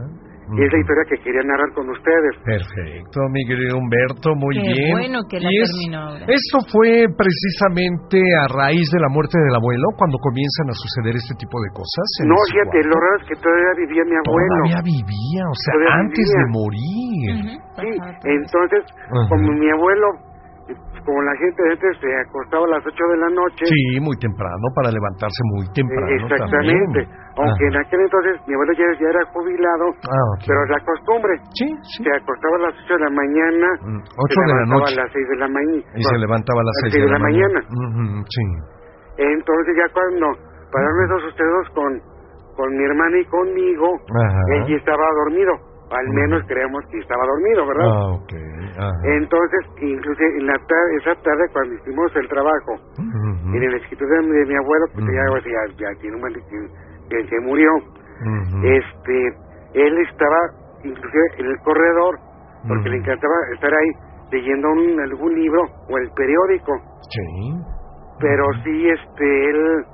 Y 0.45 0.61
es 0.61 0.69
la 0.73 0.79
historia 0.79 1.05
que 1.09 1.17
quería 1.25 1.41
narrar 1.41 1.73
con 1.73 1.89
ustedes. 1.89 2.33
Perfecto, 2.45 3.17
mi 3.33 3.41
querido 3.49 3.79
Humberto, 3.81 4.37
muy 4.37 4.55
Qué 4.61 4.69
bien. 4.77 4.93
bueno 4.93 5.19
que 5.25 5.41
la 5.41 5.49
es- 5.49 5.65
terminó 5.73 5.99
ahora. 6.13 6.25
Esto 6.29 6.57
fue 6.69 7.09
precisamente 7.17 8.19
a 8.21 8.45
raíz 8.53 8.85
de 8.93 9.01
la 9.01 9.09
muerte 9.09 9.39
del 9.41 9.55
abuelo, 9.57 9.89
cuando 9.97 10.19
comienzan 10.21 10.69
a 10.69 10.77
suceder 10.77 11.17
este 11.17 11.35
tipo 11.41 11.57
de 11.65 11.71
cosas. 11.73 12.07
No, 12.29 12.37
fíjate, 12.53 12.77
lo 12.85 12.97
raro 13.01 13.17
es 13.23 13.27
que 13.29 13.37
todavía 13.41 13.73
vivía 13.89 14.05
mi 14.05 14.17
abuelo. 14.21 14.55
Todavía 14.69 14.81
vivía, 14.85 15.43
o 15.49 15.57
sea, 15.57 15.73
Todavía 15.75 15.97
antes 16.05 16.25
vivía. 16.29 16.41
de 16.41 16.47
morir. 16.53 17.29
Ujú, 17.35 17.55
Sí, 17.55 17.89
pasaba 17.99 18.19
todo. 18.21 18.33
entonces, 18.37 18.83
Ajá. 19.01 19.29
como 19.33 19.47
mi 19.57 19.69
abuelo, 19.73 20.07
como 21.05 21.21
la 21.21 21.37
gente 21.37 21.61
antes 21.69 21.93
se 22.01 22.09
acostaba 22.17 22.65
a 22.65 22.81
las 22.81 22.83
8 22.87 22.97
de 22.97 23.17
la 23.19 23.29
noche, 23.31 23.65
Sí, 23.69 24.01
muy 24.01 24.17
temprano, 24.17 24.65
para 24.75 24.89
levantarse 24.91 25.41
muy 25.53 25.65
eh, 25.69 25.73
temprano. 25.77 26.09
exactamente, 26.17 27.05
también. 27.05 27.37
aunque 27.37 27.65
en 27.69 27.75
Ajá. 27.77 27.83
aquel 27.85 28.01
entonces 28.01 28.35
mi 28.49 28.55
abuelo 28.55 28.73
ya, 28.73 28.89
ya 28.97 29.09
era 29.13 29.23
jubilado, 29.37 29.87
Ah, 30.09 30.25
ok. 30.33 30.45
pero 30.49 30.61
la 30.73 30.81
costumbre, 30.81 31.33
Sí, 31.53 31.69
sí. 31.93 32.05
se 32.05 32.11
acostaba 32.17 32.57
a 32.57 32.63
las 32.71 32.75
8 32.81 32.95
de 32.97 33.01
la 33.05 33.11
mañana, 33.13 33.67
Mm, 33.85 34.01
se 34.01 34.17
Ocho 34.17 34.41
de 34.41 34.47
la 34.49 34.55
levantaba 34.55 34.81
noche. 34.81 34.95
a 34.97 35.03
las 35.05 35.13
6 35.13 35.29
de 35.29 35.37
la 35.37 35.49
mañana. 35.49 35.85
Y 35.95 36.03
se 36.03 36.19
levantaba 36.19 36.61
a 36.61 36.65
las 36.65 36.77
seis 36.81 36.93
de 36.95 37.11
la, 37.13 37.19
mañana. 37.19 37.59
Ujú, 37.69 38.05
sí. 38.25 38.45
Entonces 39.19 39.73
ya 39.77 39.87
cuando 39.93 40.27
pasaron 40.73 41.05
esos 41.05 41.21
sucesos 41.31 41.65
con, 41.75 41.91
con 42.57 42.69
mi 42.77 42.85
hermana 42.85 43.19
y 43.21 43.25
conmigo, 43.27 43.87
Ajá. 44.25 44.41
él 44.57 44.67
ya 44.69 44.77
estaba 44.77 45.05
dormido, 45.25 45.53
al 45.91 46.09
menos 46.09 46.43
creemos 46.47 46.85
que 46.91 46.99
estaba 46.99 47.25
dormido, 47.27 47.67
¿verdad? 47.67 47.87
Ah, 47.87 48.13
ok. 48.15 48.33
Ajá. 48.79 48.91
Entonces, 49.05 49.61
inclusive 49.81 50.39
en 50.39 50.47
la 50.47 50.59
tarde, 50.67 50.97
esa 50.97 51.15
tarde 51.23 51.49
cuando 51.53 51.75
hicimos 51.75 52.15
el 52.17 52.29
trabajo 52.29 52.73
Ujú, 52.99 53.57
en 53.57 53.63
el 53.63 53.75
escritorio 53.75 54.23
de, 54.23 54.29
de 54.39 54.47
mi 54.47 54.55
abuelo, 54.57 54.87
pues 54.93 55.05
Ujú. 55.05 55.15
ya, 55.15 55.31
o 55.31 55.41
sea, 55.41 55.61
ya, 55.79 56.01
tiene 56.01 56.17
un 56.17 56.23
momento 56.23 56.41
que, 56.49 56.69
que 57.09 57.29
se 57.29 57.41
murió, 57.41 57.71
ujú. 57.77 58.65
este, 58.65 59.37
él 59.75 59.99
estaba 60.09 60.39
inclusive 60.83 61.25
en 61.39 61.47
el 61.47 61.61
corredor, 61.61 62.19
porque 62.67 62.89
le 62.89 62.97
encantaba 62.97 63.35
estar 63.55 63.71
ahí 63.73 63.91
leyendo 64.31 64.69
un, 64.71 65.01
algún 65.01 65.35
libro 65.35 65.63
o 65.89 65.99
el 65.99 66.11
periódico, 66.13 66.73
Sí. 67.11 67.65
pero 68.19 68.45
sí, 68.63 68.89
este, 68.89 69.51
él, 69.51 69.85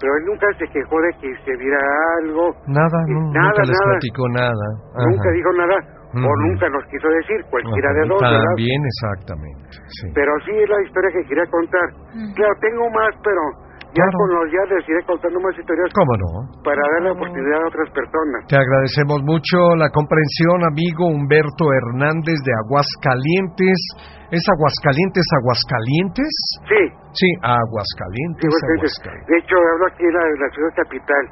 pero 0.00 0.12
él 0.16 0.24
nunca 0.26 0.46
se 0.58 0.66
quejó 0.68 1.00
de 1.00 1.10
que 1.20 1.28
se 1.44 1.56
viera 1.56 1.78
algo, 2.22 2.54
Nada, 2.66 2.98
Eh, 3.08 3.12
no, 3.14 3.32
nada, 3.32 3.48
nunca 3.48 3.62
les 3.64 3.78
nada. 3.80 3.90
platicó 3.96 4.28
nada. 4.28 4.66
nunca 5.08 5.28
Ajá. 5.28 5.36
dijo 5.36 5.52
nada, 5.52 5.76
o 6.16 6.18
Ujú. 6.18 6.42
nunca 6.48 6.68
nos 6.68 6.84
quiso 6.86 7.08
decir, 7.08 7.38
cualquiera 7.50 7.90
Ajá. 7.90 8.00
de 8.00 8.08
dos, 8.08 8.20
¿verdad? 8.20 8.44
También, 8.56 8.80
exactamente. 8.84 9.68
Sí. 10.00 10.06
Pero 10.14 10.32
sí 10.44 10.52
es 10.52 10.68
la 10.68 10.80
historia 10.82 11.10
que 11.12 11.24
quería 11.28 11.46
contar. 11.50 11.86
Ujú. 12.12 12.34
Claro, 12.36 12.54
tengo 12.60 12.90
más, 12.90 13.12
pero 13.24 13.42
ya 13.96 14.04
Claro. 14.04 14.18
con 14.20 14.28
los 14.36 14.46
ya 14.52 14.62
les 14.68 14.84
iré 14.92 15.00
contando 15.08 15.40
más 15.40 15.56
historias 15.56 15.88
¿Cómo 15.96 16.12
no? 16.20 16.28
para 16.60 16.82
darle 16.94 17.10
oportunidad 17.16 17.64
a 17.64 17.68
otras 17.72 17.88
personas. 17.96 18.38
Te 18.46 18.56
agradecemos 18.60 19.18
mucho 19.24 19.56
la 19.80 19.88
comprensión, 19.88 20.60
amigo 20.68 21.08
Humberto 21.08 21.64
Hernández 21.72 22.36
de 22.44 22.52
Aguascalientes. 22.68 23.78
¿Es 24.30 24.42
Aguascalientes, 24.52 25.24
Aguascalientes? 25.40 26.30
Sí, 26.68 26.82
Sí, 27.16 27.24
sí, 27.24 27.28
Aguascalientes, 27.40 28.52
Aguascalientes. 28.52 29.26
de 29.32 29.36
hecho 29.40 29.54
hablo 29.56 29.86
aquí 29.88 30.04
en 30.04 30.12
la, 30.12 30.22
la 30.44 30.48
ciudad 30.52 30.72
capital. 30.76 31.24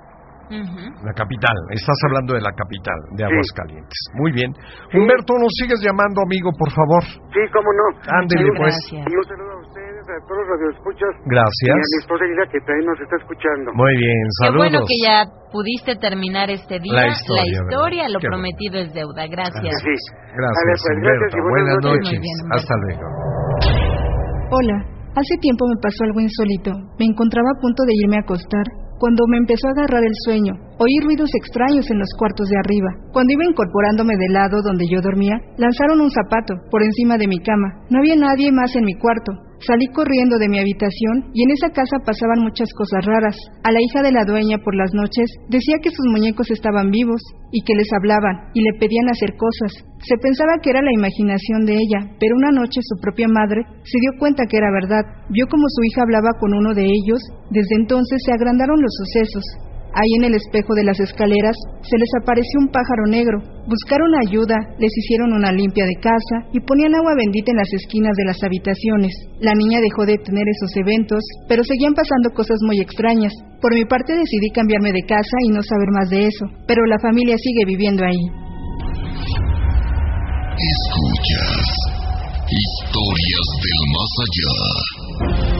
La 1.02 1.12
capital, 1.16 1.56
estás 1.72 1.96
hablando 2.06 2.34
de 2.34 2.40
la 2.44 2.52
capital, 2.52 2.94
de 3.16 3.24
Sí. 3.24 3.32
Aguascalientes. 3.32 3.98
Muy 4.14 4.30
bien. 4.30 4.52
Humberto, 4.92 5.32
nos 5.40 5.50
sigues 5.58 5.80
llamando, 5.82 6.20
amigo, 6.22 6.52
por 6.58 6.70
favor. 6.70 7.02
Sí, 7.32 7.40
cómo 7.50 7.68
no. 7.72 7.84
Ándele, 8.12 8.50
pues. 8.56 8.76
un 8.92 9.24
saludo 9.24 9.52
a 9.52 9.60
ustedes, 9.64 9.83
a 10.12 10.18
todos 10.28 10.38
los 10.44 10.48
radioescuchas. 10.54 11.12
Y 11.16 11.24
a 11.24 11.30
Gracias. 11.32 11.74
mi 11.80 11.98
esposa 12.04 12.22
Lila, 12.28 12.44
que 12.52 12.60
también 12.66 12.86
nos 12.86 12.98
está 13.00 13.16
escuchando. 13.16 13.66
Muy 13.74 13.94
bien, 13.96 14.18
Qué 14.24 14.36
saludos. 14.44 14.62
bueno 14.64 14.78
que 14.84 14.96
ya 15.00 15.16
pudiste 15.50 15.92
terminar 15.96 16.46
este 16.50 16.76
día. 16.80 16.92
La 16.94 17.08
historia, 17.08 17.58
historia, 17.64 18.02
¿verdad? 18.04 18.14
lo 18.14 18.20
Qué 18.20 18.28
prometido 18.28 18.74
es 18.84 18.88
deuda. 18.92 19.22
Gracias. 19.26 19.74
Sí. 19.80 19.94
Gracias, 20.34 20.60
Vale, 20.60 20.74
pues, 20.74 20.96
gracias 21.04 21.30
y 21.34 21.40
buenas 21.40 21.64
Buenas 21.64 21.78
noches. 21.88 22.18
bien. 22.20 22.36
Hasta 22.52 22.74
luego. 22.84 23.04
Hola, 24.50 24.76
hace 25.16 25.34
tiempo 25.40 25.62
me 25.68 25.78
pasó 25.80 26.04
algo 26.04 26.20
insólito. 26.20 26.70
Me 26.98 27.06
encontraba 27.06 27.48
a 27.56 27.60
punto 27.60 27.82
de 27.86 27.94
irme 27.96 28.16
a 28.16 28.24
acostar 28.26 28.66
cuando 28.98 29.26
me 29.28 29.38
empezó 29.38 29.66
a 29.68 29.74
agarrar 29.74 30.04
el 30.04 30.14
sueño. 30.24 30.52
Oí 30.78 30.94
ruidos 31.02 31.30
extraños 31.34 31.90
en 31.90 31.98
los 31.98 32.08
cuartos 32.18 32.46
de 32.48 32.56
arriba. 32.62 32.90
Cuando 33.12 33.32
iba 33.34 33.44
incorporándome 33.44 34.14
del 34.16 34.32
lado 34.32 34.62
donde 34.62 34.86
yo 34.86 35.00
dormía, 35.02 35.34
lanzaron 35.58 36.00
un 36.00 36.10
zapato 36.10 36.54
por 36.70 36.82
encima 36.82 37.18
de 37.18 37.26
mi 37.28 37.38
cama. 37.42 37.84
No 37.90 37.98
había 37.98 38.14
nadie 38.16 38.52
más 38.52 38.74
en 38.76 38.84
mi 38.84 38.94
cuarto. 38.94 39.32
Salí 39.60 39.86
corriendo 39.94 40.36
de 40.38 40.48
mi 40.48 40.58
habitación 40.58 41.30
y 41.32 41.42
en 41.44 41.50
esa 41.52 41.70
casa 41.70 41.96
pasaban 42.04 42.42
muchas 42.42 42.68
cosas 42.74 43.04
raras. 43.06 43.36
A 43.62 43.70
la 43.70 43.80
hija 43.80 44.02
de 44.02 44.12
la 44.12 44.24
dueña 44.24 44.58
por 44.58 44.74
las 44.74 44.92
noches 44.92 45.30
decía 45.48 45.78
que 45.82 45.90
sus 45.90 46.06
muñecos 46.10 46.50
estaban 46.50 46.90
vivos 46.90 47.22
y 47.52 47.62
que 47.62 47.74
les 47.74 47.88
hablaban 47.92 48.50
y 48.52 48.60
le 48.62 48.78
pedían 48.78 49.08
hacer 49.08 49.36
cosas. 49.36 49.84
Se 50.02 50.18
pensaba 50.18 50.58
que 50.60 50.70
era 50.70 50.82
la 50.82 50.92
imaginación 50.92 51.64
de 51.64 51.74
ella, 51.74 52.00
pero 52.18 52.36
una 52.36 52.50
noche 52.50 52.80
su 52.82 53.00
propia 53.00 53.28
madre 53.28 53.62
se 53.84 53.98
dio 54.00 54.18
cuenta 54.18 54.44
que 54.50 54.58
era 54.58 54.70
verdad. 54.70 55.04
Vio 55.30 55.46
como 55.46 55.64
su 55.68 55.80
hija 55.84 56.02
hablaba 56.02 56.34
con 56.40 56.52
uno 56.52 56.74
de 56.74 56.84
ellos. 56.84 57.22
Desde 57.50 57.76
entonces 57.78 58.20
se 58.26 58.32
agrandaron 58.32 58.76
los 58.80 58.92
sucesos. 58.92 59.73
Ahí 59.94 60.10
en 60.18 60.24
el 60.24 60.34
espejo 60.34 60.74
de 60.74 60.82
las 60.82 60.98
escaleras 60.98 61.54
se 61.86 61.96
les 61.96 62.10
apareció 62.18 62.58
un 62.58 62.68
pájaro 62.74 63.06
negro. 63.06 63.38
Buscaron 63.70 64.10
ayuda, 64.26 64.58
les 64.78 64.90
hicieron 64.90 65.32
una 65.32 65.52
limpia 65.52 65.86
de 65.86 65.94
casa 66.02 66.50
y 66.52 66.58
ponían 66.58 66.94
agua 66.98 67.14
bendita 67.14 67.52
en 67.52 67.62
las 67.62 67.72
esquinas 67.72 68.10
de 68.18 68.24
las 68.26 68.42
habitaciones. 68.42 69.14
La 69.38 69.54
niña 69.54 69.78
dejó 69.78 70.04
de 70.04 70.18
tener 70.18 70.42
esos 70.50 70.74
eventos, 70.82 71.22
pero 71.46 71.62
seguían 71.62 71.94
pasando 71.94 72.34
cosas 72.34 72.58
muy 72.66 72.80
extrañas. 72.80 73.32
Por 73.62 73.72
mi 73.72 73.84
parte 73.84 74.18
decidí 74.18 74.50
cambiarme 74.50 74.90
de 74.90 75.06
casa 75.06 75.36
y 75.46 75.54
no 75.54 75.62
saber 75.62 75.88
más 75.94 76.10
de 76.10 76.26
eso, 76.26 76.44
pero 76.66 76.84
la 76.86 76.98
familia 76.98 77.38
sigue 77.38 77.64
viviendo 77.64 78.04
ahí. 78.04 78.18
Escuchas 80.58 81.70
historias 82.50 83.46
del 83.62 83.82
más 83.94 84.12
allá. 84.26 85.53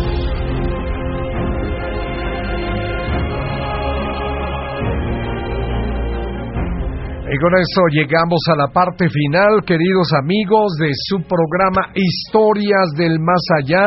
Y 7.35 7.39
con 7.39 7.51
eso 7.59 7.83
llegamos 7.91 8.39
a 8.53 8.55
la 8.63 8.69
parte 8.69 9.09
final, 9.11 9.65
queridos 9.67 10.07
amigos, 10.23 10.71
de 10.79 10.91
su 11.11 11.17
programa 11.27 11.91
Historias 11.93 12.95
del 12.97 13.19
Más 13.19 13.43
Allá. 13.59 13.83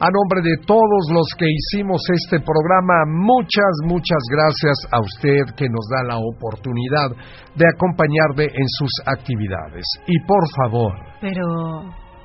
A 0.00 0.08
nombre 0.10 0.42
de 0.42 0.56
todos 0.66 1.06
los 1.14 1.28
que 1.38 1.46
hicimos 1.46 2.02
este 2.12 2.40
programa, 2.40 3.04
muchas, 3.06 3.70
muchas 3.84 4.18
gracias 4.32 4.74
a 4.90 4.98
usted 4.98 5.54
que 5.54 5.68
nos 5.68 5.86
da 5.94 6.02
la 6.02 6.18
oportunidad 6.18 7.10
de 7.54 7.64
acompañarle 7.72 8.46
en 8.46 8.66
sus 8.66 8.90
actividades. 9.06 9.84
Y 10.08 10.18
por 10.26 10.42
favor, 10.58 10.92
Pero, 11.20 11.46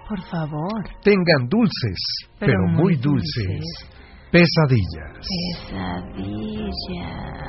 por 0.10 0.22
favor, 0.32 0.82
tengan 1.04 1.48
dulces, 1.48 2.00
pero, 2.40 2.54
Pero 2.54 2.68
muy 2.70 2.82
muy 2.82 2.96
dulces, 2.96 3.46
dulces. 3.46 3.90
pesadillas. 4.32 5.20
pesadilla. 5.70 7.46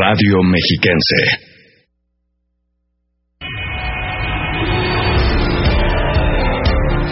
Radio 0.00 0.38
Mexiquense. 0.44 1.20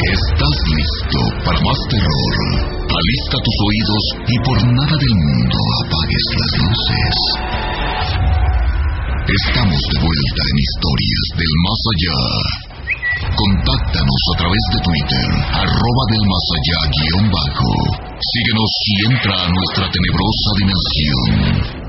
¿Estás 0.07 0.57
listo 0.71 1.21
para 1.45 1.61
más 1.61 1.81
terror? 1.91 2.37
Alista 2.89 3.37
tus 3.43 3.59
oídos 3.69 4.05
y 4.29 4.37
por 4.45 4.59
nada 4.63 4.97
del 4.97 5.15
mundo 5.15 5.59
apagues 5.85 6.27
las 6.41 6.53
luces. 6.63 7.17
Estamos 9.29 9.83
de 9.93 9.99
vuelta 10.01 10.43
en 10.47 10.57
Historias 10.63 11.27
del 11.37 11.53
Más 11.65 11.81
Allá. 11.93 12.66
Contáctanos 13.37 14.23
a 14.33 14.39
través 14.39 14.65
de 14.73 14.79
Twitter, 14.81 15.27
arroba 15.61 16.05
del 16.09 16.25
más 16.25 16.47
allá 16.57 16.79
guion 16.89 17.27
bajo. 17.29 17.71
Síguenos 18.17 18.71
y 18.81 18.95
entra 19.13 19.35
a 19.45 19.49
nuestra 19.53 19.85
tenebrosa 19.93 20.51
dimensión. 20.57 21.86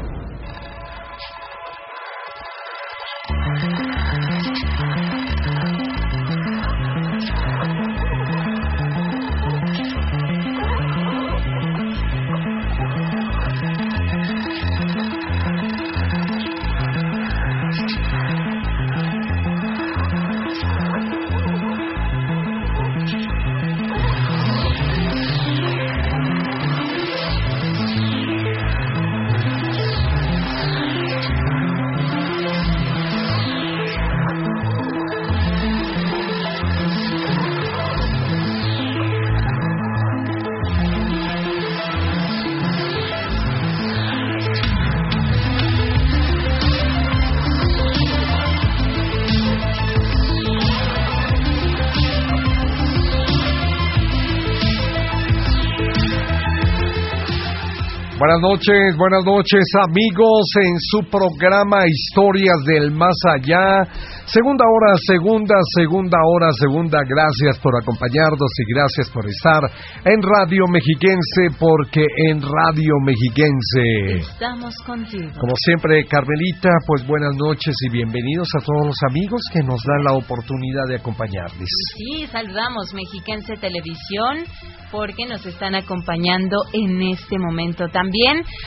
Buenas 58.18 58.41
noches, 58.41 58.97
buenas 58.97 59.24
noches 59.26 59.61
amigos 59.86 60.41
en 60.65 60.74
su 60.89 61.05
programa 61.05 61.86
Historias 61.86 62.57
del 62.65 62.89
Más 62.89 63.13
Allá. 63.30 63.86
Segunda 64.26 64.65
hora, 64.65 64.97
segunda, 65.05 65.53
segunda 65.78 66.18
hora, 66.26 66.49
segunda. 66.57 66.97
Gracias 67.05 67.61
por 67.61 67.78
acompañarnos 67.78 68.49
y 68.57 68.74
gracias 68.74 69.13
por 69.13 69.22
estar 69.30 69.61
en 70.03 70.18
Radio 70.18 70.65
Mexiquense 70.65 71.53
porque 71.59 72.07
en 72.26 72.41
Radio 72.41 72.97
Mexiquense 73.05 74.34
estamos 74.34 74.74
contigo. 74.82 75.38
Como 75.39 75.53
siempre, 75.55 76.03
Carmelita, 76.09 76.74
pues 76.88 77.05
buenas 77.05 77.36
noches 77.38 77.76
y 77.86 77.91
bienvenidos 77.91 78.47
a 78.57 78.65
todos 78.65 78.88
los 78.88 78.99
amigos 79.11 79.41
que 79.53 79.61
nos 79.61 79.78
dan 79.86 80.03
la 80.03 80.18
oportunidad 80.18 80.89
de 80.89 80.95
acompañarles. 80.95 81.70
Sí, 81.95 82.26
saludamos 82.26 82.95
Mexiquense 82.95 83.57
Televisión 83.61 84.41
porque 84.91 85.28
nos 85.28 85.45
están 85.45 85.76
acompañando 85.76 86.57
en 86.74 87.01
este 87.03 87.38
momento. 87.38 87.88
También 87.89 88.07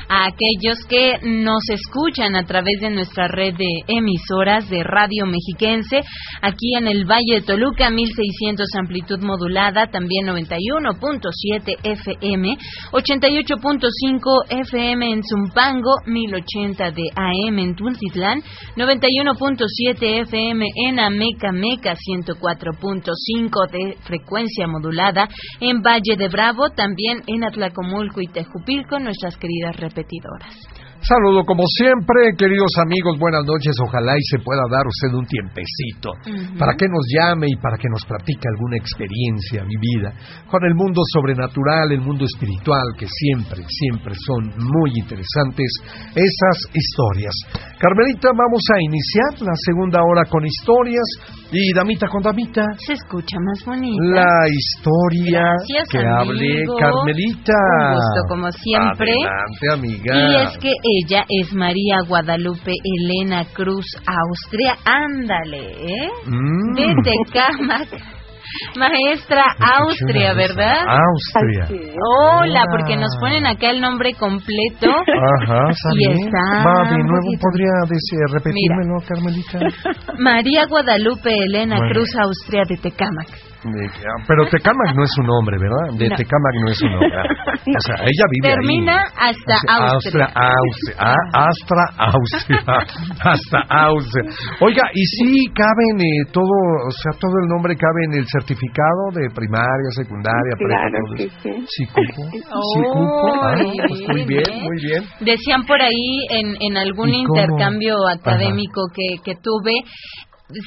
a 0.09 0.27
aquellos 0.27 0.79
que 0.89 1.19
nos 1.23 1.69
escuchan 1.71 2.35
a 2.37 2.45
través 2.45 2.81
de 2.81 2.91
nuestra 2.91 3.29
red 3.29 3.55
de 3.55 3.69
emisoras 3.89 4.69
de 4.69 4.83
Radio 4.83 5.27
Mexiquense, 5.27 6.01
aquí 6.43 6.77
en 6.77 6.87
el 6.87 7.05
Valle 7.05 7.41
de 7.41 7.43
Toluca, 7.43 7.91
1600 7.91 8.67
amplitud 8.79 9.21
modulada, 9.21 9.87
también 9.87 10.27
91.7 10.27 11.77
FM, 11.83 12.57
88.5 12.93 14.67
FM 14.67 15.13
en 15.13 15.23
Zumpango, 15.23 15.95
1080 16.07 16.91
de 16.91 17.03
AM 17.15 17.59
en 17.59 17.75
Tultitlán, 17.75 18.43
91.7 18.77 20.21
FM 20.23 20.67
en 20.87 20.99
Ameca 20.99 21.53
Meca, 21.53 21.95
104.5 21.95 23.71
de 23.71 23.97
frecuencia 24.03 24.67
modulada 24.67 25.29
en 25.61 25.83
Valle 25.83 26.17
de 26.17 26.29
Bravo, 26.29 26.71
también 26.71 27.23
en 27.27 27.45
Atlacomulco 27.45 28.21
y 28.21 28.29
Tejupilco, 28.29 28.99
nuestras 29.31 29.37
queridas 29.37 29.77
repetidoras. 29.77 30.80
Saludo 31.03 31.45
como 31.47 31.65
siempre, 31.67 32.37
queridos 32.37 32.73
amigos, 32.77 33.19
buenas 33.19 33.41
noches. 33.47 33.73
Ojalá 33.83 34.13
y 34.19 34.23
se 34.23 34.39
pueda 34.45 34.61
dar 34.71 34.85
usted 34.87 35.09
un 35.17 35.25
tiempecito 35.25 36.13
para 36.59 36.77
que 36.77 36.87
nos 36.89 37.07
llame 37.09 37.47
y 37.49 37.57
para 37.57 37.79
que 37.79 37.89
nos 37.89 38.05
platique 38.05 38.45
alguna 38.53 38.77
experiencia 38.77 39.65
vivida 39.65 40.13
con 40.51 40.61
el 40.63 40.75
mundo 40.75 41.01
sobrenatural, 41.11 41.93
el 41.93 42.03
mundo 42.03 42.27
espiritual, 42.27 42.85
que 42.99 43.07
siempre, 43.09 43.65
siempre 43.67 44.13
son 44.27 44.53
muy 44.61 44.93
interesantes 45.01 45.73
esas 46.15 46.59
historias. 46.69 47.33
Carmelita, 47.81 48.29
vamos 48.37 48.61
a 48.69 48.77
iniciar 48.85 49.41
la 49.41 49.57
segunda 49.57 50.01
hora 50.05 50.29
con 50.29 50.45
historias 50.45 51.09
y 51.51 51.73
damita 51.73 52.09
con 52.09 52.23
damita. 52.23 52.63
Se 52.77 52.93
escucha 52.93 53.39
más 53.41 53.65
bonita. 53.65 54.05
La 54.05 54.45
historia 54.53 55.49
Gracias, 55.49 55.89
que 55.89 55.99
amigo. 55.99 56.21
hable 56.21 56.65
Carmelita. 56.79 57.57
Un 57.57 57.95
gusto, 57.97 58.21
como 58.29 58.53
siempre. 58.53 59.13
Adelante, 59.17 59.65
amiga. 59.73 60.13
Y 60.13 60.45
es 60.45 60.59
que 60.59 60.73
ella 61.05 61.25
es 61.29 61.53
María 61.53 61.99
Guadalupe 62.07 62.73
Elena 62.83 63.45
Cruz 63.53 63.87
Austria. 64.07 64.77
Ándale, 64.85 65.73
¿eh? 65.73 66.09
Mm. 66.27 66.75
De 66.75 66.95
Tecámac. 67.05 67.89
Maestra 68.77 69.45
Austria, 69.79 70.35
¿verdad? 70.35 70.85
Austria. 70.87 71.69
Hola, 72.05 72.65
porque 72.71 72.97
nos 72.97 73.11
ponen 73.21 73.47
acá 73.47 73.71
el 73.71 73.81
nombre 73.81 74.15
completo. 74.15 74.91
Ajá, 74.91 75.69
Y 75.95 76.11
está 76.11 76.65
Va, 76.67 76.91
de 76.91 76.99
nuevo, 76.99 77.31
¿podría 77.41 77.73
decir, 77.89 78.19
repetírmelo, 78.33 78.97
Carmelita? 79.07 80.15
María 80.19 80.67
Guadalupe 80.67 81.33
Elena 81.33 81.77
Bueno. 81.79 81.93
Cruz 81.95 82.11
Austria 82.21 82.63
de 82.69 82.77
Tecámac. 82.77 83.29
De- 83.63 83.87
ah, 83.87 84.25
Pero 84.27 84.47
Tecamac 84.49 84.95
no 84.97 85.05
es 85.05 85.11
un 85.21 85.27
nombre, 85.27 85.57
¿verdad? 85.59 85.99
De 85.99 86.09
No. 86.09 86.17
Tecamac 86.17 86.55
no 86.65 86.69
es 86.71 86.81
un 86.83 86.91
nombre. 86.93 87.11
O 87.61 87.81
sea, 87.81 87.95
ella 88.03 88.25
vive 88.31 88.49
Termina 88.57 89.03
ahí. 89.19 89.35
hasta 89.37 89.55
Austria. 89.69 90.25
Austria. 90.25 90.27
Austria. 90.35 90.97
Ah, 90.99 91.49
Astra, 91.51 91.85
Austria. 91.99 92.63
Hasta 93.31 93.59
Austria. 93.85 94.25
Oiga, 94.61 94.83
¿y 94.95 95.05
si 95.05 95.45
caben 95.53 96.01
eh, 96.01 96.25
todo, 96.33 96.49
o 96.49 96.91
sea, 96.91 97.13
todo 97.21 97.33
el 97.43 97.49
nombre 97.49 97.77
cabe 97.77 98.05
en 98.07 98.15
el 98.21 98.27
certificado 98.29 99.13
de 99.13 99.29
primaria, 99.35 99.91
secundaria, 99.95 100.53
prepa, 100.57 100.89
Claro 100.89 101.05
que 101.17 101.29
sí. 101.29 101.67
¿Sí 101.69 101.85
cupo? 101.87 102.31
¿Sí 102.33 102.81
cupo? 102.81 103.41
Ah, 103.43 103.55
pues 103.89 104.01
muy 104.09 104.25
bien, 104.25 104.43
¿eh? 104.51 104.63
muy 104.63 104.77
bien. 104.83 105.05
Decían 105.21 105.65
por 105.67 105.81
ahí 105.83 106.27
en, 106.31 106.57
en 106.61 106.77
algún 106.79 107.11
intercambio 107.13 107.97
académico 108.09 108.83
que, 108.95 109.21
que 109.23 109.35
tuve, 109.43 109.73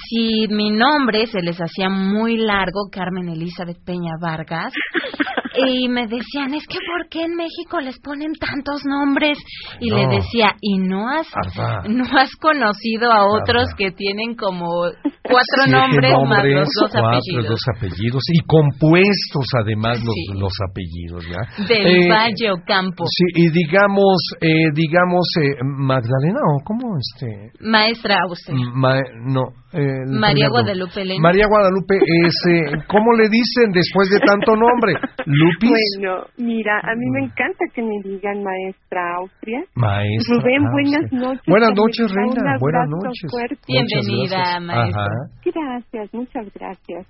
si 0.09 0.47
mi 0.49 0.69
nombre 0.71 1.25
se 1.27 1.41
les 1.41 1.57
hacía 1.59 1.89
muy 1.89 2.37
largo, 2.37 2.89
Carmen 2.91 3.29
Elizabeth 3.29 3.83
Peña 3.85 4.13
Vargas, 4.21 4.73
y 5.67 5.87
me 5.87 6.07
decían, 6.07 6.53
es 6.55 6.65
que 6.67 6.77
¿por 6.79 7.07
qué 7.09 7.23
en 7.23 7.35
México 7.35 7.79
les 7.79 7.99
ponen 7.99 8.33
tantos 8.33 8.81
nombres? 8.85 9.37
Y 9.79 9.89
No. 9.89 9.97
le 9.97 10.07
decía, 10.15 10.55
¿y 10.61 10.77
no 10.79 11.07
has, 11.09 11.27
Arda. 11.35 11.83
no 11.87 12.03
has 12.17 12.31
conocido 12.41 13.11
a 13.11 13.25
otros 13.27 13.63
Arda. 13.69 13.75
que 13.77 13.91
tienen 13.91 14.35
como 14.35 14.65
cuatro 15.23 15.67
nombres, 15.69 16.11
más 16.27 16.43
los 16.43 16.67
dos 16.79 16.91
cuatro, 16.91 17.07
apellidos? 17.07 17.47
dos 17.49 17.61
apellidos 17.77 18.23
y 18.33 18.39
compuestos 18.47 19.45
además 19.61 19.99
los, 20.03 20.13
Sí. 20.15 20.39
los 20.39 20.53
apellidos, 20.69 21.25
¿ya? 21.27 21.65
Del 21.67 21.85
Eh, 21.87 22.09
Valle 22.09 22.51
Ocampo. 22.51 23.05
Sí, 23.07 23.23
y 23.35 23.49
digamos, 23.51 24.17
eh, 24.41 24.69
digamos, 24.73 25.27
eh, 25.41 25.55
Magdalena, 25.63 26.39
o 26.55 26.63
cómo 26.63 26.95
este, 26.97 27.51
Maestra 27.61 28.17
Austria. 28.27 28.57
Ma- 28.73 28.99
no, 29.25 29.43
eh, 29.73 30.05
María. 30.07 30.47
Guadalupe 30.49 31.01
Elena. 31.01 31.19
María 31.21 31.45
Guadalupe 31.47 31.95
es, 31.97 32.35
eh, 32.49 32.83
¿cómo 32.87 33.13
le 33.13 33.27
dicen 33.29 33.71
después 33.73 34.09
de 34.09 34.19
tanto 34.25 34.55
nombre? 34.55 34.93
Lupis, 35.25 35.71
Bueno, 35.97 36.25
mira, 36.37 36.79
a 36.83 36.93
mí 36.95 37.05
me 37.11 37.25
encanta 37.25 37.65
que 37.73 37.81
me 37.81 37.97
digan 38.03 38.43
maestra 38.43 39.01
Austria. 39.19 39.59
maestra. 39.75 40.37
Rubén, 40.37 40.63
buenas 40.71 41.11
noches. 41.11 41.43
Buenas 41.47 41.73
noches, 41.75 42.05
reina, 42.13 42.57
buenas 42.59 42.87
noches. 42.89 43.29
fuerte. 43.31 43.57
Bienvenida, 43.67 44.59
maestra. 44.61 45.03
Ajá. 45.03 45.43
Gracias, 45.43 46.13
muchas 46.13 46.45
gracias. 46.53 47.07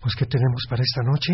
Pues, 0.00 0.14
¿qué 0.14 0.26
tenemos 0.26 0.62
para 0.70 0.82
esta 0.82 1.02
noche? 1.02 1.32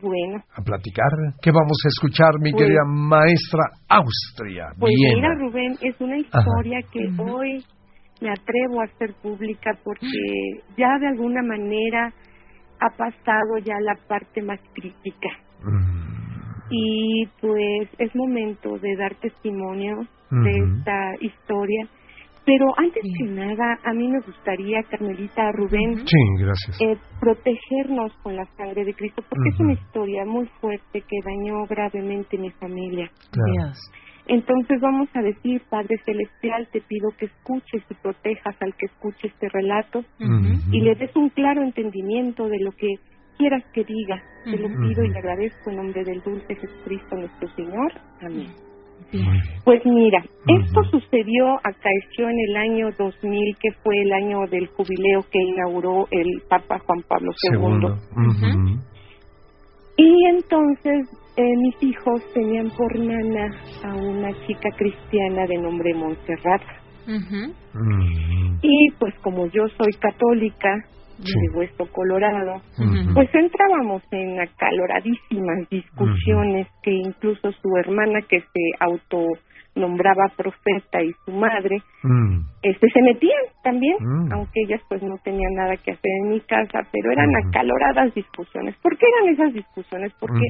Bueno, 0.00 0.42
A 0.56 0.62
platicar. 0.62 1.08
¿Qué 1.42 1.50
vamos 1.50 1.76
a 1.84 1.88
escuchar, 1.88 2.32
mi 2.40 2.50
Pues- 2.52 2.64
querida 2.64 2.80
maestra 2.86 3.60
Austria? 3.88 4.68
pues 4.78 4.92
Bien. 4.96 5.14
mira, 5.16 5.28
Rubén, 5.38 5.72
es 5.82 6.00
una 6.00 6.16
historia 6.18 6.80
que 6.90 7.00
hoy 7.20 7.62
me 8.22 8.30
atrevo 8.30 8.80
a 8.80 8.84
hacer 8.84 9.12
pública 9.22 9.72
porque 9.84 10.06
ya 10.76 10.98
de 10.98 11.08
alguna 11.08 11.42
manera 11.42 12.12
ha 12.80 12.90
pasado 12.96 13.58
ya 13.64 13.74
la 13.80 13.94
parte 14.08 14.40
más 14.42 14.60
crítica. 14.72 15.28
Mm, 15.64 16.02
y 16.70 17.26
pues 17.40 17.88
es 17.98 18.14
momento 18.14 18.78
de 18.78 18.96
dar 18.96 19.14
testimonio 19.16 20.06
de 20.30 20.50
esta 20.50 21.14
historia. 21.20 21.86
Pero 22.44 22.66
antes 22.76 23.02
que 23.18 23.24
nada, 23.30 23.78
a 23.84 23.92
mí 23.92 24.08
me 24.08 24.18
gustaría, 24.20 24.82
Carmelita 24.90 25.52
Rubén, 25.52 25.98
Sí, 26.04 26.16
gracias. 26.40 26.80
eh, 26.80 26.96
protegernos 27.20 28.12
con 28.22 28.34
la 28.34 28.44
sangre 28.56 28.84
de 28.84 28.94
Cristo, 28.94 29.22
porque 29.28 29.48
es 29.54 29.60
una 29.60 29.74
historia 29.74 30.24
muy 30.24 30.46
fuerte 30.60 31.02
que 31.02 31.16
dañó 31.24 31.64
gravemente 31.68 32.36
mi 32.38 32.50
familia. 32.50 33.08
Claro. 33.30 33.52
Dios. 33.52 33.78
Entonces 34.26 34.80
vamos 34.80 35.08
a 35.14 35.22
decir, 35.22 35.62
Padre 35.68 35.96
Celestial, 36.04 36.68
te 36.72 36.80
pido 36.80 37.10
que 37.18 37.26
escuches 37.26 37.82
y 37.90 37.94
protejas 37.94 38.56
al 38.60 38.74
que 38.76 38.86
escuche 38.86 39.28
este 39.28 39.48
relato 39.48 40.04
y 40.70 40.80
le 40.80 40.94
des 40.94 41.14
un 41.16 41.28
claro 41.30 41.62
entendimiento 41.62 42.48
de 42.48 42.60
lo 42.60 42.72
que 42.72 42.88
quieras 43.36 43.64
que 43.72 43.84
diga. 43.84 44.22
Te 44.44 44.56
lo 44.56 44.68
pido 44.68 45.04
y 45.04 45.10
le 45.10 45.18
agradezco 45.18 45.70
en 45.70 45.76
nombre 45.76 46.04
del 46.04 46.20
dulce 46.22 46.54
Jesucristo 46.54 47.16
nuestro 47.16 47.48
Señor. 47.54 47.92
Amén. 48.20 48.48
Pues 49.64 49.84
mira, 49.84 50.24
esto 50.46 50.84
sucedió, 50.90 51.56
acaeció 51.58 52.28
en 52.28 52.38
el 52.48 52.56
año 52.56 52.90
2000, 52.96 53.56
que 53.60 53.72
fue 53.82 53.94
el 54.00 54.12
año 54.12 54.46
del 54.50 54.68
jubileo 54.68 55.20
que 55.30 55.38
inauguró 55.42 56.06
el 56.10 56.42
Papa 56.48 56.78
Juan 56.78 57.02
Pablo 57.08 57.30
II. 57.30 57.50
Segundo. 57.50 57.98
Y 59.96 60.26
entonces 60.30 61.08
eh, 61.36 61.56
mis 61.56 61.82
hijos 61.82 62.22
tenían 62.34 62.70
por 62.70 62.98
nana 62.98 63.50
a 63.84 63.94
una 63.94 64.32
chica 64.46 64.68
cristiana 64.76 65.46
de 65.46 65.58
nombre 65.58 65.94
Montserrat. 65.94 66.62
Ujú. 67.06 67.52
Y 68.62 68.90
pues 68.98 69.14
como 69.22 69.46
yo 69.46 69.66
soy 69.76 69.92
católica, 70.00 70.68
Sí. 71.18 71.34
de 71.38 71.56
Hueso 71.56 71.86
Colorado, 71.92 72.60
pues 73.14 73.28
entrábamos 73.32 74.02
en 74.10 74.40
acaloradísimas 74.40 75.68
discusiones 75.70 76.66
que 76.82 76.90
incluso 76.90 77.52
su 77.52 77.76
hermana 77.76 78.20
que 78.28 78.40
se 78.40 78.70
autonombraba 79.74 80.28
profeta 80.36 81.02
y 81.02 81.12
su 81.24 81.32
madre 81.32 81.78
Mm. 82.02 82.40
este 82.62 82.88
se 82.90 83.02
metían 83.02 83.40
también, 83.64 83.96
Mm. 84.00 84.32
aunque 84.32 84.60
ellas 84.66 84.80
pues 84.88 85.02
no 85.02 85.16
tenían 85.24 85.54
nada 85.54 85.76
que 85.76 85.92
hacer 85.92 86.10
en 86.22 86.28
mi 86.30 86.40
casa, 86.40 86.80
pero 86.92 87.10
eran 87.12 87.30
acaloradas 87.46 88.12
discusiones. 88.14 88.74
¿Por 88.82 88.96
qué 88.98 89.06
eran 89.06 89.32
esas 89.34 89.54
discusiones? 89.54 90.12
Porque. 90.20 90.44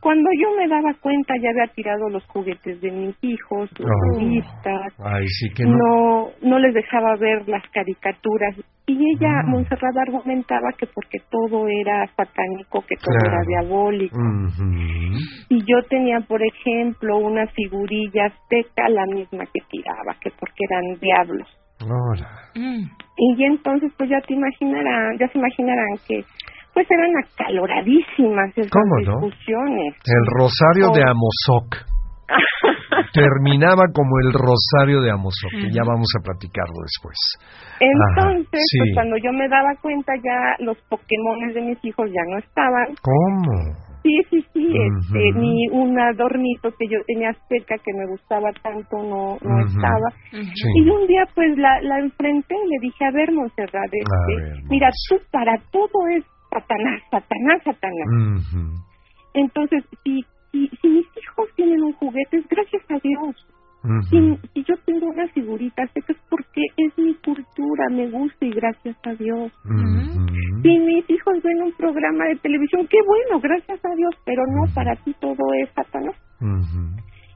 Cuando 0.00 0.28
yo 0.40 0.48
me 0.56 0.68
daba 0.68 0.94
cuenta 1.02 1.34
ya 1.42 1.50
había 1.50 1.72
tirado 1.74 2.08
los 2.08 2.24
juguetes 2.26 2.80
de 2.80 2.90
mis 2.92 3.16
hijos, 3.22 3.68
las 3.78 3.90
Oh. 3.90 4.18
revistas, 4.18 4.92
Ay, 4.98 5.26
sí 5.28 5.48
que 5.54 5.64
no. 5.64 5.76
no, 5.76 6.28
no 6.42 6.58
les 6.60 6.72
dejaba 6.74 7.16
ver 7.16 7.48
las 7.48 7.62
caricaturas 7.72 8.54
y 8.86 8.94
ella, 9.16 9.42
Mm. 9.44 9.50
Montserrat, 9.50 9.96
argumentaba 9.98 10.70
que 10.78 10.86
porque 10.86 11.18
todo 11.30 11.66
era 11.68 12.06
satánico, 12.16 12.80
que 12.88 12.96
todo 12.96 13.18
Claro. 13.20 13.36
era 13.36 13.42
diabólico. 13.46 14.16
Ujú. 14.16 14.64
Y 15.50 15.58
yo 15.60 15.82
tenía, 15.90 16.20
por 16.20 16.40
ejemplo, 16.42 17.18
una 17.18 17.46
figurilla 17.48 18.26
azteca, 18.26 18.88
la 18.88 19.04
misma 19.06 19.44
que 19.52 19.60
tiraba, 19.68 20.14
que 20.22 20.30
porque 20.30 20.64
eran 20.70 20.98
diablos. 21.00 21.48
Ahora. 21.80 22.28
Mm. 22.54 22.84
Y 23.18 23.44
entonces, 23.44 23.92
pues 23.98 24.08
ya 24.10 24.20
te 24.26 24.32
imaginarán, 24.34 25.18
ya 25.18 25.28
se 25.28 25.38
imaginarán 25.38 25.86
que 26.08 26.24
pues 26.78 26.86
eran 26.92 27.10
acaloradísimas 27.26 28.50
esas 28.54 28.70
¿Cómo 28.70 28.94
no? 29.02 29.26
discusiones. 29.26 29.94
El 30.06 30.24
rosario 30.38 30.94
de 30.94 31.02
Oh. 31.02 31.10
Amozoc. 31.10 31.74
Terminaba 33.12 33.82
como 33.92 34.14
el 34.22 34.32
rosario 34.32 35.00
de 35.02 35.10
Amozoc, 35.10 35.50
que 35.50 35.70
ya 35.74 35.82
vamos 35.82 36.06
a 36.14 36.22
platicarlo 36.22 36.78
después. 36.86 37.18
Entonces, 37.80 38.62
Ajá, 38.62 38.70
sí. 38.70 38.78
pues 38.78 38.90
cuando 38.94 39.16
yo 39.16 39.32
me 39.32 39.48
daba 39.48 39.74
cuenta 39.82 40.12
ya 40.22 40.54
los 40.64 40.78
Pokémones 40.88 41.54
de 41.54 41.62
mis 41.62 41.84
hijos 41.84 42.06
ya 42.14 42.22
no 42.30 42.38
estaban. 42.38 42.94
¿Cómo? 43.02 43.74
Sí, 44.04 44.14
sí, 44.30 44.38
sí, 44.54 44.62
este, 44.70 45.32
ni 45.34 45.66
un 45.72 45.98
adornito 45.98 46.70
que 46.78 46.86
yo 46.86 46.98
tenía 47.08 47.32
cerca 47.48 47.74
que 47.82 47.92
me 47.92 48.06
gustaba 48.06 48.48
tanto 48.62 48.96
no, 49.02 49.36
no 49.42 49.66
estaba. 49.66 50.08
Sí. 50.30 50.68
Y 50.76 50.88
un 50.88 51.06
día 51.08 51.24
pues 51.34 51.58
la, 51.58 51.80
la 51.82 51.98
enfrenté 51.98 52.54
y 52.54 52.68
le 52.70 52.78
dije, 52.80 53.04
a 53.04 53.10
ver, 53.10 53.32
Monserrat, 53.32 53.90
este, 53.90 54.34
ver, 54.36 54.62
mira, 54.70 54.88
tú 55.08 55.16
para 55.32 55.58
todo 55.72 56.06
es 56.16 56.24
Satanás, 56.50 57.02
Satanás, 57.10 57.62
Satanás. 57.64 58.08
Entonces, 59.34 59.84
si, 60.04 60.24
si, 60.52 60.68
si 60.80 60.88
mis 60.88 61.06
hijos 61.16 61.48
tienen 61.56 61.82
un 61.82 61.92
juguete, 61.94 62.38
es 62.38 62.48
gracias 62.48 62.82
a 62.90 62.98
Dios. 63.02 63.46
Ujú. 63.84 64.02
Si, 64.10 64.48
si 64.54 64.64
yo 64.64 64.74
tengo 64.84 65.06
una 65.06 65.28
figurita, 65.28 65.86
sé 65.94 66.00
que 66.02 66.12
es 66.12 66.18
porque 66.28 66.62
es 66.76 66.98
mi 66.98 67.14
cultura, 67.14 67.84
me 67.90 68.08
gusta 68.10 68.44
y 68.44 68.50
gracias 68.50 68.96
a 69.04 69.14
Dios. 69.14 69.52
Si 70.62 70.78
mis 70.80 71.08
hijos 71.10 71.42
ven 71.44 71.62
un 71.62 71.72
programa 71.72 72.24
de 72.24 72.36
televisión, 72.36 72.86
qué 72.90 72.98
bueno, 73.06 73.40
gracias 73.40 73.78
a 73.84 73.94
Dios, 73.94 74.14
pero 74.24 74.42
no, 74.46 74.74
para 74.74 74.96
ti 74.96 75.14
todo 75.20 75.44
es 75.62 75.70
Satanás. 75.74 76.16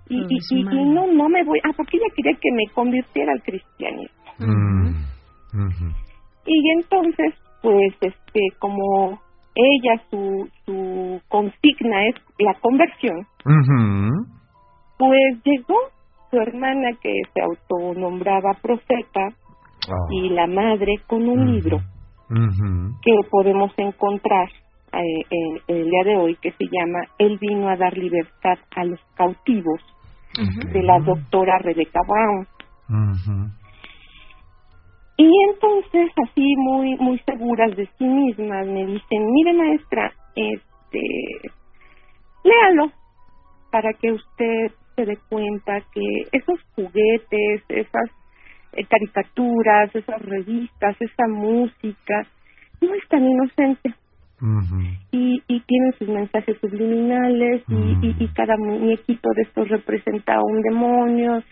Y, 0.09 0.17
y, 0.19 0.39
y- 0.51 0.61
y 0.61 0.85
no, 0.93 1.07
no 1.07 1.29
me 1.29 1.45
voy, 1.45 1.61
ah, 1.65 1.71
porque 1.77 1.97
ella 1.97 2.13
quería 2.17 2.33
que 2.41 2.51
me 2.53 2.75
convirtiera 2.75 3.33
al 3.33 3.43
cristianismo. 3.43 4.25
Y 6.47 6.71
entonces, 6.81 7.35
pues, 7.63 7.95
este, 8.01 8.41
como 8.59 9.21
ella, 9.55 10.03
su, 10.11 10.49
su 10.65 11.21
consigna 11.29 12.07
es 12.09 12.15
la 12.39 12.55
conversión, 12.61 13.27
pues 14.99 15.43
llegó 15.45 15.77
su 16.31 16.37
hermana 16.39 16.91
que 17.03 17.13
se 17.35 17.43
autonombraba 17.43 18.53
profeta 18.63 19.29
Ah. 19.89 20.07
y 20.11 20.29
la 20.31 20.47
madre 20.47 20.95
con 21.09 21.29
un 21.29 21.55
libro 21.55 21.79
que 23.03 23.13
podemos 23.31 23.73
encontrar 23.77 24.49
eh, 24.93 25.01
eh, 25.31 25.61
el 25.69 25.85
día 25.91 26.05
de 26.05 26.17
hoy 26.17 26.37
que 26.41 26.53
se 26.53 26.65
llama 26.65 27.01
Él 27.19 27.37
vino 27.41 27.69
a 27.69 27.77
dar 27.77 27.97
libertad 27.97 28.59
a 28.77 28.85
los 28.85 29.01
cautivos 29.15 29.81
de 30.73 30.83
la 30.83 30.99
doctora 31.01 31.59
Rebecca 31.59 32.01
Brown. 32.07 32.47
Y 35.23 35.31
entonces, 35.51 36.11
así 36.25 36.55
muy 36.57 36.97
muy 36.97 37.17
seguras 37.21 37.77
de 37.77 37.89
sí 37.97 38.05
mismas, 38.05 38.67
me 38.67 38.85
dicen, 38.87 39.33
mire 39.33 39.53
maestra, 39.53 40.13
este, 40.35 41.01
léalo 42.43 42.91
para 43.71 43.93
que 43.93 44.11
usted 44.11 44.73
se 44.97 45.07
dé 45.07 45.17
cuenta 45.29 45.81
que 45.95 46.03
esos 46.33 46.59
juguetes, 46.75 47.63
esas 47.69 48.11
eh, 48.73 48.85
caricaturas, 48.85 49.95
esas 49.95 50.21
revistas, 50.23 50.97
esa 51.01 51.29
música, 51.29 52.27
no 52.81 52.93
es 52.93 53.09
tan 53.09 53.25
inocente 53.25 53.95
y, 55.13 55.41
y 55.47 55.61
tienen 55.61 55.93
sus 56.01 56.09
mensajes 56.09 56.59
subliminales 56.61 57.63
y, 57.69 58.07
y, 58.09 58.17
y 58.19 58.29
cada 58.35 58.57
muñequito 58.57 59.31
de 59.37 59.43
estos 59.43 59.69
representa 59.69 60.35
a 60.35 60.43
un 60.43 60.61
demonio 60.63 61.45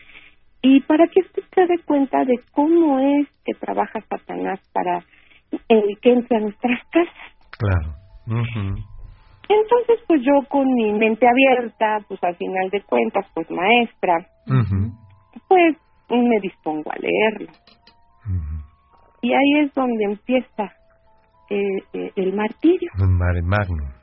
y 0.63 0.81
para 0.83 1.07
que 1.07 1.21
usted 1.21 1.43
se 1.55 1.67
dé 1.67 1.79
cuenta 1.85 2.25
de 2.25 2.39
cómo 2.53 2.99
es 2.99 3.29
que 3.45 3.55
trabaja 3.55 4.01
Satanás 4.09 4.61
para 4.73 5.05
el 5.69 5.99
que 6.01 6.13
entre 6.13 6.37
a 6.37 6.41
nuestras 6.41 6.81
casas. 6.91 7.15
Claro. 7.59 7.95
Entonces, 9.49 9.99
pues 10.07 10.23
yo 10.23 10.47
con 10.49 10.73
mi 10.75 10.93
mente 10.93 11.27
abierta, 11.27 11.99
pues 12.07 12.23
al 12.23 12.37
final 12.37 12.71
de 12.71 12.83
cuentas, 12.83 13.27
pues 13.35 13.51
maestra, 13.51 14.27
pues 15.49 15.77
me 16.09 16.41
dispongo 16.41 16.91
a 16.93 16.97
leerlo. 16.97 17.53
Y 19.23 19.33
ahí 19.33 19.65
es 19.65 19.75
donde 19.75 20.05
empieza 20.05 20.73
eh, 21.51 21.79
eh, 21.93 22.13
el 22.17 22.33
martirio. 22.35 22.91
Un 23.01 23.19
mare 23.19 23.43
magnum. 23.43 24.00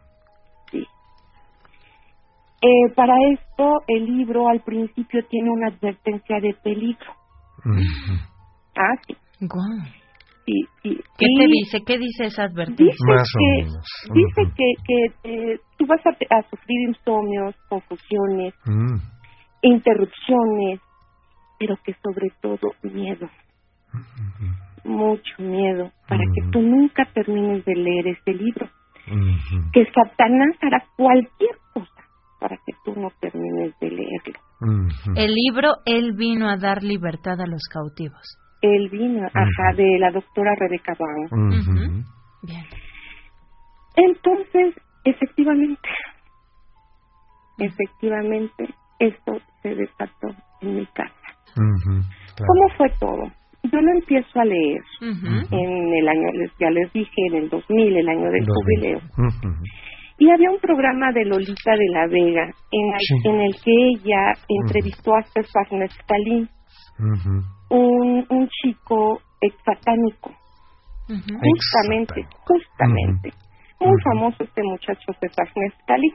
Eh, 2.62 2.94
para 2.96 3.14
esto, 3.34 3.82
el 3.88 4.06
libro 4.18 4.48
al 4.50 4.62
principio 4.62 5.24
tiene 5.30 5.50
una 5.52 5.68
advertencia 5.68 6.40
de 6.42 6.54
peligro. 6.64 7.14
Ah, 8.76 8.96
sí. 9.08 9.16
Guau. 9.42 9.86
sí, 10.46 10.54
sí. 10.82 10.98
¿Qué 11.18 11.26
Y 11.30 11.38
te 11.38 11.48
dice? 11.48 11.84
¿Qué 11.86 11.98
dice 12.00 12.26
esa 12.26 12.44
advertencia? 12.44 12.86
Dice 12.86 13.06
Más 13.06 13.30
o 13.36 13.40
que, 13.40 13.64
menos. 13.64 13.86
dice 14.14 14.42
Ujú. 14.42 14.54
que, 14.56 14.74
que 14.86 15.54
eh, 15.54 15.60
tú 15.78 15.86
vas 15.86 16.02
a, 16.06 16.10
a 16.36 16.42
sufrir 16.50 16.90
insomnios, 16.90 17.56
confusiones, 17.70 18.54
Mm. 18.66 18.98
interrupciones, 19.62 20.80
pero 21.60 21.76
que 21.84 21.94
sobre 22.04 22.28
todo 22.42 22.72
miedo, 22.84 23.30
mucho 24.84 25.36
miedo, 25.40 25.92
para 26.08 26.24
que 26.34 26.50
tú 26.52 26.62
nunca 26.62 27.06
termines 27.14 27.66
de 27.66 27.76
leer 27.76 28.08
este 28.08 28.34
libro. 28.34 28.68
Que 29.74 29.86
Satanás 29.86 30.56
hará 30.62 30.84
cualquier 30.98 31.56
cosa 31.74 31.90
para 32.40 32.58
que 32.58 32.74
tú 32.84 32.94
no 33.00 33.10
termines 33.20 33.78
de 33.80 33.90
leerlo. 33.90 34.40
El 35.16 35.34
libro 35.34 35.74
Él 35.86 36.14
vino 36.16 36.50
a 36.50 36.58
dar 36.58 36.84
libertad 36.84 37.40
a 37.40 37.48
los 37.48 37.62
cautivos. 37.72 38.22
El 38.62 38.90
vino, 38.90 39.24
ajá, 39.34 39.76
de 39.76 40.00
la 40.00 40.12
doctora 40.12 40.56
Rebeca. 40.56 40.94
Ujú. 41.32 42.04
Bien. 42.44 42.64
Entonces, 43.96 44.76
efectivamente, 45.04 45.90
efectivamente, 47.60 48.68
esto 49.00 49.38
se 49.62 49.70
desató 49.76 50.28
en 50.62 50.76
mi 50.78 50.86
casa. 50.88 51.14
Claro. 51.56 52.46
¿Cómo 52.48 52.78
fue 52.78 52.90
todo? 53.00 53.32
Yo 53.72 53.82
lo 53.82 53.92
empiezo 53.92 54.40
a 54.40 54.46
leer 54.46 54.82
en 55.52 55.94
el 55.94 56.08
año, 56.08 56.28
les- 56.34 56.52
ya 56.60 56.70
les 56.70 56.92
dije, 56.94 57.12
en 57.30 57.36
el 57.36 57.50
2000, 57.50 57.98
el 57.98 58.08
año 58.10 58.30
del 58.32 58.46
2000. 58.46 58.54
jubileo. 58.56 59.00
Y 60.20 60.30
había 60.32 60.50
un 60.50 60.60
programa 60.60 61.12
de 61.12 61.26
Lolita 61.26 61.72
de 61.72 61.88
la 61.94 62.08
Vega 62.08 62.44
en 62.72 62.94
el, 62.94 63.00
Sí. 63.00 63.16
en 63.30 63.40
el 63.42 63.54
que 63.64 63.72
ella 63.94 64.34
entrevistó 64.50 65.16
a 65.16 65.22
César 65.24 65.68
Nestalín, 65.72 66.50
un, 67.70 68.26
un 68.30 68.48
chico 68.50 69.20
ex 69.42 69.56
satánico. 69.64 70.32
Justamente, 71.08 72.26
justamente. 72.46 73.30
Muy 73.80 73.96
famoso 74.04 74.44
este 74.44 74.62
muchacho 74.64 75.14
César 75.22 75.48
Nestalín. 75.56 76.14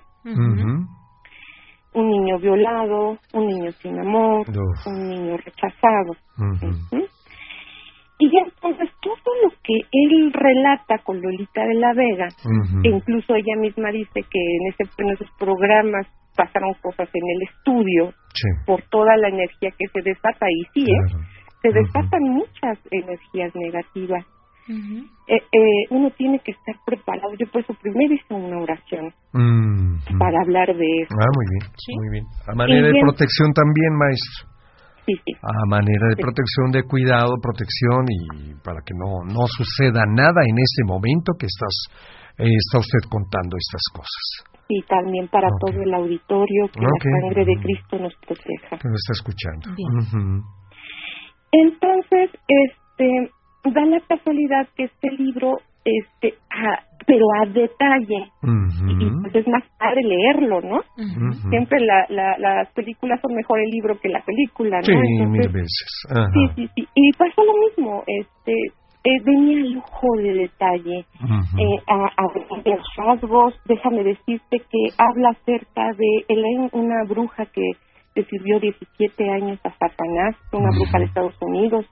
Un 1.94 2.08
niño 2.08 2.38
violado, 2.38 3.18
un 3.34 3.46
niño 3.46 3.70
sin 3.72 3.98
amor, 4.00 4.46
Uf. 4.48 4.86
un 4.86 5.08
niño 5.10 5.36
rechazado. 5.36 6.14
Y 8.24 8.30
entonces 8.38 8.88
todo 9.02 9.32
lo 9.42 9.50
que 9.64 9.74
él 9.90 10.32
relata 10.32 10.98
con 11.02 11.20
Lolita 11.20 11.64
de 11.64 11.74
la 11.74 11.92
Vega, 11.92 12.28
incluso 12.84 13.34
ella 13.34 13.56
misma 13.58 13.90
dice 13.90 14.20
que 14.30 14.38
en, 14.38 14.66
ese, 14.68 14.84
en 14.98 15.10
esos 15.10 15.28
programas 15.40 16.06
pasaron 16.36 16.72
cosas 16.80 17.08
en 17.12 17.22
el 17.34 17.42
estudio 17.50 18.12
Sí. 18.34 18.48
por 18.64 18.80
toda 18.90 19.16
la 19.16 19.28
energía 19.28 19.70
que 19.76 19.86
se 19.92 20.00
desata, 20.08 20.46
y 20.48 20.62
sí, 20.72 20.84
¿eh? 20.90 21.18
Se 21.62 21.68
Ujú. 21.68 21.78
desatan 21.78 22.22
muchas 22.22 22.78
energías 22.92 23.52
negativas. 23.56 24.24
Eh, 25.26 25.34
eh, 25.36 25.84
uno 25.90 26.08
tiene 26.12 26.38
que 26.38 26.52
estar 26.52 26.76
preparado. 26.86 27.34
Yo 27.38 27.46
por 27.50 27.60
eso 27.62 27.74
primero 27.82 28.14
hice 28.14 28.32
una 28.34 28.58
oración 28.62 29.12
para 30.18 30.38
hablar 30.42 30.68
de 30.74 30.86
eso. 31.02 31.14
Ah, 31.18 31.26
muy 31.34 31.46
bien, 31.50 31.72
Sí. 31.76 31.92
muy 31.96 32.08
bien. 32.10 32.24
A 32.46 32.54
manera 32.54 32.86
de 32.86 32.92
bien. 32.92 33.04
protección 33.04 33.52
también, 33.52 33.92
maestro. 33.98 34.51
Sí, 35.06 35.12
sí. 35.24 35.32
A 35.42 35.66
manera 35.68 36.06
de 36.08 36.16
Sí. 36.16 36.22
protección, 36.22 36.70
de 36.72 36.82
cuidado, 36.84 37.34
protección 37.42 38.06
y 38.08 38.54
para 38.62 38.80
que 38.84 38.94
no, 38.94 39.24
no 39.26 39.46
suceda 39.46 40.04
nada 40.06 40.42
en 40.46 40.56
este 40.58 40.82
momento 40.86 41.32
que 41.38 41.46
estás, 41.46 41.74
eh, 42.38 42.46
está 42.48 42.78
usted 42.78 43.02
contando 43.10 43.56
estas 43.56 43.82
cosas. 43.92 44.24
Y 44.68 44.80
también 44.88 45.28
para 45.28 45.48
todo 45.60 45.82
el 45.82 45.92
auditorio, 45.92 46.68
que 46.72 46.80
Ok. 46.80 47.04
la 47.04 47.20
sangre 47.28 47.44
de. 47.44 47.54
Cristo 47.60 47.98
nos 47.98 48.14
proteja. 48.24 48.78
Que 48.78 48.88
lo 48.88 48.94
está 48.94 49.12
escuchando. 49.12 49.74
Bien. 49.76 49.92
Ujú. 50.00 50.42
Entonces, 51.52 52.30
este, 52.48 53.30
da 53.74 53.84
la 53.84 54.00
casualidad 54.08 54.66
que 54.76 54.84
este 54.84 55.10
libro, 55.18 55.58
este, 55.84 56.34
a- 56.50 56.82
pero 57.06 57.24
a 57.42 57.46
detalle, 57.46 58.30
y 58.88 59.10
pues 59.22 59.34
es 59.34 59.48
más 59.48 59.64
padre 59.78 60.02
leerlo, 60.04 60.60
¿no? 60.60 60.80
Siempre 61.50 61.80
la, 61.80 62.06
la, 62.08 62.38
las 62.38 62.72
películas 62.74 63.20
son 63.20 63.34
mejor 63.34 63.58
el 63.60 63.70
libro 63.70 63.98
que 64.00 64.08
la 64.08 64.22
película, 64.22 64.78
¿no? 64.78 64.84
Sí, 64.84 64.92
Entonces, 64.92 65.28
mil 65.28 65.48
veces. 65.52 66.04
Ajá. 66.10 66.28
Sí, 66.32 66.46
sí, 66.54 66.68
sí. 66.76 66.88
Y 66.94 67.12
pasó 67.14 67.42
lo 67.44 67.52
mismo, 67.66 68.04
este, 68.06 68.52
eh, 69.04 69.18
venía 69.24 69.74
lujo 69.74 70.06
de 70.18 70.32
detalle, 70.32 70.98
eh, 71.00 71.78
a, 71.88 72.06
a 72.22 72.62
de 72.62 72.78
rasgos. 72.96 73.54
Déjame 73.66 74.04
decirte 74.04 74.58
que 74.70 74.78
habla 74.96 75.30
acerca 75.30 75.90
de 75.98 76.24
Elaine, 76.28 76.68
una 76.72 77.02
bruja 77.08 77.46
que 77.46 77.62
le 78.14 78.24
sirvió 78.24 78.60
17 78.60 79.30
años 79.30 79.58
a 79.64 79.70
Satanás, 79.70 80.36
una 80.52 80.68
bruja 80.70 80.98
de 80.98 81.04
Estados 81.04 81.36
Unidos. 81.40 81.86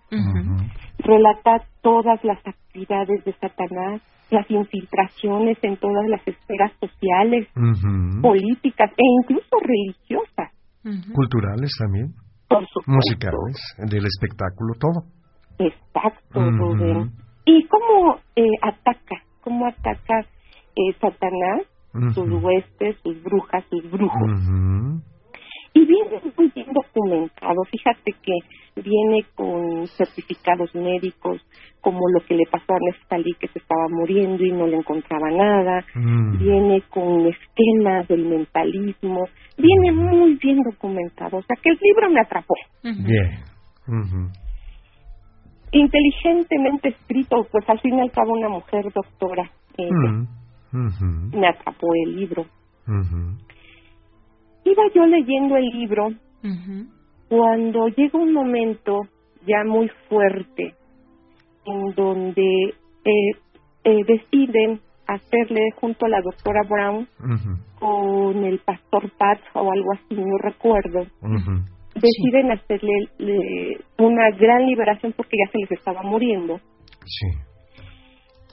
Relata 0.98 1.64
todas 1.82 2.22
las 2.24 2.38
actividades 2.46 3.24
de 3.24 3.32
Satanás, 3.34 4.02
las 4.30 4.50
infiltraciones 4.50 5.58
en 5.62 5.76
todas 5.78 6.06
las 6.08 6.26
esferas 6.26 6.72
sociales, 6.78 7.48
políticas 8.20 8.90
e 8.90 9.04
incluso 9.22 9.56
religiosas. 9.62 10.52
Culturales 11.12 11.70
también. 11.78 12.14
Por 12.48 12.66
supuesto. 12.66 12.90
Musicales, 12.90 13.76
del 13.78 14.04
espectáculo, 14.06 14.74
todo. 14.78 15.04
Exacto. 15.58 16.40
Rubén. 16.40 17.10
¿Y 17.44 17.66
cómo 17.68 18.16
eh, 18.36 18.42
ataca? 18.62 19.16
¿Cómo 19.42 19.66
ataca 19.66 20.20
eh, 20.76 20.92
Satanás, 21.00 21.66
sus 22.14 22.42
huestes, 22.42 22.96
sus 23.02 23.22
brujas, 23.22 23.64
sus 23.70 23.90
brujos? 23.90 24.40
Y 25.72 25.86
viene 25.86 26.20
muy 26.36 26.50
bien 26.54 26.66
documentado. 26.72 27.62
Fíjate 27.70 28.12
que 28.22 28.32
viene 28.76 29.24
con 29.34 29.86
certificados 29.86 30.74
médicos, 30.74 31.40
como 31.80 32.00
lo 32.12 32.24
que 32.26 32.34
le 32.34 32.44
pasó 32.50 32.72
a 32.72 32.78
Neftalí, 32.80 33.34
que 33.34 33.48
se 33.48 33.60
estaba 33.60 33.86
muriendo 33.88 34.44
y 34.44 34.50
no 34.52 34.66
le 34.66 34.78
encontraba 34.78 35.30
nada. 35.30 35.84
Mm. 35.94 36.38
Viene 36.38 36.82
con 36.88 37.26
esquemas 37.26 38.08
del 38.08 38.24
mentalismo. 38.26 39.26
Viene 39.56 39.92
muy 39.92 40.34
bien 40.36 40.58
documentado. 40.62 41.38
O 41.38 41.42
sea, 41.42 41.56
que 41.62 41.70
el 41.70 41.78
libro 41.80 42.10
me 42.10 42.20
atrapó. 42.20 42.54
Bien. 42.82 43.30
Inteligentemente 45.72 46.88
escrito, 46.88 47.46
pues 47.50 47.68
al 47.68 47.78
fin 47.80 47.96
y 47.96 48.00
al 48.00 48.10
cabo 48.10 48.32
una 48.32 48.48
mujer 48.48 48.84
doctora. 48.92 49.50
ella. 49.76 50.26
Mm. 50.72 51.38
Me 51.38 51.48
atrapó 51.48 51.88
el 52.06 52.16
libro. 52.16 52.44
Ujú. 52.86 53.38
Iba 54.70 54.82
yo 54.94 55.06
leyendo 55.06 55.56
el 55.56 55.66
libro 55.70 56.08
cuando 57.28 57.88
llega 57.88 58.18
un 58.18 58.32
momento 58.32 59.00
ya 59.46 59.64
muy 59.64 59.88
fuerte 60.08 60.74
en 61.66 61.94
donde 61.94 62.74
eh, 63.04 63.30
eh, 63.84 64.04
deciden 64.06 64.80
hacerle 65.06 65.60
junto 65.80 66.06
a 66.06 66.08
la 66.08 66.20
doctora 66.22 66.60
Brown 66.68 67.06
con 67.78 68.44
el 68.44 68.58
pastor 68.60 69.10
Pat 69.18 69.38
o 69.54 69.70
algo 69.72 69.92
así, 69.94 70.14
no 70.14 70.36
recuerdo, 70.38 71.06
deciden 71.94 72.52
hacerle 72.52 72.92
le- 73.18 73.76
una 73.98 74.30
gran 74.38 74.66
liberación 74.66 75.12
porque 75.16 75.36
ya 75.44 75.50
se 75.52 75.58
les 75.58 75.72
estaba 75.72 76.02
muriendo. 76.02 76.58
Sí. 77.06 77.26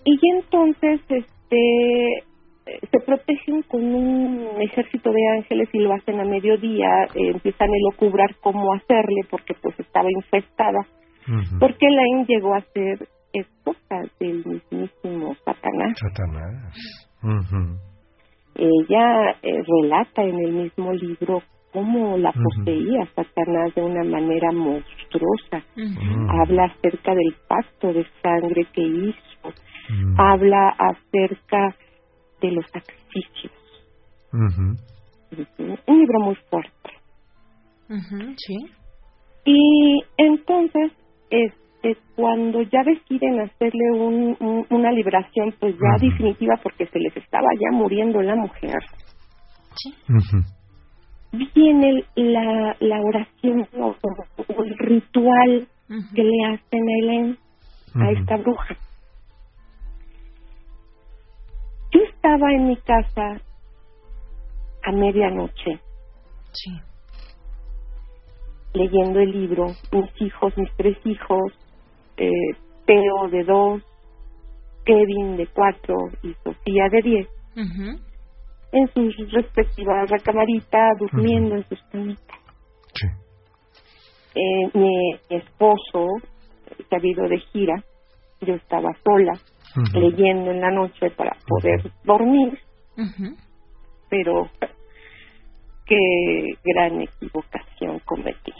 Y 0.05 0.19
entonces 0.35 1.01
este 1.09 2.23
se 2.91 2.99
protegen 3.05 3.61
con 3.63 3.83
un 3.83 4.61
ejército 4.61 5.11
de 5.11 5.27
ángeles 5.37 5.69
y 5.73 5.79
lo 5.79 5.93
hacen 5.93 6.19
a 6.19 6.25
mediodía, 6.25 6.87
eh, 7.15 7.31
empiezan 7.33 7.69
a 7.69 7.91
locubrar 7.91 8.35
cómo 8.41 8.73
hacerle 8.73 9.21
porque 9.29 9.53
pues 9.61 9.79
estaba 9.79 10.09
infestada, 10.11 10.79
Ujú. 11.27 11.59
porque 11.59 11.87
Elaine 11.87 12.25
llegó 12.27 12.53
a 12.55 12.61
ser 12.73 13.07
esposa 13.33 14.01
del 14.19 14.43
mismísimo 14.45 15.35
Satanás. 15.45 15.97
Satanás. 15.99 16.73
Ella 18.55 19.31
eh, 19.43 19.61
relata 19.67 20.23
en 20.23 20.39
el 20.39 20.51
mismo 20.51 20.93
libro 20.93 21.41
cómo 21.71 22.17
la 22.17 22.31
poseía 22.31 23.05
Satanás 23.15 23.75
de 23.75 23.81
una 23.83 24.03
manera 24.03 24.51
monstruosa. 24.51 25.63
Habla 26.41 26.65
acerca 26.65 27.13
del 27.13 27.35
pacto 27.47 27.93
de 27.93 28.05
sangre 28.23 28.65
que 28.73 28.81
hizo, 28.81 29.53
habla 30.17 30.69
acerca 30.69 31.75
de 32.41 32.51
los 32.51 32.65
sacrificios. 32.71 33.53
Un 35.57 35.99
libro 35.99 36.19
muy 36.21 36.35
fuerte. 36.49 36.89
Sí. 38.37 38.55
Y 39.45 39.99
entonces, 40.17 40.91
este, 41.29 41.97
cuando 42.15 42.61
ya 42.63 42.83
deciden 42.83 43.39
hacerle 43.39 43.91
un, 43.93 44.35
un- 44.39 44.65
una 44.69 44.91
liberación, 44.91 45.53
pues 45.59 45.75
ya 45.75 45.95
definitiva, 46.09 46.55
porque 46.61 46.85
se 46.87 46.99
les 46.99 47.15
estaba 47.15 47.47
ya 47.59 47.75
muriendo 47.77 48.21
la 48.21 48.35
mujer, 48.35 48.75
Ujú. 50.09 50.43
viene 51.55 52.03
la, 52.15 52.75
la 52.79 52.99
oración 53.01 53.67
o, 53.79 53.95
o 54.47 54.63
el 54.63 54.77
ritual 54.79 55.67
que 56.13 56.23
le 56.23 56.45
hacen 56.45 56.89
a 56.89 56.93
Helen, 56.99 57.37
a 57.95 58.11
esta 58.11 58.37
bruja. 58.37 58.75
Yo 61.91 62.01
estaba 62.03 62.51
en 62.51 62.67
mi 62.67 62.77
casa 62.77 63.41
a 64.83 64.91
medianoche 64.91 65.79
Sí. 66.53 66.71
leyendo 68.73 69.19
el 69.19 69.31
libro, 69.31 69.75
mis 69.91 70.21
hijos, 70.21 70.55
mis 70.57 70.71
tres 70.77 70.97
hijos, 71.05 71.53
eh, 72.17 72.29
Teo 72.85 73.27
de 73.29 73.43
dos, 73.43 73.81
Kevin 74.85 75.35
de 75.37 75.47
cuatro 75.47 75.95
y 76.23 76.33
Sofía 76.43 76.87
de 76.89 77.01
diez, 77.01 77.27
en 78.71 78.87
sus 78.93 79.15
respectivas 79.31 80.09
recamaritas, 80.09 80.97
durmiendo 80.99 81.55
en 81.55 81.67
sus 81.67 81.81
camitas. 81.91 82.37
Sí. 82.93 83.07
Eh, 84.35 84.69
mi 84.73 85.15
esposo 85.29 86.07
se 86.89 86.95
ha 86.95 86.99
ido 87.05 87.27
de 87.27 87.39
gira, 87.51 87.83
yo 88.41 88.53
estaba 88.55 88.89
sola, 89.03 89.33
Leyendo 89.93 90.51
en 90.51 90.61
la 90.61 90.71
noche 90.71 91.09
para 91.11 91.35
poder 91.47 91.91
dormir, 92.03 92.57
pero 94.09 94.49
qué 95.85 95.97
gran 96.63 97.01
equivocación 97.01 97.99
cometí. 98.05 98.53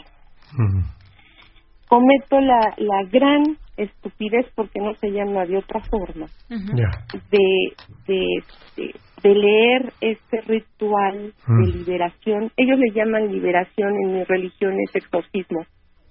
Cometo 1.88 2.40
la, 2.40 2.74
la 2.76 3.02
gran 3.10 3.56
estupidez, 3.76 4.46
porque 4.54 4.80
no 4.80 4.94
se 4.94 5.10
llama 5.10 5.46
de 5.46 5.56
otra 5.56 5.80
forma, 5.80 6.26
de, 6.48 7.72
de, 8.06 8.42
de, 8.76 8.94
de 9.22 9.34
leer 9.34 9.92
este 10.00 10.40
ritual 10.42 11.32
de 11.46 11.66
liberación. 11.66 12.50
Ellos 12.56 12.78
le 12.78 12.90
llaman 12.94 13.32
liberación, 13.32 13.94
en 14.04 14.12
mi 14.14 14.24
religión 14.24 14.74
es 14.86 14.94
exorcismo. 14.94 15.60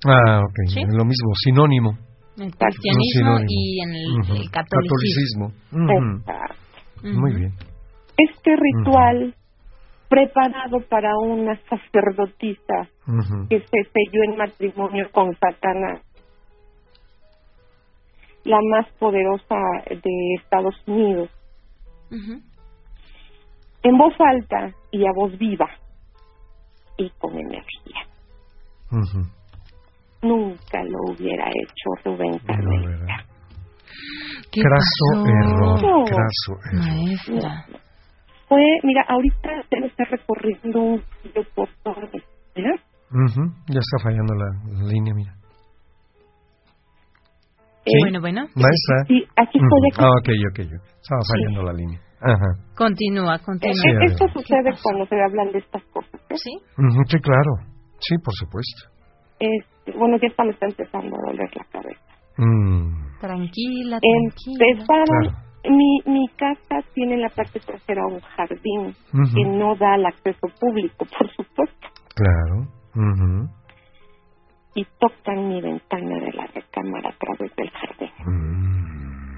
Ah, 0.07 0.39
ok. 0.39 0.55
Sí. 0.67 0.81
Lo 0.81 1.05
mismo, 1.05 1.33
sinónimo. 1.35 1.97
El 2.37 2.55
cristianismo 2.55 3.39
y 3.47 3.81
en 3.81 3.95
el, 3.95 4.51
catolicismo. 4.51 5.51
Muy 7.03 7.35
bien. 7.35 7.51
Este 8.17 8.51
ritual 8.55 9.35
preparado 10.09 10.79
para 10.89 11.17
una 11.17 11.59
sacerdotisa 11.69 12.89
que 13.49 13.59
se 13.59 13.89
selló 13.91 14.23
en 14.23 14.37
matrimonio 14.37 15.09
con 15.11 15.35
Satanás, 15.35 16.01
la 18.43 18.59
más 18.69 18.87
poderosa 18.99 19.55
de 19.89 20.35
Estados 20.41 20.75
Unidos, 20.85 21.29
en 23.83 23.97
voz 23.97 24.13
alta 24.19 24.73
y 24.91 25.05
a 25.05 25.11
voz 25.15 25.37
viva 25.37 25.69
y 26.97 27.09
con 27.19 27.33
energía. 27.37 28.07
Nunca 30.21 30.83
lo 30.83 31.13
hubiera 31.13 31.45
hecho 31.49 31.89
Rubén 32.05 32.39
Carmelita. 32.39 32.89
¿verdad? 32.89 33.25
¿Qué 34.51 34.61
Craso 34.61 35.05
pasó? 35.13 35.27
error. 35.27 35.81
No. 35.81 36.05
Craso 36.05 36.51
error. 36.71 36.85
Maestra. 36.87 37.65
Fue, 38.47 38.63
mira, 38.83 39.03
ahorita 39.09 39.49
se 39.69 39.79
me 39.79 39.87
está 39.87 40.05
recorriendo 40.05 40.79
un 40.81 41.03
por 41.53 41.67
todo 41.83 41.95
¿eh? 42.55 42.79
Ujú. 43.11 43.41
Ya 43.67 43.79
está 43.79 43.97
fallando 44.03 44.33
la, 44.33 44.81
la 44.81 44.87
línea, 44.91 45.13
mira. 45.13 45.33
Eh, 47.85 47.91
Sí. 47.91 47.99
Bueno, 48.01 48.19
bueno. 48.19 48.41
Maestra. 48.55 48.95
Sí, 49.07 49.23
aquí 49.35 49.59
estoy. 49.59 49.81
Aquí. 49.91 49.99
Ah, 50.01 50.09
ok, 50.19 50.29
ok, 50.51 50.59
ok. 50.65 50.73
Estaba 51.01 51.21
fallando 51.31 51.63
la 51.63 51.73
línea. 51.73 51.99
Ajá. 52.19 52.49
Continúa, 52.75 53.39
continúa. 53.39 53.73
Sí, 53.75 53.87
Eh, 53.89 54.05
Esto 54.11 54.25
adelante. 54.25 54.33
sucede 54.41 54.69
cuando 54.83 55.05
se 55.05 55.15
hablan 55.21 55.51
de 55.51 55.59
estas 55.59 55.83
cosas. 55.93 56.19
¿eh? 56.29 56.35
¿Sí? 56.35 56.51
Ujú, 56.77 57.01
Sí, 57.07 57.17
claro. 57.21 57.51
Sí, 57.99 58.15
por 58.23 58.33
supuesto. 58.33 58.96
Este, 59.39 59.91
bueno, 59.97 60.17
ya 60.21 60.27
está, 60.27 60.43
me 60.43 60.51
está 60.51 60.65
empezando 60.67 61.15
a 61.15 61.31
doler 61.31 61.49
la 61.55 61.63
cabeza. 61.65 62.01
Mm, 62.37 63.19
Tranquila, 63.19 63.99
tranquila. 63.99 64.65
Empezaron, 64.69 65.05
Claro. 65.05 65.37
mi, 65.75 65.99
mi 66.05 66.27
casa 66.29 66.81
tiene 66.93 67.15
en 67.15 67.21
la 67.21 67.29
parte 67.29 67.59
trasera 67.59 68.05
un 68.07 68.19
jardín 68.19 68.93
que 69.35 69.43
no 69.45 69.75
da 69.75 69.93
al 69.93 70.05
acceso 70.05 70.47
público, 70.59 71.05
por 71.17 71.29
supuesto. 71.31 71.87
claro. 72.15 72.67
Ujú. 72.95 73.47
y 74.75 74.85
tocan 74.99 75.47
mi 75.49 75.59
ventana 75.61 76.19
de 76.19 76.31
la 76.33 76.45
recámara 76.47 77.09
a 77.09 77.17
través 77.17 77.55
del 77.55 77.69
jardín. 77.71 78.11
Mm. 78.25 79.37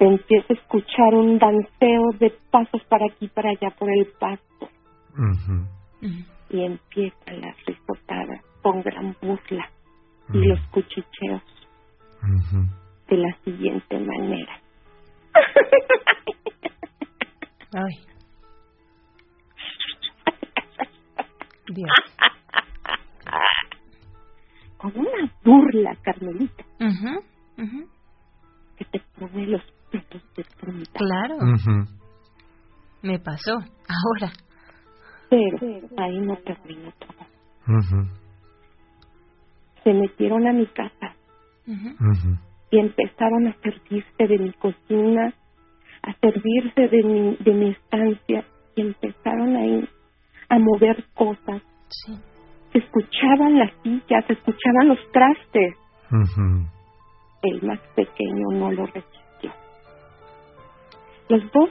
Empiezo 0.00 0.46
a 0.50 0.52
escuchar 0.54 1.14
un 1.14 1.38
danceo 1.38 2.10
de 2.20 2.32
pasos 2.50 2.82
para 2.88 3.06
aquí 3.06 3.24
y 3.26 3.28
para 3.28 3.50
allá 3.50 3.70
por 3.78 3.90
el 3.90 4.06
pasto 4.18 4.68
Ujú. 5.14 5.66
Y 6.50 6.64
empiezan 6.64 7.40
las 7.40 7.56
risotadas 7.66 8.44
con 8.62 8.82
gran 8.82 9.16
burla 9.20 9.70
y 10.32 10.38
los 10.46 10.60
cuchicheos 10.70 11.42
de 13.08 13.16
la 13.16 13.36
siguiente 13.44 13.98
manera. 13.98 14.60
Ay. 17.74 18.08
Dios. 21.68 21.90
Con 24.78 24.92
una 24.96 25.32
burla, 25.44 25.94
Carmelita, 26.02 26.64
que 28.76 28.84
te 28.84 29.00
pone 29.18 29.46
los 29.46 29.62
pelos 29.90 30.34
de 30.36 30.44
punta. 30.60 30.92
Claro, 30.94 31.36
me 33.02 33.18
pasó. 33.18 33.52
Ahora. 33.52 34.32
Pero 35.30 35.58
ahí 35.96 36.18
no 36.20 36.36
terminó 36.36 36.92
todo. 36.98 37.26
Se 39.84 39.92
metieron 39.92 40.46
a 40.46 40.52
mi 40.52 40.66
casa 40.66 41.14
y 42.70 42.78
empezaron 42.78 43.48
a 43.48 43.56
servirse 43.60 44.26
de 44.26 44.38
mi 44.38 44.52
cocina, 44.54 45.34
a 46.02 46.12
servirse 46.14 46.88
de 46.88 47.02
mi, 47.02 47.36
de 47.36 47.52
mi 47.52 47.70
estancia 47.70 48.44
y 48.74 48.80
empezaron 48.82 49.56
ahí 49.56 49.88
a 50.48 50.58
mover 50.58 51.04
cosas. 51.14 51.62
Sí. 51.88 52.18
Se 52.72 52.78
escuchaban 52.78 53.58
las 53.58 53.72
sillas, 53.82 54.26
se 54.26 54.34
escuchaban 54.34 54.88
los 54.88 54.98
trastes. 55.12 55.74
El 57.42 57.62
más 57.62 57.80
pequeño 57.94 58.44
no 58.52 58.72
lo 58.72 58.86
resistió. 58.86 59.52
Los 61.28 61.52
dos 61.52 61.70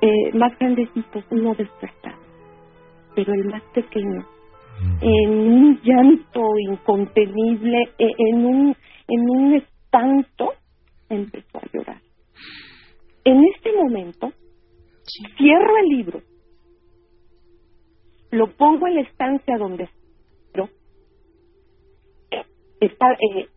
eh, 0.00 0.32
más 0.34 0.56
grandecitos 0.58 1.24
no 1.30 1.54
despertaron, 1.54 2.20
pero 3.16 3.32
el 3.32 3.46
más 3.46 3.62
pequeño, 3.74 4.24
en 5.00 5.30
un 5.30 5.80
llanto 5.82 6.42
incontenible, 6.70 7.82
eh, 7.98 8.12
en 8.18 8.44
un, 8.44 8.76
en 9.08 9.30
un 9.30 9.54
espanto, 9.54 10.52
empezó 11.08 11.58
a 11.58 11.62
llorar. 11.72 12.02
En 13.24 13.40
este 13.54 13.72
momento, 13.74 14.30
cierro 15.38 15.78
el 15.78 15.88
libro, 15.88 16.20
lo 18.30 18.54
pongo 18.54 18.86
en 18.86 18.96
la 18.96 19.00
estancia 19.00 19.56
donde 19.58 19.88
está 22.78 23.06
eh, 23.12 23.48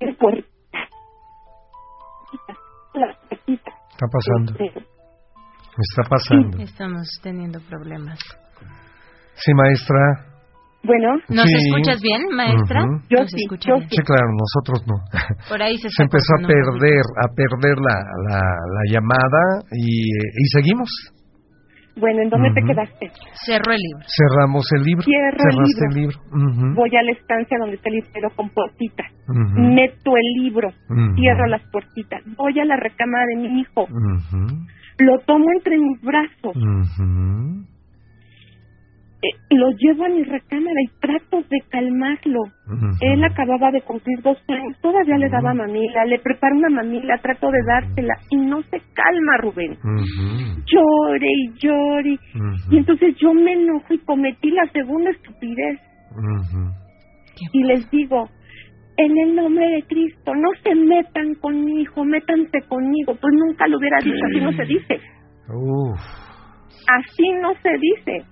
el 0.00 0.16
puerta, 0.16 0.48
Está 3.94 4.06
pasando. 4.10 4.52
Está 5.78 6.02
pasando. 6.08 6.58
Estamos 6.58 7.08
teniendo 7.22 7.60
problemas. 7.60 8.18
Sí, 9.36 9.52
maestra. 9.54 10.30
Bueno, 10.84 11.16
¿Nos 11.28 11.46
Sí. 11.48 11.56
escuchas 11.64 12.00
bien, 12.02 12.20
maestra? 12.36 12.84
Ujú. 12.84 13.00
Yo 13.08 13.18
Nos 13.20 13.30
sí, 13.30 13.46
yo 13.66 13.76
bien. 13.78 13.88
Sí, 13.88 14.02
claro, 14.04 14.28
nosotros 14.36 14.84
no. 14.86 14.96
Por 15.48 15.62
ahí 15.62 15.76
se, 15.78 15.88
Se 15.88 16.02
empezó 16.02 16.34
a 16.36 16.46
perder, 16.46 17.04
a 17.24 17.26
perder 17.34 17.76
la, 17.80 17.96
la, 18.28 18.40
la 18.44 18.82
llamada 18.92 19.42
y, 19.72 19.88
y 20.12 20.44
seguimos. 20.52 20.90
bueno, 21.96 22.20
¿en 22.22 22.28
dónde 22.28 22.50
te 22.52 22.60
Ujú. 22.60 22.68
quedaste? 22.68 23.06
Cerró 23.46 23.72
el 23.72 23.80
libro. 23.80 24.04
Cerramos 24.04 24.64
el 24.76 24.82
libro. 24.84 25.02
Cierro 25.04 25.44
el 25.88 25.94
libro. 25.94 26.18
Voy 26.74 26.90
a 26.96 27.02
la 27.02 27.12
estancia 27.12 27.56
donde 27.58 27.76
está 27.76 27.88
el 27.88 27.94
librero 28.04 28.28
con 28.36 28.50
puertita. 28.50 29.04
Ujú. 29.26 29.60
Meto 29.74 30.10
el 30.20 30.42
libro, 30.44 30.68
cierro 31.16 31.46
las 31.46 31.62
puertitas. 31.72 32.20
Voy 32.36 32.60
a 32.60 32.64
la 32.66 32.76
recámara 32.76 33.24
de 33.32 33.36
mi 33.40 33.60
hijo. 33.60 33.86
Lo 34.98 35.18
tomo 35.26 35.46
entre 35.56 35.78
mis 35.78 35.98
brazos. 36.02 36.52
Eh, 39.24 39.56
lo 39.56 39.70
llevo 39.70 40.04
a 40.04 40.08
mi 40.08 40.22
recámara 40.22 40.80
y 40.82 41.00
trato 41.00 41.38
de 41.48 41.58
calmarlo. 41.70 42.40
Él 43.00 43.24
acababa 43.24 43.70
de 43.70 43.80
cumplir 43.80 44.20
dos 44.22 44.36
años, 44.48 44.76
todavía 44.82 45.16
le 45.16 45.30
daba 45.30 45.54
mamila, 45.54 46.04
le 46.04 46.18
preparo 46.18 46.56
una 46.56 46.68
mamila, 46.68 47.16
trato 47.22 47.50
de 47.50 47.62
dársela 47.66 48.14
y 48.30 48.36
no 48.36 48.60
se 48.64 48.78
calma, 48.92 49.38
Rubén. 49.38 49.78
Llore 50.66 51.26
y 51.26 51.58
llore. 51.58 52.18
Y 52.70 52.76
entonces 52.76 53.14
yo 53.18 53.32
me 53.32 53.52
enojo 53.52 53.94
y 53.94 53.98
cometí 53.98 54.50
la 54.50 54.66
segunda 54.72 55.10
estupidez. 55.10 55.80
Y 57.52 57.62
les 57.64 57.90
digo, 57.90 58.28
en 58.98 59.18
el 59.18 59.36
nombre 59.36 59.66
de 59.66 59.82
Cristo, 59.84 60.34
no 60.34 60.50
se 60.62 60.74
metan 60.74 61.34
con 61.36 61.64
mi 61.64 61.80
hijo, 61.80 62.04
métanse 62.04 62.60
conmigo. 62.68 63.14
Pues 63.20 63.34
nunca 63.34 63.66
lo 63.68 63.78
hubiera 63.78 63.98
dicho, 64.04 64.24
así 64.26 64.40
no 64.40 64.52
se 64.52 64.64
dice. 64.64 65.00
Uf. 65.48 66.23
Así 66.88 67.30
no 67.40 67.52
se 67.62 67.70
dice. 67.80 68.24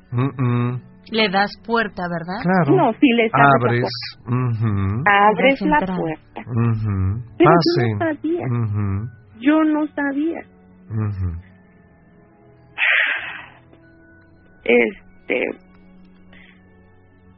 Le 1.10 1.28
das 1.28 1.50
puerta, 1.66 2.02
¿verdad? 2.08 2.42
Claro. 2.42 2.76
No, 2.76 2.92
si 2.98 3.08
les 3.12 3.30
abres 3.34 3.60
la 3.60 3.66
Abres. 3.66 3.90
puerta. 4.24 4.30
Ujú. 4.36 5.02
Abres 5.06 5.60
la 5.62 5.78
puerta. 5.96 6.42
Pero 7.38 7.50
Pasen. 7.50 7.88
yo 7.90 7.94
no 7.94 7.98
sabía. 7.98 8.44
Yo 9.40 9.64
no 9.64 9.86
sabía. 9.88 10.40
Este. 14.64 15.40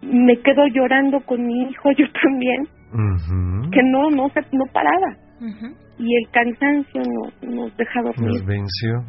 Me 0.02 0.36
quedo 0.42 0.66
llorando 0.66 1.20
con 1.24 1.44
mi 1.46 1.62
hijo, 1.62 1.90
yo 1.96 2.04
también, 2.22 2.62
Ujú. 2.92 3.70
que 3.70 3.80
no, 3.84 4.10
no, 4.10 4.28
se, 4.28 4.40
no 4.52 4.64
paraba. 4.72 5.16
Y 5.98 6.14
el 6.16 6.30
cansancio 6.30 7.00
nos, 7.00 7.42
nos 7.54 7.76
deja 7.78 8.02
dormir. 8.02 8.28
Nos 8.28 8.44
venció. 8.44 9.02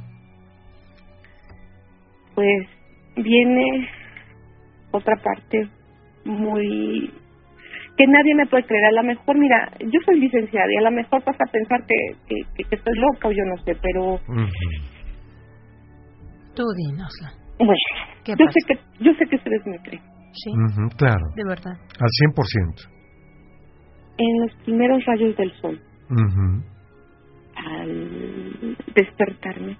Pues 2.35 2.67
viene 3.15 3.87
otra 4.91 5.15
parte 5.23 5.67
muy 6.25 7.11
que 7.97 8.05
nadie 8.07 8.35
me 8.35 8.45
puede 8.47 8.65
creer. 8.65 8.85
A 8.85 8.91
lo 8.91 9.03
mejor, 9.03 9.37
mira, 9.37 9.71
yo 9.79 9.99
soy 10.05 10.19
licenciada 10.19 10.67
y 10.69 10.77
a 10.77 10.89
lo 10.89 10.91
mejor 10.91 11.23
vas 11.25 11.37
a 11.39 11.51
pensar 11.51 11.79
que, 11.87 11.95
que, 12.27 12.35
que- 12.55 12.63
que 12.69 12.75
estoy 12.75 12.93
loca 12.97 13.29
o 13.29 13.31
yo 13.31 13.43
no 13.45 13.57
sé, 13.63 13.73
pero 13.81 14.15
Ujú. 14.15 14.45
Tú 16.55 16.63
dínoslo. 16.77 17.27
bueno, 17.59 17.73
¿Qué 18.23 18.31
yo 18.37 18.45
pasa? 18.45 18.51
sé 18.51 18.67
que 18.67 19.03
yo 19.03 19.13
sé 19.13 19.25
que 19.29 19.35
ustedes 19.37 19.65
me 19.65 19.77
creen. 19.79 20.01
Sí, 20.33 20.49
Ujú, 20.51 20.89
Claro. 20.97 21.25
de 21.35 21.43
verdad. 21.47 21.71
Al 21.99 22.09
100%. 22.09 22.89
En 24.17 24.39
los 24.41 24.55
primeros 24.63 25.05
rayos 25.05 25.35
del 25.37 25.51
sol, 25.61 25.79
al 27.55 28.77
despertarme, 28.93 29.77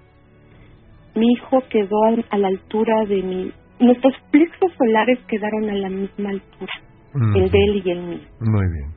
mi 1.16 1.32
hijo 1.32 1.62
quedó 1.70 2.04
a, 2.30 2.38
la 2.38 2.48
altura 2.48 3.04
de 3.06 3.22
mi... 3.22 3.52
Nuestros 3.80 4.14
plexos 4.30 4.72
solares 4.78 5.18
quedaron 5.26 5.68
a 5.68 5.74
la 5.74 5.88
misma 5.90 6.30
altura, 6.30 6.72
el 7.14 7.50
de 7.50 7.58
él 7.58 7.82
y 7.84 7.90
el 7.90 8.02
mío. 8.02 8.28
Muy 8.40 8.66
bien. 8.72 8.94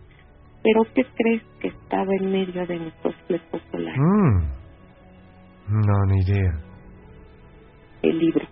Pero 0.63 0.83
¿qué 0.93 1.03
crees 1.15 1.43
que 1.59 1.67
estaba 1.69 2.11
en 2.19 2.31
medio 2.31 2.65
de 2.65 2.79
nuestros 2.79 3.15
plexos 3.27 3.61
solares? 3.71 3.99
Mm. 3.99 4.59
No, 5.85 6.05
ni 6.07 6.21
idea. 6.21 6.51
El 8.03 8.19
libro. 8.19 8.47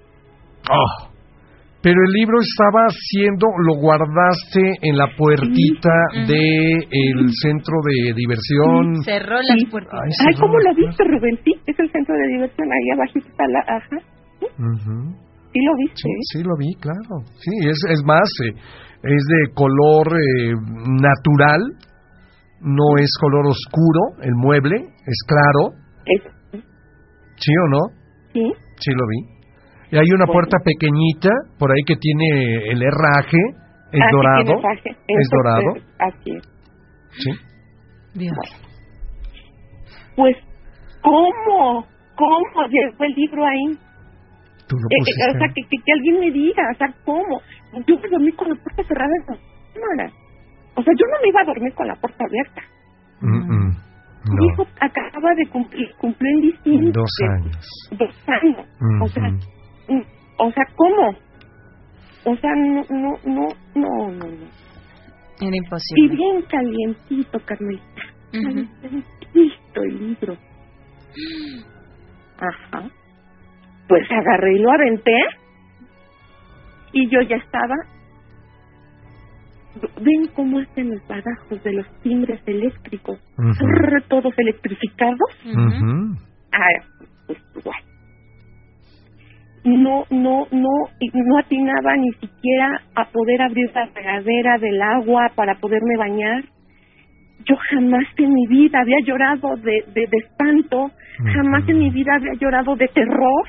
Oh. 0.69 1.16
Pero 1.82 1.95
el 2.08 2.12
libro 2.12 2.38
estaba 2.41 2.88
siendo, 2.90 3.45
lo 3.66 3.76
guardaste 3.80 4.62
en 4.82 4.98
la 4.98 5.08
puertita 5.16 5.94
Ujú. 6.12 6.28
de 6.28 6.74
el 6.90 7.30
centro 7.41 7.76
de 7.86 8.14
diversión. 8.14 9.04
Cerró 9.06 9.36
las 9.38 9.58
Sí. 9.62 9.66
puertas. 9.70 9.94
Ay, 9.94 10.12
Ay, 10.28 10.34
¿cómo 10.41 10.58
las 10.60 10.76
lo 10.76 10.86
viste, 10.88 11.04
Rubén? 11.06 11.40
Sí, 11.45 11.52
es 11.68 11.80
el 11.80 11.91
centro 11.91 12.16
de 12.16 12.28
diversión, 12.34 12.68
ahí 12.72 12.90
abajito 12.98 13.28
está 13.30 13.44
la... 13.48 13.60
Ajá, 13.60 13.98
sí 15.54 15.60
lo 15.66 15.74
viste. 15.78 16.02
Sí, 16.02 16.10
sí 16.34 16.44
lo 16.44 16.56
vi, 16.58 16.74
claro. 16.82 17.24
Sí, 17.40 17.52
es, 17.70 17.78
es 17.94 18.04
más, 18.06 18.28
eh, 18.45 18.54
es 19.04 19.24
de 19.30 19.54
color 19.54 20.08
eh, 20.18 20.54
natural, 20.99 21.62
no 22.62 22.98
es 22.98 23.10
color 23.22 23.45
oscuro, 23.48 24.18
el 24.24 24.34
mueble, 24.36 24.76
es 25.06 25.20
claro, 25.28 25.78
Es- 26.06 26.62
¿sí 27.38 27.52
o 27.66 27.68
no? 27.70 27.82
sí, 28.34 28.52
Sí 28.80 28.91
lo 28.91 29.06
vi. 29.08 29.37
Y 29.92 29.98
hay 29.98 30.12
una 30.14 30.26
puerta 30.26 30.58
pequeñita 30.64 31.30
por 31.58 31.72
ahí 31.72 31.84
que 31.86 31.96
tiene 31.96 32.70
el 32.72 32.82
herraje, 32.82 33.38
es 33.92 34.02
Ah, 34.02 34.08
sí 34.10 34.16
dorado, 34.16 34.44
tiene 34.46 34.62
traje. 34.62 34.90
es 35.08 35.30
dorado, 35.32 35.70
Así 36.00 36.32
es. 36.36 36.44
sí. 37.12 37.32
Dios. 38.16 38.36
Pues, 40.16 40.36
¿cómo? 41.02 41.86
¿Cómo 42.16 42.68
llegó 42.70 43.04
el 43.04 43.14
libro 43.14 43.46
ahí? 43.46 43.78
Tú 44.68 44.76
lo 44.76 44.88
Eh, 44.90 44.92
eh, 44.92 45.00
pusiste. 45.00 45.30
o 45.30 45.40
sea, 45.40 45.48
que, 45.54 45.62
que, 45.62 45.78
que 45.86 45.92
alguien 45.94 46.20
me 46.20 46.32
diga, 46.32 46.64
o 46.74 46.78
sea, 46.78 46.88
¿cómo? 47.06 47.40
Yo 47.88 47.96
me 48.02 48.10
dormí 48.10 48.32
con 48.34 48.50
la 48.50 48.56
puerta 48.56 48.84
cerrada 48.84 49.12
en 49.16 49.36
la 49.36 49.40
cámara. 49.74 50.12
O 50.76 50.84
sea, 50.84 50.94
yo 50.98 51.06
no 51.06 51.22
me 51.22 51.30
iba 51.30 51.42
a 51.42 51.46
dormir 51.46 51.74
con 51.74 51.88
la 51.88 51.96
puerta 51.96 52.24
abierta. 52.26 52.62
Mm, 53.22 53.38
mm. 53.38 53.70
Mi 54.30 54.36
No, 54.36 54.54
hijo 54.54 54.68
acaba 54.82 55.34
de 55.36 55.48
cumplir, 55.50 55.88
cumplió 56.00 56.30
en 56.34 56.42
diciembre. 56.42 56.92
dos 56.92 57.12
años. 57.32 57.90
Dos 57.92 58.16
años. 58.28 58.68
O 59.02 59.08
sea, 59.08 59.24
mm, 59.30 59.40
o 60.38 60.52
sea, 60.52 60.64
¿cómo? 60.76 61.16
o 62.26 62.36
sea, 62.38 62.52
no, 62.56 62.84
no, 62.90 63.18
no, 63.26 63.48
no, 63.76 64.10
no, 64.12 64.28
no. 64.28 64.48
Era 65.40 65.52
Y 65.56 65.58
imposible. 65.58 66.16
bien 66.16 66.42
calientito, 66.44 67.40
Carmelita. 67.46 68.02
Ujú. 68.34 68.68
Calientito 68.82 69.82
el 69.84 70.08
libro. 70.08 70.38
Ajá. 72.38 72.84
Pues 73.88 74.04
agarré 74.12 74.56
y 74.56 74.60
lo 74.60 74.72
aventé. 74.72 75.20
Y 76.94 77.10
yo 77.10 77.22
ya 77.22 77.38
estaba. 77.38 77.76
¿Ven 80.02 80.28
cómo 80.36 80.60
hacen 80.60 80.90
los 80.90 81.08
badajos 81.08 81.64
de 81.64 81.74
los 81.74 81.88
timbres 82.02 82.42
eléctricos? 82.48 83.20
Todos 84.10 84.34
electrificados. 84.38 85.20
Ujú. 85.46 86.16
Ah, 86.52 87.06
pues 87.28 87.38
igual. 87.56 87.78
No, 89.68 90.06
no, 90.10 90.48
no, 90.49 90.69
y 90.98 91.10
no 91.14 91.39
atinaba 91.39 91.98
ni 91.98 92.10
siquiera 92.14 92.81
a 92.95 93.03
poder 93.11 93.41
abrir 93.41 93.69
la 93.76 93.85
regadera 93.88 94.57
del 94.60 94.81
agua 94.81 95.30
para 95.35 95.56
poderme 95.56 95.98
bañar. 95.98 96.44
Yo 97.45 97.56
jamás 97.69 98.06
en 98.18 98.34
mi 98.34 98.48
vida 98.48 98.80
había 98.80 98.99
llorado 99.06 99.57
de, 99.57 99.84
de, 99.94 100.07
de 100.07 100.18
espanto, 100.23 100.89
jamás 101.34 101.68
en 101.68 101.80
mi 101.80 101.89
vida 101.89 102.15
había 102.15 102.34
llorado 102.39 102.77
de 102.77 102.88
terror, 102.88 103.48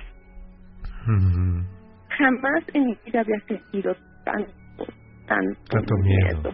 jamás 2.09 2.65
en 2.75 2.87
mi 2.87 2.97
vida 3.07 3.21
había 3.21 3.39
sentido 3.47 3.95
tanto, 4.25 4.53
tanto, 5.29 5.61
Tanto 5.71 5.95
miedo. 6.03 6.51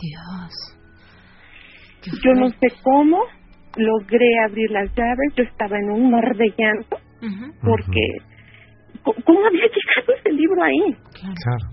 Dios. 0.00 0.78
Yo 2.22 2.34
no 2.34 2.50
sé 2.50 2.66
cómo 2.82 3.20
logré 3.76 4.28
abrir 4.46 4.70
las 4.70 4.94
llaves, 4.94 5.32
yo 5.34 5.44
estaba 5.44 5.78
en 5.78 5.90
un 5.90 6.10
mar 6.10 6.36
de 6.36 6.52
llanto 6.58 6.98
porque 7.62 8.33
¿cómo- 9.02 9.18
¿cómo 9.24 9.40
había 9.46 9.66
llegado 9.74 10.08
ese 10.18 10.30
libro 10.32 10.62
ahí? 10.62 10.94
Claro. 11.18 11.66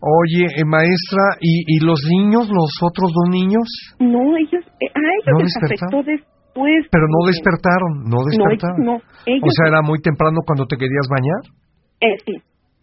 Oye, 0.00 0.44
eh, 0.60 0.64
maestra, 0.64 1.24
¿y, 1.40 1.64
¿y 1.66 1.80
los 1.84 1.98
niños, 2.10 2.46
los 2.48 2.70
otros 2.84 3.10
dos 3.12 3.28
niños? 3.30 3.64
No, 3.98 4.36
ellos, 4.36 4.62
eh, 4.80 4.92
a 4.92 5.00
ellos 5.00 5.32
¿No 5.32 5.38
les 5.40 5.50
despertaron? 5.56 5.88
afectó 5.88 5.98
después. 6.04 6.80
Pero 6.92 7.04
no 7.08 7.18
eh, 7.24 7.28
despertaron, 7.32 7.92
no 8.04 8.16
ellos 8.20 8.28
despertaron. 8.36 8.78
no, 8.84 8.94
ellos 9.26 9.48
o 9.48 9.50
sea, 9.56 9.66
era 9.72 9.80
muy 9.82 9.98
temprano 10.00 10.40
cuando 10.46 10.66
te 10.66 10.76
querías 10.76 11.08
bañar. 11.08 11.42
Eh, 12.00 12.16
sí. 12.24 12.34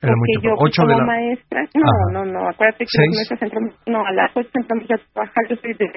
Era 0.01 0.13
muy 0.17 0.27
yo 0.35 0.41
temprano. 0.41 0.57
Ocho 0.67 0.81
de 0.83 0.95
la... 0.99 1.05
maestra, 1.05 1.59
no, 1.77 1.85
Ajá. 1.85 2.05
no, 2.11 2.21
no, 2.25 2.49
acuérdate 2.49 2.83
que 2.83 2.97
maestros 3.07 3.41
entramos, 3.41 3.71
no, 3.87 3.99
a 4.03 4.11
las 4.11 4.29
ocho 4.35 4.49
entramos 4.55 4.83
ya 4.89 4.95
a 4.97 5.01
trabajar, 5.13 5.43
yo 5.49 5.55
soy 5.61 5.73
de 5.79 5.87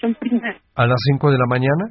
son 0.00 0.14
primaria. 0.14 0.56
¿A 0.76 0.86
las 0.86 0.96
cinco 1.12 1.30
de 1.30 1.36
la 1.36 1.46
mañana? 1.50 1.84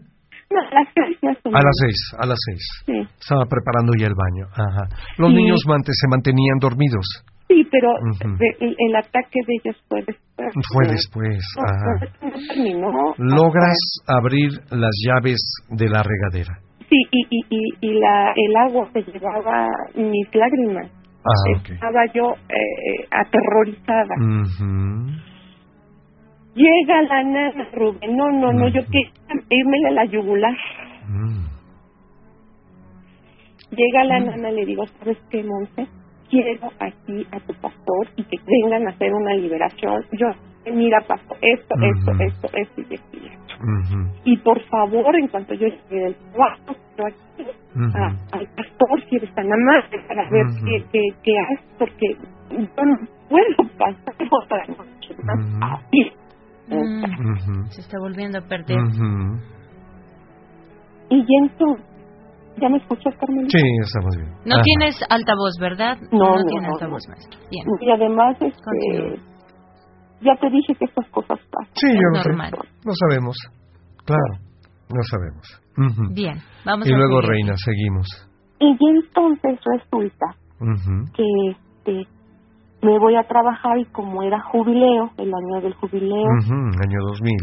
No, 0.51 0.59
a 0.61 0.73
las 0.73 0.87
seis. 0.95 1.17
A 1.45 1.61
las 1.61 1.75
seis, 1.79 1.97
a 2.17 2.25
las 2.25 2.37
seis. 2.49 2.63
Sí, 2.85 2.97
Estaba 3.19 3.45
preparando 3.45 3.91
ya 3.99 4.07
el 4.07 4.15
baño. 4.15 4.45
Ajá. 4.51 4.83
Los 5.17 5.29
Sí. 5.29 5.35
niños 5.35 5.61
se 5.61 6.07
mantenían 6.09 6.57
dormidos. 6.59 7.05
sí, 7.47 7.67
pero 7.71 7.89
el, 8.59 8.75
el 8.77 8.95
ataque 8.95 9.39
de 9.47 9.53
ellos 9.63 9.75
fue 9.87 9.99
después. 10.05 10.53
Fue 10.73 10.87
después. 10.87 11.39
Ajá. 11.57 12.29
terminó. 12.53 13.13
Logras 13.17 13.77
abrir 14.07 14.49
las 14.71 14.95
llaves 15.05 15.39
de 15.69 15.87
la 15.89 16.01
regadera. 16.03 16.57
Sí, 16.89 16.97
y, 17.11 17.21
y, 17.29 17.45
y, 17.49 17.61
y 17.81 17.99
la, 17.99 18.31
el 18.35 18.55
agua 18.55 18.89
se 18.93 19.01
llevaba 19.03 19.67
mis 19.95 20.27
lágrimas. 20.33 20.89
Ah, 21.19 21.59
ok. 21.59 21.69
Estaba 21.71 22.05
yo 22.15 22.33
eh, 22.49 23.05
aterrorizada. 23.11 24.15
Ujú. 24.17 25.29
Llega 26.55 27.01
la 27.03 27.23
nana, 27.23 27.67
Rubén. 27.73 28.15
No, 28.17 28.31
no, 28.31 28.51
no, 28.53 28.67
yo 28.69 28.81
quería 28.85 29.11
irme 29.49 29.77
a 29.87 29.91
la 29.91 30.05
yugular. 30.05 30.57
Mm. 31.07 31.45
Llega 33.71 34.03
la 34.05 34.19
nana, 34.19 34.51
le 34.51 34.65
digo, 34.65 34.85
¿sabes 34.99 35.17
qué, 35.29 35.43
Monse? 35.43 35.87
Quiero 36.29 36.69
aquí 36.79 37.25
a 37.31 37.39
tu 37.39 37.53
pastor 37.55 38.07
y 38.15 38.23
que 38.23 38.37
vengan 38.45 38.87
a 38.87 38.91
hacer 38.91 39.13
una 39.13 39.33
liberación. 39.35 40.03
Yo, 40.13 40.27
mira, 40.73 41.01
pastor, 41.07 41.37
esto, 41.41 41.75
esto, 41.75 42.11
Ujú. 42.11 42.23
esto, 42.23 42.49
esto 42.53 42.81
y 42.81 42.93
esto 42.95 43.17
y 43.17 43.25
esto. 43.27 43.55
Ujú. 43.63 44.09
Y 44.25 44.37
por 44.37 44.59
favor, 44.65 45.15
en 45.15 45.27
cuanto 45.27 45.53
yo 45.55 45.67
llegue 45.67 46.03
del 46.03 46.15
cuarto, 46.35 46.75
yo 46.97 47.05
aquí, 47.07 47.49
Ujú. 47.75 47.97
a- 47.97 48.15
al 48.37 48.47
pastor, 48.55 49.03
si 49.09 49.15
eres 49.15 49.33
tan 49.33 49.51
amable, 49.51 49.99
para 50.07 50.29
ver 50.29 50.45
qué, 50.65 50.83
qué, 50.91 51.01
qué 51.23 51.31
hace, 51.39 51.63
porque 51.79 52.07
yo 52.51 52.85
no 52.85 52.97
puedo 53.29 53.69
pasar 53.77 54.15
otra 54.31 54.65
noche 54.67 55.15
más 55.23 55.39
Ujú. 55.39 56.18
Mm. 56.69 57.65
Se 57.71 57.81
está 57.81 57.97
volviendo 57.99 58.37
a 58.39 58.41
perder. 58.41 58.77
Ujú. 58.77 59.39
Y 61.09 61.25
entonces, 61.41 61.85
¿ya 62.61 62.69
me 62.69 62.77
escuchas, 62.77 63.15
Carmen? 63.19 63.49
Sí, 63.49 63.61
estamos 63.83 64.15
bien. 64.17 64.29
No 64.45 64.55
Ajá. 64.55 64.63
tienes 64.63 64.95
altavoz, 65.09 65.57
¿verdad? 65.59 65.97
No, 66.11 66.19
no 66.19 66.35
no, 66.35 66.43
tiene 66.45 66.67
no, 66.67 66.73
altavoz, 66.73 67.01
maestro. 67.07 67.39
Bien. 67.49 67.65
Y 67.81 67.91
además, 67.91 68.37
este, 68.41 69.19
ya 70.21 70.35
te 70.39 70.49
dije 70.49 70.75
que 70.75 70.85
estas 70.85 71.07
cosas 71.09 71.39
pasan. 71.51 71.73
Sí, 71.73 71.87
yo 71.91 72.09
lo 72.13 72.21
sé. 72.21 72.29
Normal. 72.29 72.51
Lo 72.85 72.93
sabemos. 72.93 73.37
Claro, 74.05 74.33
lo 74.89 75.03
sabemos. 75.03 75.61
Ujú. 75.77 76.13
Bien, 76.13 76.37
vamos 76.65 76.87
Y 76.87 76.93
a 76.93 76.97
luego, 76.97 77.21
seguir. 77.21 77.29
Reina, 77.29 77.53
seguimos. 77.57 78.07
Y 78.59 78.77
entonces 78.79 79.59
resulta 79.65 80.35
que 81.15 81.23
este, 81.51 82.09
me 82.81 82.97
voy 82.99 83.15
a 83.15 83.23
trabajar 83.23 83.77
y 83.77 83.85
como 83.85 84.23
era 84.23 84.39
jubileo, 84.41 85.09
el 85.17 85.31
año 85.33 85.61
del 85.61 85.73
jubileo, 85.73 86.27
Ujú, 86.39 86.53
Año 86.53 86.99
2000. 87.07 87.35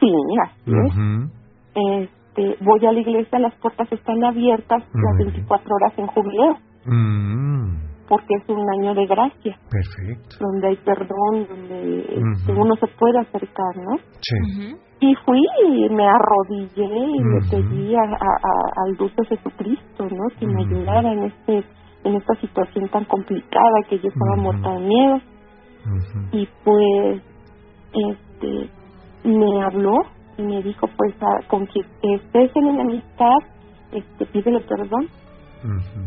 sí, 0.00 0.12
así 0.44 0.72
es, 0.86 1.30
este, 1.74 2.64
voy 2.64 2.86
a 2.86 2.92
la 2.92 3.00
iglesia, 3.00 3.38
las 3.38 3.54
puertas 3.56 3.90
están 3.92 4.22
abiertas 4.24 4.82
las 4.94 5.16
bien. 5.18 5.28
24 5.32 5.74
horas 5.74 5.98
en 5.98 6.06
jubileo, 6.06 6.56
Mm, 6.88 7.78
porque 8.08 8.34
es 8.36 8.48
un 8.48 8.64
año 8.78 8.94
de 8.94 9.06
gracia, 9.06 9.58
Perfecto. 9.70 10.36
donde 10.40 10.68
hay 10.68 10.76
perdón, 10.76 11.46
donde 11.48 12.00
este, 12.00 12.52
uno 12.52 12.74
se 12.76 12.86
puede 12.98 13.18
acercar, 13.18 13.76
¿no? 13.76 13.96
Sí. 14.20 14.76
Y 15.00 15.14
fui 15.26 15.42
y 15.68 15.88
me 15.90 16.06
arrodillé 16.06 16.86
y 16.86 17.18
le 17.18 17.40
pedí 17.50 17.94
a, 17.96 18.00
a- 18.02 18.04
a- 18.04 18.86
al 18.86 18.96
dulce 18.96 19.24
Jesucristo, 19.28 20.04
¿no? 20.04 20.28
Que 20.38 20.46
me 20.46 20.62
ayudara 20.62 21.12
en 21.12 21.24
este 21.24 21.64
en 22.06 22.16
esta 22.16 22.34
situación 22.40 22.88
tan 22.88 23.04
complicada 23.04 23.82
que 23.88 23.98
yo 23.98 24.08
estaba 24.08 24.32
Ujú. 24.32 24.42
muerta 24.42 24.70
de 24.72 24.80
miedo. 24.80 25.20
Y 26.32 26.48
pues, 26.64 27.22
este, 27.92 28.70
me 29.24 29.62
habló 29.62 29.94
y 30.38 30.42
me 30.42 30.62
dijo, 30.62 30.86
pues, 30.96 31.14
a- 31.22 31.46
con 31.48 31.66
quien 31.66 31.86
estés 32.02 32.50
en 32.56 32.68
enemistad, 32.68 33.38
este, 33.92 34.26
pídele 34.26 34.60
perdón. 34.60 35.08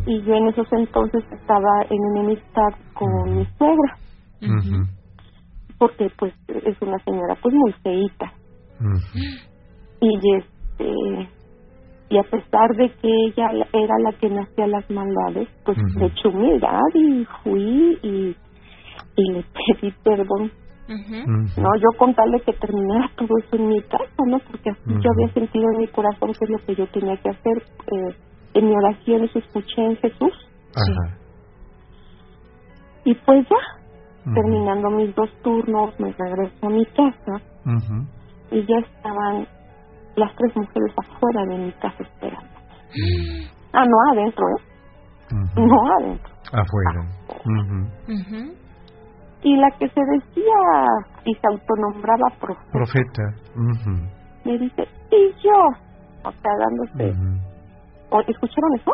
Y 0.06 0.22
yo 0.24 0.34
en 0.36 0.48
esos 0.48 0.68
entonces 0.72 1.24
estaba 1.32 1.82
en 1.90 2.00
enemistad 2.16 2.70
con 2.94 3.38
mi 3.38 3.46
suegra, 3.58 3.98
porque 5.78 6.10
pues 6.18 6.34
es 6.48 6.82
una 6.82 6.98
señora 7.00 7.36
pues 7.42 7.54
muy 7.56 7.72
feíta. 7.84 8.34
Y 10.02 10.38
este 10.38 11.30
y 12.10 12.18
a 12.18 12.24
pesar 12.24 12.70
de 12.76 12.90
que 13.02 13.08
ella 13.28 13.52
la- 13.54 13.68
era 13.74 13.96
la 14.04 14.12
que 14.14 14.30
me 14.30 14.42
hacía 14.42 14.68
las 14.68 14.90
maldades 14.90 15.48
pues 15.66 15.78
Ujú. 15.78 16.00
le 16.00 16.06
eché 16.08 16.28
humildad 16.28 16.80
y 16.96 17.26
fui 17.44 18.00
y 18.04 18.36
y 19.16 19.32
le 19.34 19.44
pedí 19.44 19.92
perdón. 20.04 20.52
No 21.58 21.70
yo 21.78 21.98
con 22.00 22.16
tal 22.16 22.32
de 22.32 22.40
que 22.40 22.54
terminara 22.54 23.12
todo 23.16 23.38
eso 23.38 23.56
en 23.58 23.68
mi 23.68 23.82
casa 23.84 24.10
no 24.26 24.40
porque 24.40 24.72
así 24.72 24.82
yo 25.04 25.12
había 25.14 25.34
sentido 25.34 25.66
en 25.74 25.78
mi 25.82 25.88
corazón 25.88 26.34
que 26.34 26.46
es 26.46 26.50
lo 26.50 26.58
que 26.66 26.76
yo 26.76 26.88
tenía 26.88 27.16
que 27.18 27.30
hacer 27.30 27.58
eh, 27.92 28.16
en 28.56 28.70
mi 28.70 28.76
oración 28.76 29.24
eso 29.24 29.38
escuché 29.40 29.86
en 29.86 29.96
Jesús. 29.98 30.34
Ajá. 30.76 31.18
y 33.06 33.14
pues 33.16 33.48
ya 33.50 34.34
terminando 34.34 34.90
mis 34.92 35.14
dos 35.16 35.30
turnos 35.44 36.00
me 36.00 36.12
regreso 36.14 36.68
a 36.68 36.70
mi 36.70 36.86
casa 36.86 37.42
y 38.52 38.66
ya 38.66 38.78
estaban 38.80 39.48
las 40.16 40.36
tres 40.36 40.56
mujeres 40.56 40.94
afuera 40.98 41.46
de 41.50 41.58
mi 41.58 41.72
casa 41.74 41.98
esperando 42.04 42.50
ah 43.74 43.86
no 43.86 43.98
adentro 44.14 44.46
eh 44.50 44.64
Ujú. 45.32 45.68
no 45.68 45.78
adentro 46.00 46.34
Afuera. 46.52 47.02
Ujú. 47.46 48.14
Ujú. 48.14 48.54
y 49.44 49.56
la 49.58 49.70
que 49.78 49.88
se 49.90 50.02
decía 50.02 50.60
y 51.26 51.34
se 51.36 51.48
autonombraba 51.48 52.28
profeta 52.40 52.72
Profeta. 52.72 53.24
Ujú. 53.56 53.92
me 54.46 54.58
dice 54.58 54.88
y 55.12 55.32
yo 55.44 55.56
o 56.24 56.32
sea 56.32 56.52
dándose 56.60 57.12
Ujú. 57.20 57.40
¿O- 58.12 58.22
escucharon 58.22 58.74
eso 58.76 58.92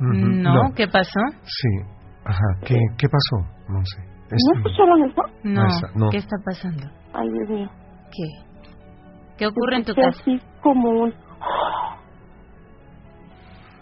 Ujú. 0.00 0.12
No, 0.12 0.72
¿qué 0.74 0.86
pasó? 0.88 1.20
Sí. 1.44 1.68
Ajá. 2.24 2.38
¿Qué, 2.64 2.74
qué 2.96 3.06
pasó? 3.08 3.46
No 3.68 3.80
sé. 3.84 4.00
no 4.30 4.36
Este- 4.36 4.58
escucharon 4.58 5.04
eso 5.04 5.22
No. 5.44 5.62
No. 5.94 6.10
¿Qué 6.10 6.18
está 6.18 6.36
pasando? 6.44 6.86
ay 7.14 7.28
Dios 7.30 7.48
mío 7.48 7.68
¿Qué? 8.12 8.49
¿Qué 9.40 9.46
ocurre 9.46 9.76
en 9.78 9.84
tu 9.84 9.94
casa? 9.94 10.08
así 10.20 10.38
como 10.62 10.90
un 10.90 11.14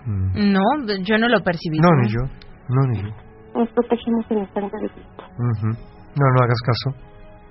Mm. 0.07 0.53
No, 0.53 0.61
yo 1.05 1.19
no 1.19 1.29
lo 1.29 1.43
percibí. 1.43 1.79
No, 1.81 1.89
ni 2.01 2.09
yo. 2.09 2.21
No, 2.69 2.87
ni 2.87 3.03
yo. 3.03 3.09
nos 3.55 3.69
protegemos 3.73 4.25
en 4.31 4.39
la 4.39 4.47
sangre 4.55 4.79
de 4.81 4.89
Cristo 4.91 5.25
Ujú. 5.37 5.67
No, 5.67 6.27
no 6.33 6.43
hagas 6.45 6.61
caso. 6.65 6.97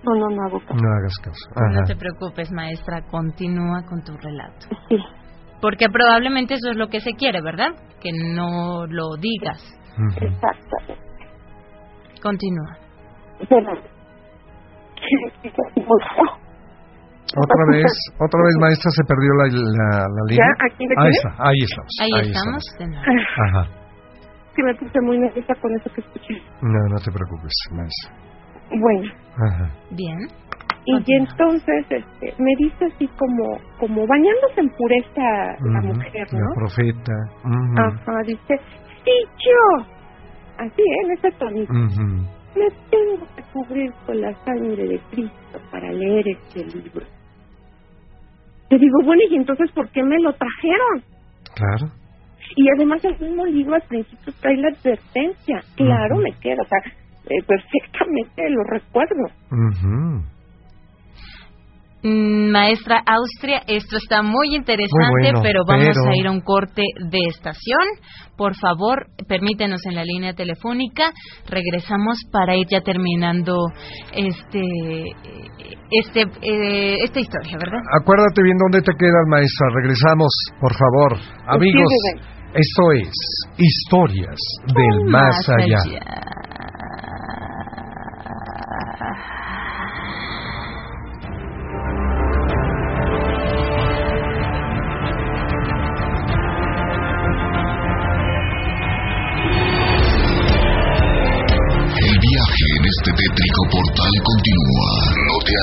no 0.04 0.16
no 0.16 0.30
no 0.30 0.42
hago 0.48 0.60
caso 0.62 0.74
No 0.82 0.90
hagas 0.90 1.18
caso. 1.22 1.50
No 1.56 1.80
Ajá. 1.80 1.84
te 1.86 1.96
preocupes, 1.98 2.52
maestra, 2.52 3.02
continúa 3.12 3.84
con 3.88 4.02
tu 4.04 4.14
relato. 4.18 4.66
sí 4.90 4.98
Porque 5.62 5.88
probablemente 5.90 6.54
eso 6.56 6.72
es 6.72 6.78
lo 6.78 6.88
que 6.88 7.02
se 7.02 7.12
quiere, 7.12 7.42
¿verdad? 7.42 7.72
Que 8.02 8.10
no 8.34 8.88
lo 8.88 9.18
digas. 9.20 9.62
Ujú. 9.98 10.26
exactamente 10.26 11.04
Continúa. 12.24 12.78
Bueno, 13.50 13.72
Otra 17.36 17.64
vez, 17.72 17.91
otra 18.20 18.40
vez, 18.45 18.56
maestra, 18.62 18.91
se 18.91 19.04
perdió 19.04 19.32
la, 19.36 19.45
la, 19.52 19.90
la 20.08 20.22
línea. 20.30 20.45
¿Ya? 20.48 20.66
¿Aquí 20.66 20.84
me 20.88 20.95
ahí 20.98 21.12
está, 21.12 21.30
ahí 21.44 21.60
estamos. 21.68 21.91
Ahí, 22.02 22.12
ahí 22.16 22.30
estamos. 22.32 22.64
nuevo. 22.80 23.02
Ajá. 23.48 23.64
que 24.56 24.64
me 24.64 24.74
puse 24.76 25.02
muy 25.02 25.18
nerviosa 25.20 25.54
con 25.62 25.72
eso 25.76 25.90
que 25.94 26.02
escuché. 26.02 26.34
No, 26.62 26.80
no 26.90 26.98
te 27.04 27.12
preocupes, 27.12 27.54
maestra. 27.72 28.12
Bueno, 28.70 29.12
Ajá. 29.48 29.70
Bien. 29.91 30.18
y 30.86 30.94
Continúa. 30.94 31.28
entonces 31.30 31.86
este, 31.90 32.34
me 32.41 32.52
dice 32.60 32.86
así 32.86 33.08
como 33.20 33.60
como 33.80 34.08
bañándose 34.08 34.60
en 34.62 34.70
pureza 34.70 35.28
la 35.62 35.80
Ujú, 35.80 35.88
mujer, 35.94 36.28
La 36.32 36.40
¿no? 36.40 36.45
profeta. 36.56 37.14
ujú, 37.44 37.80
Ajá, 37.80 38.14
dice, 38.26 38.56
sí, 39.06 39.12
yo. 39.45 39.86
Así, 40.60 40.82
¿eh? 40.82 41.06
en 41.06 41.12
ese 41.12 41.32
tonito. 41.38 41.72
ujú. 41.74 42.26
Me 42.58 42.68
tengo 42.90 43.28
que 43.36 43.44
cubrir 43.54 43.91
con 44.08 44.20
la 44.20 44.34
sangre 44.44 44.88
de 44.88 44.99
Cristo 45.12 45.60
para 45.72 45.91
leer 45.91 46.26
este 46.30 46.66
libro. 46.66 47.06
Te 48.69 48.77
digo, 48.77 48.99
bueno, 49.03 49.22
¿y 49.30 49.35
entonces 49.35 49.72
por 49.72 49.89
qué 49.89 50.03
me 50.03 50.19
lo 50.19 50.34
trajeron? 50.34 51.03
Claro. 51.56 51.91
Y 52.56 52.65
además 52.76 53.03
el 53.03 53.18
mismo 53.19 53.45
libro 53.45 53.76
al 53.76 53.81
principio 53.84 54.34
trae 54.41 54.57
la 54.57 54.69
advertencia. 54.69 55.64
Claro, 55.76 56.18
me 56.18 56.31
queda, 56.39 56.61
o 56.61 56.68
sea, 56.68 56.80
eh, 57.30 57.44
perfectamente 57.45 58.49
lo 58.49 58.64
recuerdo. 58.64 59.27
Mm, 59.52 60.22
Maestra 62.03 63.02
Austria, 63.06 63.64
esto 63.68 63.98
está 63.98 64.22
muy 64.22 64.56
interesante, 64.56 65.32
bueno, 65.32 65.41
pero 65.41 65.61
vamos 65.68 65.88
pero- 65.94 66.11
a 66.11 66.15
ir 66.15 66.28
a 66.28 66.32
un 66.32 66.41
corte 66.41 66.84
de 67.10 67.19
estación. 67.30 67.80
Por 68.38 68.56
favor, 68.56 69.07
permítenos 69.28 69.84
en 69.86 69.95
la 69.95 70.03
línea 70.03 70.34
telefónica. 70.34 71.11
Regresamos 71.49 72.19
para 72.32 72.56
ir 72.56 72.68
ya 72.69 72.82
terminando 72.82 73.56
este 74.14 74.61
este 75.90 76.22
eh, 76.41 76.98
esta 77.03 77.19
historia, 77.19 77.57
¿verdad? 77.57 77.82
Acuérdate 77.99 78.44
bien 78.44 78.57
dónde 78.57 78.82
te 78.82 78.91
quedas, 78.98 79.26
maestra. 79.30 79.68
Regresamos, 79.74 80.30
por 80.61 80.74
favor. 80.78 81.18
Amigos, 81.48 81.91
esto 82.53 82.91
es 82.94 83.11
Historias 83.57 84.38
del 84.68 85.06
Más 85.11 85.49
Allá. 85.49 85.80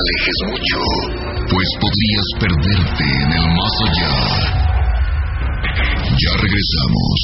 Alejes 0.05 0.39
mucho, 0.47 0.79
pues 1.49 1.67
podrías 1.81 2.27
perderte 2.39 3.03
en 3.23 3.31
el 3.31 3.47
más 3.57 3.75
allá. 3.87 4.13
Ya 6.23 6.31
regresamos. 6.41 7.19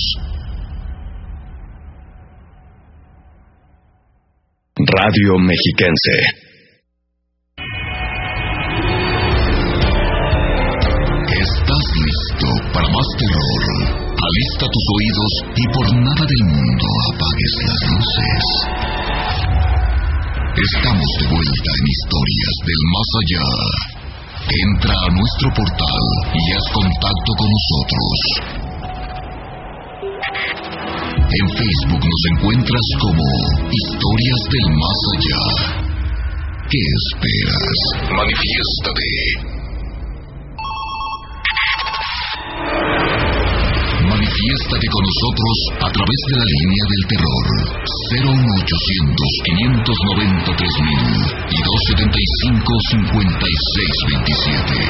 Radio 4.78 5.38
Mexiquense. 5.40 6.18
¿Estás 11.32 11.86
listo 11.96 12.48
para 12.74 12.88
más 12.90 13.08
terror? 13.18 13.64
Alista 14.10 14.66
tus 14.68 14.86
oídos 14.98 15.32
y 15.56 15.64
por 15.74 15.86
nada 15.96 16.26
del 16.26 16.44
mundo 16.46 16.86
apagues 17.14 17.54
las 17.62 17.80
luces. 17.92 19.21
Estamos 20.52 21.08
de 21.22 21.28
vuelta 21.32 21.72
en 21.80 21.86
Historias 21.88 22.56
del 22.68 22.84
Más 22.92 23.10
Allá. 23.24 23.48
Entra 24.52 24.92
a 24.92 25.10
nuestro 25.16 25.48
portal 25.56 26.04
y 26.36 26.44
haz 26.52 26.68
contacto 26.76 27.32
con 27.40 27.48
nosotros. 27.56 28.18
En 31.32 31.48
Facebook 31.56 32.04
nos 32.04 32.24
encuentras 32.36 32.88
como 33.00 33.24
Historias 33.72 34.42
del 34.52 34.68
Más 34.76 35.00
Allá. 35.16 35.44
¿Qué 36.68 36.84
esperas? 37.00 38.12
Manifiéstate. 38.12 39.51
Manifiéstate 44.42 44.88
con 44.90 45.04
nosotros 45.06 45.54
a 45.86 45.90
través 45.94 46.20
de 46.26 46.36
la 46.42 46.48
línea 46.50 46.84
del 46.90 47.04
terror 47.14 47.46
01800 48.10 49.22
590 49.46 50.50
3000 50.58 50.66
y 51.46 51.62
275 51.62 52.74
5627. 52.90 54.82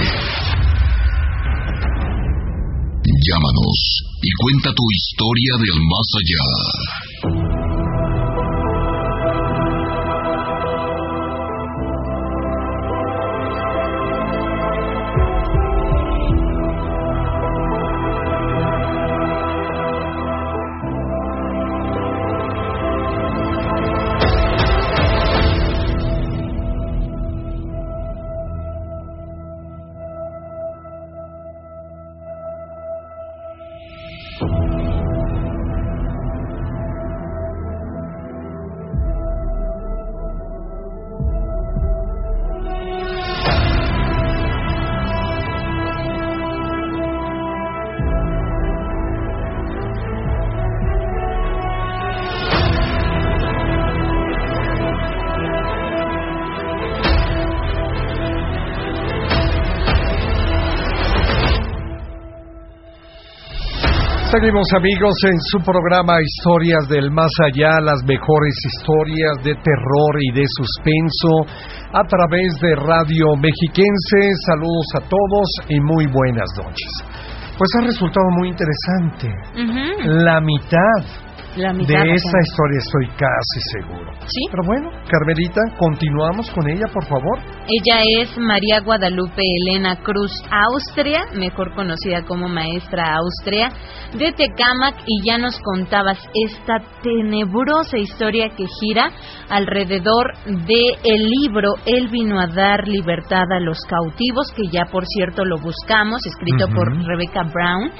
Llámanos 3.28 3.76
y 4.23 4.32
cuenta 4.40 4.72
tu 4.72 4.88
historia 4.88 5.60
del 5.60 5.84
más 5.84 6.07
allá. 6.15 6.48
Seguimos 64.41 64.73
amigos 64.76 65.13
en 65.30 65.38
su 65.39 65.59
programa 65.59 66.18
Historias 66.19 66.89
del 66.89 67.11
Más 67.11 67.30
Allá, 67.45 67.80
las 67.80 68.01
mejores 68.07 68.55
historias 68.73 69.38
de 69.43 69.53
terror 69.53 70.13
y 70.19 70.34
de 70.34 70.45
suspenso 70.57 71.45
a 71.93 72.01
través 72.09 72.49
de 72.59 72.73
Radio 72.73 73.38
Mexiquense. 73.38 74.34
Saludos 74.47 74.88
a 74.97 75.01
todos 75.01 75.47
y 75.69 75.80
muy 75.80 76.07
buenas 76.07 76.49
noches. 76.57 76.89
Pues 77.55 77.69
ha 77.77 77.85
resultado 77.85 78.26
muy 78.39 78.49
interesante. 78.49 79.30
La 80.05 80.41
mitad 80.41 81.05
La 81.56 81.73
mitad. 81.73 82.03
de 82.03 82.14
esa 82.14 82.38
historia 82.44 82.80
estoy 82.80 83.07
casi 83.18 83.60
seguro. 83.72 84.11
Sí. 84.26 84.41
Pero 84.49 84.64
bueno, 84.65 84.90
Carmelita, 85.10 85.61
continuamos 85.78 86.49
con 86.52 86.69
ella, 86.69 86.86
por 86.94 87.06
favor. 87.06 87.40
Ella 87.68 88.02
es 88.22 88.38
María 88.38 88.80
Guadalupe 88.80 89.41
Elena 89.65 89.98
Cruz 90.02 90.32
Austria, 90.49 91.26
mejor 91.36 91.76
conocida 91.76 92.23
como 92.23 92.48
Maestra 92.48 93.15
Austria, 93.15 93.69
de 94.18 94.32
Tecámac, 94.32 94.95
y 95.06 95.28
ya 95.28 95.38
nos 95.38 95.60
contabas 95.60 96.19
esta 96.48 96.80
tenebrosa 97.03 97.98
historia 97.98 98.49
que 98.49 98.65
gira 98.80 99.11
alrededor 99.49 100.34
de 100.45 100.98
el 101.03 101.23
libro 101.23 101.73
El 101.86 102.07
vino 102.07 102.40
a 102.40 102.48
dar 102.48 102.88
libertad 102.88 103.45
a 103.52 103.60
los 103.60 103.80
cautivos, 103.90 104.52
que 104.56 104.64
ya 104.72 104.86
por 104.86 105.06
cierto 105.06 105.44
lo 105.45 105.57
buscamos, 105.57 106.22
escrito 106.26 106.68
por 106.73 106.91
Rebecca 107.06 107.44
Brown. 107.44 107.91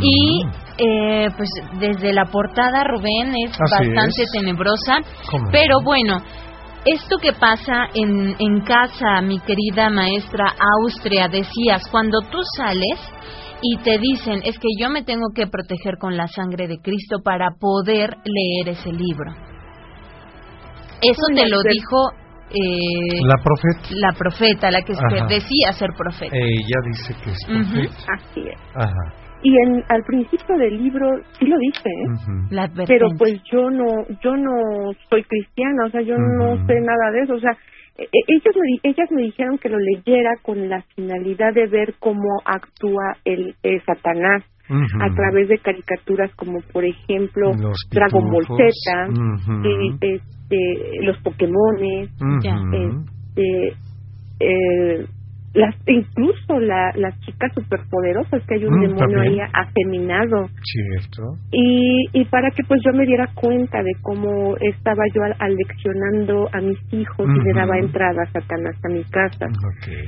Y 0.00 0.42
eh, 0.78 1.28
pues 1.36 1.48
desde 1.78 2.12
la 2.12 2.26
portada, 2.26 2.84
Rubén, 2.98 3.34
es 3.44 3.50
Así 3.52 3.88
bastante 3.90 4.22
es. 4.22 4.30
tenebrosa, 4.32 4.98
pero 5.52 5.80
bueno, 5.84 6.18
esto 6.84 7.16
que 7.20 7.32
pasa 7.32 7.86
en, 7.94 8.36
en 8.38 8.60
casa, 8.60 9.20
mi 9.22 9.38
querida 9.40 9.90
maestra 9.90 10.44
Austria, 10.82 11.28
decías, 11.28 11.82
cuando 11.90 12.20
tú 12.30 12.38
sales 12.56 12.98
y 13.62 13.76
te 13.78 13.98
dicen, 13.98 14.40
es 14.44 14.58
que 14.58 14.68
yo 14.78 14.88
me 14.90 15.02
tengo 15.02 15.26
que 15.34 15.46
proteger 15.46 15.96
con 15.98 16.16
la 16.16 16.26
sangre 16.28 16.68
de 16.68 16.78
Cristo 16.78 17.18
para 17.24 17.48
poder 17.58 18.10
leer 18.24 18.68
ese 18.76 18.92
libro. 18.92 19.32
Eso 21.02 21.22
te 21.34 21.48
lo 21.48 21.58
dijo 21.68 22.10
eh, 22.50 23.20
La 23.22 23.42
profeta. 23.42 23.88
la 23.90 24.12
profeta, 24.16 24.70
la 24.70 24.82
que 24.82 24.92
Ajá. 24.92 25.26
decía 25.28 25.72
ser 25.72 25.90
profeta. 25.96 26.34
Ella 26.36 26.80
dice 26.86 27.14
que 27.22 27.30
es 27.30 27.38
profeta. 27.46 28.12
Así 28.14 28.40
es. 28.40 28.60
Ajá. 28.74 29.25
Y 29.46 29.56
en 29.62 29.84
al 29.88 30.02
principio 30.02 30.56
del 30.58 30.82
libro 30.82 31.06
sí 31.38 31.46
lo 31.46 31.56
dice 31.58 31.88
¿eh? 31.88 32.08
Pero 32.88 33.06
pues 33.18 33.40
yo 33.52 33.70
no 33.70 33.86
yo 34.22 34.36
no 34.36 34.92
soy 35.08 35.22
cristiana 35.22 35.84
o 35.86 35.90
sea 35.90 36.00
yo 36.00 36.16
no 36.18 36.56
sé 36.66 36.74
nada 36.80 37.10
de 37.12 37.20
eso. 37.22 37.34
O 37.34 37.38
sea 37.38 37.52
e- 37.98 38.02
e- 38.02 38.26
ellos 38.28 38.54
me, 38.56 38.90
ellas 38.90 39.10
me 39.12 39.22
dijeron 39.22 39.56
que 39.58 39.68
lo 39.68 39.78
leyera 39.78 40.30
con 40.42 40.68
la 40.68 40.82
finalidad 40.94 41.54
de 41.54 41.66
ver 41.68 41.94
cómo 42.00 42.28
actúa 42.44 43.14
el, 43.24 43.54
eh, 43.62 43.80
Satanás 43.86 44.42
a 45.00 45.14
través 45.14 45.48
de 45.48 45.58
caricaturas 45.58 46.34
como 46.34 46.58
por 46.72 46.84
ejemplo 46.84 47.52
Los 47.54 47.78
Dragon 47.90 48.28
Ball. 48.32 48.44
Z 48.46 49.12
eh, 49.64 49.90
este, 50.00 50.58
los 51.06 51.16
Pokémones 51.22 52.10
este, 52.72 53.76
eh, 54.40 55.06
las 55.56 55.74
incluso 55.86 56.60
la, 56.60 56.92
las 56.96 57.18
chicas 57.20 57.50
superpoderosas 57.54 58.42
que 58.46 58.54
hay 58.56 58.64
un 58.66 58.76
Mm, 58.76 58.80
demonio 58.82 59.18
también. 59.18 59.40
ahí 59.42 59.50
afeminado 59.52 60.46
Cierto. 60.62 61.22
y, 61.50 62.04
y 62.12 62.24
para 62.26 62.50
que 62.50 62.62
pues 62.68 62.80
yo 62.84 62.92
me 62.92 63.06
diera 63.06 63.26
cuenta 63.34 63.82
de 63.82 63.92
cómo 64.02 64.56
estaba 64.60 65.02
yo 65.14 65.22
al- 65.22 65.36
aleccionando 65.38 66.48
a 66.52 66.60
mis 66.60 66.78
hijos 66.92 67.26
y 67.34 67.40
le 67.44 67.52
daba 67.54 67.78
entrada 67.78 68.22
a 68.22 68.30
Satanás 68.32 68.76
a 68.84 68.88
mi 68.88 69.02
casa. 69.04 69.46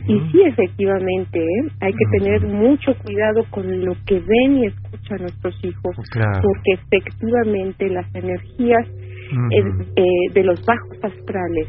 Y 0.07 0.19
sí, 0.31 0.43
efectivamente, 0.45 1.39
¿eh? 1.41 1.69
hay 1.81 1.93
que 1.93 2.19
tener 2.19 2.43
mucho 2.47 2.93
cuidado 3.03 3.45
con 3.51 3.85
lo 3.85 3.95
que 4.07 4.21
ven 4.21 4.59
y 4.59 4.67
escuchan 4.67 5.23
nuestros 5.23 5.55
hijos, 5.65 5.97
Claro. 6.11 6.41
porque 6.43 6.73
efectivamente 6.75 7.89
las 7.89 8.15
energías 8.15 8.87
eh, 8.89 9.85
eh, 9.97 10.33
de 10.35 10.43
los 10.45 10.59
bajos 10.65 10.99
astrales 11.03 11.69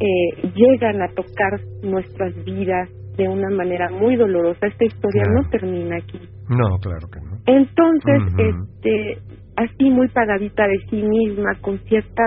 eh, 0.00 0.50
llegan 0.54 1.02
a 1.02 1.08
tocar 1.08 1.60
nuestras 1.82 2.34
vidas 2.44 2.88
de 3.20 3.28
una 3.28 3.50
manera 3.50 3.88
muy 3.90 4.16
dolorosa. 4.16 4.66
Esta 4.66 4.84
historia 4.84 5.22
Claro. 5.24 5.42
no 5.42 5.48
termina 5.50 5.96
aquí. 5.96 6.20
No, 6.48 6.78
claro 6.80 7.06
que 7.12 7.20
no. 7.20 7.36
Entonces, 7.46 8.22
este, 8.38 9.18
así 9.56 9.90
muy 9.90 10.08
pagadita 10.08 10.66
de 10.66 10.78
sí 10.88 11.02
misma, 11.02 11.50
con 11.60 11.78
cierta 11.80 12.22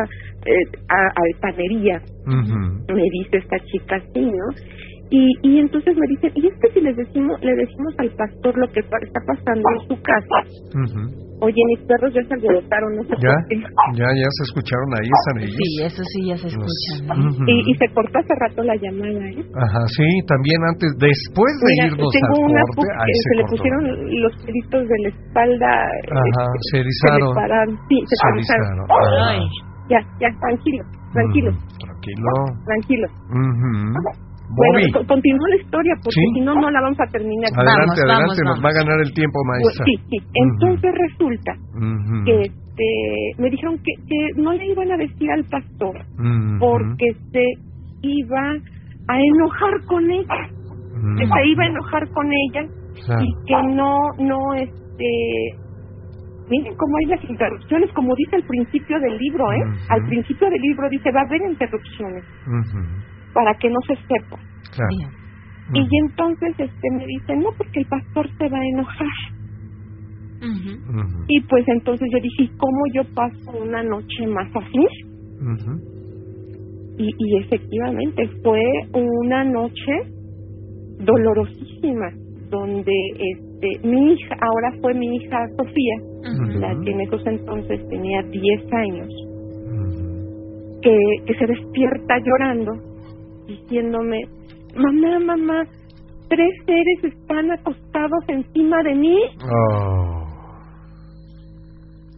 eh, 0.45 0.53
me 2.93 3.03
dice 3.11 3.37
esta 3.37 3.57
chica 3.65 3.95
así, 3.97 4.21
¿no? 4.21 4.47
Y, 5.09 5.27
y 5.43 5.59
entonces 5.59 5.95
me 5.95 6.07
dicen, 6.07 6.31
y 6.35 6.47
es 6.47 6.53
que 6.59 6.71
si 6.73 6.81
les 6.81 6.95
decimos, 6.95 7.39
le 7.43 7.53
decimos 7.55 7.93
al 7.97 8.09
pastor 8.11 8.57
lo 8.57 8.67
que 8.71 8.79
está 8.79 8.97
pasando 9.27 9.63
en 9.81 9.87
su 9.87 10.01
casa, 10.01 10.37
Ujú. 10.73 11.32
Oye, 11.43 11.61
mis 11.75 11.81
perros 11.87 12.09
ya 12.15 12.23
se 12.23 12.33
alborotaron, 12.33 12.89
no 12.95 13.03
sé 13.03 13.13
¿Ya? 13.19 13.35
por 13.35 13.41
qué. 13.51 13.55
¿Ya? 13.99 14.07
¿Ya 14.15 14.29
se 14.39 14.41
escucharon 14.47 14.89
ahí? 14.97 15.07
¿Están 15.11 15.37
ellos? 15.43 15.59
Sí, 15.59 15.69
eso 15.83 16.01
sí 16.11 16.19
ya 16.31 16.37
se 16.39 16.47
escucha. 16.47 16.91
¿no? 17.03 17.27
Ujú. 17.27 17.43
Y, 17.47 17.53
y 17.67 17.73
se 17.75 17.87
cortó 17.93 18.15
hace 18.19 18.33
rato 18.39 18.59
la 18.63 18.75
llamada, 18.79 19.23
¿eh? 19.35 19.43
Ajá, 19.59 19.81
sí, 19.95 20.07
también 20.31 20.59
antes, 20.71 20.89
después 20.97 21.51
de 21.61 21.67
Mira, 21.75 21.85
irnos 21.91 22.09
tengo 22.15 22.35
al 22.39 22.51
una 22.51 22.63
corte, 22.63 22.81
pu- 22.81 22.95
ahí 23.03 23.11
que 23.11 23.19
se, 23.19 23.27
se, 23.27 23.35
le 23.35 23.43
pusieron 23.51 23.81
los 24.23 24.33
pelitos 24.47 24.81
de 24.87 24.97
la 25.03 25.09
espalda. 25.13 25.71
Ajá, 26.09 26.43
este, 26.55 26.65
se 26.71 26.75
erizaron. 26.81 27.31
pararon. 27.35 27.73
Sí, 27.91 27.97
se, 28.07 28.15
Se 28.15 28.25
erizaron. 28.33 28.75
Ajá. 28.87 29.35
Ay. 29.35 29.43
Ya, 29.91 29.99
ya, 30.23 30.29
tranquilo, 30.39 30.81
tranquilo, 31.11 31.51
Ujú, 31.51 31.59
Tranquilo. 31.83 32.31
tranquilo. 32.63 33.07
Ujú. 33.35 33.71
Bueno, 33.91 34.11
Bobby, 34.49 34.91
co- 34.91 35.05
continúa 35.07 35.47
la 35.49 35.55
historia 35.55 35.93
porque 36.03 36.19
Sí. 36.19 36.33
si 36.35 36.41
no, 36.41 36.53
no 36.55 36.69
la 36.69 36.81
vamos 36.81 36.99
a 36.99 37.07
terminar. 37.07 37.49
adelante, 37.55 37.79
Vamos, 37.79 37.99
adelante, 37.99 38.41
vamos, 38.43 38.49
nos 38.53 38.59
va 38.65 38.69
a 38.69 38.77
ganar 38.83 38.99
el 39.01 39.13
tiempo, 39.13 39.37
Pues, 39.39 39.47
maestra. 39.63 39.85
sí, 39.85 39.93
sí. 40.09 40.17
Entonces 40.33 40.91
resulta 40.93 41.51
que 42.25 42.41
este, 42.41 42.89
me 43.41 43.49
dijeron 43.49 43.77
que, 43.79 43.93
que 44.07 44.41
no 44.41 44.51
le 44.53 44.65
iban 44.67 44.91
a 44.91 44.97
decir 44.97 45.31
al 45.31 45.43
pastor 45.45 45.95
porque 46.59 47.07
se 47.31 47.43
iba 48.01 48.43
a 49.07 49.15
enojar 49.19 49.73
con 49.87 50.03
ella, 50.11 50.39
que 51.17 51.25
se 51.27 51.41
iba 51.47 51.63
a 51.63 51.67
enojar 51.67 52.03
con 52.09 52.25
ella 52.27 52.61
y 53.21 53.27
que 53.47 53.55
no, 53.73 53.97
no, 54.19 54.53
este, 54.55 55.09
miren 56.49 56.75
cómo 56.75 56.97
hay 56.97 57.05
las 57.15 57.23
interrupciones, 57.29 57.91
como 57.93 58.13
dice 58.15 58.35
al 58.35 58.43
principio 58.43 58.99
del 58.99 59.17
libro, 59.17 59.51
¿eh? 59.51 59.63
Al 59.89 60.01
principio 60.07 60.49
del 60.49 60.61
libro 60.61 60.87
dice, 60.89 61.09
va 61.11 61.21
a 61.21 61.25
haber 61.25 61.41
interrupciones 61.49 62.23
Ujú. 62.47 62.79
Para 63.33 63.53
que 63.55 63.69
no 63.69 63.79
se 63.87 63.95
sepa. 63.95 64.39
Claro. 64.75 65.23
Y 65.73 65.87
entonces 66.05 66.53
este 66.57 66.91
me 66.91 67.05
dicen, 67.05 67.39
no, 67.39 67.49
porque 67.57 67.79
el 67.79 67.85
pastor 67.87 68.29
se 68.37 68.49
va 68.49 68.57
a 68.57 68.65
enojar. 68.65 69.07
Y 71.29 71.39
pues 71.41 71.63
entonces 71.67 72.09
yo 72.11 72.19
dije, 72.21 72.43
¿y 72.43 72.57
¿cómo 72.57 72.83
yo 72.93 73.03
paso 73.15 73.51
una 73.63 73.81
noche 73.81 74.27
más 74.27 74.49
así? 74.53 74.85
Y, 76.97 77.09
y 77.17 77.37
efectivamente 77.37 78.27
fue 78.43 78.61
una 78.93 79.45
noche 79.45 79.93
dolorosísima, 80.99 82.11
donde 82.49 82.91
este 83.17 83.87
mi 83.87 84.13
hija, 84.13 84.35
ahora 84.41 84.77
fue 84.81 84.93
mi 84.93 85.15
hija 85.15 85.47
Sofía, 85.57 86.59
la 86.59 86.75
que 86.83 86.91
en 86.91 87.01
esos 87.01 87.25
entonces 87.25 87.87
tenía 87.87 88.21
10 88.21 88.73
años, 88.73 89.09
que 90.81 91.33
se 91.39 91.47
despierta 91.47 92.15
llorando, 92.19 92.92
diciéndome, 93.47 94.21
mamá, 94.75 95.19
mamá, 95.19 95.63
tres 96.29 96.49
seres 96.65 97.03
están 97.03 97.51
acostados 97.51 98.23
encima 98.27 98.81
de 98.83 98.95
mí. 98.95 99.17
Oh. 99.41 100.27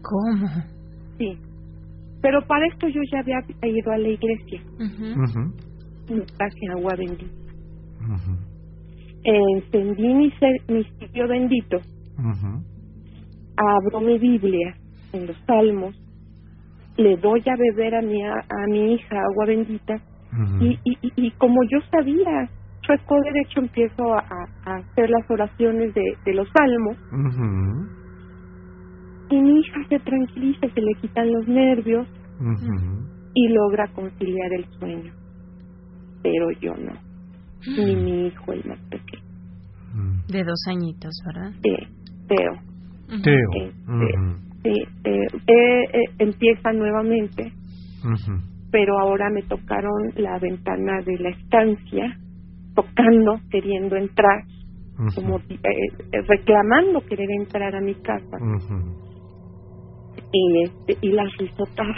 ¿Cómo? 0.01 0.47
Sí. 1.17 1.37
Pero 2.21 2.41
para 2.47 2.65
esto 2.67 2.87
yo 2.87 3.01
ya 3.11 3.19
había 3.19 3.39
ido 3.63 3.91
a 3.91 3.97
la 3.97 4.07
iglesia. 4.09 4.61
Ujú. 4.79 6.15
Me 6.15 6.21
traje 6.37 6.69
agua 6.75 6.95
bendita. 6.95 7.45
Encendí 9.23 10.13
mi, 10.13 10.31
mi 10.67 10.83
sitio 10.83 11.27
bendito. 11.27 11.77
Ujú. 11.77 12.63
Abro 13.57 14.01
mi 14.01 14.17
Biblia 14.19 14.75
en 15.13 15.27
los 15.27 15.37
Salmos. 15.45 15.95
Le 16.97 17.17
doy 17.17 17.41
a 17.41 17.55
beber 17.57 17.95
a 17.95 18.01
mi, 18.01 18.23
a, 18.23 18.33
a 18.33 18.67
mi 18.69 18.93
hija 18.93 19.17
agua 19.17 19.45
bendita. 19.47 19.95
Y, 20.61 20.73
y, 20.83 20.93
y, 21.01 21.27
y 21.27 21.31
como 21.31 21.61
yo 21.63 21.79
sabía, 21.91 22.49
chueco 22.81 23.15
derecho 23.21 23.59
empiezo 23.61 24.13
a, 24.13 24.19
a- 24.19 24.71
a 24.71 24.75
hacer 24.77 25.09
las 25.09 25.29
oraciones 25.29 25.93
de, 25.93 26.01
de 26.25 26.33
los 26.33 26.47
Salmos. 26.49 26.97
Y 29.29 29.41
mi 29.41 29.59
hija 29.59 29.79
se 29.89 29.99
tranquiliza, 29.99 30.67
se 30.69 30.81
le 30.81 30.93
quitan 31.01 31.31
los 31.31 31.47
nervios 31.47 32.07
y 33.33 33.47
logra 33.49 33.87
conciliar 33.93 34.53
el 34.53 34.65
sueño. 34.79 35.13
Pero 36.21 36.47
yo 36.61 36.73
no. 36.75 36.93
Ni 37.85 37.95
mi 37.95 38.27
hijo, 38.27 38.53
el 38.53 38.63
más 38.65 38.79
pequeño. 38.89 39.23
De 40.27 40.43
dos 40.43 40.59
añitos, 40.67 41.11
¿verdad? 41.25 41.51
Eh, 41.63 41.87
Teo. 42.27 42.53
Teo. 43.23 43.49
Este. 44.05 44.35
Sí, 44.63 44.81
eh, 45.03 45.27
eh, 45.47 45.83
eh, 45.93 46.05
empieza 46.19 46.71
nuevamente. 46.71 47.51
Pero 48.75 48.99
ahora 48.99 49.29
me 49.29 49.41
tocaron 49.43 50.11
la 50.17 50.37
ventana 50.37 50.99
de 51.05 51.17
la 51.17 51.29
estancia, 51.29 52.13
tocando, 52.75 53.39
queriendo 53.49 53.95
entrar, 53.95 54.43
como 55.15 55.37
eh, 55.37 56.21
reclamando 56.27 56.99
querer 57.07 57.29
entrar 57.39 57.73
a 57.73 57.79
mi 57.79 57.95
casa, 57.95 58.37
y 60.29 60.63
este 60.65 60.97
y 60.99 61.13
las 61.13 61.31
risotadas 61.37 61.95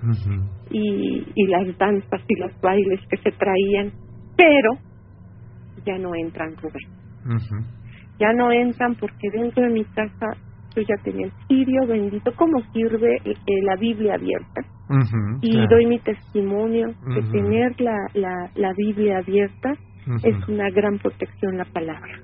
Ujú. 0.00 0.44
y, 0.70 1.24
y 1.34 1.46
las 1.48 1.76
danzas 1.76 2.20
y 2.28 2.38
los 2.38 2.52
bailes 2.60 3.00
que 3.10 3.16
se 3.16 3.32
traían, 3.32 3.90
pero 4.36 4.74
ya 5.84 5.98
no 5.98 6.14
entran, 6.14 6.54
Rubén. 6.54 7.66
Ya 8.20 8.32
no 8.32 8.52
entran 8.52 8.94
porque 8.94 9.28
dentro 9.32 9.64
de 9.64 9.70
mi 9.70 9.84
casa 9.86 10.36
yo 10.76 10.82
ya 10.82 11.02
tenía 11.02 11.26
el 11.26 11.32
cirio 11.48 11.84
bendito, 11.88 12.32
como 12.36 12.60
sirve 12.72 13.16
eh, 13.24 13.34
la 13.64 13.74
Biblia 13.74 14.14
abierta. 14.14 14.62
Ujú. 14.90 15.38
y 15.40 15.52
Claro. 15.52 15.68
doy 15.70 15.86
mi 15.86 15.98
testimonio 16.00 16.88
Ujú. 16.88 17.30
tener 17.32 17.80
la, 17.80 17.96
la, 18.14 18.50
la 18.56 18.72
Biblia 18.76 19.18
abierta 19.18 19.72
es 20.24 20.48
una 20.48 20.68
gran 20.70 20.98
protección 20.98 21.56
la 21.56 21.64
palabra. 21.64 22.18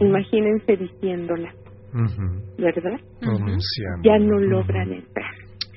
Imagínense 0.00 0.76
diciéndola. 0.76 1.50
¿verdad? 2.58 3.00
Ya 4.02 4.18
no 4.18 4.38
logran 4.38 4.92
entrar. 4.92 5.30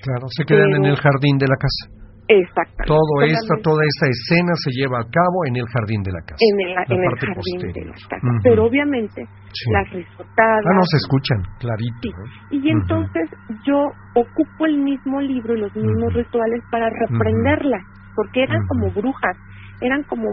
Claro, 0.04 0.28
se 0.30 0.44
quedan 0.46 0.76
en 0.76 0.86
el 0.86 0.96
jardín 0.98 1.38
de 1.38 1.48
la 1.48 1.56
casa. 1.56 2.01
Exactamente. 2.28 2.88
Todo 2.88 3.14
esta, 3.26 3.40
Solamente 3.42 3.64
toda 3.64 3.82
esta 3.84 4.06
escena 4.08 4.54
se 4.56 4.70
lleva 4.72 4.98
a 5.02 5.08
cabo 5.10 5.38
en 5.48 5.56
el 5.58 5.68
jardín 5.68 6.02
de 6.04 6.12
la 6.12 6.22
casa. 6.22 6.40
en 6.40 6.56
el, 6.64 6.70
la 6.76 6.84
en 6.88 7.00
el 7.04 7.10
parte 7.12 7.26
jardín 7.28 7.60
de 7.74 7.86
la 7.86 7.96
casa. 8.08 8.28
Pero 8.44 8.60
obviamente 8.66 9.20
Sí. 9.52 9.68
las 9.74 9.90
risotadas. 9.92 10.64
Ah, 10.64 10.74
no 10.76 10.84
se 10.88 10.98
escuchan, 10.98 11.40
clarito. 11.60 12.08
Sí. 12.08 12.10
¿eh? 12.10 12.60
Y 12.64 12.70
entonces 12.72 13.26
yo 13.68 13.92
ocupo 14.16 14.66
el 14.66 14.78
mismo 14.80 15.20
libro 15.20 15.56
y 15.56 15.60
los 15.60 15.76
mismos 15.76 16.14
rituales 16.14 16.62
para 16.72 16.88
reprenderlas, 16.90 17.84
porque 18.16 18.44
eran 18.44 18.62
como 18.68 18.92
brujas, 18.94 19.36
eran 19.82 20.04
como, 20.04 20.28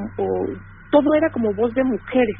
todo 0.90 1.14
era 1.16 1.30
como 1.30 1.52
voz 1.54 1.74
de 1.74 1.82
mujeres. 1.82 2.36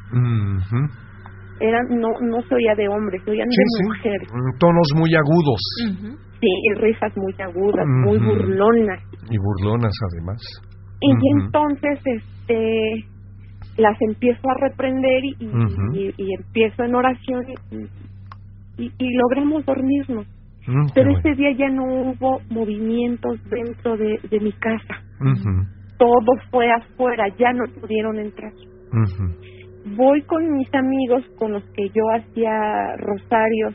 Eran 1.60 1.86
no 2.01 2.09
no 2.20 2.40
se 2.43 2.55
oía 2.55 2.74
de 2.76 2.89
hombres, 2.89 3.22
se 3.24 3.30
oían 3.30 3.48
Sí, 3.51 3.56
de 3.59 3.64
sí. 3.78 3.85
mujeres. 3.85 4.28
Mm, 4.32 4.59
Tonos 4.59 4.89
muy 4.97 5.10
agudos 5.14 5.60
Ujú. 5.90 6.16
Sí, 6.40 6.47
y 6.47 6.74
risas 6.80 7.16
muy 7.16 7.35
agudas, 7.40 7.85
muy 8.06 8.18
burlonas. 8.18 9.01
y 9.30 9.36
burlonas 9.39 9.93
además. 10.12 10.40
Y 11.01 11.10
entonces, 11.43 11.98
este, 12.05 13.05
las 13.76 13.97
empiezo 14.01 14.48
a 14.51 14.55
reprender 14.68 15.24
y, 15.24 16.35
empiezo 16.39 16.85
en 16.85 16.94
oración 16.94 17.44
y, 17.72 18.82
y- 18.85 18.93
y 18.98 19.14
logramos 19.16 19.64
dormirnos. 19.66 20.26
Mm, 20.66 20.86
Pero 20.94 21.10
bueno. 21.10 21.18
ese 21.18 21.35
día 21.35 21.52
ya 21.59 21.68
no 21.70 21.85
hubo 21.85 22.40
movimientos 22.51 23.39
dentro 23.51 23.97
de, 23.97 24.18
de 24.30 24.40
mi 24.40 24.52
casa. 24.52 25.02
Todo 25.98 26.32
fue 26.51 26.66
afuera, 26.70 27.24
ya 27.39 27.52
no 27.52 27.64
pudieron 27.80 28.18
entrar. 28.18 28.52
Voy 29.84 30.22
con 30.22 30.52
mis 30.52 30.72
amigos 30.74 31.24
con 31.38 31.52
los 31.52 31.64
que 31.74 31.88
yo 31.88 32.02
hacía 32.14 32.96
rosarios 32.96 33.74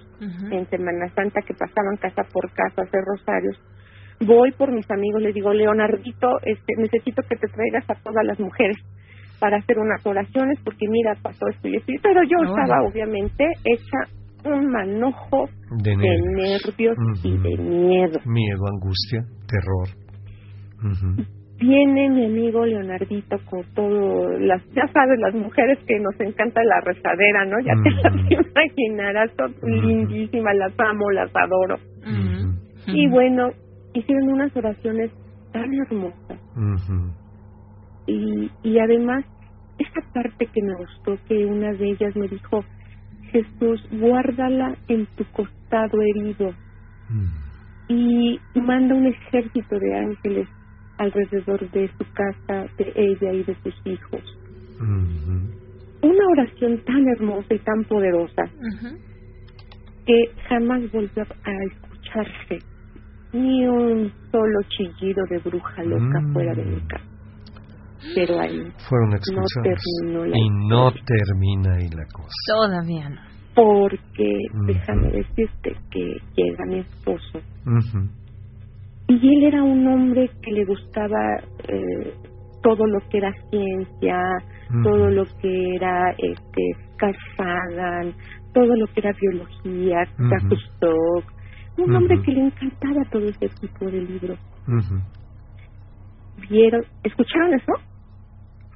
en 0.52 0.66
Semana 0.70 1.08
Santa 1.16 1.42
que 1.42 1.54
pasaban 1.54 1.98
casa 2.00 2.24
por 2.32 2.52
casa 2.52 2.82
a 2.82 2.86
hacer 2.86 3.02
rosarios. 3.06 3.58
Voy 4.26 4.52
por 4.52 4.72
mis 4.72 4.90
amigos, 4.92 5.22
les 5.22 5.34
digo, 5.34 5.54
Leonardito, 5.54 6.40
este, 6.44 6.74
necesito 6.78 7.22
que 7.24 7.36
te 7.36 7.48
traigas 7.48 7.90
a 7.90 7.96
todas 7.96 8.24
las 8.26 8.40
mujeres 8.40 8.78
para 9.40 9.58
hacer 9.58 9.78
unas 9.80 10.06
oraciones 10.06 10.60
porque 10.64 10.88
mira, 10.88 11.16
pasó 11.22 11.48
esto 11.50 11.68
y 11.68 11.76
esto. 11.78 11.92
Pero 12.02 12.22
yo 12.24 12.38
estaba 12.48 12.82
obviamente 12.88 13.46
hecha 13.66 13.98
un 14.46 14.68
manojo 14.72 15.50
De 15.84 15.92
de 15.92 15.96
nervios. 15.98 16.98
y 17.24 17.38
de 17.38 17.58
miedo. 17.64 18.20
Miedo, 18.26 18.68
angustia, 18.68 19.22
terror. 19.48 19.88
Ujú, 20.84 21.24
Viene 21.66 22.10
mi 22.10 22.26
amigo 22.26 22.66
Leonardito 22.66 23.38
con 23.50 23.64
todo, 23.74 24.38
las, 24.38 24.62
ya 24.74 24.86
sabes, 24.92 25.18
las 25.18 25.34
mujeres 25.34 25.80
que 25.88 25.98
nos 25.98 26.20
encanta 26.20 26.62
la 26.62 26.82
rezadera, 26.82 27.46
¿no? 27.46 27.58
Ya 27.62 27.74
te 27.82 27.90
las 28.04 28.32
imaginarás, 28.32 29.32
son 29.38 29.56
lindísimas, 29.82 30.58
las 30.58 30.78
amo, 30.78 31.10
las 31.12 31.32
adoro. 31.34 31.78
Y 32.86 33.08
bueno, 33.08 33.52
hicieron 33.94 34.34
unas 34.34 34.54
oraciones 34.58 35.10
tan 35.54 35.74
hermosas. 35.74 36.38
Y, 38.08 38.52
y 38.64 38.80
además, 38.80 39.24
esa 39.80 40.02
parte 40.14 40.46
que 40.48 40.62
me 40.62 40.76
gustó, 40.76 41.18
que 41.30 41.46
una 41.46 41.72
de 41.72 41.92
ellas 41.92 42.14
me 42.18 42.28
dijo, 42.28 42.66
Jesús, 43.32 43.88
guárdala 43.90 44.76
en 44.90 45.06
tu 45.16 45.24
costado 45.32 46.02
herido 46.02 46.52
y 47.88 48.38
manda 48.56 48.96
un 48.96 49.06
ejército 49.06 49.80
de 49.80 49.98
ángeles 49.98 50.48
alrededor 51.04 51.70
de 51.72 51.88
su 51.90 52.06
casa, 52.14 52.66
de 52.78 52.92
ella 52.96 53.34
y 53.34 53.44
de 53.44 53.56
sus 53.64 53.76
hijos. 53.86 54.22
Una 54.80 56.28
oración 56.38 56.80
tan 56.86 57.08
hermosa 57.16 57.54
y 57.54 57.60
tan 57.60 57.84
poderosa 57.86 58.44
que 60.06 60.26
jamás 60.50 60.82
volvió 60.92 61.24
a 61.24 61.52
escucharse 61.72 62.60
ni 63.32 63.66
un 63.68 64.12
solo 64.32 64.60
chillido 64.70 65.24
de 65.30 65.38
bruja 65.40 65.84
loca 65.84 66.20
Mm. 66.22 66.34
fuera 66.34 66.54
de 66.54 66.66
mi 66.66 66.80
casa. 66.88 67.06
Pero 68.16 68.40
ahí 68.40 68.62
Fueron 68.90 69.10
no 69.12 69.16
expulsados. 69.16 69.82
terminó 70.02 70.26
la 70.26 70.38
y 70.38 70.50
no 70.68 70.92
termina 70.92 71.76
ahí 71.76 71.88
la 71.90 72.06
cosa. 72.14 72.30
Todavía 72.48 73.10
no. 73.10 73.22
porque 73.56 74.38
déjame 74.66 75.12
decirte 75.12 75.76
que 75.92 76.18
llega 76.36 76.66
mi 76.66 76.80
esposo 76.80 77.40
y 79.22 79.36
él 79.38 79.44
era 79.46 79.64
un 79.64 79.86
hombre 79.88 80.30
que 80.42 80.52
le 80.52 80.66
gustaba 80.66 81.38
eh, 81.68 82.14
todo 82.62 82.86
lo 82.88 83.00
que 83.10 83.18
era 83.18 83.32
ciencia, 83.50 84.20
todo 84.84 85.10
lo 85.10 85.24
que 85.42 85.76
era 85.76 86.12
este 86.18 86.62
Carl 86.98 87.16
Sagan, 87.38 88.14
todo 88.54 88.76
lo 88.76 88.88
que 88.88 89.00
era 89.02 89.12
biología. 89.20 90.04
Jacques 90.30 90.60
Stock, 90.76 91.26
un 91.78 91.96
hombre 91.96 92.22
que 92.24 92.32
le 92.32 92.46
encantaba 92.46 93.04
todo 93.12 93.28
ese 93.28 93.48
tipo 93.60 93.86
de 93.86 94.02
libros. 94.02 94.40
¿Vieron? 96.50 96.84
¿Escucharon 97.04 97.54
eso? 97.54 97.74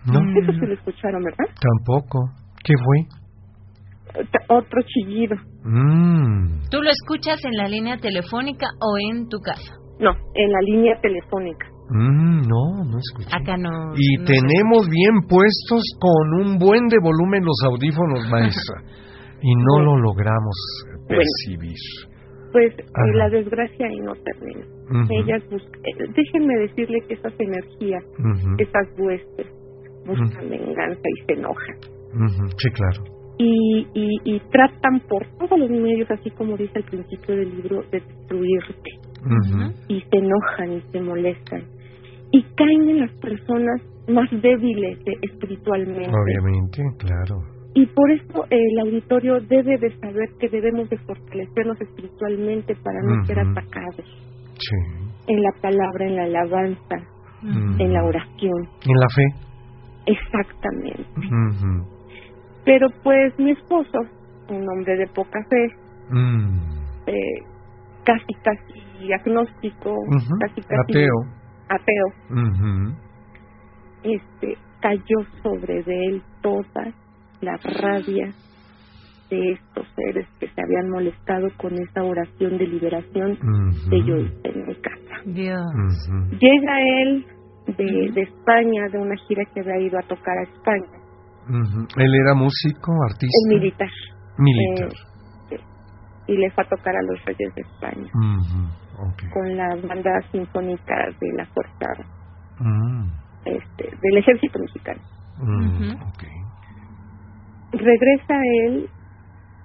No, 0.06 0.20
Eso 0.42 0.52
sí 0.54 0.66
lo 0.66 0.74
escucharon, 0.74 1.24
¿verdad? 1.24 1.46
tampoco. 1.60 2.30
¿Qué 2.64 2.74
fue? 2.84 4.22
Ot- 4.24 4.46
Otro 4.50 4.82
chillido. 4.84 5.36
Mm, 5.64 6.70
¿Tú 6.70 6.82
lo 6.82 6.90
escuchas 6.90 7.44
en 7.46 7.58
la 7.58 7.68
línea 7.68 7.98
telefónica 7.98 8.68
o 8.80 8.98
en 8.98 9.28
tu 9.28 9.40
casa? 9.40 9.74
No, 10.00 10.12
en 10.34 10.52
la 10.52 10.62
línea 10.62 11.00
telefónica. 11.02 11.68
mm, 11.90 12.42
no, 12.48 12.84
no 12.86 12.98
escuché. 12.98 13.30
Acá 13.32 13.58
no. 13.58 13.94
Y 13.96 14.18
no 14.18 14.26
tenemos 14.26 14.88
bien 14.90 15.28
puestos 15.28 15.84
con 16.00 16.46
un 16.46 16.58
buen 16.60 16.88
de 16.88 16.98
volumen 17.02 17.44
los 17.44 17.58
audífonos, 17.66 18.28
maestra. 18.32 18.82
Y 19.42 19.54
no 19.56 19.82
lo 19.82 19.98
logramos 19.98 20.56
percibir. 21.08 21.78
Pues 22.52 22.74
eh, 22.80 22.86
Ajá. 22.94 23.06
la 23.14 23.30
desgracia 23.30 23.88
ahí 23.88 24.00
no 24.00 24.14
termina. 24.16 24.66
Ellas 25.10 25.44
buscan, 25.52 25.82
eh, 25.84 26.06
déjenme 26.16 26.54
decirle 26.62 27.00
que 27.08 27.16
esas 27.16 27.34
energías, 27.38 28.04
esas 28.58 28.88
huestes, 28.98 29.48
buscan 30.06 30.50
venganza 30.50 31.02
y 31.04 31.26
se 31.26 31.34
enojan. 31.34 31.78
Sí, 32.58 32.70
claro. 32.72 33.17
Y, 33.40 33.86
y, 33.94 34.18
y 34.24 34.40
tratan 34.52 35.00
por 35.08 35.26
todos 35.38 35.60
los 35.60 35.70
medios, 35.70 36.10
así 36.10 36.32
como 36.32 36.58
dice 36.58 36.74
al 36.80 36.84
principio 36.86 37.36
del 37.36 37.56
libro, 37.56 37.84
de 37.92 38.00
destruirte. 38.00 38.90
Y 39.88 40.02
se 40.02 40.18
enojan 40.18 40.74
y 40.74 40.82
se 40.92 41.02
molestan. 41.02 41.64
Y 42.32 42.42
caen 42.56 42.90
en 42.90 43.00
las 43.02 43.12
personas 43.20 43.82
más 44.08 44.30
débiles 44.42 44.98
eh, 45.06 45.14
espiritualmente. 45.22 46.10
Obviamente, 46.10 46.84
claro. 46.98 47.36
Y 47.76 47.86
por 47.86 48.10
eso 48.10 48.46
eh, 48.50 48.58
el 48.72 48.80
auditorio 48.80 49.40
debe 49.42 49.78
de 49.78 49.96
saber 50.00 50.30
que 50.40 50.50
debemos 50.50 50.90
de 50.90 50.98
fortalecernos 50.98 51.80
espiritualmente 51.80 52.76
para 52.84 53.00
no 53.04 53.24
ser 53.26 53.40
atacados 53.40 54.06
Sí. 54.58 54.76
en 55.28 55.44
la 55.44 55.52
palabra, 55.62 56.08
en 56.08 56.16
la 56.16 56.24
alabanza, 56.24 56.96
en 57.44 57.94
la 57.94 58.04
oración. 58.04 58.68
En 58.84 59.00
la 59.00 59.08
fe. 59.14 59.24
Exactamente. 60.08 61.06
Pero 62.68 62.88
pues 63.02 63.34
mi 63.40 63.52
esposo, 63.52 64.00
un 64.50 64.70
hombre 64.70 64.98
de 64.98 65.08
poca 65.08 65.40
fe, 65.50 65.68
mm, 66.10 66.60
eh, 67.08 67.44
casi 68.04 68.34
casi 68.44 69.14
agnóstico, 69.14 69.96
casi 70.42 70.62
casi 70.64 70.92
Ateo. 70.92 71.16
ateo, 71.70 72.08
este 74.04 74.58
cayó 74.82 75.26
sobre 75.42 75.82
de 75.84 76.06
él 76.08 76.22
toda 76.42 76.92
la 77.40 77.56
rabia 77.82 78.34
de 79.30 79.52
estos 79.54 79.88
seres 79.96 80.28
que 80.38 80.50
se 80.50 80.62
habían 80.62 80.90
molestado 80.90 81.48
con 81.56 81.74
esa 81.74 82.04
oración 82.04 82.58
de 82.58 82.68
liberación 82.68 83.32
ujú, 83.32 83.90
que 83.90 84.04
yo 84.04 84.18
hice 84.18 84.50
en 84.50 84.68
mi 84.68 84.76
casa. 84.76 85.22
Dios. 85.26 86.10
Llega 86.38 86.82
él 87.02 87.26
de, 87.78 88.12
de 88.12 88.22
España, 88.24 88.88
de 88.92 88.98
una 88.98 89.16
gira 89.28 89.44
que 89.54 89.62
había 89.62 89.80
ido 89.88 90.00
a 90.00 90.04
tocar 90.04 90.38
a 90.38 90.44
España, 90.44 90.97
Él 91.50 92.16
era 92.16 92.34
músico, 92.36 92.92
artista. 93.04 93.38
el 93.44 93.56
militar, 93.60 93.90
Militar. 94.38 94.92
eh, 95.52 95.60
y 96.28 96.38
le 96.38 96.52
fue 96.52 96.64
a 96.64 96.68
tocar 96.68 96.96
a 96.96 97.02
los 97.04 97.24
Reyes 97.26 97.56
de 97.56 97.62
España 97.62 98.12
con 99.34 99.56
la 99.58 99.68
banda 99.88 100.12
sinfónica 100.32 100.96
de 101.20 101.28
la 101.38 101.46
Fuerza 101.48 102.04
Mm, 102.60 103.06
este, 103.46 103.84
del 104.02 104.18
Ejército 104.18 104.60
Mexicano. 104.60 105.00
mm, 105.38 105.92
Ujú. 105.92 106.04
ok. 106.04 106.24
Regresa 107.74 108.36
él 108.66 108.90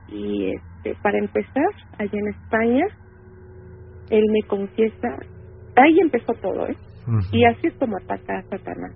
y 0.09 0.53
este, 0.55 0.95
para 1.03 1.19
empezar, 1.19 1.65
allá 1.99 2.11
en 2.13 2.29
España, 2.29 2.85
él 4.11 4.25
me 4.31 4.47
confiesa, 4.47 5.09
ahí 5.77 5.99
empezó 6.03 6.35
todo, 6.35 6.67
¿eh? 6.69 6.77
Y 7.33 7.45
así 7.47 7.67
es 7.69 7.75
como 7.79 7.97
ataca 7.97 8.39
a 8.39 8.43
Satanás. 8.43 8.95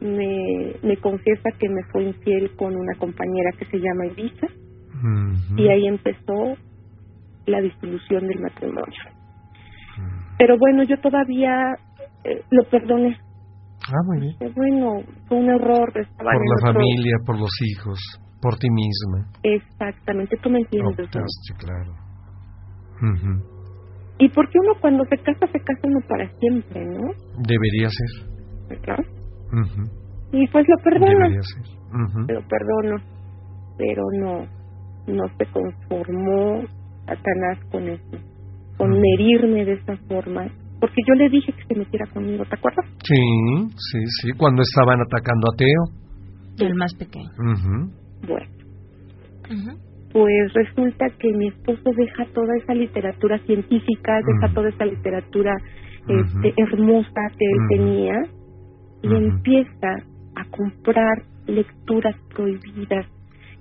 Me, 0.00 0.74
me 0.82 0.96
confiesa 0.96 1.50
que 1.58 1.68
me 1.68 1.82
fue 1.92 2.04
infiel 2.04 2.50
con 2.56 2.74
una 2.74 2.94
compañera 2.98 3.50
que 3.58 3.66
se 3.66 3.78
llama 3.78 4.06
Ibiza 4.06 4.46
ujú, 4.46 5.58
y 5.60 5.68
ahí 5.68 5.86
empezó 5.86 6.56
la 7.46 7.60
disolución 7.60 8.26
del 8.26 8.40
matrimonio. 8.40 9.02
Pero 10.38 10.56
bueno, 10.58 10.84
yo 10.84 10.98
todavía 11.00 11.74
eh, 12.24 12.42
lo 12.50 12.64
perdoné. 12.70 13.18
Ah, 13.88 14.02
muy 14.06 14.20
bien. 14.20 14.52
Bueno, 14.54 15.02
fue 15.28 15.36
un 15.38 15.50
error. 15.50 15.88
Estaban 15.94 16.32
Por 16.34 16.48
la 16.48 16.54
otro- 16.70 16.72
familia, 16.80 17.16
por 17.26 17.38
los 17.38 17.50
hijos, 17.62 17.98
por 18.40 18.56
ti 18.58 18.68
misma. 18.70 19.26
Exactamente, 19.42 20.36
tú 20.42 20.48
me 20.48 20.60
entiendes. 20.60 20.96
¿no? 20.98 21.04
Optaste, 21.04 21.54
claro. 21.58 21.92
Ujú. 23.02 23.60
Y 24.18 24.28
porque 24.30 24.58
uno 24.58 24.74
cuando 24.80 25.04
se 25.04 25.16
casa, 25.18 25.46
se 25.46 25.58
casa 25.60 25.80
uno 25.84 26.00
para 26.08 26.30
siempre, 26.38 26.84
¿no? 26.86 27.10
Debería 27.38 27.88
ser. 27.90 28.28
Y 30.32 30.46
pues 30.48 30.66
lo 30.68 30.76
perdono. 30.82 31.28
Lo 32.28 32.42
perdono. 32.48 33.02
Pero 33.76 34.02
no, 34.20 34.46
no 35.06 35.24
se 35.38 35.46
conformó 35.46 36.62
Satanás 37.06 37.58
con 37.70 37.88
eso. 37.88 38.18
Con 38.76 38.92
Ujú. 38.92 39.02
herirme 39.14 39.64
de 39.64 39.72
esa 39.74 39.96
forma. 40.08 40.46
Porque 40.80 41.02
yo 41.06 41.14
le 41.14 41.28
dije 41.28 41.52
que 41.52 41.74
se 41.74 41.78
metiera 41.78 42.06
conmigo, 42.06 42.44
¿te 42.44 42.56
acuerdas? 42.56 42.86
Sí, 43.04 43.16
sí, 43.76 43.98
sí. 44.20 44.32
Cuando 44.36 44.62
estaban 44.62 45.00
atacando 45.00 45.48
a 45.52 45.56
Teo. 45.56 46.66
El 46.66 46.74
más 46.74 46.94
pequeño. 46.94 47.28
Bueno, 48.26 48.46
pues 50.12 50.52
resulta 50.54 51.06
que 51.18 51.32
mi 51.32 51.48
esposo 51.48 51.90
deja 51.96 52.24
toda 52.34 52.56
esa 52.56 52.74
literatura 52.74 53.38
científica, 53.46 54.20
deja 54.26 54.52
toda 54.54 54.68
esa 54.68 54.84
literatura 54.84 55.56
este, 56.08 56.54
hermosa 56.56 57.20
que 57.38 57.44
él 57.44 57.58
tenía 57.68 58.14
y 59.02 59.14
empieza 59.14 59.88
a 60.36 60.44
comprar 60.50 61.22
lecturas 61.46 62.14
prohibidas 62.34 63.06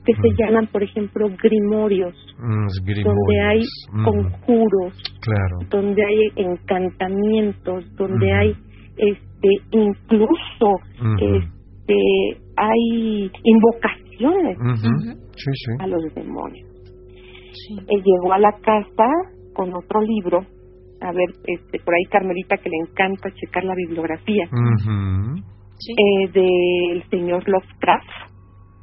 que 0.05 0.13
se 0.13 0.29
llaman, 0.43 0.67
por 0.67 0.81
ejemplo, 0.81 1.27
grimorios, 1.43 2.15
Mm, 2.39 2.67
donde 3.03 3.41
hay. 3.41 3.61
Mm, 3.91 4.03
conjuros, 4.05 4.93
Claro. 5.21 5.57
donde 5.69 6.01
hay 6.03 6.45
encantamientos, 6.45 7.95
donde 7.95 8.31
hay 8.33 8.55
este 8.97 9.49
incluso 9.71 10.75
este 11.19 12.41
hay 12.57 13.31
invocaciones 13.43 14.57
Ujú. 14.57 15.19
Sí, 15.35 15.51
sí. 15.53 15.71
a 15.79 15.87
los 15.87 16.01
demonios. 16.15 16.67
Él 17.87 18.01
llegó 18.03 18.33
a 18.33 18.39
la 18.39 18.51
casa 18.61 19.07
con 19.53 19.73
otro 19.73 20.01
libro, 20.01 20.41
a 21.01 21.11
ver, 21.11 21.29
este, 21.47 21.79
por 21.79 21.93
ahí 21.93 22.03
Carmelita 22.11 22.57
que 22.57 22.69
le 22.69 22.77
encanta 22.89 23.29
checar 23.31 23.63
la 23.63 23.75
bibliografía, 23.75 24.45
Ujú. 24.51 25.37
eh, 25.97 26.31
del 26.33 27.03
señor 27.09 27.43
Lovecraft. 27.47 28.29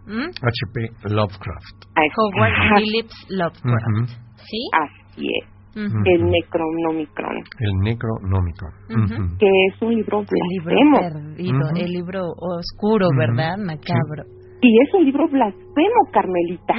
¿Mm? 0.06 0.30
H.P. 0.30 1.09
Lovecraft. 1.10 1.76
Howard 2.16 2.52
Ajá. 2.52 2.76
Phillips 2.76 3.26
Lovecraft. 3.30 4.10
¿Sí? 4.36 4.59
Así 4.72 5.26
es, 5.26 5.48
el 5.76 6.24
Necronomicron, 6.30 7.36
El. 7.82 8.62
Ujú. 8.88 9.36
que 9.38 9.47
es 9.47 9.82
un 9.82 9.94
libro 9.97 10.20
El 10.20 10.26
libro 10.48 10.74
blasfemo. 10.74 10.98
perdido, 11.34 11.60
el 11.76 11.93
libro 11.93 12.22
oscuro. 12.38 13.09
¿verdad? 13.18 13.56
Macabro. 13.59 14.24
Y 14.62 14.68
es 14.82 14.94
un 14.94 15.05
libro 15.05 15.28
blasfemo, 15.28 16.01
Carmelita, 16.12 16.74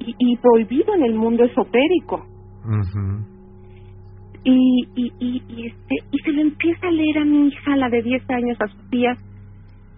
y, 0.00 0.14
y 0.18 0.36
prohibido 0.38 0.94
en 0.94 1.02
el 1.04 1.14
mundo 1.14 1.44
esotérico. 1.44 2.24
Y, 4.44 4.88
y, 4.94 5.12
y, 5.18 5.42
y, 5.48 5.66
este 5.66 5.94
y 6.12 6.18
se 6.24 6.32
lo 6.32 6.40
empieza 6.42 6.86
a 6.86 6.90
leer 6.90 7.18
a 7.18 7.24
mi 7.24 7.48
hija, 7.48 7.76
la 7.76 7.88
de 7.90 8.02
10 8.02 8.30
años, 8.30 8.56
a 8.60 8.68
Sofía, 8.68 9.16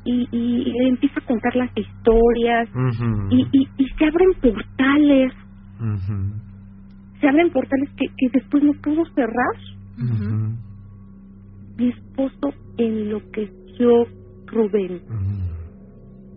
y, 0.04 0.26
y, 0.32 0.62
y 0.66 0.72
le 0.72 0.88
empieza 0.88 1.20
a 1.20 1.26
contar 1.26 1.54
las 1.56 1.70
historias, 1.76 2.68
y, 3.30 3.46
y, 3.52 3.68
y 3.76 3.84
se 3.98 4.04
abren 4.06 4.32
portales, 4.40 5.32
se 7.20 7.28
abren 7.28 7.50
portales 7.50 7.90
que, 7.96 8.06
que 8.16 8.28
después 8.32 8.62
no 8.62 8.72
pudo 8.82 9.04
cerrar. 9.14 9.56
Mi 11.76 11.88
esposo 11.90 12.54
enloqueció, 12.78 14.06
Rubén, 14.46 15.00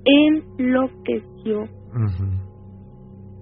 enloqueció. 0.06 1.68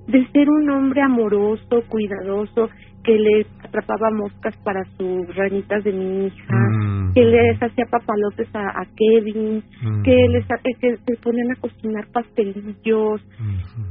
De 0.07 0.27
ser 0.31 0.49
un 0.49 0.69
hombre 0.69 1.01
amoroso, 1.01 1.83
cuidadoso, 1.87 2.69
que 3.03 3.17
le 3.17 3.45
atrapaba 3.63 4.09
moscas 4.11 4.55
para 4.63 4.83
sus 4.97 5.35
ranitas 5.35 5.83
de 5.83 5.91
mi 5.91 6.27
hija, 6.27 6.55
Mm. 6.55 7.13
que 7.13 7.25
les 7.25 7.61
hacía 7.61 7.85
papalotes 7.89 8.47
a, 8.53 8.81
a 8.81 8.85
Kevin, 8.95 9.63
Mm. 9.81 10.03
que 10.03 10.15
les 10.29 10.45
que 10.79 10.97
se 10.97 11.15
ponían 11.17 11.51
a 11.51 11.55
cocinar 11.59 12.07
pastelillos, 12.11 13.21
Ujú. 13.39 13.83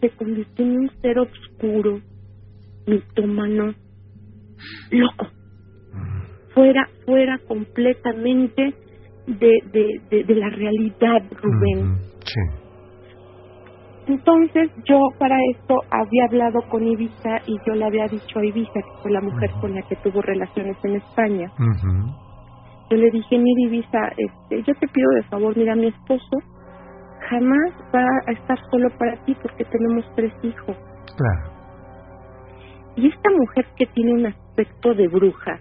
se 0.00 0.10
convirtió 0.10 0.64
en 0.64 0.76
un 0.78 0.90
ser 1.00 1.18
oscuro, 1.18 2.00
mitómano, 2.86 3.74
loco, 4.90 5.26
fuera, 6.54 6.88
fuera 7.04 7.38
completamente 7.48 8.74
de, 9.26 9.52
de, 9.72 10.00
de, 10.10 10.24
de 10.24 10.34
la 10.34 10.48
realidad, 10.50 11.22
Rubén. 11.42 11.78
Ujú. 11.78 11.98
Sí. 12.24 12.40
Entonces 14.06 14.70
yo 14.84 14.98
para 15.18 15.36
esto 15.52 15.76
había 15.90 16.24
hablado 16.24 16.60
con 16.70 16.86
Ibiza 16.86 17.38
y 17.46 17.56
yo 17.66 17.74
le 17.74 17.84
había 17.84 18.08
dicho 18.08 18.38
a 18.38 18.44
Ibiza, 18.44 18.72
que 18.74 19.02
fue 19.02 19.10
la 19.12 19.20
mujer 19.20 19.50
con 19.60 19.74
la 19.74 19.82
que 19.82 19.96
tuvo 19.96 20.20
relaciones 20.22 20.76
en 20.84 20.96
España, 20.96 21.50
yo 22.90 22.96
le 22.96 23.10
dije, 23.10 23.38
mira 23.38 23.68
Ibiza, 23.68 24.08
este, 24.16 24.62
yo 24.64 24.74
te 24.74 24.88
pido 24.88 25.08
de 25.14 25.22
favor, 25.24 25.56
mira, 25.56 25.74
mi 25.76 25.86
esposo 25.86 26.38
jamás 27.30 27.72
va 27.94 28.04
a 28.26 28.32
estar 28.32 28.58
solo 28.70 28.88
para 28.98 29.16
ti 29.24 29.34
porque 29.40 29.64
tenemos 29.64 30.04
tres 30.16 30.32
hijos. 30.42 30.76
Claro. 31.16 31.52
Y 32.96 33.08
esta 33.08 33.30
mujer 33.30 33.66
que 33.76 33.86
tiene 33.86 34.12
un 34.12 34.26
aspecto 34.26 34.94
de 34.94 35.08
bruja, 35.08 35.58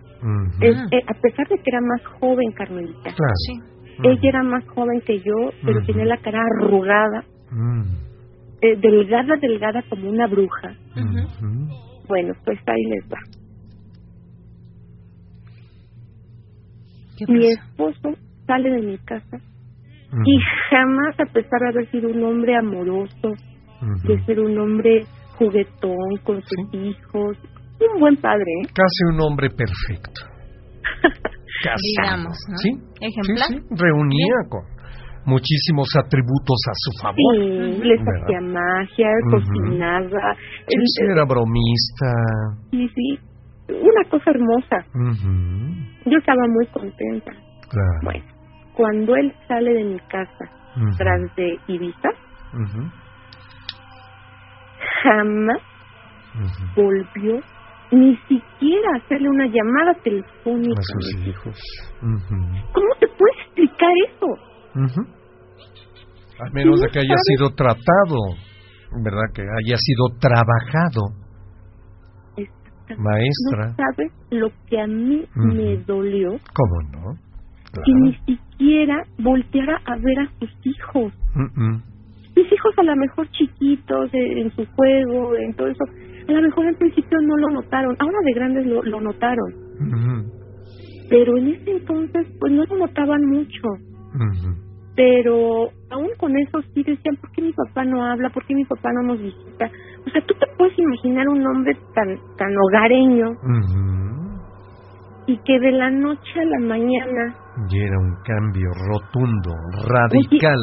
es, 0.61 0.75
eh, 0.91 1.01
a 1.07 1.13
pesar 1.21 1.47
de 1.47 1.55
que 1.57 1.63
era 1.71 1.79
más 1.81 2.03
joven, 2.19 2.51
Carmelita, 2.53 3.13
Claro. 3.15 3.33
Sí. 3.47 3.53
ella 4.03 4.29
era 4.29 4.43
más 4.43 4.67
joven 4.67 4.99
que 5.05 5.19
yo, 5.19 5.51
pero 5.63 5.83
tenía 5.85 6.05
la 6.05 6.17
cara 6.17 6.39
arrugada. 6.57 7.23
Eh, 8.61 8.75
delgada, 8.77 9.35
delgada 9.41 9.81
como 9.89 10.09
una 10.09 10.27
bruja. 10.27 10.75
Bueno, 12.07 12.33
pues 12.45 12.59
ahí 12.67 12.83
les 12.89 13.05
va. 13.05 13.17
¿Qué 17.17 17.25
Mi 17.31 17.47
esposo 17.47 18.17
sale 18.45 18.69
de 18.69 18.81
mi 18.81 18.97
casa 18.99 19.37
y 20.25 20.37
jamás, 20.69 21.17
a 21.19 21.25
pesar 21.31 21.59
de 21.61 21.69
haber 21.69 21.89
sido 21.89 22.09
un 22.09 22.23
hombre 22.23 22.55
amoroso, 22.57 23.33
de 24.03 24.25
ser 24.25 24.39
un 24.41 24.57
hombre 24.59 25.05
juguetón 25.37 26.17
con 26.23 26.41
sus 26.41 26.73
hijos, 26.73 27.37
un 27.79 27.99
buen 27.99 28.17
padre, 28.17 28.45
¿eh? 28.63 28.67
Casi 28.73 29.03
un 29.13 29.21
hombre 29.21 29.49
perfecto. 29.49 30.21
Casi. 31.63 31.95
Digamos, 31.97 32.37
¿no? 32.49 32.57
¿Sí? 32.57 32.69
Ejemplar. 33.01 33.47
Sí, 33.47 33.55
sí. 33.59 33.75
Reunía 33.75 34.35
con 34.49 34.70
muchísimos 35.25 35.87
atributos 35.97 36.57
a 36.69 36.73
su 36.75 36.91
favor. 37.01 37.35
Sí, 37.35 37.81
les 37.83 37.99
hacía 38.01 38.41
magia, 38.41 39.07
cocinaba. 39.29 40.35
Sí, 40.67 40.75
el- 40.75 40.87
sí, 40.87 41.03
era 41.11 41.25
bromista. 41.25 42.11
sí, 42.71 42.87
sí, 42.95 43.19
una 43.69 44.09
cosa 44.09 44.31
hermosa. 44.31 44.77
Ujú. 44.93 46.09
Yo 46.09 46.17
estaba 46.17 46.41
muy 46.49 46.65
contenta. 46.67 47.31
Claro. 47.69 47.99
Bueno, 48.03 48.23
cuando 48.73 49.15
él 49.15 49.33
sale 49.47 49.73
de 49.73 49.83
mi 49.83 49.99
casa 49.99 50.45
tras 50.97 51.21
de 51.35 51.57
Ibiza, 51.67 52.09
jamás 55.03 55.61
volvió 56.75 57.39
ni 57.91 58.15
siquiera 58.17 58.87
hacerle 58.95 59.27
una 59.29 59.45
llamada 59.47 59.93
telefónica. 60.03 60.79
A 60.79 60.83
sus 60.83 61.27
hijos. 61.27 61.59
¿Cómo 61.99 62.87
te 62.99 63.07
puedes 63.07 63.37
explicar 63.45 63.89
eso? 64.07 64.27
Ujú. 64.75 65.01
A 66.39 66.49
menos 66.51 66.79
de 66.81 66.87
que 66.87 66.99
haya 66.99 67.15
sido 67.23 67.49
tratado, 67.51 68.17
¿verdad? 69.03 69.33
Que 69.33 69.41
haya 69.41 69.77
sido 69.77 70.07
trabajado. 70.19 71.21
Maestra. 72.97 73.67
No 73.69 73.75
sabes 73.75 74.11
lo 74.31 74.49
que 74.67 74.81
a 74.81 74.85
mí 74.85 75.23
me 75.35 75.77
dolió 75.77 76.31
¿Cómo 76.53 76.81
no? 76.91 77.15
que 77.85 77.93
ni 77.93 78.13
siquiera 78.25 79.01
volteara 79.19 79.79
a 79.85 79.95
ver 79.95 80.19
a 80.19 80.31
sus 80.39 80.49
hijos. 80.65 81.13
Mm. 81.35 81.75
Mis 82.35 82.51
hijos 82.51 82.73
a 82.77 82.83
lo 82.83 82.95
mejor 82.95 83.29
chiquitos, 83.31 84.13
eh, 84.13 84.41
en 84.41 84.51
su 84.55 84.65
juego, 84.75 85.35
en 85.35 85.53
todo 85.53 85.67
eso, 85.67 85.83
a 86.27 86.31
lo 86.31 86.41
mejor 86.41 86.67
al 86.67 86.75
principio 86.75 87.17
no 87.21 87.37
lo 87.37 87.49
notaron, 87.49 87.95
ahora 87.99 88.17
de 88.25 88.33
grandes 88.33 88.65
lo, 88.65 88.83
lo 88.83 89.01
notaron, 89.01 89.53
pero 91.09 91.37
en 91.37 91.47
ese 91.49 91.71
entonces 91.71 92.27
pues 92.39 92.51
no 92.53 92.63
lo 92.65 92.77
notaban 92.77 93.25
mucho. 93.25 93.61
Ujú. 94.13 94.55
pero 94.95 95.69
aún 95.89 96.09
con 96.19 96.37
eso 96.37 96.61
sí 96.73 96.83
decían, 96.83 97.15
¿por 97.21 97.31
qué 97.31 97.41
mi 97.41 97.53
papá 97.53 97.83
no 97.85 98.03
habla? 98.05 98.29
¿Por 98.29 98.45
qué 98.45 98.53
mi 98.53 98.65
papá 98.65 98.89
no 98.93 99.07
nos 99.13 99.21
visita? 99.21 99.69
O 100.05 100.09
sea, 100.09 100.21
tú 100.25 100.33
te 100.39 100.45
puedes 100.57 100.77
imaginar 100.77 101.27
un 101.29 101.45
hombre 101.47 101.73
tan, 101.95 102.17
tan 102.37 102.49
hogareño 102.57 103.29
Ujú. 103.31 104.41
y 105.27 105.37
que 105.45 105.59
de 105.59 105.71
la 105.71 105.89
noche 105.89 106.39
a 106.41 106.45
la 106.45 106.59
mañana, 106.67 107.35
Y 107.69 107.79
era 107.79 107.97
un 107.99 108.15
cambio 108.25 108.69
rotundo, 108.89 109.51
radical. 109.87 110.59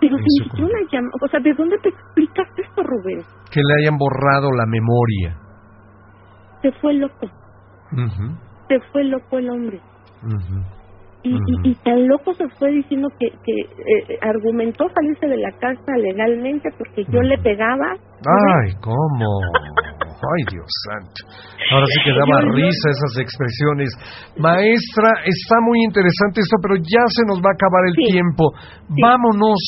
pero 0.00 0.16
sin 0.18 0.26
su 0.26 0.44
siquiera 0.44 0.66
una 0.66 0.88
llamada, 0.90 1.12
o 1.22 1.28
sea, 1.28 1.40
¿de 1.40 1.54
dónde 1.54 1.78
te 1.78 1.88
explicas 1.88 2.48
esto, 2.58 2.82
Rubén? 2.82 3.22
Que 3.50 3.60
le 3.62 3.74
hayan 3.82 3.96
borrado 3.98 4.50
la 4.52 4.66
memoria. 4.66 5.38
Se 6.60 6.72
fue 6.72 6.94
loco, 6.94 7.26
Ujú. 7.92 8.36
se 8.68 8.80
fue 8.92 9.04
loco 9.04 9.38
el 9.38 9.50
hombre. 9.50 9.80
Ujú. 10.24 10.81
Y, 11.24 11.30
y, 11.30 11.70
y 11.70 11.74
tan 11.86 12.08
loco 12.08 12.34
se 12.34 12.48
fue 12.58 12.70
diciendo 12.72 13.08
que, 13.18 13.28
que 13.44 13.54
eh, 13.62 14.18
argumentó 14.22 14.86
salirse 14.92 15.28
de 15.28 15.36
la 15.38 15.52
casa 15.52 15.92
legalmente 15.96 16.68
porque 16.76 17.04
yo 17.12 17.22
le 17.22 17.38
pegaba. 17.38 17.94
Ay, 17.94 18.74
¿cómo? 18.80 19.26
Ay, 20.02 20.42
Dios 20.50 20.66
santo. 20.90 21.22
Ahora 21.72 21.86
sí 21.86 21.98
que 22.04 22.10
daba 22.10 22.40
risa 22.54 22.90
esas 22.90 23.18
expresiones. 23.22 23.90
Maestra, 24.38 25.10
está 25.24 25.56
muy 25.62 25.78
interesante 25.84 26.40
esto, 26.40 26.56
pero 26.62 26.74
ya 26.76 27.04
se 27.06 27.22
nos 27.30 27.38
va 27.38 27.50
a 27.50 27.54
acabar 27.54 27.82
el 27.86 27.94
Sí. 27.94 28.12
tiempo. 28.12 28.50
Vámonos. 29.00 29.60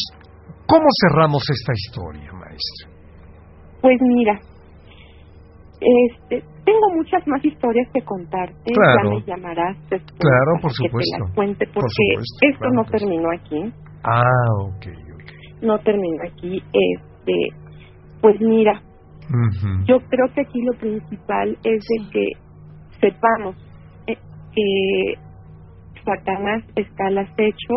¿Cómo 0.67 0.87
cerramos 1.07 1.43
esta 1.51 1.73
historia, 1.73 2.33
maestra? 2.33 2.91
Pues 3.81 3.99
mira, 4.01 4.35
este, 5.81 6.43
tengo 6.65 6.91
muchas 6.97 7.27
más 7.27 7.45
historias 7.45 7.89
que 7.93 8.01
contarte. 8.03 8.73
Claro. 8.73 9.11
Ya 9.11 9.11
me 9.11 9.23
llamarás 9.27 9.77
después 9.91 10.19
Claro, 10.19 10.53
por 10.63 10.71
que 10.71 10.77
te 10.83 10.89
supuesto. 10.89 11.19
las 11.25 11.35
cuente 11.35 11.67
Por 11.67 11.75
porque 11.75 12.05
supuesto, 12.11 12.47
esto 12.49 12.59
claro 12.59 12.75
no 12.75 12.85
sí. 12.85 12.91
terminó 12.93 13.29
aquí. 13.33 13.73
Ah, 14.05 14.49
ok, 14.67 14.87
ok. 15.15 15.63
No 15.63 15.79
terminó 15.81 16.23
aquí. 16.27 16.63
Este, 16.73 17.35
pues 18.21 18.41
mira, 18.41 18.83
yo 19.87 19.99
creo 20.09 20.27
que 20.35 20.43
aquí 20.43 20.61
lo 20.63 20.79
principal 20.79 21.57
es 21.65 21.83
de 21.89 22.11
que 22.13 22.27
sepamos 23.01 23.57
eh, 24.07 24.17
que 24.55 25.15
Satanás 26.05 26.63
está 26.77 27.07
al 27.07 27.19
acecho 27.19 27.75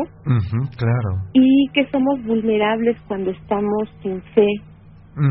claro. 0.77 1.09
y 1.33 1.67
que 1.73 1.85
somos 1.91 2.21
vulnerables 2.25 2.97
cuando 3.07 3.31
estamos 3.31 3.89
sin 4.01 4.21
fe, 4.33 4.47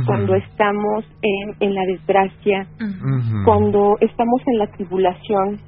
Cuando 0.05 0.35
estamos 0.35 1.05
en, 1.23 1.55
en 1.61 1.75
la 1.75 1.83
desgracia, 1.87 2.67
cuando 3.45 3.97
estamos 4.01 4.41
en 4.47 4.59
la 4.59 4.67
tribulación 4.73 5.59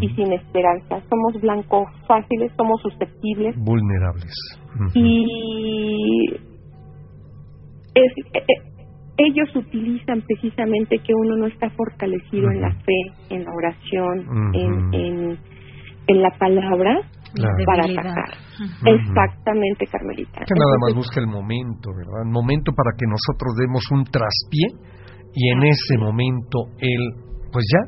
y 0.00 0.08
sin 0.14 0.32
esperanza. 0.32 1.00
Somos 1.08 1.40
blancos 1.40 1.88
fáciles, 2.06 2.52
somos 2.56 2.80
susceptibles 2.82 3.56
Vulnerables. 3.56 4.32
Y 4.94 6.26
es, 7.94 8.12
eh, 8.34 8.38
eh, 8.38 8.70
ellos 9.18 9.54
utilizan 9.56 10.22
precisamente 10.22 10.98
que 10.98 11.12
uno 11.14 11.36
no 11.36 11.46
está 11.46 11.68
fortalecido 11.70 12.50
en 12.50 12.60
la 12.60 12.72
fe, 12.72 13.02
en 13.30 13.44
la 13.44 13.52
oración, 13.52 14.20
Ujú. 14.20 14.58
en, 14.58 14.94
en, 14.94 15.38
en 16.06 16.22
la 16.22 16.30
palabra 16.38 17.00
Claro. 17.34 17.54
para 17.66 17.84
atacar. 17.84 18.30
Exactamente, 18.86 19.86
Carmelita. 19.86 20.40
Que 20.46 20.54
nada 20.58 20.76
más 20.82 20.94
busca 20.94 21.20
el 21.20 21.26
momento, 21.26 21.90
¿verdad? 21.96 22.22
El 22.26 22.32
momento 22.32 22.72
para 22.72 22.90
que 22.98 23.06
nosotros 23.06 23.54
demos 23.58 23.82
un 23.92 24.04
traspié 24.04 24.66
y 25.34 25.50
en 25.52 25.62
ese 25.62 25.96
momento 25.98 26.58
él, 26.78 27.02
pues 27.52 27.64
ya, 27.70 27.82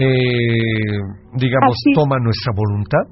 eh, 0.00 0.98
digamos, 1.36 1.76
Así. 1.76 1.92
toma 1.94 2.16
nuestra 2.18 2.52
voluntad 2.56 3.04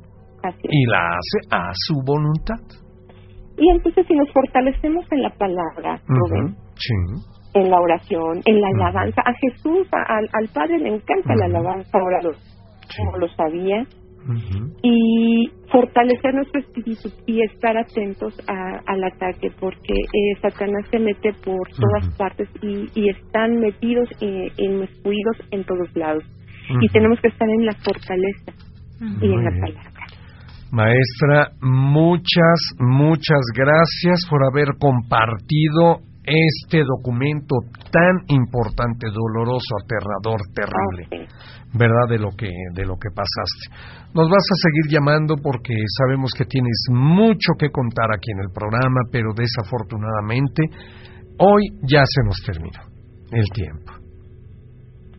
y 0.62 0.86
la 0.86 0.98
hace 1.10 1.38
a 1.50 1.70
su 1.74 1.94
voluntad. 2.06 2.60
Y 3.58 3.68
entonces 3.76 4.06
si 4.06 4.14
nos 4.14 4.32
fortalecemos 4.32 5.04
en 5.12 5.22
la 5.22 5.30
palabra, 5.36 6.00
Rubén, 6.08 6.44
Ujú, 6.54 6.56
Sí. 6.76 6.94
en 7.54 7.70
la 7.70 7.78
oración, 7.80 8.40
en 8.46 8.60
la 8.60 8.68
alabanza, 8.68 9.20
a 9.20 9.32
Jesús, 9.34 9.86
a- 9.92 10.16
al, 10.16 10.28
al 10.32 10.48
Padre 10.54 10.78
le 10.78 10.94
encanta 10.94 11.34
la 11.36 11.44
alabanza, 11.46 11.90
ahora 11.98 12.18
lo, 12.22 12.32
Sí. 12.32 12.96
como 13.04 13.18
lo 13.18 13.28
sabía, 13.28 13.84
Y 14.82 15.50
fortalecer 15.70 16.34
nuestro 16.34 16.60
espíritu 16.60 17.08
y 17.26 17.42
estar 17.42 17.76
atentos 17.76 18.34
a- 18.48 18.80
al 18.86 19.04
ataque 19.04 19.50
porque 19.58 19.92
eh, 19.94 20.40
Satanás 20.42 20.84
se 20.90 20.98
mete 20.98 21.32
por 21.44 21.68
todas 21.70 22.16
partes 22.16 22.48
y, 22.62 22.88
y 22.94 23.08
están 23.10 23.58
metidos 23.60 24.08
eh, 24.20 24.48
inmiscuidos 24.58 25.36
en 25.50 25.64
todos 25.64 25.88
lados. 25.96 26.24
Y 26.80 26.88
tenemos 26.88 27.18
que 27.20 27.28
estar 27.28 27.48
en 27.48 27.66
la 27.66 27.72
fortaleza 27.74 28.52
y 29.20 29.26
en 29.32 29.44
la 29.44 29.50
palabra. 29.50 29.90
Maestra, 30.72 31.48
muchas, 31.62 32.60
muchas 32.78 33.40
gracias 33.56 34.20
por 34.30 34.40
haber 34.44 34.68
compartido 34.78 35.98
este 36.30 36.84
documento 36.84 37.56
tan 37.90 38.22
importante, 38.28 39.08
doloroso, 39.10 39.74
aterrador, 39.82 40.40
terrible. 40.54 41.28
¿verdad? 41.72 42.08
De 42.08 42.18
lo 42.18 42.30
que 42.36 42.50
de 42.74 42.84
lo 42.84 42.96
que 42.96 43.10
pasaste. 43.14 44.10
Nos 44.14 44.28
vas 44.28 44.42
a 44.42 44.56
seguir 44.58 44.90
llamando 44.90 45.36
porque 45.36 45.74
sabemos 45.98 46.32
que 46.36 46.44
tienes 46.44 46.86
mucho 46.90 47.54
que 47.58 47.70
contar 47.70 48.10
aquí 48.14 48.32
en 48.32 48.40
el 48.40 48.50
programa, 48.52 49.02
pero 49.12 49.30
desafortunadamente 49.34 50.62
hoy 51.38 51.62
ya 51.82 52.02
se 52.04 52.22
nos 52.24 52.42
terminó 52.44 52.80
el 53.32 53.46
tiempo. 53.54 53.92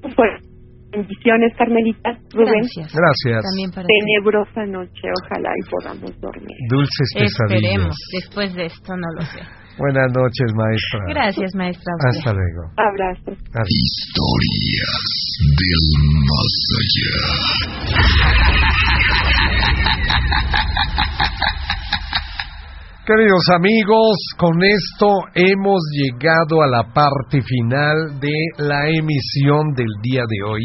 Pues, 0.01 0.43
bendiciones, 0.91 1.53
Carmelita, 1.57 2.19
Rubén. 2.33 2.67
Gracias. 2.67 2.91
Gracias. 2.91 3.43
También 3.43 3.71
para 3.71 3.87
ti. 3.87 3.93
Tenebrosa 3.99 4.65
noche, 4.65 5.07
ojalá 5.23 5.51
y 5.55 5.69
podamos 5.69 6.19
dormir. 6.19 6.57
Dulces 6.69 7.09
pesadillas. 7.13 7.63
Esperemos. 7.63 7.95
Después 8.11 8.55
de 8.55 8.65
esto, 8.65 8.97
no 8.97 9.07
lo 9.15 9.21
sé. 9.21 9.60
Buenas 9.81 10.13
noches, 10.13 10.53
maestra. 10.53 10.99
Gracias, 11.09 11.55
maestra. 11.55 11.91
Hasta 12.07 12.33
luego. 12.33 12.69
Abrazos. 12.77 13.33
Adiós. 13.49 14.11
Historias 14.21 15.01
del 15.57 15.85
más 16.29 16.53
allá. 16.81 17.17
Queridos 23.07 23.49
amigos, 23.55 24.17
con 24.37 24.63
esto 24.63 25.07
hemos 25.33 25.81
llegado 25.93 26.61
a 26.61 26.67
la 26.67 26.93
parte 26.93 27.41
final 27.41 28.19
de 28.19 28.37
la 28.59 28.87
emisión 28.87 29.73
del 29.75 29.89
día 30.03 30.21
de 30.29 30.43
hoy. 30.47 30.61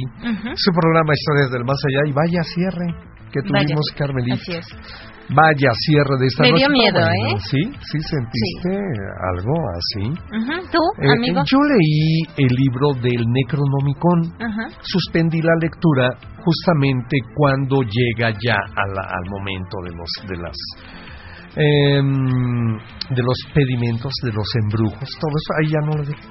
Su 0.56 0.72
programa 0.72 1.14
Historias 1.14 1.50
del 1.52 1.64
Más 1.64 1.78
Allá 1.88 2.06
y 2.06 2.12
vaya 2.12 2.42
cierre 2.42 3.16
que 3.32 3.40
tuvimos, 3.40 3.86
Vaya, 3.92 3.96
Carmelita. 3.96 4.34
Así 4.34 4.52
es. 4.52 4.66
Vaya 5.28 5.70
cierre 5.86 6.14
de 6.20 6.26
esta 6.26 6.42
Me 6.44 6.50
noche. 6.50 6.58
dio 6.60 6.68
pero 6.68 6.78
miedo, 6.78 7.00
bueno, 7.02 7.36
¿eh? 7.36 7.40
Sí, 7.50 7.62
sí 7.82 7.98
sentiste 7.98 8.78
algo 9.34 9.54
así. 9.74 10.04
¿Tú, 10.70 10.78
Eh, 11.02 11.12
amigo? 11.12 11.42
yo 11.44 11.58
leí 11.66 12.22
el 12.36 12.54
libro 12.54 12.92
del 13.02 13.24
Necronomicon. 13.26 14.38
Suspendí 14.82 15.42
la 15.42 15.54
lectura 15.60 16.10
justamente 16.44 17.16
cuando 17.34 17.82
llega 17.82 18.30
ya 18.30 18.54
a 18.54 18.86
la- 18.94 19.08
al 19.10 19.30
momento 19.30 19.78
de 19.82 19.90
los 19.96 20.10
de 20.28 20.36
las 20.36 20.56
em, 21.58 22.76
de 23.10 23.22
los 23.22 23.38
pedimentos, 23.54 24.12
de 24.22 24.30
los 24.32 24.46
embrujos, 24.62 25.08
todo 25.18 25.30
eso 25.34 25.52
ahí 25.58 25.68
ya 25.72 25.80
no 25.80 25.92
lo 25.96 26.04
dejé. 26.04 26.22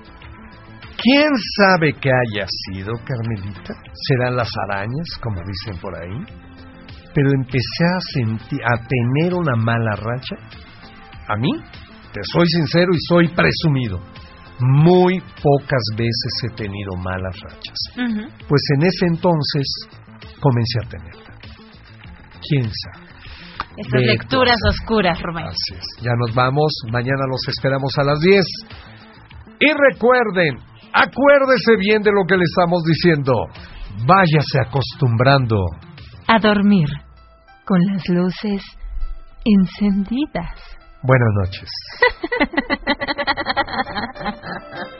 ¿Quién 1.02 1.30
sabe 1.58 1.94
qué 2.00 2.10
haya 2.10 2.46
sido, 2.48 2.94
Carmelita? 3.04 3.74
¿Serán 4.08 4.36
las 4.38 4.50
arañas, 4.70 5.08
como 5.22 5.42
dicen 5.46 5.82
por 5.82 5.94
ahí? 6.00 6.45
Pero 7.16 7.30
empecé 7.34 7.86
a 7.86 8.00
sentir, 8.14 8.60
a 8.62 8.78
tener 8.86 9.34
una 9.34 9.56
mala 9.56 9.96
racha. 9.96 10.36
A 11.30 11.38
mí, 11.38 11.50
te 12.12 12.20
soy 12.32 12.46
sincero 12.48 12.92
y 12.94 12.98
soy 13.08 13.28
presumido. 13.30 14.00
Muy 14.60 15.22
pocas 15.42 15.84
veces 15.98 16.44
he 16.44 16.56
tenido 16.56 16.96
malas 16.98 17.36
rachas. 17.42 18.32
Pues 18.48 18.62
en 18.76 18.86
ese 18.86 19.06
entonces 19.08 19.66
comencé 20.40 20.80
a 20.84 20.90
tenerla. 20.90 21.40
¿Quién 22.48 22.70
sabe? 22.70 23.06
A 23.94 23.98
lecturas 23.98 24.58
oscuras, 24.70 25.22
Rubén. 25.22 25.46
Así 25.48 25.74
es. 25.74 26.04
Ya 26.04 26.12
nos 26.18 26.34
vamos. 26.36 26.72
Mañana 26.92 27.26
los 27.30 27.48
esperamos 27.50 27.92
a 27.98 28.04
las 28.04 28.20
10. 28.20 28.46
Y 29.60 29.72
recuerden, 29.92 30.58
acuérdese 30.94 31.76
bien 31.78 32.02
de 32.02 32.12
lo 32.12 32.26
que 32.28 32.38
le 32.38 32.44
estamos 32.44 32.84
diciendo. 32.84 33.34
Váyase 34.06 34.60
acostumbrando. 34.62 35.58
A 36.28 36.40
dormir 36.40 36.88
con 37.66 37.80
las 37.92 38.08
luces 38.10 38.64
encendidas. 39.44 40.56
Buenas 41.02 41.34
noches. 41.42 41.70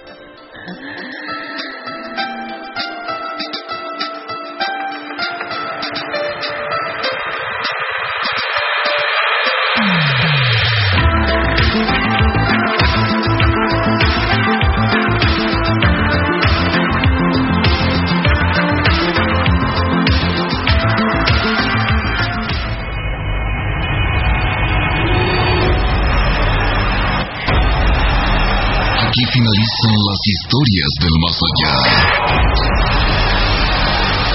Aquí 29.16 29.24
finalizan 29.32 29.96
las 30.12 30.22
historias 30.28 30.92
del 31.00 31.16
más 31.24 31.38
allá. 31.48 31.76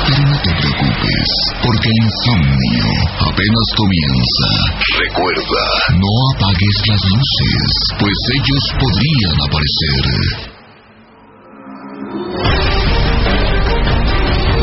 Pero 0.09 0.23
no 0.25 0.37
te 0.41 0.53
preocupes, 0.57 1.29
porque 1.61 1.85
el 1.85 2.01
insomnio 2.09 2.89
apenas 3.29 3.69
comienza. 3.77 4.49
Recuerda, 5.05 5.65
no 6.01 6.09
apagues 6.33 6.77
las 6.89 7.03
luces, 7.13 7.69
pues 8.01 8.17
ellos 8.41 8.65
podrían 8.81 9.37
aparecer. 9.45 10.01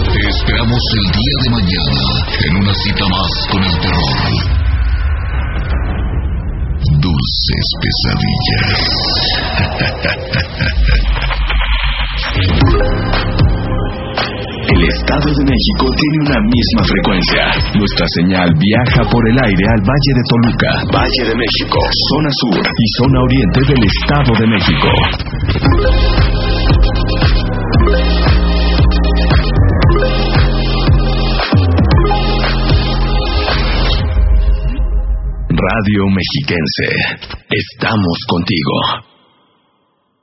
Te 0.02 0.22
esperamos 0.34 0.84
el 0.98 1.06
día 1.14 1.36
de 1.46 1.50
mañana 1.62 2.02
en 2.42 2.58
una 2.58 2.74
cita 2.74 3.06
más 3.06 3.32
con 3.52 3.62
el 3.62 3.76
terror. 3.86 4.57
Dulces 7.08 7.68
pesadillas. 7.80 8.80
El 14.68 14.82
Estado 14.84 15.30
de 15.32 15.44
México 15.48 15.88
tiene 15.96 16.18
una 16.28 16.40
misma 16.42 16.84
frecuencia. 16.84 17.44
Nuestra 17.80 18.06
señal 18.20 18.50
viaja 18.60 19.08
por 19.10 19.24
el 19.30 19.40
aire 19.40 19.66
al 19.72 19.82
Valle 19.88 20.12
de 20.16 20.24
Toluca, 20.28 20.72
Valle 20.92 21.24
de 21.32 21.36
México, 21.36 21.80
zona 22.12 22.32
sur 22.44 22.60
y 22.60 22.88
zona 23.00 23.22
oriente 23.24 23.60
del 23.72 23.82
Estado 23.88 24.36
de 24.38 24.48
México. 24.48 24.92
Radio 35.70 36.06
Mexiquense. 36.16 36.88
Estamos 37.52 38.18
contigo. 38.30 39.07